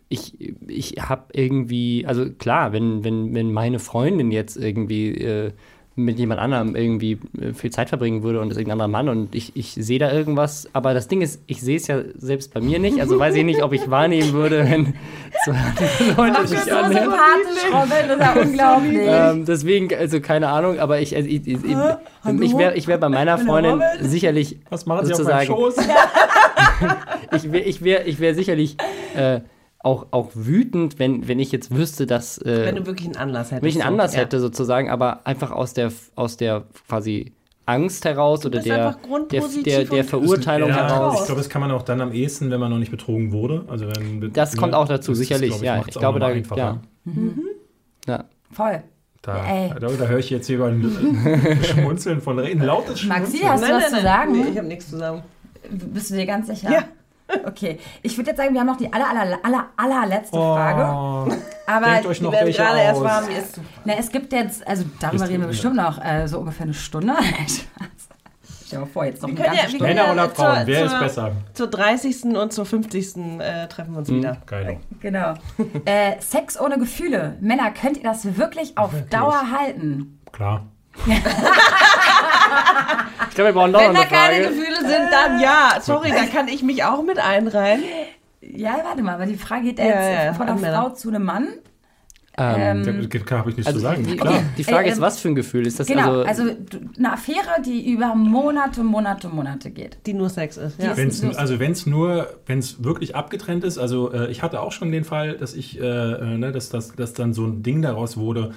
ich, 0.10 0.38
ich 0.68 0.96
habe 1.00 1.26
irgendwie, 1.34 2.06
also 2.06 2.30
klar, 2.32 2.72
wenn, 2.74 3.04
wenn, 3.04 3.34
wenn 3.34 3.52
meine 3.52 3.80
Freundin 3.80 4.32
jetzt 4.32 4.58
irgendwie 4.58 5.10
äh, 5.12 5.52
mit 6.06 6.18
jemand 6.20 6.40
anderem 6.40 6.76
irgendwie 6.76 7.20
äh, 7.40 7.54
viel 7.54 7.72
Zeit 7.72 7.90
verbringen 7.90 8.24
würde 8.24 8.40
und 8.40 8.50
das 8.50 8.58
ist 8.58 8.62
irgendein 8.62 8.82
anderer 8.82 9.04
Mann 9.04 9.10
und 9.10 9.36
ich, 9.36 9.56
ich 9.56 9.74
sehe 9.74 10.00
da 10.00 10.12
irgendwas. 10.12 10.70
Aber 10.74 10.94
das 10.94 11.08
Ding 11.08 11.22
ist, 11.22 11.42
ich 11.48 11.62
sehe 11.62 11.78
es 11.78 11.88
ja 11.88 12.02
selbst 12.18 12.54
bei 12.54 12.62
mir 12.62 12.80
nicht. 12.80 13.00
Also 13.00 13.20
weiß 13.20 13.36
ich 13.36 13.44
nicht, 13.44 13.62
ob 13.62 13.74
ich 13.74 13.90
wahrnehmen 13.90 14.34
würde, 14.34 14.70
wenn 14.70 14.94
so 15.46 15.52
Leute 16.18 16.48
sich 16.48 16.60
so 16.60 16.66
sympathisch, 16.66 17.66
Robin, 17.72 18.08
das 18.08 18.18
ist 18.18 18.22
ja 18.22 18.42
unglaublich. 18.42 19.08
Ähm, 19.08 19.46
deswegen, 19.46 19.94
also 19.94 20.20
keine 20.22 20.50
Ahnung, 20.50 20.80
aber 20.80 21.00
ich, 21.00 21.16
also 21.16 21.28
ich, 21.28 21.48
ich, 21.48 21.64
ich, 21.64 22.42
ich 22.42 22.58
wäre 22.58 22.76
ich 22.76 22.88
wär 22.88 22.98
bei 22.98 23.10
meiner 23.10 23.38
Freundin 23.38 23.82
sicherlich 24.02 24.58
Was 24.70 24.86
machen 24.86 25.06
Sie 25.06 25.14
auf 25.14 25.24
meinem 25.24 25.46
sozusagen, 25.46 25.48
Schoß? 25.48 25.76
ich 27.36 27.52
wäre 27.52 27.64
ich 27.64 27.84
wär, 27.84 28.08
ich 28.08 28.20
wär 28.20 28.36
sicherlich 28.36 28.78
äh, 29.16 29.42
auch, 29.82 30.08
auch 30.12 30.32
wütend, 30.34 31.00
wenn, 31.00 31.28
wenn 31.28 31.40
ich 31.40 31.52
jetzt 31.52 31.74
wüsste, 31.76 32.06
dass 32.06 32.38
äh, 32.40 32.66
Wenn 32.66 32.76
du 32.76 32.86
wirklich 32.86 33.08
einen 33.08 33.16
Anlass 33.18 33.48
hättest. 33.52 33.62
wenn 33.64 33.70
ich 33.70 33.76
einen 33.76 33.84
so. 33.84 33.88
Anlass 33.88 34.14
Ja. 34.14 34.20
hätte 34.22 34.40
sozusagen, 34.40 34.90
aber 34.90 35.26
einfach 35.26 35.52
aus 35.52 35.74
der 35.74 35.92
aus 36.16 36.36
der 36.38 36.64
quasi 36.88 37.32
Angst 37.66 38.04
heraus 38.04 38.46
oder 38.46 38.60
der, 38.62 38.88
einfach 38.88 39.00
der, 39.32 39.44
der, 39.64 39.86
der 39.86 40.04
Verurteilung 40.04 40.70
ja, 40.70 40.76
heraus. 40.88 41.20
Ich 41.22 41.26
glaube, 41.28 41.40
das 41.40 41.50
kann 41.50 41.62
man 41.62 41.70
auch 41.72 41.84
dann 41.84 42.02
am 42.02 42.12
ehesten, 42.12 42.50
wenn 42.50 42.60
man 42.60 42.72
noch 42.72 42.80
nicht 42.80 42.90
betrogen 42.92 43.32
wurde. 43.32 43.64
Also 43.68 43.86
wenn, 43.88 44.34
Das 44.34 44.58
kommt 44.58 44.74
auch 44.74 44.88
dazu, 44.88 45.12
das 45.12 45.20
ist, 45.20 45.28
sicherlich, 45.28 45.52
glaub 45.52 45.64
ja. 45.64 45.76
macht's 45.78 45.96
Ich 45.96 46.00
glaube, 46.00 46.20
da- 46.20 46.28
einfacher. 46.28 46.58
ja. 47.06 47.14
Ja. 48.08 48.24
Voll. 48.52 48.82
Da, 49.22 49.44
da, 49.80 49.88
da 49.88 50.08
höre 50.08 50.18
ich 50.20 50.30
jetzt 50.30 50.48
hier 50.48 50.64
ein 50.64 51.60
Schmunzeln 51.64 52.22
von 52.22 52.40
Reden. 52.40 52.64
Lautes 52.64 53.04
Maxi, 53.04 53.38
Schmunzeln. 53.38 53.50
hast 53.52 53.64
du 53.64 53.74
was 53.74 53.90
zu 53.92 54.02
sagen? 54.02 54.32
Nee, 54.32 54.48
ich 54.52 54.58
habe 54.58 54.68
nichts 54.68 54.90
zu 54.90 54.98
sagen. 54.98 55.24
Bist 55.70 56.10
du 56.10 56.16
dir 56.16 56.26
ganz 56.26 56.48
sicher? 56.48 56.72
Ja. 56.72 56.84
Okay, 57.46 57.80
ich 58.02 58.18
würde 58.18 58.32
jetzt 58.32 58.38
sagen, 58.38 58.54
wir 58.54 58.60
haben 58.62 58.68
noch 58.68 58.78
die 58.78 58.92
aller, 58.92 59.10
aller, 59.10 59.40
aller, 59.44 59.68
allerletzte 59.78 60.36
Oh, 60.38 60.56
Frage. 60.56 61.38
Aber 61.68 61.86
denkt 61.86 62.06
euch 62.08 62.22
noch 62.22 62.32
welche 62.32 62.58
gerade 62.62 62.80
erst 62.82 62.98
aus. 63.00 63.04
warm. 63.06 63.26
Mir 63.28 63.38
ist 63.38 63.60
na, 63.86 63.94
es 64.00 64.12
gibt 64.12 64.34
jetzt, 64.34 64.68
also 64.68 64.86
darüber 65.00 65.24
Ist- 65.26 65.30
reden 65.30 65.42
wir 65.42 65.48
bestimmt 65.48 65.76
noch 65.76 66.04
äh, 66.04 66.28
so 66.28 66.40
ungefähr 66.40 66.64
eine 66.66 66.74
Stunde. 66.74 67.14
Stell 68.66 68.80
dir 68.80 68.86
mal 68.86 68.92
vor, 68.92 69.06
jetzt 69.06 69.22
noch 69.22 69.30
eine 69.30 69.38
können 69.38 69.54
ja- 69.56 69.62
ganze 69.62 69.74
wir 69.74 69.80
Stunde. 69.80 69.94
Männer 69.96 70.12
oder 70.12 70.34
zur- 70.34 70.46
Frauen, 70.46 70.62
wer 70.68 70.84
ist 70.86 70.92
zur- 70.92 71.00
besser? 71.00 71.32
Zur 71.54 71.68
30. 71.68 72.24
und 72.36 72.54
zur 72.54 72.66
50. 72.66 73.16
Äh, 73.40 73.68
treffen 73.68 73.92
wir 73.94 74.00
uns 74.00 74.10
wieder. 74.10 74.38
Geil. 74.46 74.80
Genau. 75.00 75.34
äh, 75.86 76.14
Sex 76.20 76.60
ohne 76.60 76.78
Gefühle. 76.78 77.38
Männer, 77.42 77.72
könnt 77.72 77.98
ihr 77.98 78.04
das 78.04 78.38
wirklich 78.38 78.78
auf 78.78 78.92
Dauer 79.10 79.42
halten? 79.52 80.20
Klar. 80.32 80.66
Ich 83.30 83.36
glaube, 83.36 83.50
wir 83.50 83.54
brauchen 83.54 83.72
noch 83.72 83.80
Wenn 83.82 83.94
da 83.94 84.02
eine 84.02 84.10
keine 84.10 84.44
Frage. 84.44 84.56
Gefühle 84.56 84.80
sind, 84.82 85.12
dann 85.12 85.40
ja. 85.40 85.78
Sorry, 85.82 86.10
da 86.12 86.26
kann 86.26 86.48
ich 86.48 86.64
mich 86.64 86.84
auch 86.84 87.04
mit 87.04 87.20
einreihen. 87.20 87.84
Ja, 88.42 88.80
warte 88.84 89.02
mal, 89.02 89.16
aber 89.16 89.26
die 89.26 89.36
Frage 89.38 89.64
geht 89.66 89.80
Ja, 89.80 89.86
jetzt 89.86 89.96
ja, 89.96 90.24
ja, 90.26 90.34
von 90.34 90.48
einer. 90.50 90.74
Frau 90.74 90.90
zu 90.90 91.10
einem 91.10 91.24
Mann. 91.24 91.48
Ähm, 92.42 92.84
Da 93.26 93.38
habe 93.38 93.50
ich 93.50 93.58
nichts 93.58 93.68
also 93.68 93.80
zu 93.80 93.84
sagen. 93.84 94.06
die, 94.06 94.16
Klar. 94.16 94.42
die 94.58 94.64
Frage 94.64 94.88
Äh, 94.88 94.92
ist, 94.92 94.98
ähm, 94.98 95.02
was 95.04 95.20
für 95.20 95.28
ein 95.28 95.36
Gefühl 95.36 95.68
ist 95.68 95.78
das? 95.78 95.88
Genau, 95.88 96.22
also, 96.22 96.44
also 96.44 96.56
eine 96.98 97.12
Affäre, 97.12 97.62
die 97.66 97.92
über 97.92 98.16
Monate, 98.16 98.82
Monate, 98.82 99.28
Monate 99.28 99.72
geht. 99.72 99.98
Die 100.06 100.14
nur 100.14 100.30
Sex 100.30 100.56
ist. 100.56 100.82
Ja. 100.82 100.96
Wenn's, 100.96 101.20
ist- 101.22 101.38
also 101.38 101.60
wenn 101.60 101.74
es 101.74 101.86
nur, 101.86 102.30
wenn 102.46 102.60
es 102.60 102.82
wirklich 102.82 103.14
abgetrennt 103.14 103.66
ist, 103.66 103.78
also 103.78 104.14
äh, 104.14 104.32
ich 104.32 104.42
hatte 104.42 104.62
auch 104.62 104.72
schon 104.72 104.90
den 104.94 105.04
Fall, 105.04 105.36
dass 105.36 105.54
ich, 105.54 105.82
äh, 105.82 105.84
äh, 105.84 106.38
ne, 106.38 106.54
dass, 106.54 106.70
dass, 106.70 106.96
dass 106.96 107.14
dann 107.14 107.34
so 107.34 107.44
ein 107.46 107.62
Ding 107.62 107.82
daraus 107.82 108.16
wurde, 108.16 108.54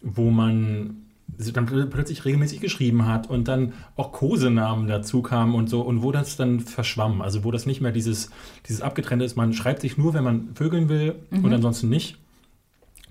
wo 0.00 0.30
man 0.30 1.05
dann 1.26 1.68
pl- 1.68 1.86
plötzlich 1.86 2.24
regelmäßig 2.24 2.60
geschrieben 2.60 3.06
hat 3.06 3.28
und 3.28 3.48
dann 3.48 3.72
auch 3.96 4.12
Kosenamen 4.12 4.86
dazu 4.88 5.22
kamen 5.22 5.54
und 5.54 5.68
so 5.68 5.82
und 5.82 6.02
wo 6.02 6.12
das 6.12 6.36
dann 6.36 6.60
verschwamm, 6.60 7.20
also 7.20 7.44
wo 7.44 7.50
das 7.50 7.66
nicht 7.66 7.80
mehr 7.80 7.92
dieses, 7.92 8.30
dieses 8.68 8.80
abgetrennte 8.80 9.24
ist, 9.24 9.36
man 9.36 9.52
schreibt 9.52 9.82
sich 9.82 9.98
nur, 9.98 10.14
wenn 10.14 10.24
man 10.24 10.48
vögeln 10.54 10.88
will 10.88 11.16
und 11.30 11.52
ansonsten 11.52 11.88
nicht. 11.88 12.16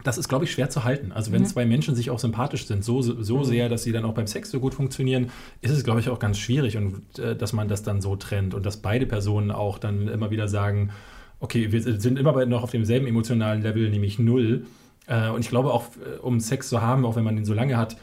Das 0.04 0.20
ist, 0.20 0.28
glaube 0.28 0.46
ich, 0.46 0.52
schwer 0.52 0.70
zu 0.70 0.84
halten. 0.84 1.12
Also 1.12 1.32
wenn 1.32 1.48
zwei 1.48 1.66
Menschen 1.66 1.96
sich 1.96 2.12
auch 2.12 2.20
sympathisch 2.20 2.68
sind, 2.68 2.84
so, 2.84 3.02
so 3.02 3.44
sehr, 3.44 3.70
dass 3.70 3.82
sie 3.82 3.92
dann 3.92 4.06
auch 4.06 4.14
beim 4.14 4.28
Sex 4.28 4.52
so 4.52 4.60
gut 4.60 4.76
funktionieren, 4.76 5.32
ist 5.62 5.72
es, 5.72 5.84
glaube 5.84 6.00
ich, 6.00 6.10
auch 6.10 6.20
ganz 6.20 6.38
schwierig 6.38 6.78
und 6.78 7.18
äh, 7.18 7.36
dass 7.36 7.54
man 7.54 7.68
das 7.68 7.82
dann 7.82 8.02
so 8.02 8.16
trennt 8.16 8.54
und 8.54 8.68
dass 8.68 8.78
beide 8.78 9.08
Personen 9.08 9.50
auch 9.50 9.80
dann 9.80 10.08
immer 10.08 10.30
wieder 10.30 10.48
sagen, 10.48 10.92
okay, 11.40 11.72
wir 11.72 11.82
sind 11.82 12.20
immer 12.20 12.46
noch 12.46 12.62
auf 12.62 12.70
demselben 12.70 13.08
emotionalen 13.08 13.64
Level, 13.64 13.90
nämlich 13.90 14.20
null. 14.20 14.68
Äh, 15.08 15.30
und 15.30 15.42
ich 15.42 15.50
glaube 15.50 15.72
auch, 15.74 15.86
äh, 15.98 16.20
um 16.20 16.40
Sex 16.40 16.70
zu 16.70 16.82
haben, 16.82 17.06
auch 17.06 17.16
wenn 17.16 17.24
man 17.24 17.36
den 17.36 17.46
so 17.46 17.54
lange 17.54 17.78
hat, 17.78 17.98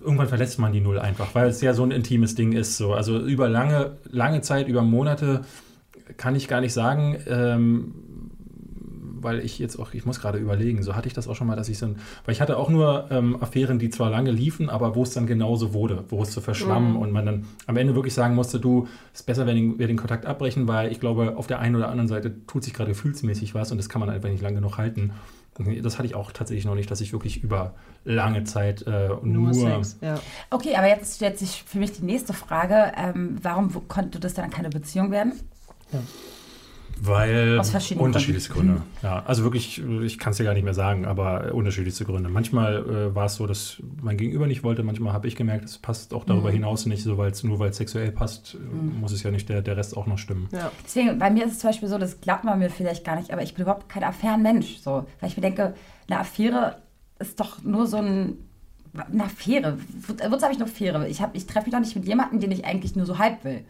irgendwann 0.00 0.28
verlässt 0.28 0.58
man 0.58 0.72
die 0.72 0.80
Null 0.80 0.98
einfach, 0.98 1.34
weil 1.34 1.48
es 1.48 1.60
ja 1.60 1.74
so 1.74 1.84
ein 1.84 1.90
intimes 1.90 2.34
Ding 2.34 2.52
ist. 2.52 2.76
So. 2.76 2.94
Also 2.94 3.18
über 3.18 3.48
lange, 3.48 3.98
lange 4.10 4.40
Zeit, 4.40 4.68
über 4.68 4.82
Monate 4.82 5.42
kann 6.16 6.34
ich 6.34 6.48
gar 6.48 6.60
nicht 6.60 6.72
sagen, 6.72 7.18
ähm, 7.28 7.94
weil 9.20 9.40
ich 9.40 9.58
jetzt 9.58 9.78
auch, 9.78 9.94
ich 9.94 10.06
muss 10.06 10.20
gerade 10.20 10.38
überlegen, 10.38 10.82
so 10.82 10.94
hatte 10.94 11.08
ich 11.08 11.14
das 11.14 11.28
auch 11.28 11.34
schon 11.34 11.46
mal, 11.48 11.56
dass 11.56 11.68
ich 11.68 11.78
so 11.78 11.86
ein, 11.86 11.96
weil 12.24 12.32
ich 12.32 12.40
hatte 12.40 12.56
auch 12.56 12.70
nur 12.70 13.08
ähm, 13.10 13.42
Affären, 13.42 13.78
die 13.78 13.90
zwar 13.90 14.10
lange 14.10 14.30
liefen, 14.30 14.70
aber 14.70 14.94
wo 14.94 15.02
es 15.02 15.12
dann 15.12 15.26
genauso 15.26 15.74
wurde, 15.74 16.04
wo 16.08 16.22
es 16.22 16.32
so 16.32 16.40
verschwamm 16.40 16.96
und 16.96 17.10
man 17.10 17.26
dann 17.26 17.44
am 17.66 17.76
Ende 17.76 17.94
wirklich 17.94 18.14
sagen 18.14 18.34
musste, 18.34 18.60
du, 18.60 18.86
ist 19.12 19.26
besser, 19.26 19.46
wenn 19.46 19.78
wir 19.78 19.86
den 19.86 19.96
Kontakt 19.96 20.24
abbrechen, 20.24 20.68
weil 20.68 20.92
ich 20.92 21.00
glaube, 21.00 21.36
auf 21.36 21.46
der 21.46 21.58
einen 21.58 21.76
oder 21.76 21.88
anderen 21.88 22.08
Seite 22.08 22.46
tut 22.46 22.64
sich 22.64 22.72
gerade 22.72 22.90
gefühlsmäßig 22.90 23.54
was 23.54 23.70
und 23.70 23.78
das 23.78 23.88
kann 23.88 24.00
man 24.00 24.08
einfach 24.08 24.28
nicht 24.28 24.42
lange 24.42 24.56
genug 24.56 24.78
halten. 24.78 25.12
Das 25.58 25.98
hatte 25.98 26.06
ich 26.06 26.14
auch 26.14 26.32
tatsächlich 26.32 26.64
noch 26.64 26.74
nicht, 26.74 26.90
dass 26.90 27.00
ich 27.00 27.12
wirklich 27.12 27.42
über 27.42 27.74
lange 28.04 28.44
Zeit 28.44 28.82
äh, 28.82 29.08
nur, 29.08 29.52
Nur 29.52 29.54
Sex. 29.54 29.98
Ja. 30.00 30.20
Okay, 30.50 30.76
aber 30.76 30.88
jetzt 30.88 31.16
stellt 31.16 31.38
sich 31.38 31.64
für 31.66 31.78
mich 31.78 31.92
die 31.92 32.04
nächste 32.04 32.32
Frage. 32.32 32.92
Ähm, 32.96 33.38
warum 33.42 33.88
konnte 33.88 34.20
das 34.20 34.34
dann 34.34 34.50
keine 34.50 34.70
Beziehung 34.70 35.10
werden? 35.10 35.32
Weil 37.00 37.58
Aus 37.60 37.70
verschiedenen 37.70 38.06
unterschiedlichste 38.06 38.52
Gründe. 38.52 38.82
Ja, 39.02 39.22
also 39.24 39.44
wirklich, 39.44 39.82
ich 40.02 40.18
kann 40.18 40.32
es 40.32 40.36
dir 40.38 40.44
gar 40.44 40.54
nicht 40.54 40.64
mehr 40.64 40.74
sagen, 40.74 41.04
aber 41.06 41.54
unterschiedlichste 41.54 42.04
Gründe. 42.04 42.28
Manchmal 42.28 42.76
äh, 43.10 43.14
war 43.14 43.26
es 43.26 43.36
so, 43.36 43.46
dass 43.46 43.82
mein 44.02 44.16
Gegenüber 44.16 44.46
nicht 44.46 44.62
wollte, 44.64 44.82
manchmal 44.82 45.12
habe 45.12 45.28
ich 45.28 45.36
gemerkt, 45.36 45.66
es 45.66 45.78
passt 45.78 46.12
auch 46.12 46.24
Mhm. 46.24 46.28
darüber 46.28 46.50
hinaus 46.50 46.86
nicht, 46.86 47.02
so 47.02 47.16
weil's, 47.18 47.44
nur 47.44 47.58
weil 47.58 47.70
es 47.70 47.76
sexuell 47.76 48.10
passt, 48.12 48.54
äh, 48.54 48.58
muss 49.00 49.12
es 49.12 49.22
ja 49.22 49.30
nicht 49.30 49.48
der, 49.48 49.62
der 49.62 49.76
Rest 49.76 49.96
auch 49.96 50.06
noch 50.06 50.18
stimmen. 50.18 50.48
Ja. 50.52 50.70
Deswegen, 50.84 51.18
bei 51.18 51.30
mir 51.30 51.44
ist 51.46 51.52
es 51.52 51.58
zum 51.60 51.68
Beispiel 51.70 51.88
so, 51.88 51.98
das 51.98 52.20
glaubt 52.20 52.44
man 52.44 52.58
mir 52.58 52.70
vielleicht 52.70 53.04
gar 53.04 53.16
nicht, 53.16 53.32
aber 53.32 53.42
ich 53.42 53.54
bin 53.54 53.62
überhaupt 53.62 53.88
kein 53.88 54.04
Affärenmensch. 54.04 54.78
So. 54.78 55.06
Weil 55.20 55.30
ich 55.30 55.36
mir 55.36 55.42
denke, 55.42 55.74
eine 56.08 56.20
Affäre 56.20 56.76
ist 57.18 57.38
doch 57.40 57.62
nur 57.62 57.86
so 57.86 57.98
ein. 57.98 58.34
Eine 59.12 59.24
Affäre. 59.24 59.78
Wozu 60.06 60.42
habe 60.42 60.52
ich 60.54 60.58
eine 60.60 60.64
Affäre? 60.64 61.06
Ich, 61.08 61.20
hab- 61.20 61.36
ich 61.36 61.46
treffe 61.46 61.66
mich 61.66 61.74
doch 61.74 61.80
nicht 61.80 61.94
mit 61.94 62.06
jemandem, 62.06 62.40
den 62.40 62.50
ich 62.50 62.64
eigentlich 62.64 62.96
nur 62.96 63.04
so 63.06 63.18
halb 63.18 63.44
will. 63.44 63.60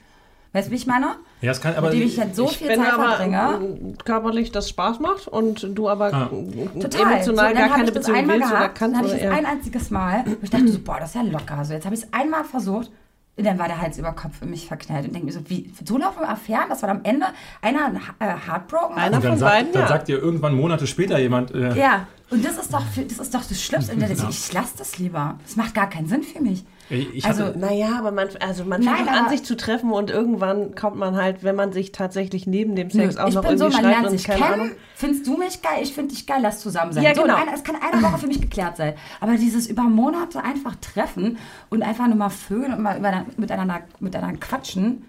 Weißt 0.53 0.69
du, 0.69 0.73
wie 0.73 0.77
ich 0.77 0.87
meine? 0.87 1.17
Ja, 1.43 1.51
es 1.53 1.61
kann 1.61 1.75
aber. 1.77 1.91
mit 1.91 1.99
dem 2.01 2.07
ich 2.07 2.19
halt 2.19 2.35
so 2.35 2.49
viel 2.49 2.69
Wenn 2.69 2.81
Zeit 2.83 2.93
aber 2.95 3.09
verbringe. 3.17 3.95
körperlich 4.05 4.51
das 4.51 4.69
Spaß 4.71 4.99
macht 5.01 5.29
und 5.29 5.67
du 5.79 5.89
aber 5.89 6.13
Ah. 6.13 6.31
äh, 6.33 6.81
Total. 6.81 7.13
emotional 7.13 7.25
so, 7.25 7.31
und 7.31 7.37
gar 7.37 7.47
habe 7.55 7.71
keine 7.71 7.85
das 7.85 7.95
Beziehung 7.95 8.17
einmal 8.19 8.37
willst 8.39 8.51
oder 8.51 8.59
gehabt, 8.61 8.75
kannst. 8.79 8.97
Dann 8.97 9.05
hatte 9.05 9.07
ich 9.17 9.23
oder 9.23 9.31
das 9.31 9.39
eher- 9.39 9.39
ein 9.39 9.47
einziges 9.47 9.91
Mal, 9.91 10.25
wo 10.27 10.37
ich 10.43 10.51
dachte 10.51 10.69
so, 10.69 10.79
boah, 10.81 10.97
das 11.01 11.11
ist 11.11 11.15
ja 11.17 11.23
locker. 11.23 11.65
So, 11.65 11.75
jetzt 11.75 11.85
habe 11.85 11.95
ich 11.95 12.03
es 12.03 12.13
einmal 12.13 12.45
versucht. 12.45 12.91
Und 13.37 13.45
dann 13.45 13.57
war 13.57 13.69
der 13.69 13.81
Hals 13.81 13.97
über 13.99 14.11
Kopf 14.13 14.43
in 14.43 14.51
mich 14.51 14.67
verknallt 14.67 15.07
und 15.07 15.13
denke 15.15 15.27
mir 15.27 15.33
so, 15.33 15.49
wie, 15.49 15.73
so 15.85 15.97
laufen 15.97 16.25
Affären, 16.25 16.69
dass 16.71 16.83
war 16.83 16.89
am 16.89 17.01
Ende 17.05 17.27
einer 17.63 17.93
äh, 18.19 18.35
heartbroken. 18.49 18.97
Einer 18.97 19.17
und 19.19 19.23
dann, 19.25 19.31
von 19.33 19.39
sagt, 19.39 19.53
beiden, 19.55 19.73
dann 19.73 19.83
ja. 19.83 19.89
sagt 19.89 20.09
dir 20.09 20.19
irgendwann 20.19 20.55
Monate 20.57 20.89
später 20.89 21.21
jemand, 21.21 21.53
äh, 21.55 21.73
Ja, 21.79 22.09
und 22.31 22.45
das 22.45 22.59
ist 22.59 22.73
doch, 22.75 22.83
das, 22.97 23.19
ist 23.19 23.33
doch 23.35 23.45
das 23.45 23.63
Schlimmste. 23.63 23.93
Und 23.93 24.01
dann 24.03 24.09
denke 24.09 24.25
ich, 24.29 24.47
ich 24.49 24.53
lasse 24.53 24.73
das 24.79 24.99
lieber. 24.99 25.39
Das 25.47 25.55
macht 25.55 25.73
gar 25.73 25.89
keinen 25.89 26.09
Sinn 26.09 26.25
für 26.25 26.41
mich. 26.43 26.65
Ich, 26.91 27.25
Also, 27.25 27.53
Naja, 27.57 27.97
aber 27.99 28.11
man, 28.13 28.29
also 28.41 28.65
man 28.65 28.81
Nein, 28.83 28.97
fängt 28.97 29.11
an, 29.11 29.29
sich 29.29 29.43
zu 29.45 29.57
treffen 29.57 29.93
und 29.93 30.11
irgendwann 30.11 30.75
kommt 30.75 30.97
man 30.97 31.17
halt, 31.17 31.43
wenn 31.45 31.55
man 31.57 31.73
sich 31.73 31.93
tatsächlich 31.93 32.47
neben 32.47 32.75
dem 32.77 32.91
Sex 32.91 33.17
auch 33.17 33.29
ich 33.29 33.35
noch 33.35 33.43
bin 33.43 33.59
so, 33.59 33.65
irgendwie 33.67 33.83
man 33.83 33.91
lernt 33.91 34.07
und 34.07 34.13
sich 34.13 34.25
keine 34.25 34.41
kennen. 34.41 34.53
Ahnung. 34.55 34.71
Findest 34.95 35.27
du 35.27 35.37
mich 35.37 35.61
geil? 35.63 35.79
Ich 35.83 35.93
finde 35.95 36.15
dich 36.15 36.27
geil, 36.27 36.41
lass 36.43 36.61
zusammen 36.61 36.93
sein. 36.93 37.03
Ja, 37.05 37.15
so, 37.15 37.23
genau. 37.23 37.37
einer, 37.37 37.53
es 37.55 37.63
kann 37.65 37.77
eine 37.77 38.03
Woche 38.03 38.19
für 38.19 38.27
mich 38.27 38.41
geklärt 38.41 38.77
sein. 38.77 38.95
Aber 39.21 39.33
dieses 39.37 39.67
über 39.67 39.83
Monate 39.83 40.43
einfach 40.43 40.75
treffen 40.77 41.39
und 41.71 41.83
einfach 41.83 42.07
nur 42.07 42.17
mal 42.17 42.31
vögeln 42.31 42.73
und 42.75 42.83
mal 42.83 42.99
über, 42.99 43.25
miteinander, 43.37 43.81
miteinander 44.01 44.39
quatschen, 44.41 45.05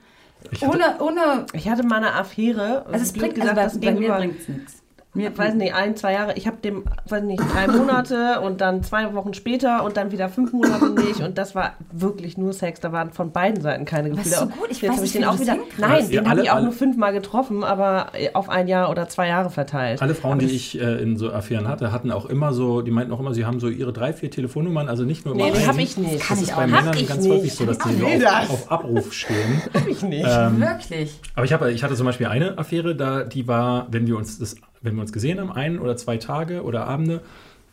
Ich 0.52 0.64
hatte- 0.66 0.76
ohne, 0.76 1.00
ohne, 1.02 1.46
Ich 1.54 1.68
hatte 1.70 1.84
mal 1.84 1.98
eine 1.98 2.14
Affäre, 2.14 2.86
also 2.92 3.04
es 3.04 3.14
bringt, 3.14 3.40
also 3.42 3.54
bei, 3.56 3.64
das 3.64 3.80
bei 3.80 3.88
ging 3.92 4.00
mir 4.00 4.14
bringt 4.14 4.40
es 4.42 4.48
nichts. 4.48 4.79
Mir 5.16 5.36
weiß 5.36 5.56
nicht, 5.56 5.74
ein, 5.74 5.96
zwei 5.96 6.14
Jahre. 6.14 6.34
Ich 6.36 6.46
habe 6.46 6.58
dem, 6.58 6.84
weiß 7.08 7.24
nicht, 7.24 7.42
drei 7.52 7.68
Monate 7.76 8.42
und 8.42 8.62
dann 8.62 8.84
zwei 8.84 9.12
Wochen 9.16 9.34
später 9.34 9.84
und 9.84 9.98
dann 9.98 10.12
wieder 10.12 10.30
fünf 10.30 10.54
Monate 10.54 10.88
nicht. 10.92 11.22
Und 11.22 11.38
das 11.40 11.56
war 11.56 11.74
wirklich 11.92 12.38
nur 12.38 12.54
Sex. 12.54 12.80
Da 12.80 12.92
waren 12.92 13.12
von 13.12 13.32
beiden 13.32 13.60
Seiten 13.60 13.86
keine 13.86 14.10
Aber 14.10 14.18
Gefühle. 14.18 14.36
ist 14.36 14.40
so 14.40 14.46
gut, 14.48 14.68
ich 14.70 14.82
Jetzt 14.82 14.92
weiß 14.92 14.98
hab 14.98 15.02
nicht, 15.04 15.16
den 15.16 15.26
auch 15.26 15.40
wieder. 15.40 15.58
Nein, 15.80 16.06
Ja, 16.12 16.22
den 16.22 16.30
habe 16.30 16.42
ich 16.44 16.52
auch 16.52 16.56
alle- 16.58 16.66
nur 16.66 16.74
fünfmal 16.74 17.12
getroffen, 17.12 17.64
aber 17.64 18.12
auf 18.34 18.50
ein 18.50 18.68
Jahr 18.68 18.92
oder 18.92 19.10
zwei 19.10 19.28
Jahre 19.30 19.50
verteilt. 19.50 20.00
Alle 20.02 20.14
Frauen, 20.14 20.38
die 20.38 20.46
ich 20.46 20.80
äh, 20.80 21.02
in 21.02 21.18
so 21.18 21.32
Affären 21.34 21.68
hatte, 21.68 21.92
hatten 21.92 22.12
auch 22.12 22.28
immer 22.28 22.54
so, 22.54 22.82
die 22.82 22.92
meinten 22.92 23.12
auch 23.12 23.20
immer, 23.20 23.34
sie 23.34 23.46
haben 23.46 23.60
so 23.60 23.68
ihre 23.68 23.92
drei, 23.92 24.14
vier 24.14 24.30
Telefonnummern, 24.30 24.88
also 24.90 25.06
nicht 25.06 25.26
nur 25.26 25.34
Nee, 25.34 25.42
immer 25.44 25.52
das 25.54 25.60
eine. 25.64 25.68
habe 25.70 25.82
ich 25.82 25.98
nicht. 25.98 26.30
Das 26.30 26.38
ich 26.38 26.44
ist 26.44 26.54
auch 26.54 26.58
bei 26.58 26.66
nicht. 26.68 26.76
Männern 26.76 26.88
Hab 26.90 26.96
ich 27.02 27.08
ganz 27.08 27.24
nicht. 27.24 27.34
häufig 27.34 27.54
so, 27.56 27.66
dass 27.66 27.78
die 27.80 27.94
so 27.96 28.06
auf, 28.28 28.50
auf 28.52 28.72
Abruf 28.72 29.12
stehen. 29.12 29.62
ich 29.90 30.04
nicht. 30.04 30.24
Wirklich. 30.26 31.20
Aber 31.36 31.46
ich, 31.46 31.54
hab, 31.54 31.66
ich 31.66 31.84
hatte 31.84 31.96
zum 31.96 32.06
Beispiel 32.06 32.28
eine 32.28 32.58
Affäre, 32.60 32.96
da 32.96 33.24
die 33.24 33.48
war, 33.48 33.88
wenn 33.90 34.06
wir 34.06 34.16
uns 34.18 34.38
das, 34.38 34.56
wenn 34.82 34.96
wir 34.96 35.02
uns 35.02 35.14
gesehen 35.14 35.40
haben, 35.40 35.52
ein 35.52 35.80
oder 35.80 35.98
zwei 35.98 36.18
Tage 36.18 36.64
oder 36.64 36.88
Abende, 36.88 37.22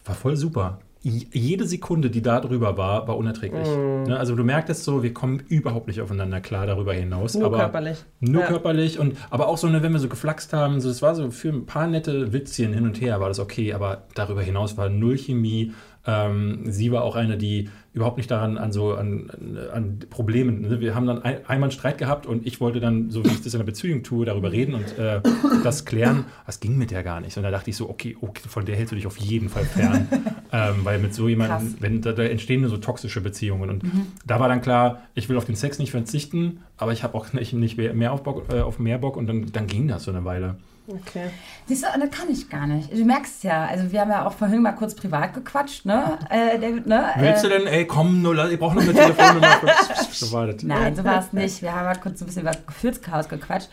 war 0.05 0.15
voll 0.15 0.37
super. 0.37 0.79
Jede 1.03 1.67
Sekunde, 1.67 2.11
die 2.11 2.21
da 2.21 2.41
drüber 2.41 2.77
war, 2.77 3.07
war 3.07 3.17
unerträglich. 3.17 3.69
Mm. 3.69 4.05
Ne, 4.09 4.19
also 4.19 4.35
du 4.35 4.43
merktest 4.43 4.83
so, 4.83 5.05
wir 5.05 5.15
kommen 5.15 5.41
überhaupt 5.49 5.87
nicht 5.87 6.01
aufeinander 6.01 6.41
klar 6.41 6.67
darüber 6.67 6.95
hinaus. 6.95 7.35
Nur 7.35 7.47
aber 7.47 7.59
körperlich. 7.59 8.05
Nur 8.19 8.43
Ja. 8.43 8.49
körperlich 8.49 8.99
und 8.99 9.17
aber 9.31 9.47
auch 9.47 9.57
so, 9.57 9.69
ne, 9.69 9.85
wenn 9.85 9.93
wir 9.93 10.01
so 10.01 10.09
geflaxt 10.09 10.53
haben, 10.53 10.81
so, 10.81 10.91
es 10.91 11.03
war 11.03 11.15
so 11.15 11.31
für 11.31 11.51
ein 11.51 11.65
paar 11.65 11.87
nette 11.87 12.33
Witzchen 12.33 12.73
hin 12.73 12.85
und 12.85 13.01
her, 13.01 13.21
war 13.21 13.29
das 13.29 13.39
okay, 13.39 13.73
aber 13.73 14.03
darüber 14.15 14.43
hinaus 14.43 14.77
war 14.77 14.89
null 14.89 15.17
Chemie. 15.17 15.73
Ähm, 16.07 16.61
sie 16.67 16.93
war 16.93 17.03
auch 17.03 17.17
eine, 17.17 17.37
die 17.37 17.69
überhaupt 17.93 18.19
nicht 18.19 18.31
daran 18.31 18.59
an 18.59 18.73
so 18.73 18.95
an, 18.95 19.31
an 19.73 19.99
Problemen. 20.11 20.61
Ne? 20.61 20.81
Wir 20.81 20.95
haben 20.95 21.07
dann 21.07 21.23
ein, 21.23 21.39
einmal 21.47 21.69
einen 21.69 21.73
Streit 21.73 21.97
gehabt 21.97 22.27
und 22.27 22.47
ich 22.47 22.61
wollte 22.61 22.79
dann, 22.79 23.11
so 23.11 23.25
wie 23.25 23.29
ich 23.29 23.43
das 23.43 23.55
in 23.55 23.59
der 23.59 23.65
Beziehung 23.65 24.03
tue, 24.03 24.27
darüber 24.27 24.53
reden 24.53 24.75
und 24.75 24.99
äh, 24.99 25.23
das 25.65 25.87
klären. 25.87 26.27
Das 26.45 26.61
ging 26.61 26.77
mit 26.77 26.91
der 26.91 27.03
gar 27.03 27.21
nicht. 27.21 27.37
Und 27.37 27.43
da 27.43 27.51
dachte 27.51 27.71
ich 27.71 27.77
so, 27.77 27.89
okay, 27.89 28.17
okay 28.21 28.43
von 28.49 28.67
der 28.67 28.77
hältst 28.77 28.93
du 28.93 28.97
dich 28.97 29.07
auf 29.07 29.17
jeden 29.17 29.49
Fall 29.49 29.65
fern. 29.65 30.09
ähm, 30.53 30.75
weil 30.85 30.99
mit 30.99 31.15
so 31.15 31.27
jemandem, 31.27 31.75
wenn 31.81 32.03
da, 32.03 32.13
da 32.13 32.23
entstehen 32.23 32.61
nur 32.61 32.71
so 32.71 32.77
toxische 32.77 33.23
Beziehungen. 33.23 33.71
Und 33.71 33.83
da 34.27 34.39
war 34.39 34.49
dann 34.49 34.61
klar, 34.61 35.03
ich 35.15 35.29
will 35.29 35.39
auf 35.39 35.47
den 35.47 35.57
Sex 35.57 35.79
nicht 35.79 35.91
verzichten, 35.91 36.61
aber 36.77 36.93
ich 36.93 37.03
habe 37.03 37.15
auch 37.15 37.33
nicht, 37.33 37.55
nicht 37.55 37.79
mehr 37.79 37.95
mehr 37.95 38.13
auf, 38.13 38.23
Bock, 38.23 38.45
äh, 38.53 38.61
auf 38.61 38.79
mehr 38.79 38.99
Bock 38.99 39.17
und 39.17 39.27
dann, 39.27 39.51
dann 39.53 39.67
ging 39.67 39.89
das 39.89 40.05
so 40.05 40.11
eine 40.11 40.25
Weile. 40.25 40.57
Okay. 40.89 41.31
Siehst 41.67 41.83
du, 41.83 42.01
das 42.01 42.11
kann 42.11 42.31
ich 42.31 42.49
gar 42.49 42.67
nicht. 42.67 42.93
Du 42.93 43.05
merkst 43.05 43.43
ja, 43.43 43.67
also 43.67 43.91
wir 43.91 44.01
haben 44.01 44.11
ja 44.11 44.25
auch 44.25 44.33
vorhin 44.33 44.63
mal 44.63 44.73
kurz 44.73 44.95
privat 44.95 45.35
gequatscht, 45.35 45.85
ne, 45.85 46.17
äh, 46.31 46.59
David, 46.61 46.87
ne? 46.87 47.09
Willst 47.19 47.43
du 47.43 47.49
äh, 47.49 47.59
denn, 47.59 47.67
ey, 47.67 47.87
komm, 47.87 48.23
nur, 48.23 48.51
ich 48.51 48.59
brauche 48.59 48.77
noch 48.77 48.83
eine 48.83 48.95
Telefonnummer. 48.95 49.61
so 50.13 50.33
war 50.33 50.47
das. 50.47 50.63
Nein, 50.63 50.95
so 50.95 51.03
war 51.03 51.21
es 51.21 51.33
nicht. 51.33 51.61
Wir 51.63 51.75
haben 51.75 51.87
halt 51.87 52.01
kurz 52.01 52.21
so 52.21 52.25
ein 52.25 52.29
bisschen 52.29 52.43
über 52.43 52.53
Gefühlschaos 52.67 53.29
gequatscht. 53.29 53.69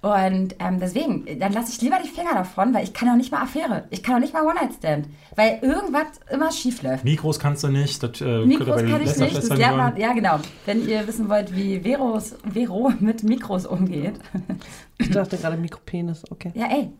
Und 0.00 0.54
ähm, 0.60 0.78
deswegen, 0.78 1.26
dann 1.40 1.52
lasse 1.52 1.72
ich 1.72 1.80
lieber 1.80 1.96
die 2.02 2.08
Finger 2.08 2.32
davon, 2.32 2.72
weil 2.72 2.84
ich 2.84 2.92
kann 2.92 3.08
auch 3.08 3.16
nicht 3.16 3.32
mal 3.32 3.42
Affäre. 3.42 3.84
Ich 3.90 4.02
kann 4.02 4.14
auch 4.14 4.20
nicht 4.20 4.32
mal 4.32 4.44
One-Night-Stand. 4.44 5.08
Weil 5.34 5.58
irgendwas 5.60 6.06
immer 6.30 6.52
schief 6.52 6.82
läuft. 6.82 7.04
Mikros 7.04 7.40
kannst 7.40 7.64
du 7.64 7.68
nicht. 7.68 8.00
Das, 8.02 8.20
äh, 8.20 8.46
Mikros 8.46 8.82
kann 8.82 9.02
ich 9.02 9.16
nicht. 9.16 9.36
Das 9.36 9.48
lernt 9.48 9.76
man, 9.76 9.96
ja 9.96 10.12
genau. 10.12 10.38
Wenn 10.66 10.88
ihr 10.88 11.04
wissen 11.06 11.28
wollt, 11.28 11.54
wie 11.54 11.80
Veros, 11.80 12.36
Vero 12.52 12.92
mit 13.00 13.24
Mikros 13.24 13.66
umgeht. 13.66 14.14
Ich 14.98 15.10
dachte 15.10 15.36
gerade 15.36 15.56
Mikropenis, 15.56 16.22
okay. 16.30 16.52
Ja, 16.54 16.66
ey, 16.70 16.90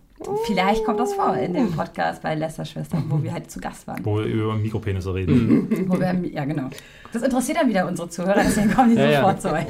vielleicht 0.47 0.85
kommt 0.85 0.99
das 1.01 1.15
vor 1.15 1.35
in 1.37 1.55
dem 1.55 1.73
Podcast 1.73 2.23
bei 2.23 2.35
Lästerschwestern, 2.35 3.05
wo 3.09 3.23
wir 3.23 3.33
halt 3.33 3.51
zu 3.51 3.61
Gast 3.61 3.87
waren. 3.87 4.05
Wo 4.05 4.17
wir 4.19 4.25
über 4.25 4.55
Mikropenisse 4.57 5.15
reden. 5.15 5.69
Wo 5.89 5.99
wir, 5.99 6.13
ja, 6.33 6.45
genau. 6.45 6.69
Das 7.13 7.23
interessiert 7.23 7.57
dann 7.59 7.69
wieder 7.69 7.87
unsere 7.89 8.09
Zuhörer, 8.11 8.43
deswegen 8.45 8.71
kommen 8.75 8.91
die 8.91 8.97
Ja, 9.01 9.07
ja. 9.09 9.21
sofort 9.21 9.41
zu 9.43 9.53
euch. 9.53 9.65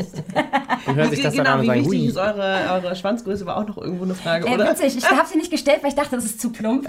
Und 0.86 0.96
hören 0.96 1.10
sich 1.10 1.22
das 1.22 1.34
dann 1.36 1.46
an 1.46 1.52
genau, 1.52 1.54
und 1.58 1.62
wie 1.62 1.66
sagen, 1.66 1.80
wichtig 1.80 2.00
hui. 2.00 2.06
ist 2.08 2.16
eure, 2.16 2.82
eure 2.82 2.96
Schwanzgröße, 2.96 3.46
war 3.46 3.58
auch 3.58 3.66
noch 3.68 3.78
irgendwo 3.78 4.04
eine 4.04 4.14
Frage, 4.16 4.46
Ey, 4.48 4.54
oder? 4.54 4.70
witzig, 4.70 4.96
ich 4.98 5.08
habe 5.08 5.28
sie 5.32 5.38
nicht 5.38 5.50
gestellt, 5.50 5.78
weil 5.82 5.90
ich 5.90 5.94
dachte, 5.96 6.16
das 6.16 6.24
ist 6.24 6.40
zu 6.40 6.50
plump. 6.50 6.88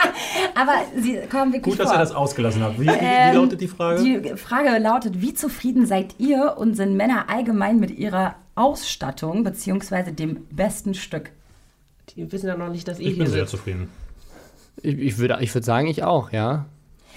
Aber 0.54 0.72
sie 0.98 1.18
kommen 1.30 1.52
wirklich 1.52 1.74
Gut, 1.76 1.80
dass 1.80 1.88
vor. 1.88 1.96
ihr 1.96 2.00
das 2.00 2.12
ausgelassen 2.12 2.62
habt. 2.62 2.78
Wie, 2.78 2.86
wie, 2.86 2.90
wie 2.90 2.98
Ähm, 3.00 3.34
lautet 3.36 3.60
die 3.60 3.68
Frage? 3.68 4.02
Die 4.02 4.36
Frage 4.36 4.76
lautet, 4.78 5.20
wie 5.22 5.32
zufrieden 5.32 5.86
seid 5.86 6.14
ihr 6.18 6.56
und 6.58 6.74
sind 6.74 6.94
Männer 6.96 7.26
allgemein 7.28 7.78
mit 7.80 7.90
ihrer 7.96 8.34
Ausstattung 8.54 9.44
beziehungsweise 9.44 10.12
dem 10.12 10.46
besten 10.50 10.92
Stück? 10.94 11.30
Die 12.10 12.30
wissen 12.30 12.46
ja 12.46 12.56
noch 12.56 12.70
nicht, 12.70 12.86
dass 12.88 12.98
ihr 12.98 13.08
ich 13.08 13.14
hier 13.14 13.24
bin 13.24 13.32
sehr 13.32 13.42
sitzt. 13.42 13.50
zufrieden. 13.52 13.88
Ich, 14.82 14.98
ich 14.98 15.18
würde 15.18 15.38
ich 15.40 15.54
würd 15.54 15.64
sagen, 15.64 15.88
ich 15.88 16.02
auch, 16.04 16.32
ja. 16.32 16.66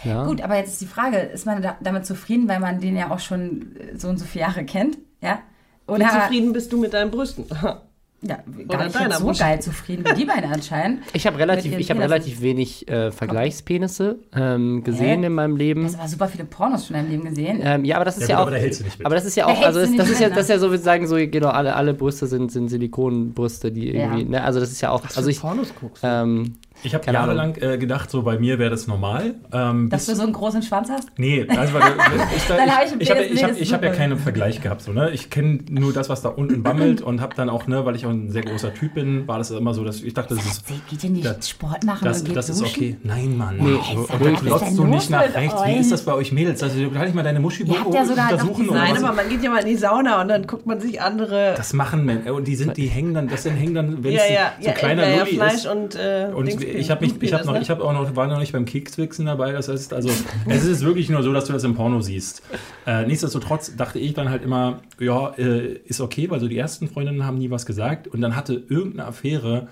ja. 0.03 0.25
Gut, 0.25 0.41
aber 0.41 0.55
jetzt 0.55 0.73
ist 0.73 0.81
die 0.81 0.85
Frage, 0.87 1.17
ist 1.17 1.45
man 1.45 1.61
da, 1.61 1.77
damit 1.81 2.05
zufrieden, 2.05 2.47
weil 2.47 2.59
man 2.59 2.79
den 2.79 2.95
ja 2.95 3.11
auch 3.11 3.19
schon 3.19 3.75
so 3.95 4.07
und 4.09 4.17
so 4.17 4.25
viele 4.25 4.45
Jahre 4.45 4.65
kennt? 4.65 4.97
Ja? 5.21 5.39
Wie 5.85 5.93
Oder 5.93 6.09
zufrieden 6.09 6.53
bist 6.53 6.71
du 6.71 6.77
mit 6.79 6.93
deinen 6.93 7.11
Brüsten? 7.11 7.45
ja, 8.22 8.39
Oder 8.67 8.89
gar 8.89 9.07
nicht 9.07 9.17
so 9.17 9.32
geil 9.43 9.61
zufrieden 9.61 10.03
wie 10.05 10.13
die 10.13 10.26
beiden 10.26 10.51
anscheinend. 10.53 11.03
Ich 11.13 11.26
habe 11.26 11.38
relativ, 11.38 11.78
ich 11.78 11.89
hab 11.89 11.97
relativ 11.99 12.41
wenig 12.41 12.88
äh, 12.89 13.11
Vergleichspenisse 13.11 14.20
ähm, 14.36 14.84
gesehen 14.84 15.22
Hä? 15.22 15.28
in 15.28 15.34
meinem 15.34 15.51
Du 15.57 15.57
Leben. 15.63 15.86
hast 15.86 15.95
aber 15.97 16.07
super 16.07 16.28
viele 16.28 16.45
Pornos 16.45 16.88
schon 16.88 16.95
in 16.97 17.03
deinem 17.03 17.11
Leben 17.11 17.30
gesehen. 17.30 17.59
Ähm, 17.63 17.86
ja, 17.86 17.95
aber 17.95 18.05
das 18.05 18.17
ist 18.17 18.28
Ja, 18.28 18.30
ja, 18.30 18.36
gut, 18.36 18.41
auch. 18.41 18.47
aber 18.47 18.51
da 18.51 18.57
hältst 18.61 18.80
du 18.82 18.84
nicht 18.84 18.97
mit. 18.99 19.05
Aber 19.05 19.15
das 19.15 19.26
ist 19.26 19.36
ja 19.36 19.45
Da 19.45 19.53
auch, 19.53 19.61
also 19.61 19.80
ist, 19.80 19.91
du 19.93 19.97
das 19.97 20.07
nicht 20.07 20.13
ist 20.15 20.22
ja, 20.22 20.30
das 20.30 20.39
ist 20.39 20.49
ja 20.49 20.59
so, 20.59 20.72
wir 20.72 20.78
sagen 20.80 21.07
so, 21.07 21.15
genau, 21.15 21.49
alle, 21.49 21.76
alle 21.76 21.93
Brüste 21.93 22.28
sind, 22.28 22.51
sind 22.51 22.67
Silikonbrüste, 22.70 23.72
die 23.72 23.89
irgendwie, 23.95 24.24
Ja. 24.24 24.30
ne, 24.30 24.43
also 24.43 24.59
das 24.59 24.72
ist 24.72 24.82
ja 24.82 24.89
auch, 24.91 25.03
also 25.15 25.30
ich, 25.30 25.39
Pornos 25.39 25.74
guckst. 25.80 26.03
ähm, 26.05 26.55
Ich 26.84 26.93
habe 26.95 27.11
jahrelang 27.11 27.55
äh, 27.57 27.77
gedacht, 27.77 28.09
so 28.09 28.21
bei 28.23 28.39
mir 28.39 28.57
wäre 28.59 28.69
das 28.69 28.88
normal. 28.88 29.36
Ähm, 29.51 29.89
Dass 29.89 30.05
du 30.05 30.15
so 30.15 30.23
einen 30.23 30.34
großen 30.34 30.61
Schwanz 30.63 30.89
hast? 30.89 31.09
Nee, 31.17 31.45
also 31.49 31.73
weil, 31.73 31.82
ich, 32.36 32.49
ich- 32.49 32.99
ich, 32.99 33.01
ich 33.01 33.09
habe 33.11 33.21
hab, 33.21 33.59
das 33.59 33.73
hab 33.73 33.84
ja 33.84 33.91
keinen 33.91 34.17
Vergleich 34.17 34.61
gehabt. 34.61 34.82
So, 34.82 34.91
ne? 34.93 35.09
Ich 35.11 35.30
kenne 35.30 35.59
nur 35.69 35.91
das, 35.93 36.07
was 36.09 36.21
da 36.21 36.30
unten 36.30 36.63
bammelt 36.63 37.01
und 37.01 37.19
habe 37.21 37.36
dann 37.36 37.49
auch, 37.49 37.67
ne, 37.67 37.86
weil 37.86 37.95
ich 37.95 38.05
auch 38.05 38.09
ein 38.11 38.32
sehr 38.32 38.43
großer 38.43 38.73
Typ 38.73 38.93
bin, 38.93 39.27
war 39.27 39.38
das 39.39 39.51
immer 39.51 39.73
so, 39.73 39.84
dass 39.84 40.01
ich 40.01 40.13
dachte, 40.13 40.36
das 40.36 40.45
ist, 40.45 40.63
geht 40.89 41.03
ihr 41.03 41.09
nicht 41.09 41.25
Das- 41.25 41.49
Sport 41.49 41.84
machen 41.84 42.05
das, 42.05 42.19
und 42.21 42.27
geht 42.27 42.36
das 42.38 42.49
ist 42.49 42.61
okay. 42.61 42.97
Nein, 43.03 43.38
Mann. 43.38 43.57
Nee. 43.57 43.77
So, 43.93 43.99
und 44.13 44.25
dann 44.25 44.36
glotzt 44.36 44.77
du 44.77 44.86
nicht 44.86 45.09
nach 45.09 45.34
rechts. 45.34 45.61
Wie 45.65 45.75
ist 45.77 45.91
das 45.91 46.03
bei 46.03 46.13
euch 46.13 46.32
Mädels? 46.32 46.63
Also, 46.63 46.89
kann 46.89 47.07
ich 47.07 47.13
mal 47.13 47.23
deine 47.23 47.39
Muschi 47.39 47.65
ja 47.65 47.82
untersuchen? 47.82 48.67
Nein, 48.71 49.03
aber 49.03 49.13
man 49.15 49.27
geht 49.30 49.43
ja 49.43 49.49
mal 49.49 49.59
in 49.59 49.67
die 49.67 49.75
Sauna 49.75 50.21
und 50.21 50.27
dann 50.30 50.47
guckt 50.47 50.65
man 50.65 50.80
sich 50.80 51.01
andere. 51.01 51.53
das 51.57 51.73
machen 51.73 52.05
Männer. 52.05 52.34
Und 52.34 52.47
die 52.47 52.55
sind, 52.55 52.77
die 52.77 52.88
hängen 52.88 53.13
dann, 53.13 53.27
das 53.27 53.45
hängen 53.45 53.73
dann, 53.73 54.03
wenn 54.03 54.11
ja, 54.13 54.19
es 54.23 54.30
ja, 54.30 54.36
so 54.36 54.57
ein 54.59 54.63
ja, 54.65 54.71
kleiner 54.73 55.07
ja, 55.09 55.19
Lulli 55.23 55.36
Fleisch 55.36 55.53
ist. 55.55 55.65
und, 55.67 55.95
äh, 55.95 56.27
Und 56.34 56.47
ich 56.78 56.91
habe 56.91 57.05
mich, 57.05 57.22
ich 57.22 57.34
habe 57.34 57.45
noch, 57.45 57.59
ich 57.59 57.70
habe 57.70 57.84
auch 57.84 57.93
noch, 57.93 58.15
war 58.15 58.28
noch 58.28 58.39
nicht 58.39 58.53
beim 58.53 58.65
Kekswichsen 58.65 59.26
dabei. 59.26 59.51
Das 59.51 59.67
heißt, 59.67 59.93
also 59.93 60.09
es 60.47 60.65
ist 60.65 60.84
wirklich 60.84 61.09
nur 61.09 61.24
so, 61.24 61.34
dass 61.34 61.45
du 61.45 61.53
das 61.53 61.63
im 61.63 61.76
Porno 61.76 62.01
siehst. 62.01 62.41
Äh, 62.86 63.05
nichtsdestotrotz 63.05 63.76
dachte 63.76 63.99
ich 63.99 64.13
dann 64.13 64.30
halt 64.30 64.43
immer, 64.43 64.80
ja, 64.99 65.30
äh, 65.38 65.80
ist 65.86 66.01
okay, 66.01 66.30
weil 66.30 66.39
so 66.39 66.47
die 66.47 66.57
ersten 66.57 66.88
Freundinnen 66.88 67.26
haben 67.26 67.38
nie 67.38 67.51
was 67.51 67.65
gesagt. 67.65 68.07
Und 68.07 68.22
dann 68.22 68.36
hatte 68.36 68.53
irgendeine 68.53 69.05
Affäre, 69.07 69.67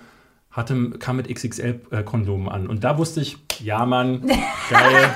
hatte, 0.50 0.90
kam 0.98 1.16
mit 1.16 1.28
XXL-Kondomen 1.28 2.48
an. 2.48 2.66
Und 2.66 2.84
da 2.84 2.98
wusste 2.98 3.20
ich, 3.20 3.38
ja, 3.62 3.84
Mann, 3.86 4.22
geil, 4.70 5.10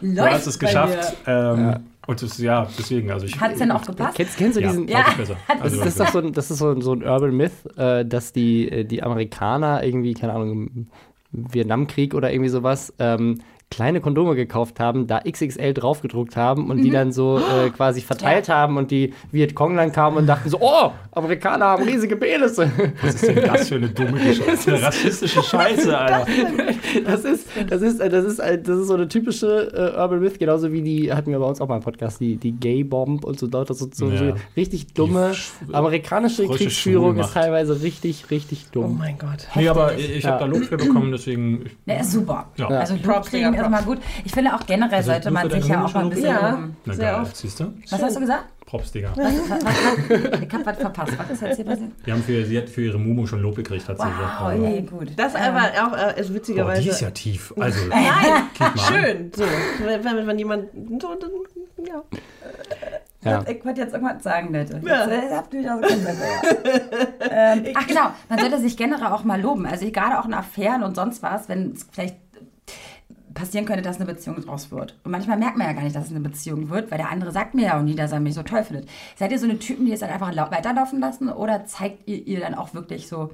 du 0.00 0.06
Läuft 0.08 0.32
hast 0.32 0.46
es 0.46 0.58
geschafft. 0.58 1.16
Ähm, 1.26 1.76
Und 2.06 2.22
das, 2.22 2.38
ja, 2.38 2.68
deswegen, 2.78 3.10
also 3.10 3.26
ich. 3.26 3.40
Hat 3.40 3.52
es 3.52 3.58
denn 3.58 3.70
auch 3.72 3.84
gepasst? 3.84 4.16
kennst, 4.16 4.36
kennst 4.36 4.56
du 4.56 4.60
ja, 4.62 4.68
diesen, 4.68 4.88
Ja. 4.88 5.04
besser. 5.16 5.36
Das, 5.48 5.60
Also, 5.60 5.76
das 5.78 5.86
ist 5.88 6.00
doch 6.00 6.08
so 6.08 6.18
ein, 6.18 6.32
das 6.32 6.50
ist 6.50 6.58
so 6.58 6.70
ein, 6.70 6.80
so 6.80 6.92
ein 6.92 7.02
Urban 7.02 7.36
Myth, 7.36 7.52
äh, 7.76 8.04
dass 8.04 8.32
die, 8.32 8.70
äh, 8.70 8.84
die 8.84 9.02
Amerikaner 9.02 9.82
irgendwie, 9.82 10.14
keine 10.14 10.32
Ahnung, 10.34 10.50
im 10.52 10.86
Vietnamkrieg 11.32 12.14
oder 12.14 12.32
irgendwie 12.32 12.48
sowas, 12.50 12.94
ähm, 12.98 13.40
kleine 13.68 14.00
Kondome 14.00 14.36
gekauft 14.36 14.78
haben, 14.78 15.08
da 15.08 15.20
XXL 15.28 15.74
draufgedruckt 15.74 16.36
haben 16.36 16.70
und 16.70 16.82
die 16.82 16.90
dann 16.90 17.10
so 17.10 17.38
äh, 17.38 17.68
quasi 17.70 18.00
verteilt 18.00 18.48
haben 18.48 18.76
und 18.76 18.92
die 18.92 19.12
Vietcong 19.32 19.76
dann 19.76 19.90
kamen 19.90 20.16
und 20.18 20.26
dachten 20.26 20.48
so, 20.48 20.58
oh, 20.60 20.92
Amerikaner 21.10 21.64
haben 21.66 21.82
riesige 21.82 22.16
Penisse. 22.16 22.70
was 23.02 23.16
ist 23.16 23.26
denn 23.26 23.44
das 23.44 23.68
für 23.68 23.74
eine 23.74 23.88
dumme 23.88 24.12
Geschichte? 24.24 24.72
Eine 24.74 24.82
rassistische 24.84 25.42
Scheiße, 25.50 25.98
Alter. 25.98 26.26
Das 27.04 27.24
ist, 27.24 27.48
das 27.68 27.82
ist, 27.82 27.98
das 28.00 28.24
ist, 28.24 28.38
äh, 28.38 28.62
das 28.62 28.78
ist 28.78 28.86
so 28.86 28.94
eine 28.94 29.08
typische 29.08 29.72
äh, 29.74 30.00
Urban 30.00 30.20
Myth, 30.20 30.38
genauso 30.38 30.72
wie 30.72 30.82
die, 30.82 31.12
hatten 31.12 31.32
wir 31.32 31.38
bei 31.40 31.46
uns 31.46 31.60
auch 31.60 31.66
mal 31.68 31.76
im 31.78 31.82
Podcast, 31.82 32.20
die, 32.20 32.36
die 32.36 32.52
Gay 32.52 32.84
Bomb 32.84 33.24
und 33.24 33.38
so 33.38 33.46
lauter 33.48 33.74
so, 33.74 33.88
so, 33.92 34.08
Ja. 34.10 34.16
so 34.18 34.34
richtig 34.56 34.94
dumme 34.94 35.32
sch- 35.32 35.50
amerikanische 35.72 36.46
Kriegsführung 36.46 37.18
ist 37.18 37.32
teilweise 37.34 37.82
richtig, 37.82 38.30
richtig 38.30 38.66
Oh 38.68 38.80
dumm. 38.82 38.98
mein 38.98 39.18
Gott. 39.18 39.48
Nee, 39.56 39.68
aber 39.68 39.96
ich, 39.96 40.18
ich 40.18 40.24
Ja. 40.24 40.30
habe 40.32 40.44
da 40.44 40.46
Lob 40.46 40.64
für 40.64 40.76
bekommen, 40.76 41.10
deswegen. 41.10 41.64
Der 41.86 42.00
ist 42.00 42.12
super. 42.12 42.46
Ja. 42.56 42.68
Also 42.68 42.94
Props, 43.02 43.30
Digga, 43.30 43.55
ist 43.60 43.66
immer 43.66 43.82
gut. 43.82 43.98
Ich 44.24 44.32
finde 44.32 44.54
auch 44.54 44.64
generell 44.66 44.94
Also, 44.98 45.10
sollte 45.10 45.30
man 45.30 45.50
sich 45.50 45.66
ja 45.66 45.84
auch 45.84 45.94
mal 45.94 46.04
ein 46.04 46.10
bisschen 46.10 46.26
Ja. 46.26 46.50
loben. 46.50 46.76
na 46.84 46.94
Sehr 46.94 47.12
geil, 47.12 47.22
oft. 47.22 47.36
siehst 47.36 47.60
du? 47.60 47.72
Was 47.90 48.02
hast 48.02 48.16
du 48.16 48.20
gesagt? 48.20 48.44
Props, 48.66 48.90
Digga. 48.90 49.12
Was, 49.14 49.32
was, 49.48 49.64
was, 49.64 50.40
ich 50.40 50.52
habe 50.52 50.66
was 50.66 50.76
verpasst. 50.78 51.12
Was 51.18 51.30
ist 51.30 51.42
jetzt 51.42 51.56
hier 51.56 51.64
passiert? 51.64 51.90
Wir 52.04 52.14
haben 52.14 52.22
für, 52.24 52.44
sie 52.44 52.58
hat 52.58 52.68
für 52.68 52.82
ihre 52.82 52.98
Mumu 52.98 53.24
schon 53.26 53.40
Lob 53.40 53.54
gekriegt, 53.54 53.88
hat 53.88 53.96
sie 53.96 54.04
gesagt. 54.04 54.40
Wow, 54.40 54.46
Aber- 54.48 54.52
ey, 54.54 54.82
gut. 54.82 55.12
Das 55.16 55.34
Ähm, 55.36 55.40
aber 55.42 55.60
auch 55.86 55.96
äh, 55.96 56.20
ist 56.20 56.28
Boah, 56.28 56.34
witzigerweise. 56.34 56.82
die 56.82 56.88
ist 56.88 57.00
ja 57.00 57.10
tief. 57.10 57.54
Also, 57.58 57.78
Nein, 57.88 58.72
schön. 58.88 59.30
So, 59.36 59.44
wenn, 59.84 60.26
wenn, 60.26 60.38
jemand. 60.38 60.64
So, 61.00 61.14
dann, 61.14 61.30
ja. 61.86 62.02
Ja. 63.22 63.42
Ich 63.48 63.64
wollte 63.64 63.80
jetzt 63.80 63.92
irgendwas 63.94 64.22
sagen, 64.22 64.52
Leute. 64.54 64.80
Ja. 64.84 65.08
Jetzt, 65.08 65.30
äh, 65.32 65.34
habt 65.36 65.54
ihr 65.54 65.62
keinen 65.64 65.82
ähm, 67.64 67.64
Ach 67.76 67.86
genau, 67.86 68.10
man 68.28 68.38
sollte 68.38 68.60
sich 68.60 68.76
generell 68.76 69.06
auch 69.12 69.24
mal 69.24 69.40
loben. 69.40 69.66
Also 69.66 69.90
gerade 69.90 70.18
auch 70.18 70.26
in 70.26 70.34
Affären 70.34 70.82
und 70.84 70.94
sonst 70.94 71.22
was, 71.22 71.48
wenn 71.48 71.72
es 71.72 71.86
vielleicht 71.90 72.16
passieren 73.36 73.66
könnte, 73.66 73.82
dass 73.82 73.96
eine 73.96 74.06
Beziehung 74.06 74.40
draus 74.40 74.72
wird. 74.72 74.96
Und 75.04 75.12
manchmal 75.12 75.36
merkt 75.36 75.56
man 75.56 75.68
ja 75.68 75.72
gar 75.74 75.82
nicht, 75.82 75.94
dass 75.94 76.06
es 76.06 76.10
eine 76.10 76.20
Beziehung 76.20 76.68
wird, 76.70 76.90
weil 76.90 76.98
der 76.98 77.10
andere 77.10 77.30
sagt 77.30 77.54
mir 77.54 77.66
ja 77.66 77.78
auch 77.78 77.82
nie, 77.82 77.94
dass 77.94 78.10
er 78.10 78.18
mich 78.18 78.34
so 78.34 78.42
toll 78.42 78.64
findet. 78.64 78.88
Seid 79.14 79.30
ihr 79.30 79.38
so 79.38 79.44
eine 79.44 79.58
Typen, 79.60 79.86
die 79.86 79.92
es 79.92 80.00
dann 80.00 80.10
einfach 80.10 80.32
lau- 80.32 80.50
weiterlaufen 80.50 80.98
lassen 80.98 81.28
oder 81.28 81.64
zeigt 81.66 82.08
ihr 82.08 82.26
ihr 82.26 82.40
dann 82.40 82.54
auch 82.54 82.74
wirklich 82.74 83.06
so, 83.06 83.30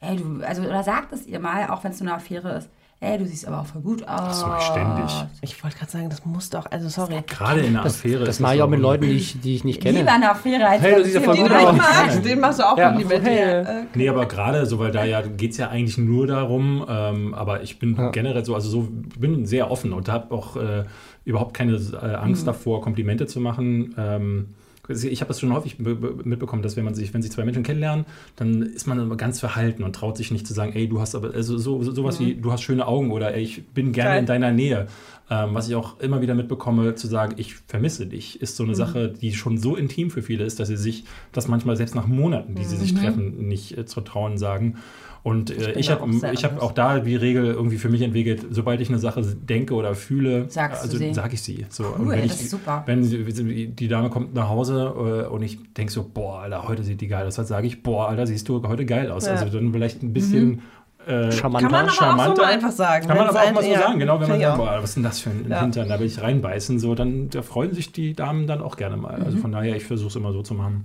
ey 0.00 0.16
du, 0.16 0.46
also 0.46 0.62
oder 0.62 0.82
sagt 0.82 1.12
es 1.14 1.26
ihr 1.26 1.40
mal, 1.40 1.70
auch 1.70 1.82
wenn 1.84 1.92
es 1.92 1.98
so 1.98 2.04
eine 2.04 2.14
Affäre 2.14 2.58
ist, 2.58 2.68
ey 3.04 3.18
du 3.18 3.26
siehst 3.26 3.46
aber 3.46 3.60
auch 3.60 3.66
voll 3.66 3.82
gut 3.82 4.06
aus. 4.08 4.40
so, 4.40 4.46
ständig. 4.60 5.10
Ich 5.42 5.62
wollte 5.62 5.76
gerade 5.78 5.90
sagen, 5.92 6.08
das 6.10 6.24
muss 6.24 6.50
doch. 6.50 6.66
Also, 6.70 6.88
sorry. 6.88 7.22
Gerade 7.26 7.60
in 7.60 7.76
einer 7.76 7.84
Affäre 7.86 8.24
Das 8.24 8.40
mache 8.40 8.56
ich 8.56 8.62
auch 8.62 8.68
mit 8.68 8.80
Leuten, 8.80 9.04
die 9.04 9.12
ich, 9.12 9.40
die 9.40 9.54
ich 9.54 9.64
nicht 9.64 9.80
kenne. 9.82 9.98
Lieber 10.00 10.12
eine 10.12 10.30
Affäre 10.30 10.66
als 10.66 10.82
Hey, 10.82 10.96
du 10.96 11.04
siehst 11.04 11.16
ja 11.16 11.20
voll 11.20 11.36
gut 11.36 11.52
aus. 11.52 11.76
magst, 11.76 12.24
den 12.24 12.40
machst 12.40 12.58
du 12.58 12.64
auch 12.64 12.76
Ja. 12.78 12.90
Komplimente. 12.90 13.30
Hey. 13.30 13.38
Ja. 13.38 13.60
Äh, 13.80 13.84
Nee, 13.94 14.08
aber 14.08 14.26
gerade 14.26 14.66
so, 14.66 14.78
weil 14.78 14.90
da 14.90 15.04
ja 15.04 15.20
geht 15.22 15.52
es 15.52 15.58
ja 15.58 15.68
eigentlich 15.68 15.98
nur 15.98 16.26
darum, 16.26 16.84
ähm, 16.88 17.34
aber 17.34 17.62
ich 17.62 17.78
bin 17.78 17.96
generell 18.12 18.44
so, 18.44 18.54
also 18.54 18.68
so 18.68 18.88
bin 19.18 19.46
sehr 19.46 19.70
offen 19.70 19.92
und 19.92 20.08
habe 20.08 20.34
auch 20.34 20.56
äh, 20.56 20.84
überhaupt 21.24 21.54
keine 21.54 21.74
äh, 21.76 22.14
Angst 22.16 22.46
davor, 22.46 22.80
Komplimente 22.82 23.26
zu 23.26 23.40
machen. 23.40 23.94
Ähm, 23.98 24.54
ich 24.88 25.20
habe 25.20 25.28
das 25.28 25.40
schon 25.40 25.52
häufig 25.52 25.78
be- 25.78 25.94
be- 25.94 26.14
mitbekommen, 26.24 26.62
dass 26.62 26.76
wenn 26.76 26.84
man 26.84 26.94
sich, 26.94 27.14
wenn 27.14 27.22
sich 27.22 27.32
zwei 27.32 27.44
Menschen 27.44 27.62
kennenlernen, 27.62 28.04
dann 28.36 28.62
ist 28.62 28.86
man 28.86 28.98
immer 28.98 29.16
ganz 29.16 29.40
verhalten 29.40 29.82
und 29.82 29.94
traut 29.94 30.16
sich 30.16 30.30
nicht 30.30 30.46
zu 30.46 30.52
sagen, 30.54 30.72
ey, 30.74 30.88
du 30.88 31.00
hast 31.00 31.14
aber 31.14 31.32
also 31.34 31.56
so, 31.58 31.82
so 31.82 31.92
sowas 31.92 32.20
wie, 32.20 32.34
du 32.34 32.52
hast 32.52 32.62
schöne 32.62 32.86
Augen 32.86 33.10
oder 33.10 33.34
ey, 33.34 33.42
ich 33.42 33.66
bin 33.68 33.92
gerne 33.92 34.10
Geil. 34.10 34.20
in 34.20 34.26
deiner 34.26 34.52
Nähe. 34.52 34.86
Ähm, 35.30 35.54
was 35.54 35.68
ich 35.68 35.74
auch 35.74 36.00
immer 36.00 36.20
wieder 36.20 36.34
mitbekomme, 36.34 36.96
zu 36.96 37.06
sagen, 37.06 37.36
ich 37.38 37.54
vermisse 37.54 38.06
dich, 38.06 38.42
ist 38.42 38.56
so 38.56 38.62
eine 38.64 38.74
Sache, 38.74 39.08
die 39.08 39.32
schon 39.32 39.56
so 39.56 39.74
intim 39.74 40.10
für 40.10 40.20
viele 40.20 40.44
ist, 40.44 40.60
dass 40.60 40.68
sie 40.68 40.76
sich 40.76 41.04
das 41.32 41.48
manchmal 41.48 41.76
selbst 41.76 41.94
nach 41.94 42.06
Monaten, 42.06 42.54
die 42.54 42.64
sie 42.64 42.76
sich 42.76 42.94
treffen, 42.94 43.48
nicht 43.48 43.78
äh, 43.78 43.86
zu 43.86 44.02
trauen 44.02 44.36
sagen. 44.36 44.76
Und 45.24 45.50
äh, 45.50 45.72
ich 45.72 45.86
da 45.86 45.98
habe 46.00 46.12
ich 46.34 46.44
hab 46.44 46.60
auch 46.60 46.72
da 46.72 47.00
die 47.00 47.16
Regel 47.16 47.46
irgendwie 47.46 47.78
für 47.78 47.88
mich 47.88 48.02
entwickelt, 48.02 48.44
sobald 48.50 48.82
ich 48.82 48.90
eine 48.90 48.98
Sache 48.98 49.22
denke 49.22 49.72
oder 49.72 49.94
fühle, 49.94 50.50
Sagst 50.50 50.82
also 50.82 50.98
sage 51.14 51.32
ich 51.32 51.42
sie. 51.42 51.64
So, 51.70 51.94
Cool, 51.98 52.10
wenn 52.10 52.28
das 52.28 52.36
ich, 52.36 52.42
ist 52.42 52.50
super. 52.50 52.82
Wenn 52.84 53.02
sie, 53.02 53.68
die 53.68 53.88
Dame 53.88 54.10
kommt 54.10 54.34
nach 54.34 54.50
Hause 54.50 55.24
äh, 55.26 55.32
und 55.32 55.42
ich 55.42 55.58
denke 55.72 55.90
so, 55.90 56.04
boah, 56.12 56.42
Alter, 56.42 56.68
heute 56.68 56.82
sieht 56.82 57.00
die 57.00 57.08
geil 57.08 57.26
aus, 57.26 57.36
dann 57.36 57.46
sage 57.46 57.66
ich, 57.66 57.82
boah, 57.82 58.10
Alter, 58.10 58.26
siehst 58.26 58.46
du 58.50 58.62
heute 58.68 58.84
geil 58.84 59.10
aus. 59.10 59.24
Ja. 59.24 59.32
Also 59.32 59.46
dann 59.46 59.72
vielleicht 59.72 60.02
ein 60.02 60.12
bisschen 60.12 60.60
äh, 61.06 61.32
Charmanter. 61.32 61.68
Kann 61.68 61.86
man 61.86 61.88
aber 61.88 62.32
auch 62.32 62.36
so 62.36 62.42
mal 62.42 62.50
einfach 62.50 62.72
sagen. 62.72 63.06
Kann 63.06 63.16
man 63.16 63.26
aber 63.26 63.42
auch 63.44 63.52
mal 63.52 63.62
so 63.62 63.70
ja, 63.70 63.80
sagen, 63.80 63.98
genau, 63.98 64.20
wenn 64.20 64.28
man 64.28 64.38
ich 64.38 64.44
sagt, 64.44 64.58
boah, 64.58 64.76
was 64.76 64.90
ist 64.90 64.96
denn 64.96 65.02
das 65.04 65.20
für 65.20 65.30
ein 65.30 65.46
Ja. 65.48 65.62
Hintern, 65.62 65.88
da 65.88 65.98
will 66.00 66.06
ich 66.06 66.20
reinbeißen, 66.20 66.78
so, 66.78 66.94
dann 66.94 67.30
da 67.30 67.40
freuen 67.40 67.72
sich 67.72 67.92
die 67.92 68.12
Damen 68.12 68.46
dann 68.46 68.60
auch 68.60 68.76
gerne 68.76 68.98
mal. 68.98 69.18
Mhm. 69.18 69.24
Also 69.24 69.38
von 69.38 69.52
daher, 69.52 69.74
ich 69.74 69.84
versuche 69.84 70.08
es 70.08 70.16
immer 70.16 70.32
so 70.32 70.42
zu 70.42 70.52
machen. 70.52 70.84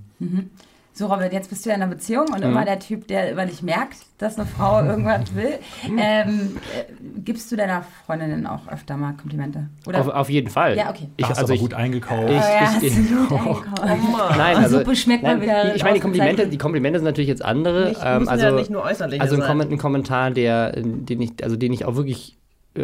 So, 0.99 1.05
Robert, 1.05 1.31
jetzt 1.31 1.49
bist 1.49 1.65
du 1.65 1.69
ja 1.69 1.77
in 1.77 1.81
einer 1.81 1.89
Beziehung 1.89 2.25
und 2.27 2.39
Mhm. 2.39 2.51
immer 2.51 2.65
der 2.65 2.77
Typ, 2.77 3.07
der 3.07 3.29
immer 3.31 3.45
nicht 3.45 3.63
merkt, 3.63 3.99
dass 4.17 4.37
eine 4.37 4.45
Frau 4.45 4.83
irgendwas 4.83 5.33
will. 5.33 5.53
Ähm, 5.97 6.57
äh, 6.77 6.91
gibst 7.23 7.49
du 7.49 7.55
deiner 7.55 7.85
Freundin 8.05 8.45
auch 8.45 8.67
öfter 8.67 8.97
mal 8.97 9.13
Komplimente? 9.13 9.69
Oder? 9.87 10.01
Auf, 10.01 10.09
auf 10.09 10.29
jeden 10.29 10.49
Fall. 10.49 10.75
Ja, 10.75 10.89
okay. 10.89 11.07
Ich, 11.15 11.25
also 11.25 11.53
ich, 11.53 11.61
gut 11.61 11.73
eingekauft. 11.73 12.29
ich- 12.29 12.35
oh, 12.35 12.41
ja, 12.41 12.71
ich- 12.81 12.93
du 12.95 13.27
gut 13.27 13.39
eingekauft. 13.39 14.37
Nein, 14.37 14.55
Oh, 14.57 14.59
also 14.59 14.79
Suppe 14.79 14.95
schmeckt 14.97 15.23
mal 15.23 15.35
nein, 15.37 15.41
wieder 15.41 15.73
Ich 15.73 15.83
meine, 15.83 15.93
die 15.95 16.01
Komplimente, 16.01 16.47
die 16.47 16.57
Komplimente 16.57 16.99
sind 16.99 17.05
natürlich 17.05 17.29
jetzt 17.29 17.45
andere. 17.45 17.87
Nicht, 17.87 18.01
ähm, 18.03 18.27
also, 18.27 18.45
ja 18.47 18.51
nicht 18.51 18.69
nur 18.69 18.83
äußerliche 18.83 19.21
also 19.21 19.35
ein, 19.35 19.41
sein. 19.41 19.49
Kom 19.57 19.61
ein 19.61 19.77
Kommentar, 19.77 20.31
der, 20.31 20.75
äh, 20.77 20.81
den 20.83 21.21
ich, 21.21 21.41
also 21.41 21.55
den 21.55 21.71
ich 21.71 21.85
auch 21.85 21.95
wirklich, 21.95 22.35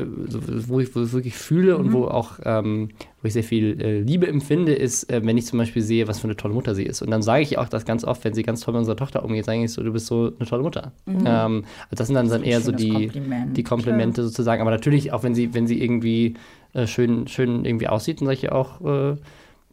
wo 0.06 0.80
ich 0.80 0.94
wo 0.96 1.02
ich 1.02 1.14
wirklich 1.14 1.36
fühle 1.36 1.78
Mhm. 1.78 1.86
und 1.86 1.94
wo 1.94 2.06
auch, 2.08 2.40
ähm, 2.44 2.90
wo 3.22 3.28
ich 3.28 3.34
sehr 3.34 3.44
viel 3.44 3.80
äh, 3.82 4.00
Liebe 4.02 4.28
empfinde, 4.28 4.74
ist, 4.74 5.10
äh, 5.12 5.22
wenn 5.24 5.38
ich 5.38 5.46
zum 5.46 5.60
Beispiel 5.60 5.82
sehe, 5.82 6.08
was 6.08 6.20
für 6.20 6.26
eine 6.28 6.36
tolle 6.36 6.54
Mutter 6.54 6.76
sie 6.76 6.84
ist. 6.84 7.02
Und 7.02 7.12
dann 7.12 7.22
sage 7.22 7.44
ich 7.44 7.58
auch 7.58 7.70
das 7.70 7.86
ganz 7.86 8.04
oft, 8.04 8.24
wenn 8.26 8.34
sie 8.34 8.44
ganz 8.44 8.62
toll 8.62 8.74
mit 8.74 8.80
unserer 8.80 8.98
Tochter 8.98 9.24
umgeht, 9.24 9.46
sage 9.46 9.64
ich 9.64 9.72
so, 9.72 9.84
du 9.84 9.94
bist 9.94 10.08
so 10.08 10.32
eine 10.40 10.48
tolle 10.48 10.64
Mutter. 10.64 10.92
Ähm, 11.08 11.26
also 11.26 11.96
das 11.96 12.08
sind 12.08 12.16
dann, 12.16 12.28
dann 12.30 12.42
ein 12.42 12.48
eher 12.48 12.62
so 12.62 12.72
die, 12.72 12.90
Kompliment. 12.92 13.56
die 13.58 13.64
Komplimente 13.64 14.24
sozusagen. 14.24 14.62
Aber 14.62 14.72
natürlich, 14.72 15.14
auch 15.14 15.24
wenn 15.24 15.36
sie, 15.36 15.54
wenn 15.54 15.68
sie 15.68 15.82
irgendwie 15.82 16.34
äh, 16.74 16.88
schön, 16.88 17.28
schön 17.28 17.64
irgendwie 17.66 17.88
aussieht, 17.88 18.20
dann 18.22 18.28
sage 18.28 18.38
ich 18.40 18.52
auch, 18.52 18.82
äh, 18.82 19.16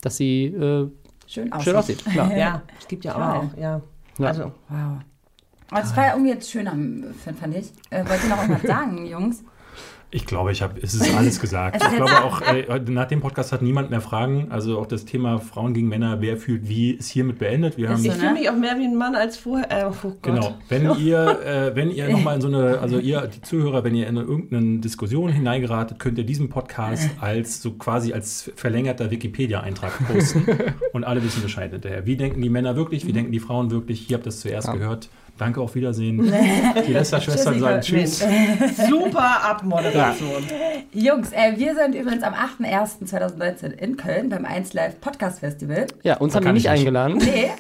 dass 0.00 0.16
sie 0.16 0.44
äh, 0.46 0.88
Schön 1.26 1.50
aussieht. 1.52 1.64
schön 1.64 1.76
aussieht. 1.76 2.04
Klar. 2.04 2.30
Ja, 2.36 2.62
es 2.78 2.88
gibt 2.88 3.04
ja 3.04 3.12
Toll. 3.14 3.22
auch, 3.22 3.56
ja. 3.58 3.80
Ja. 4.18 4.26
Also, 4.26 4.42
Wow. 4.68 4.98
Aber 5.70 5.80
das 5.80 5.96
war 5.96 6.04
ja 6.06 6.12
irgendwie 6.12 6.32
jetzt 6.32 6.50
schön, 6.50 6.68
am- 6.68 7.04
fand 7.24 7.38
fand 7.38 7.56
ich. 7.56 7.72
Äh, 7.88 8.04
wollt 8.06 8.22
ihr 8.22 8.28
noch 8.28 8.42
irgendwas 8.42 8.62
sagen, 8.68 9.06
Jungs? 9.06 9.42
Ich 10.14 10.26
glaube, 10.26 10.52
ich 10.52 10.60
habe, 10.60 10.78
es 10.82 10.92
ist 10.92 11.14
alles 11.14 11.40
gesagt. 11.40 11.82
Ich 11.92 11.96
glaube 11.96 12.24
auch, 12.24 12.40
äh, 12.42 12.80
nach 12.86 13.06
dem 13.06 13.20
Podcast 13.20 13.52
hat 13.52 13.62
niemand 13.62 13.90
mehr 13.90 14.00
Fragen. 14.00 14.48
Also 14.50 14.78
auch 14.78 14.86
das 14.86 15.04
Thema 15.04 15.38
Frauen 15.38 15.74
gegen 15.74 15.88
Männer, 15.88 16.20
wer 16.20 16.36
fühlt 16.36 16.68
wie, 16.68 16.92
ist 16.92 17.10
hiermit 17.10 17.38
beendet. 17.38 17.76
Wir 17.76 17.88
haben 17.88 18.04
ich 18.04 18.12
fühle 18.12 18.32
ne? 18.32 18.40
mich 18.40 18.50
auch 18.50 18.56
mehr 18.56 18.78
wie 18.78 18.84
ein 18.84 18.96
Mann 18.96 19.14
als 19.14 19.38
vorher. 19.38 19.70
Äh, 19.70 19.84
oh 19.86 19.94
Gott. 20.02 20.22
Genau. 20.22 20.54
Wenn 20.68 20.96
ihr, 20.98 21.40
äh, 21.44 21.76
wenn 21.76 21.90
ihr 21.90 22.08
nochmal 22.10 22.36
in 22.36 22.40
so 22.40 22.48
eine, 22.48 22.78
also 22.82 22.98
ihr, 22.98 23.22
die 23.26 23.40
Zuhörer, 23.40 23.84
wenn 23.84 23.94
ihr 23.94 24.06
in 24.06 24.18
eine, 24.18 24.26
irgendeine 24.26 24.80
Diskussion 24.80 25.30
hineingeratet, 25.30 25.98
könnt 25.98 26.18
ihr 26.18 26.24
diesen 26.24 26.50
Podcast 26.50 27.10
als 27.20 27.62
so 27.62 27.72
quasi 27.72 28.12
als 28.12 28.50
verlängerter 28.54 29.10
Wikipedia-Eintrag 29.10 29.92
posten 30.06 30.46
und 30.92 31.04
alle 31.04 31.22
wissen 31.22 31.42
Bescheid 31.42 31.72
hinterher. 31.72 32.06
Wie 32.06 32.16
denken 32.16 32.42
die 32.42 32.50
Männer 32.50 32.76
wirklich? 32.76 33.06
Wie 33.06 33.12
denken 33.12 33.32
die 33.32 33.40
Frauen 33.40 33.70
wirklich? 33.70 34.00
Hier 34.00 34.16
habt 34.16 34.26
ihr 34.26 34.30
es 34.30 34.40
zuerst 34.40 34.70
gehört. 34.72 35.08
Danke, 35.38 35.60
auf 35.60 35.74
Wiedersehen. 35.74 36.18
Die 36.86 36.92
Lester-Schwestern 36.92 37.58
sagen 37.58 37.80
Tschüss. 37.80 38.18
Super 38.88 39.42
Abmoderation. 39.44 40.44
Jungs, 40.92 41.32
äh, 41.32 41.54
wir 41.56 41.74
sind 41.74 41.94
übrigens 41.94 42.22
am 42.22 42.34
8.01.2019 42.34 43.72
in 43.72 43.96
Köln 43.96 44.28
beim 44.28 44.44
1 44.44 44.72
Live 44.74 45.00
Podcast 45.00 45.40
Festival. 45.40 45.86
Ja, 46.02 46.18
uns 46.18 46.32
Da 46.34 46.36
haben 46.36 46.42
die 46.42 46.46
kann 46.46 46.54
nicht 46.54 46.64
ich 46.66 46.70
nicht. 46.70 46.80
eingeladen. 46.80 47.16
Nee. 47.18 47.50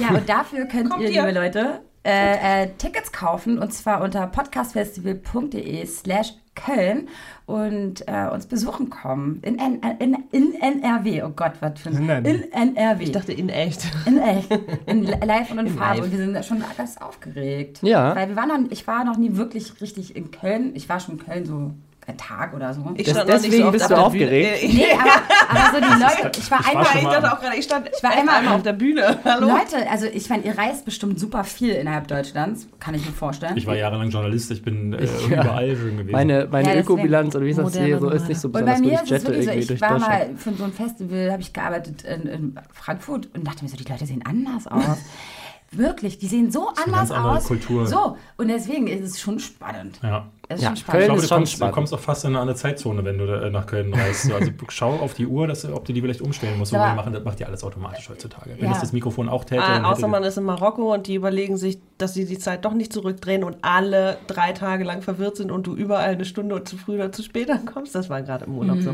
Ja, 0.00 0.08
und 0.16 0.26
dafür 0.28 0.64
könnt 0.66 0.88
Kommt 0.90 1.02
ihr, 1.02 1.10
ihr? 1.10 1.26
liebe 1.26 1.38
Leute, 1.38 1.80
äh, 2.04 2.62
äh, 2.64 2.68
Tickets 2.78 3.12
kaufen 3.12 3.58
und 3.58 3.74
zwar 3.74 4.00
unter 4.00 4.26
podcastfestival.de 4.26 5.84
slash 5.86 6.34
Köln 6.54 7.08
und 7.46 8.06
äh, 8.06 8.28
uns 8.32 8.46
besuchen 8.46 8.90
kommen 8.90 9.40
in, 9.42 9.58
N 9.58 9.80
in, 9.98 10.16
in 10.32 10.54
NRW. 10.54 11.22
Oh 11.22 11.30
Gott, 11.30 11.52
was 11.60 11.80
für 11.80 11.88
ein... 11.90 12.24
In 12.26 12.52
NRW. 12.52 13.04
Ich 13.04 13.12
dachte 13.12 13.32
in 13.32 13.48
echt. 13.48 13.90
in 14.06 14.18
echt. 14.18 14.50
In 14.86 15.02
li- 15.04 15.16
live 15.24 15.50
und 15.50 15.58
in, 15.60 15.68
Farbe. 15.68 15.96
live. 16.00 16.04
Und 16.04 16.12
wir 16.12 16.18
sind 16.18 16.44
schon 16.44 16.62
ganz 16.76 16.96
aufgeregt. 16.98 17.78
Ja. 17.82 18.14
Weil 18.14 18.28
wir 18.28 18.36
waren 18.36 18.48
noch, 18.64 18.70
ich 18.70 18.86
war 18.86 19.04
noch 19.04 19.16
nie 19.16 19.36
wirklich 19.36 19.80
richtig 19.80 20.14
in 20.14 20.30
Köln. 20.30 20.72
Ich 20.74 20.88
war 20.88 21.00
schon 21.00 21.18
in 21.18 21.24
Köln 21.24 21.46
so 21.46 21.72
Tag 22.16 22.52
oder 22.54 22.74
so. 22.74 22.80
Ich 22.96 23.04
Das- 23.06 23.14
stand 23.14 23.28
nicht 23.28 23.44
deswegen 23.44 23.62
oft 23.64 23.72
bist 23.72 23.90
du 23.90 23.94
aufgeregt? 23.96 24.60
Bühne. 24.60 24.72
Äh, 24.72 24.74
Nee, 24.76 24.86
aber, 24.92 25.60
aber 25.60 25.72
so 25.72 25.80
die 25.80 26.02
Leute, 26.02 26.38
ich 26.38 26.50
war 26.50 26.60
Ich 26.60 26.66
war 26.66 26.76
einmal, 26.76 26.86
Ich 26.96 27.02
dachte 27.04 27.32
auch 27.32 27.40
gerade, 27.40 27.56
ich 27.56 27.64
stand 27.64 27.90
Ich 27.96 28.02
war 28.02 28.10
einmal- 28.10 28.34
einmal 28.38 28.54
auf 28.56 28.62
der 28.64 28.72
Bühne. 28.72 29.18
Hallo? 29.24 29.46
Leute, 29.48 29.88
also 29.90 30.06
ich 30.06 30.28
meine, 30.28 30.42
ihr 30.44 30.58
reist 30.58 30.84
bestimmt 30.84 31.20
super 31.20 31.44
viel 31.44 31.70
innerhalb 31.70 32.08
Deutschlands, 32.08 32.66
kann 32.80 32.94
ich 32.94 33.06
mir 33.06 33.12
vorstellen. 33.12 33.56
Ich 33.56 33.66
war 33.66 33.76
jahrelang 33.76 34.10
Journalist, 34.10 34.50
ich 34.50 34.62
bin 34.62 34.92
äh, 34.94 35.04
Ja. 35.30 35.42
überall 35.44 35.76
schon 35.76 35.96
gewesen. 35.98 36.10
Meine, 36.10 36.48
meine 36.50 36.74
Ja. 36.74 36.80
Ökobilanz 36.80 37.36
oder 37.36 37.44
wie 37.46 37.50
ich 37.50 37.56
das 37.56 37.72
sehe, 37.72 37.98
so 38.00 38.10
ist 38.10 38.28
nicht 38.28 38.40
so 38.40 38.48
und 38.48 38.52
bei 38.52 38.60
besonders 38.62 38.80
gut. 38.82 38.90
mir 38.90 39.00
Ich 39.04 39.10
jette 39.10 39.24
wirklich 39.26 39.44
so, 39.44 39.50
irgendwie 39.50 39.60
ich 39.60 39.66
durch 39.68 39.80
war 39.80 39.98
mal 39.98 40.30
für 40.36 40.52
so 40.54 40.64
ein 40.64 40.72
Festival, 40.72 41.30
habe 41.32 41.42
ich 41.42 41.52
gearbeitet 41.52 42.02
in, 42.02 42.22
in 42.26 42.58
Frankfurt 42.72 43.28
und 43.34 43.46
dachte 43.46 43.62
mir 43.64 43.70
so, 43.70 43.76
die 43.76 43.84
Leute 43.90 44.06
sehen 44.06 44.24
anders 44.26 44.66
aus. 44.66 44.98
Wirklich, 45.74 46.18
die 46.18 46.26
sehen 46.26 46.50
so 46.50 46.68
anders 46.84 47.10
aus. 47.10 47.44
Kultur. 47.46 47.86
So, 47.86 48.18
und 48.36 48.48
deswegen 48.48 48.88
ist 48.88 49.00
es 49.08 49.20
schon 49.20 49.38
spannend. 49.38 50.00
ja. 50.02 50.26
Ist 50.48 50.60
Ja, 50.60 50.68
schon 50.68 50.74
Ich 50.74 50.80
spannend. 50.80 50.86
Köln 50.98 51.04
glaube, 51.06 51.20
ist 51.22 51.28
schon 51.28 51.36
kommst, 51.38 51.60
du 51.62 51.70
kommst 51.70 51.94
auch 51.94 51.98
fast 52.00 52.24
in 52.24 52.30
eine 52.30 52.40
andere 52.40 52.56
Zeitzone, 52.56 53.04
wenn 53.04 53.16
du 53.16 53.26
da, 53.26 53.42
äh, 53.42 53.50
nach 53.50 53.64
Köln 53.66 53.94
reist. 53.94 54.24
So, 54.24 54.34
Also 54.34 54.50
schau 54.68 54.94
auf 54.98 55.14
die 55.14 55.26
Uhr, 55.26 55.46
dass, 55.46 55.64
ob 55.64 55.84
du 55.84 55.92
die 55.92 56.00
vielleicht 56.00 56.20
umstellen 56.20 56.58
musst. 56.58 56.74
Aber, 56.74 56.94
machen, 56.94 57.12
das 57.12 57.24
macht 57.24 57.38
ja 57.40 57.46
alles 57.46 57.62
automatisch 57.64 58.08
heutzutage. 58.08 58.50
Wenn 58.56 58.64
Ja. 58.64 58.70
das 58.70 58.80
das 58.80 58.92
Mikrofon 58.92 59.28
auch 59.28 59.44
täte, 59.44 59.62
Ah, 59.62 59.90
außer 59.90 60.08
man 60.08 60.24
ist 60.24 60.36
in 60.36 60.44
Marokko 60.44 60.92
und 60.92 61.06
die 61.06 61.14
überlegen 61.14 61.56
sich, 61.56 61.78
dass 61.96 62.14
sie 62.14 62.24
die 62.26 62.38
Zeit 62.38 62.64
doch 62.64 62.74
nicht 62.74 62.92
zurückdrehen 62.92 63.44
und 63.44 63.56
alle 63.62 64.18
drei 64.26 64.52
Tage 64.52 64.82
lang 64.82 65.02
verwirrt 65.02 65.36
sind 65.36 65.52
und 65.52 65.66
du 65.66 65.76
überall 65.76 66.10
eine 66.10 66.24
Stunde 66.24 66.64
zu 66.64 66.76
früh 66.76 66.96
oder 66.96 67.12
zu 67.12 67.22
spät 67.22 67.48
ankommst. 67.48 67.94
Das 67.94 68.10
war 68.10 68.20
gerade 68.22 68.44
im 68.46 68.58
Urlaub 68.58 68.80
so. 68.80 68.92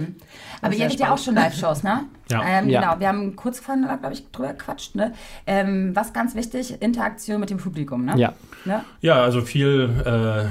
Aber 0.60 0.74
ihr 0.74 0.84
hattet 0.84 1.00
ja 1.00 1.12
auch 1.14 1.18
schon 1.18 1.34
Live-Shows, 1.34 1.82
ne? 1.82 2.04
Ja. 2.30 2.42
Ähm, 2.46 2.68
Ja. 2.68 2.82
Genau, 2.82 3.00
wir 3.00 3.08
haben 3.08 3.36
kurz 3.36 3.58
vorhin, 3.58 3.86
glaube 4.00 4.12
ich, 4.12 4.30
drüber 4.30 4.48
gequatscht, 4.52 4.94
ne? 4.94 5.14
Ähm, 5.46 5.92
was 5.96 6.12
ganz 6.12 6.34
wichtig, 6.34 6.76
Interaktion 6.82 7.40
mit 7.40 7.48
dem 7.48 7.56
Publikum, 7.56 8.04
ne? 8.04 8.12
Ja. 8.18 8.34
Ne? 8.66 8.84
Ja, 9.00 9.22
also 9.22 9.40
viel, 9.40 9.88
äh, 10.04 10.44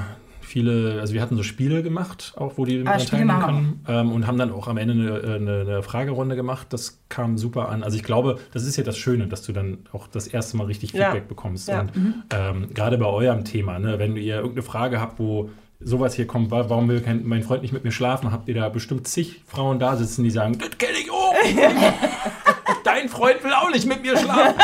viele, 0.48 0.98
also 1.00 1.14
wir 1.14 1.22
hatten 1.22 1.36
so 1.36 1.42
Spiele 1.42 1.82
gemacht, 1.82 2.32
auch 2.36 2.54
wo 2.56 2.64
die 2.64 2.82
Ah, 2.86 2.96
teilnehmen 2.98 3.40
können. 3.40 3.84
Ähm, 3.86 4.12
und 4.12 4.26
haben 4.26 4.38
dann 4.38 4.50
auch 4.50 4.66
am 4.66 4.76
Ende 4.78 4.94
eine, 4.94 5.34
eine, 5.36 5.60
eine 5.60 5.82
Fragerunde 5.82 6.34
gemacht. 6.34 6.66
Das 6.70 7.00
kam 7.08 7.38
super 7.38 7.68
an. 7.68 7.82
Also 7.84 7.96
ich 7.96 8.02
glaube, 8.02 8.38
das 8.52 8.64
ist 8.64 8.76
ja 8.76 8.82
das 8.84 8.98
Schöne, 8.98 9.26
dass 9.28 9.42
du 9.42 9.52
dann 9.52 9.78
auch 9.92 10.06
das 10.08 10.26
erste 10.26 10.56
Mal 10.56 10.64
richtig 10.64 10.92
Ja. 10.92 11.06
Feedback 11.12 11.28
bekommst. 11.28 11.68
Ja. 11.68 11.80
Und 11.82 11.92
ähm, 12.30 12.74
gerade 12.74 12.98
bei 12.98 13.06
eurem 13.06 13.44
Thema, 13.44 13.78
ne, 13.78 13.98
wenn 13.98 14.16
ihr 14.16 14.36
irgendeine 14.36 14.62
Frage 14.62 15.00
habt, 15.00 15.18
wo 15.20 15.50
sowas 15.80 16.14
hier 16.14 16.26
kommt, 16.26 16.50
wa- 16.50 16.68
warum 16.68 16.88
will 16.88 17.00
kein, 17.00 17.24
mein 17.24 17.42
Freund 17.42 17.62
nicht 17.62 17.72
mit 17.72 17.84
mir 17.84 17.92
schlafen, 17.92 18.32
habt 18.32 18.48
ihr 18.48 18.54
da 18.56 18.68
bestimmt 18.68 19.06
zig 19.06 19.42
Frauen 19.46 19.78
da 19.78 19.94
sitzen, 19.96 20.24
die 20.24 20.30
sagen, 20.30 20.58
das 20.58 20.76
kenne 20.76 20.98
ich 21.00 21.08
auch. 21.10 21.34
Dein 22.84 23.08
Freund 23.08 23.44
will 23.44 23.52
auch 23.52 23.70
nicht 23.70 23.86
mit 23.86 24.02
mir 24.02 24.16
schlafen. 24.16 24.54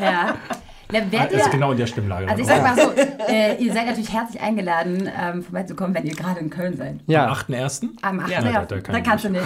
Ja. 0.00 0.36
Na, 0.90 1.00
werdet 1.12 1.32
ihr, 1.32 1.38
Also 1.38 1.50
genau 1.50 1.72
in 1.72 1.78
der 1.78 1.86
Stimmlage. 1.86 2.28
also 2.28 2.40
ich 2.42 2.48
sag 2.48 2.62
mal 2.62 2.74
so, 2.76 2.92
äh, 3.28 3.56
ihr 3.62 3.72
seid 3.74 3.86
natürlich 3.86 4.12
herzlich 4.12 4.40
eingeladen, 4.40 5.08
ähm, 5.20 5.42
vorbeizukommen, 5.42 5.94
wenn 5.94 6.06
ihr 6.06 6.14
gerade 6.14 6.40
in 6.40 6.48
Köln 6.50 6.76
seid. 6.76 7.00
Ja. 7.06 7.26
Am 7.26 7.32
8.1. 7.34 7.88
Am 8.02 8.20
8. 8.20 8.30
Ja, 8.30 8.40
Ja, 8.42 8.52
da- 8.52 8.64
da, 8.64 8.76
da 8.76 8.80
kann 8.80 8.96
ich 8.96 9.04
kannst 9.04 9.24
du 9.24 9.30
nicht. 9.30 9.42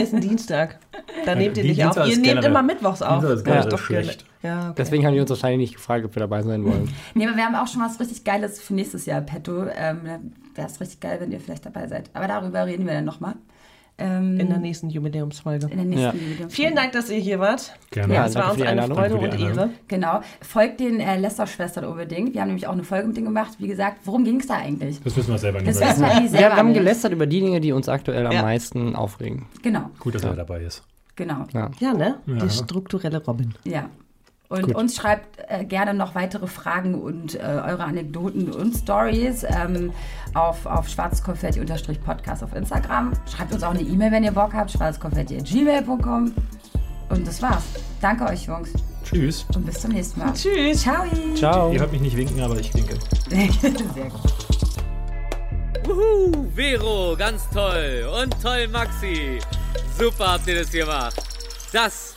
Ist 0.00 0.14
ein 0.14 0.20
Dienstag. 0.20 0.78
Da 1.24 1.34
nehmt 1.34 1.56
ihr 1.56 1.64
nicht 1.64 1.84
auf. 1.84 1.96
Ihr 1.96 2.04
ist 2.04 2.20
nehmt 2.20 2.44
immer 2.44 2.62
mittwochs 2.62 3.00
auf. 3.02 3.24
Dienstag 3.24 3.58
ist 3.58 3.64
Ja, 3.64 3.70
doch 3.70 3.88
gerne. 3.88 4.04
schlecht. 4.04 4.24
Ja, 4.42 4.64
okay. 4.66 4.74
Deswegen 4.78 5.06
haben 5.06 5.14
die 5.14 5.20
uns 5.20 5.30
wahrscheinlich 5.30 5.58
nicht 5.60 5.74
gefragt, 5.76 6.04
ob 6.04 6.14
wir 6.14 6.20
dabei 6.20 6.42
sein 6.42 6.64
wollen. 6.64 6.90
Nee, 7.14 7.26
aber 7.26 7.36
wir 7.36 7.44
haben 7.44 7.54
auch 7.54 7.66
schon 7.68 7.80
was 7.82 7.98
richtig 8.00 8.24
Geiles 8.24 8.60
für 8.60 8.74
nächstes 8.74 9.06
Jahr, 9.06 9.20
Petto. 9.20 9.64
Ähm, 9.74 10.00
Wäre 10.54 10.66
es 10.66 10.80
richtig 10.80 11.00
geil, 11.00 11.16
wenn 11.20 11.30
ihr 11.32 11.40
vielleicht 11.40 11.64
dabei 11.64 11.86
seid. 11.86 12.10
Aber 12.12 12.26
darüber 12.28 12.66
reden 12.66 12.84
wir 12.86 12.92
dann 12.92 13.04
nochmal. 13.06 13.34
Ähm, 13.98 14.40
in 14.40 14.48
der 14.48 14.58
nächsten 14.58 14.88
Jubiläumsfolge. 14.88 15.66
in 15.70 15.76
der 15.76 15.84
nächsten 15.84 16.02
Ja. 16.06 16.14
Video. 16.14 16.48
Vielen 16.48 16.74
Dank, 16.74 16.92
dass 16.92 17.10
ihr 17.10 17.18
hier 17.18 17.38
wart. 17.38 17.74
Gerne. 17.90 18.14
Ja, 18.14 18.26
Es 18.26 18.34
war 18.34 18.50
uns 18.52 18.60
eine 18.60 18.70
Einladung. 18.70 18.96
Freude 18.96 19.16
und 19.16 19.38
Ehre. 19.40 19.70
Genau. 19.86 20.20
Folgt 20.40 20.80
den 20.80 20.98
äh, 20.98 21.18
Lester-Schwestern 21.18 21.84
unbedingt. 21.84 22.32
Wir 22.34 22.40
haben 22.40 22.48
nämlich 22.48 22.66
auch 22.66 22.72
eine 22.72 22.84
Folge 22.84 23.06
mit 23.08 23.16
denen 23.16 23.26
gemacht. 23.26 23.52
Wie 23.58 23.68
gesagt, 23.68 23.98
worum 24.04 24.24
ging 24.24 24.40
es 24.40 24.46
da 24.46 24.54
eigentlich? 24.54 25.00
Das 25.02 25.16
wissen 25.16 25.30
wir 25.30 25.38
selber 25.38 25.60
nicht 25.60 25.68
Das 25.70 25.80
wissen 25.80 26.00
wir 26.00 26.10
eigentlich 26.10 26.32
Wir 26.32 26.38
selber 26.40 26.56
haben 26.56 26.68
nicht. 26.70 26.78
gelästert 26.78 27.12
über 27.12 27.26
die 27.26 27.40
Dinge, 27.40 27.60
die 27.60 27.72
uns 27.72 27.88
aktuell 27.88 28.26
am 28.26 28.32
Ja. 28.32 28.42
meisten 28.42 28.96
aufregen. 28.96 29.46
Genau, 29.62 29.90
Gut, 30.00 30.14
dass 30.14 30.24
er 30.24 30.34
dabei 30.34 30.62
ist. 30.62 30.82
genau. 31.14 31.44
Ja. 31.52 31.70
Ja, 31.78 31.92
ne? 31.92 32.16
Ja. 32.26 32.34
Die 32.36 32.50
strukturelle 32.50 33.22
Robin. 33.24 33.52
Ja. 33.64 33.88
Und 34.52 34.66
Gut. 34.66 34.74
uns 34.74 34.96
schreibt 34.96 35.38
äh, 35.48 35.64
gerne 35.64 35.94
noch 35.94 36.14
weitere 36.14 36.46
Fragen 36.46 36.94
und 36.94 37.36
äh, 37.36 37.38
eure 37.38 37.84
Anekdoten 37.84 38.52
und 38.52 38.76
Stories 38.76 39.44
ähm, 39.44 39.94
auf, 40.34 40.66
auf 40.66 40.90
schwarzkonfetti-podcast 40.90 42.44
auf 42.44 42.54
Instagram. 42.54 43.14
Schreibt 43.34 43.54
uns 43.54 43.62
auch 43.62 43.70
eine 43.70 43.80
E-Mail, 43.80 44.12
wenn 44.12 44.24
ihr 44.24 44.32
Bock 44.32 44.52
habt, 44.52 44.70
schwarzkonfetti.gmail.com. 44.72 46.34
Und 47.08 47.26
das 47.26 47.40
war's. 47.40 47.64
Danke 48.02 48.26
euch, 48.26 48.44
Jungs. 48.44 48.74
Tschüss. 49.02 49.46
Und 49.54 49.64
bis 49.64 49.80
zum 49.80 49.92
nächsten 49.92 50.20
Mal. 50.20 50.34
Tschüss. 50.34 50.82
Ciao. 50.82 51.06
Ciao. 51.34 51.72
Ihr 51.72 51.80
hört 51.80 51.92
mich 51.92 52.02
nicht 52.02 52.16
winken, 52.18 52.42
aber 52.42 52.58
ich 52.58 52.74
winke. 52.74 52.98
Sehr 53.30 54.10
gut. 54.10 54.34
Wuhu, 55.86 56.46
Vero, 56.54 57.16
ganz 57.16 57.48
toll. 57.48 58.06
Und 58.22 58.36
toll, 58.42 58.68
Maxi. 58.68 59.38
Super 59.98 60.32
habt 60.32 60.46
ihr 60.46 60.58
das 60.58 60.70
gemacht. 60.70 61.16
Das 61.72 62.16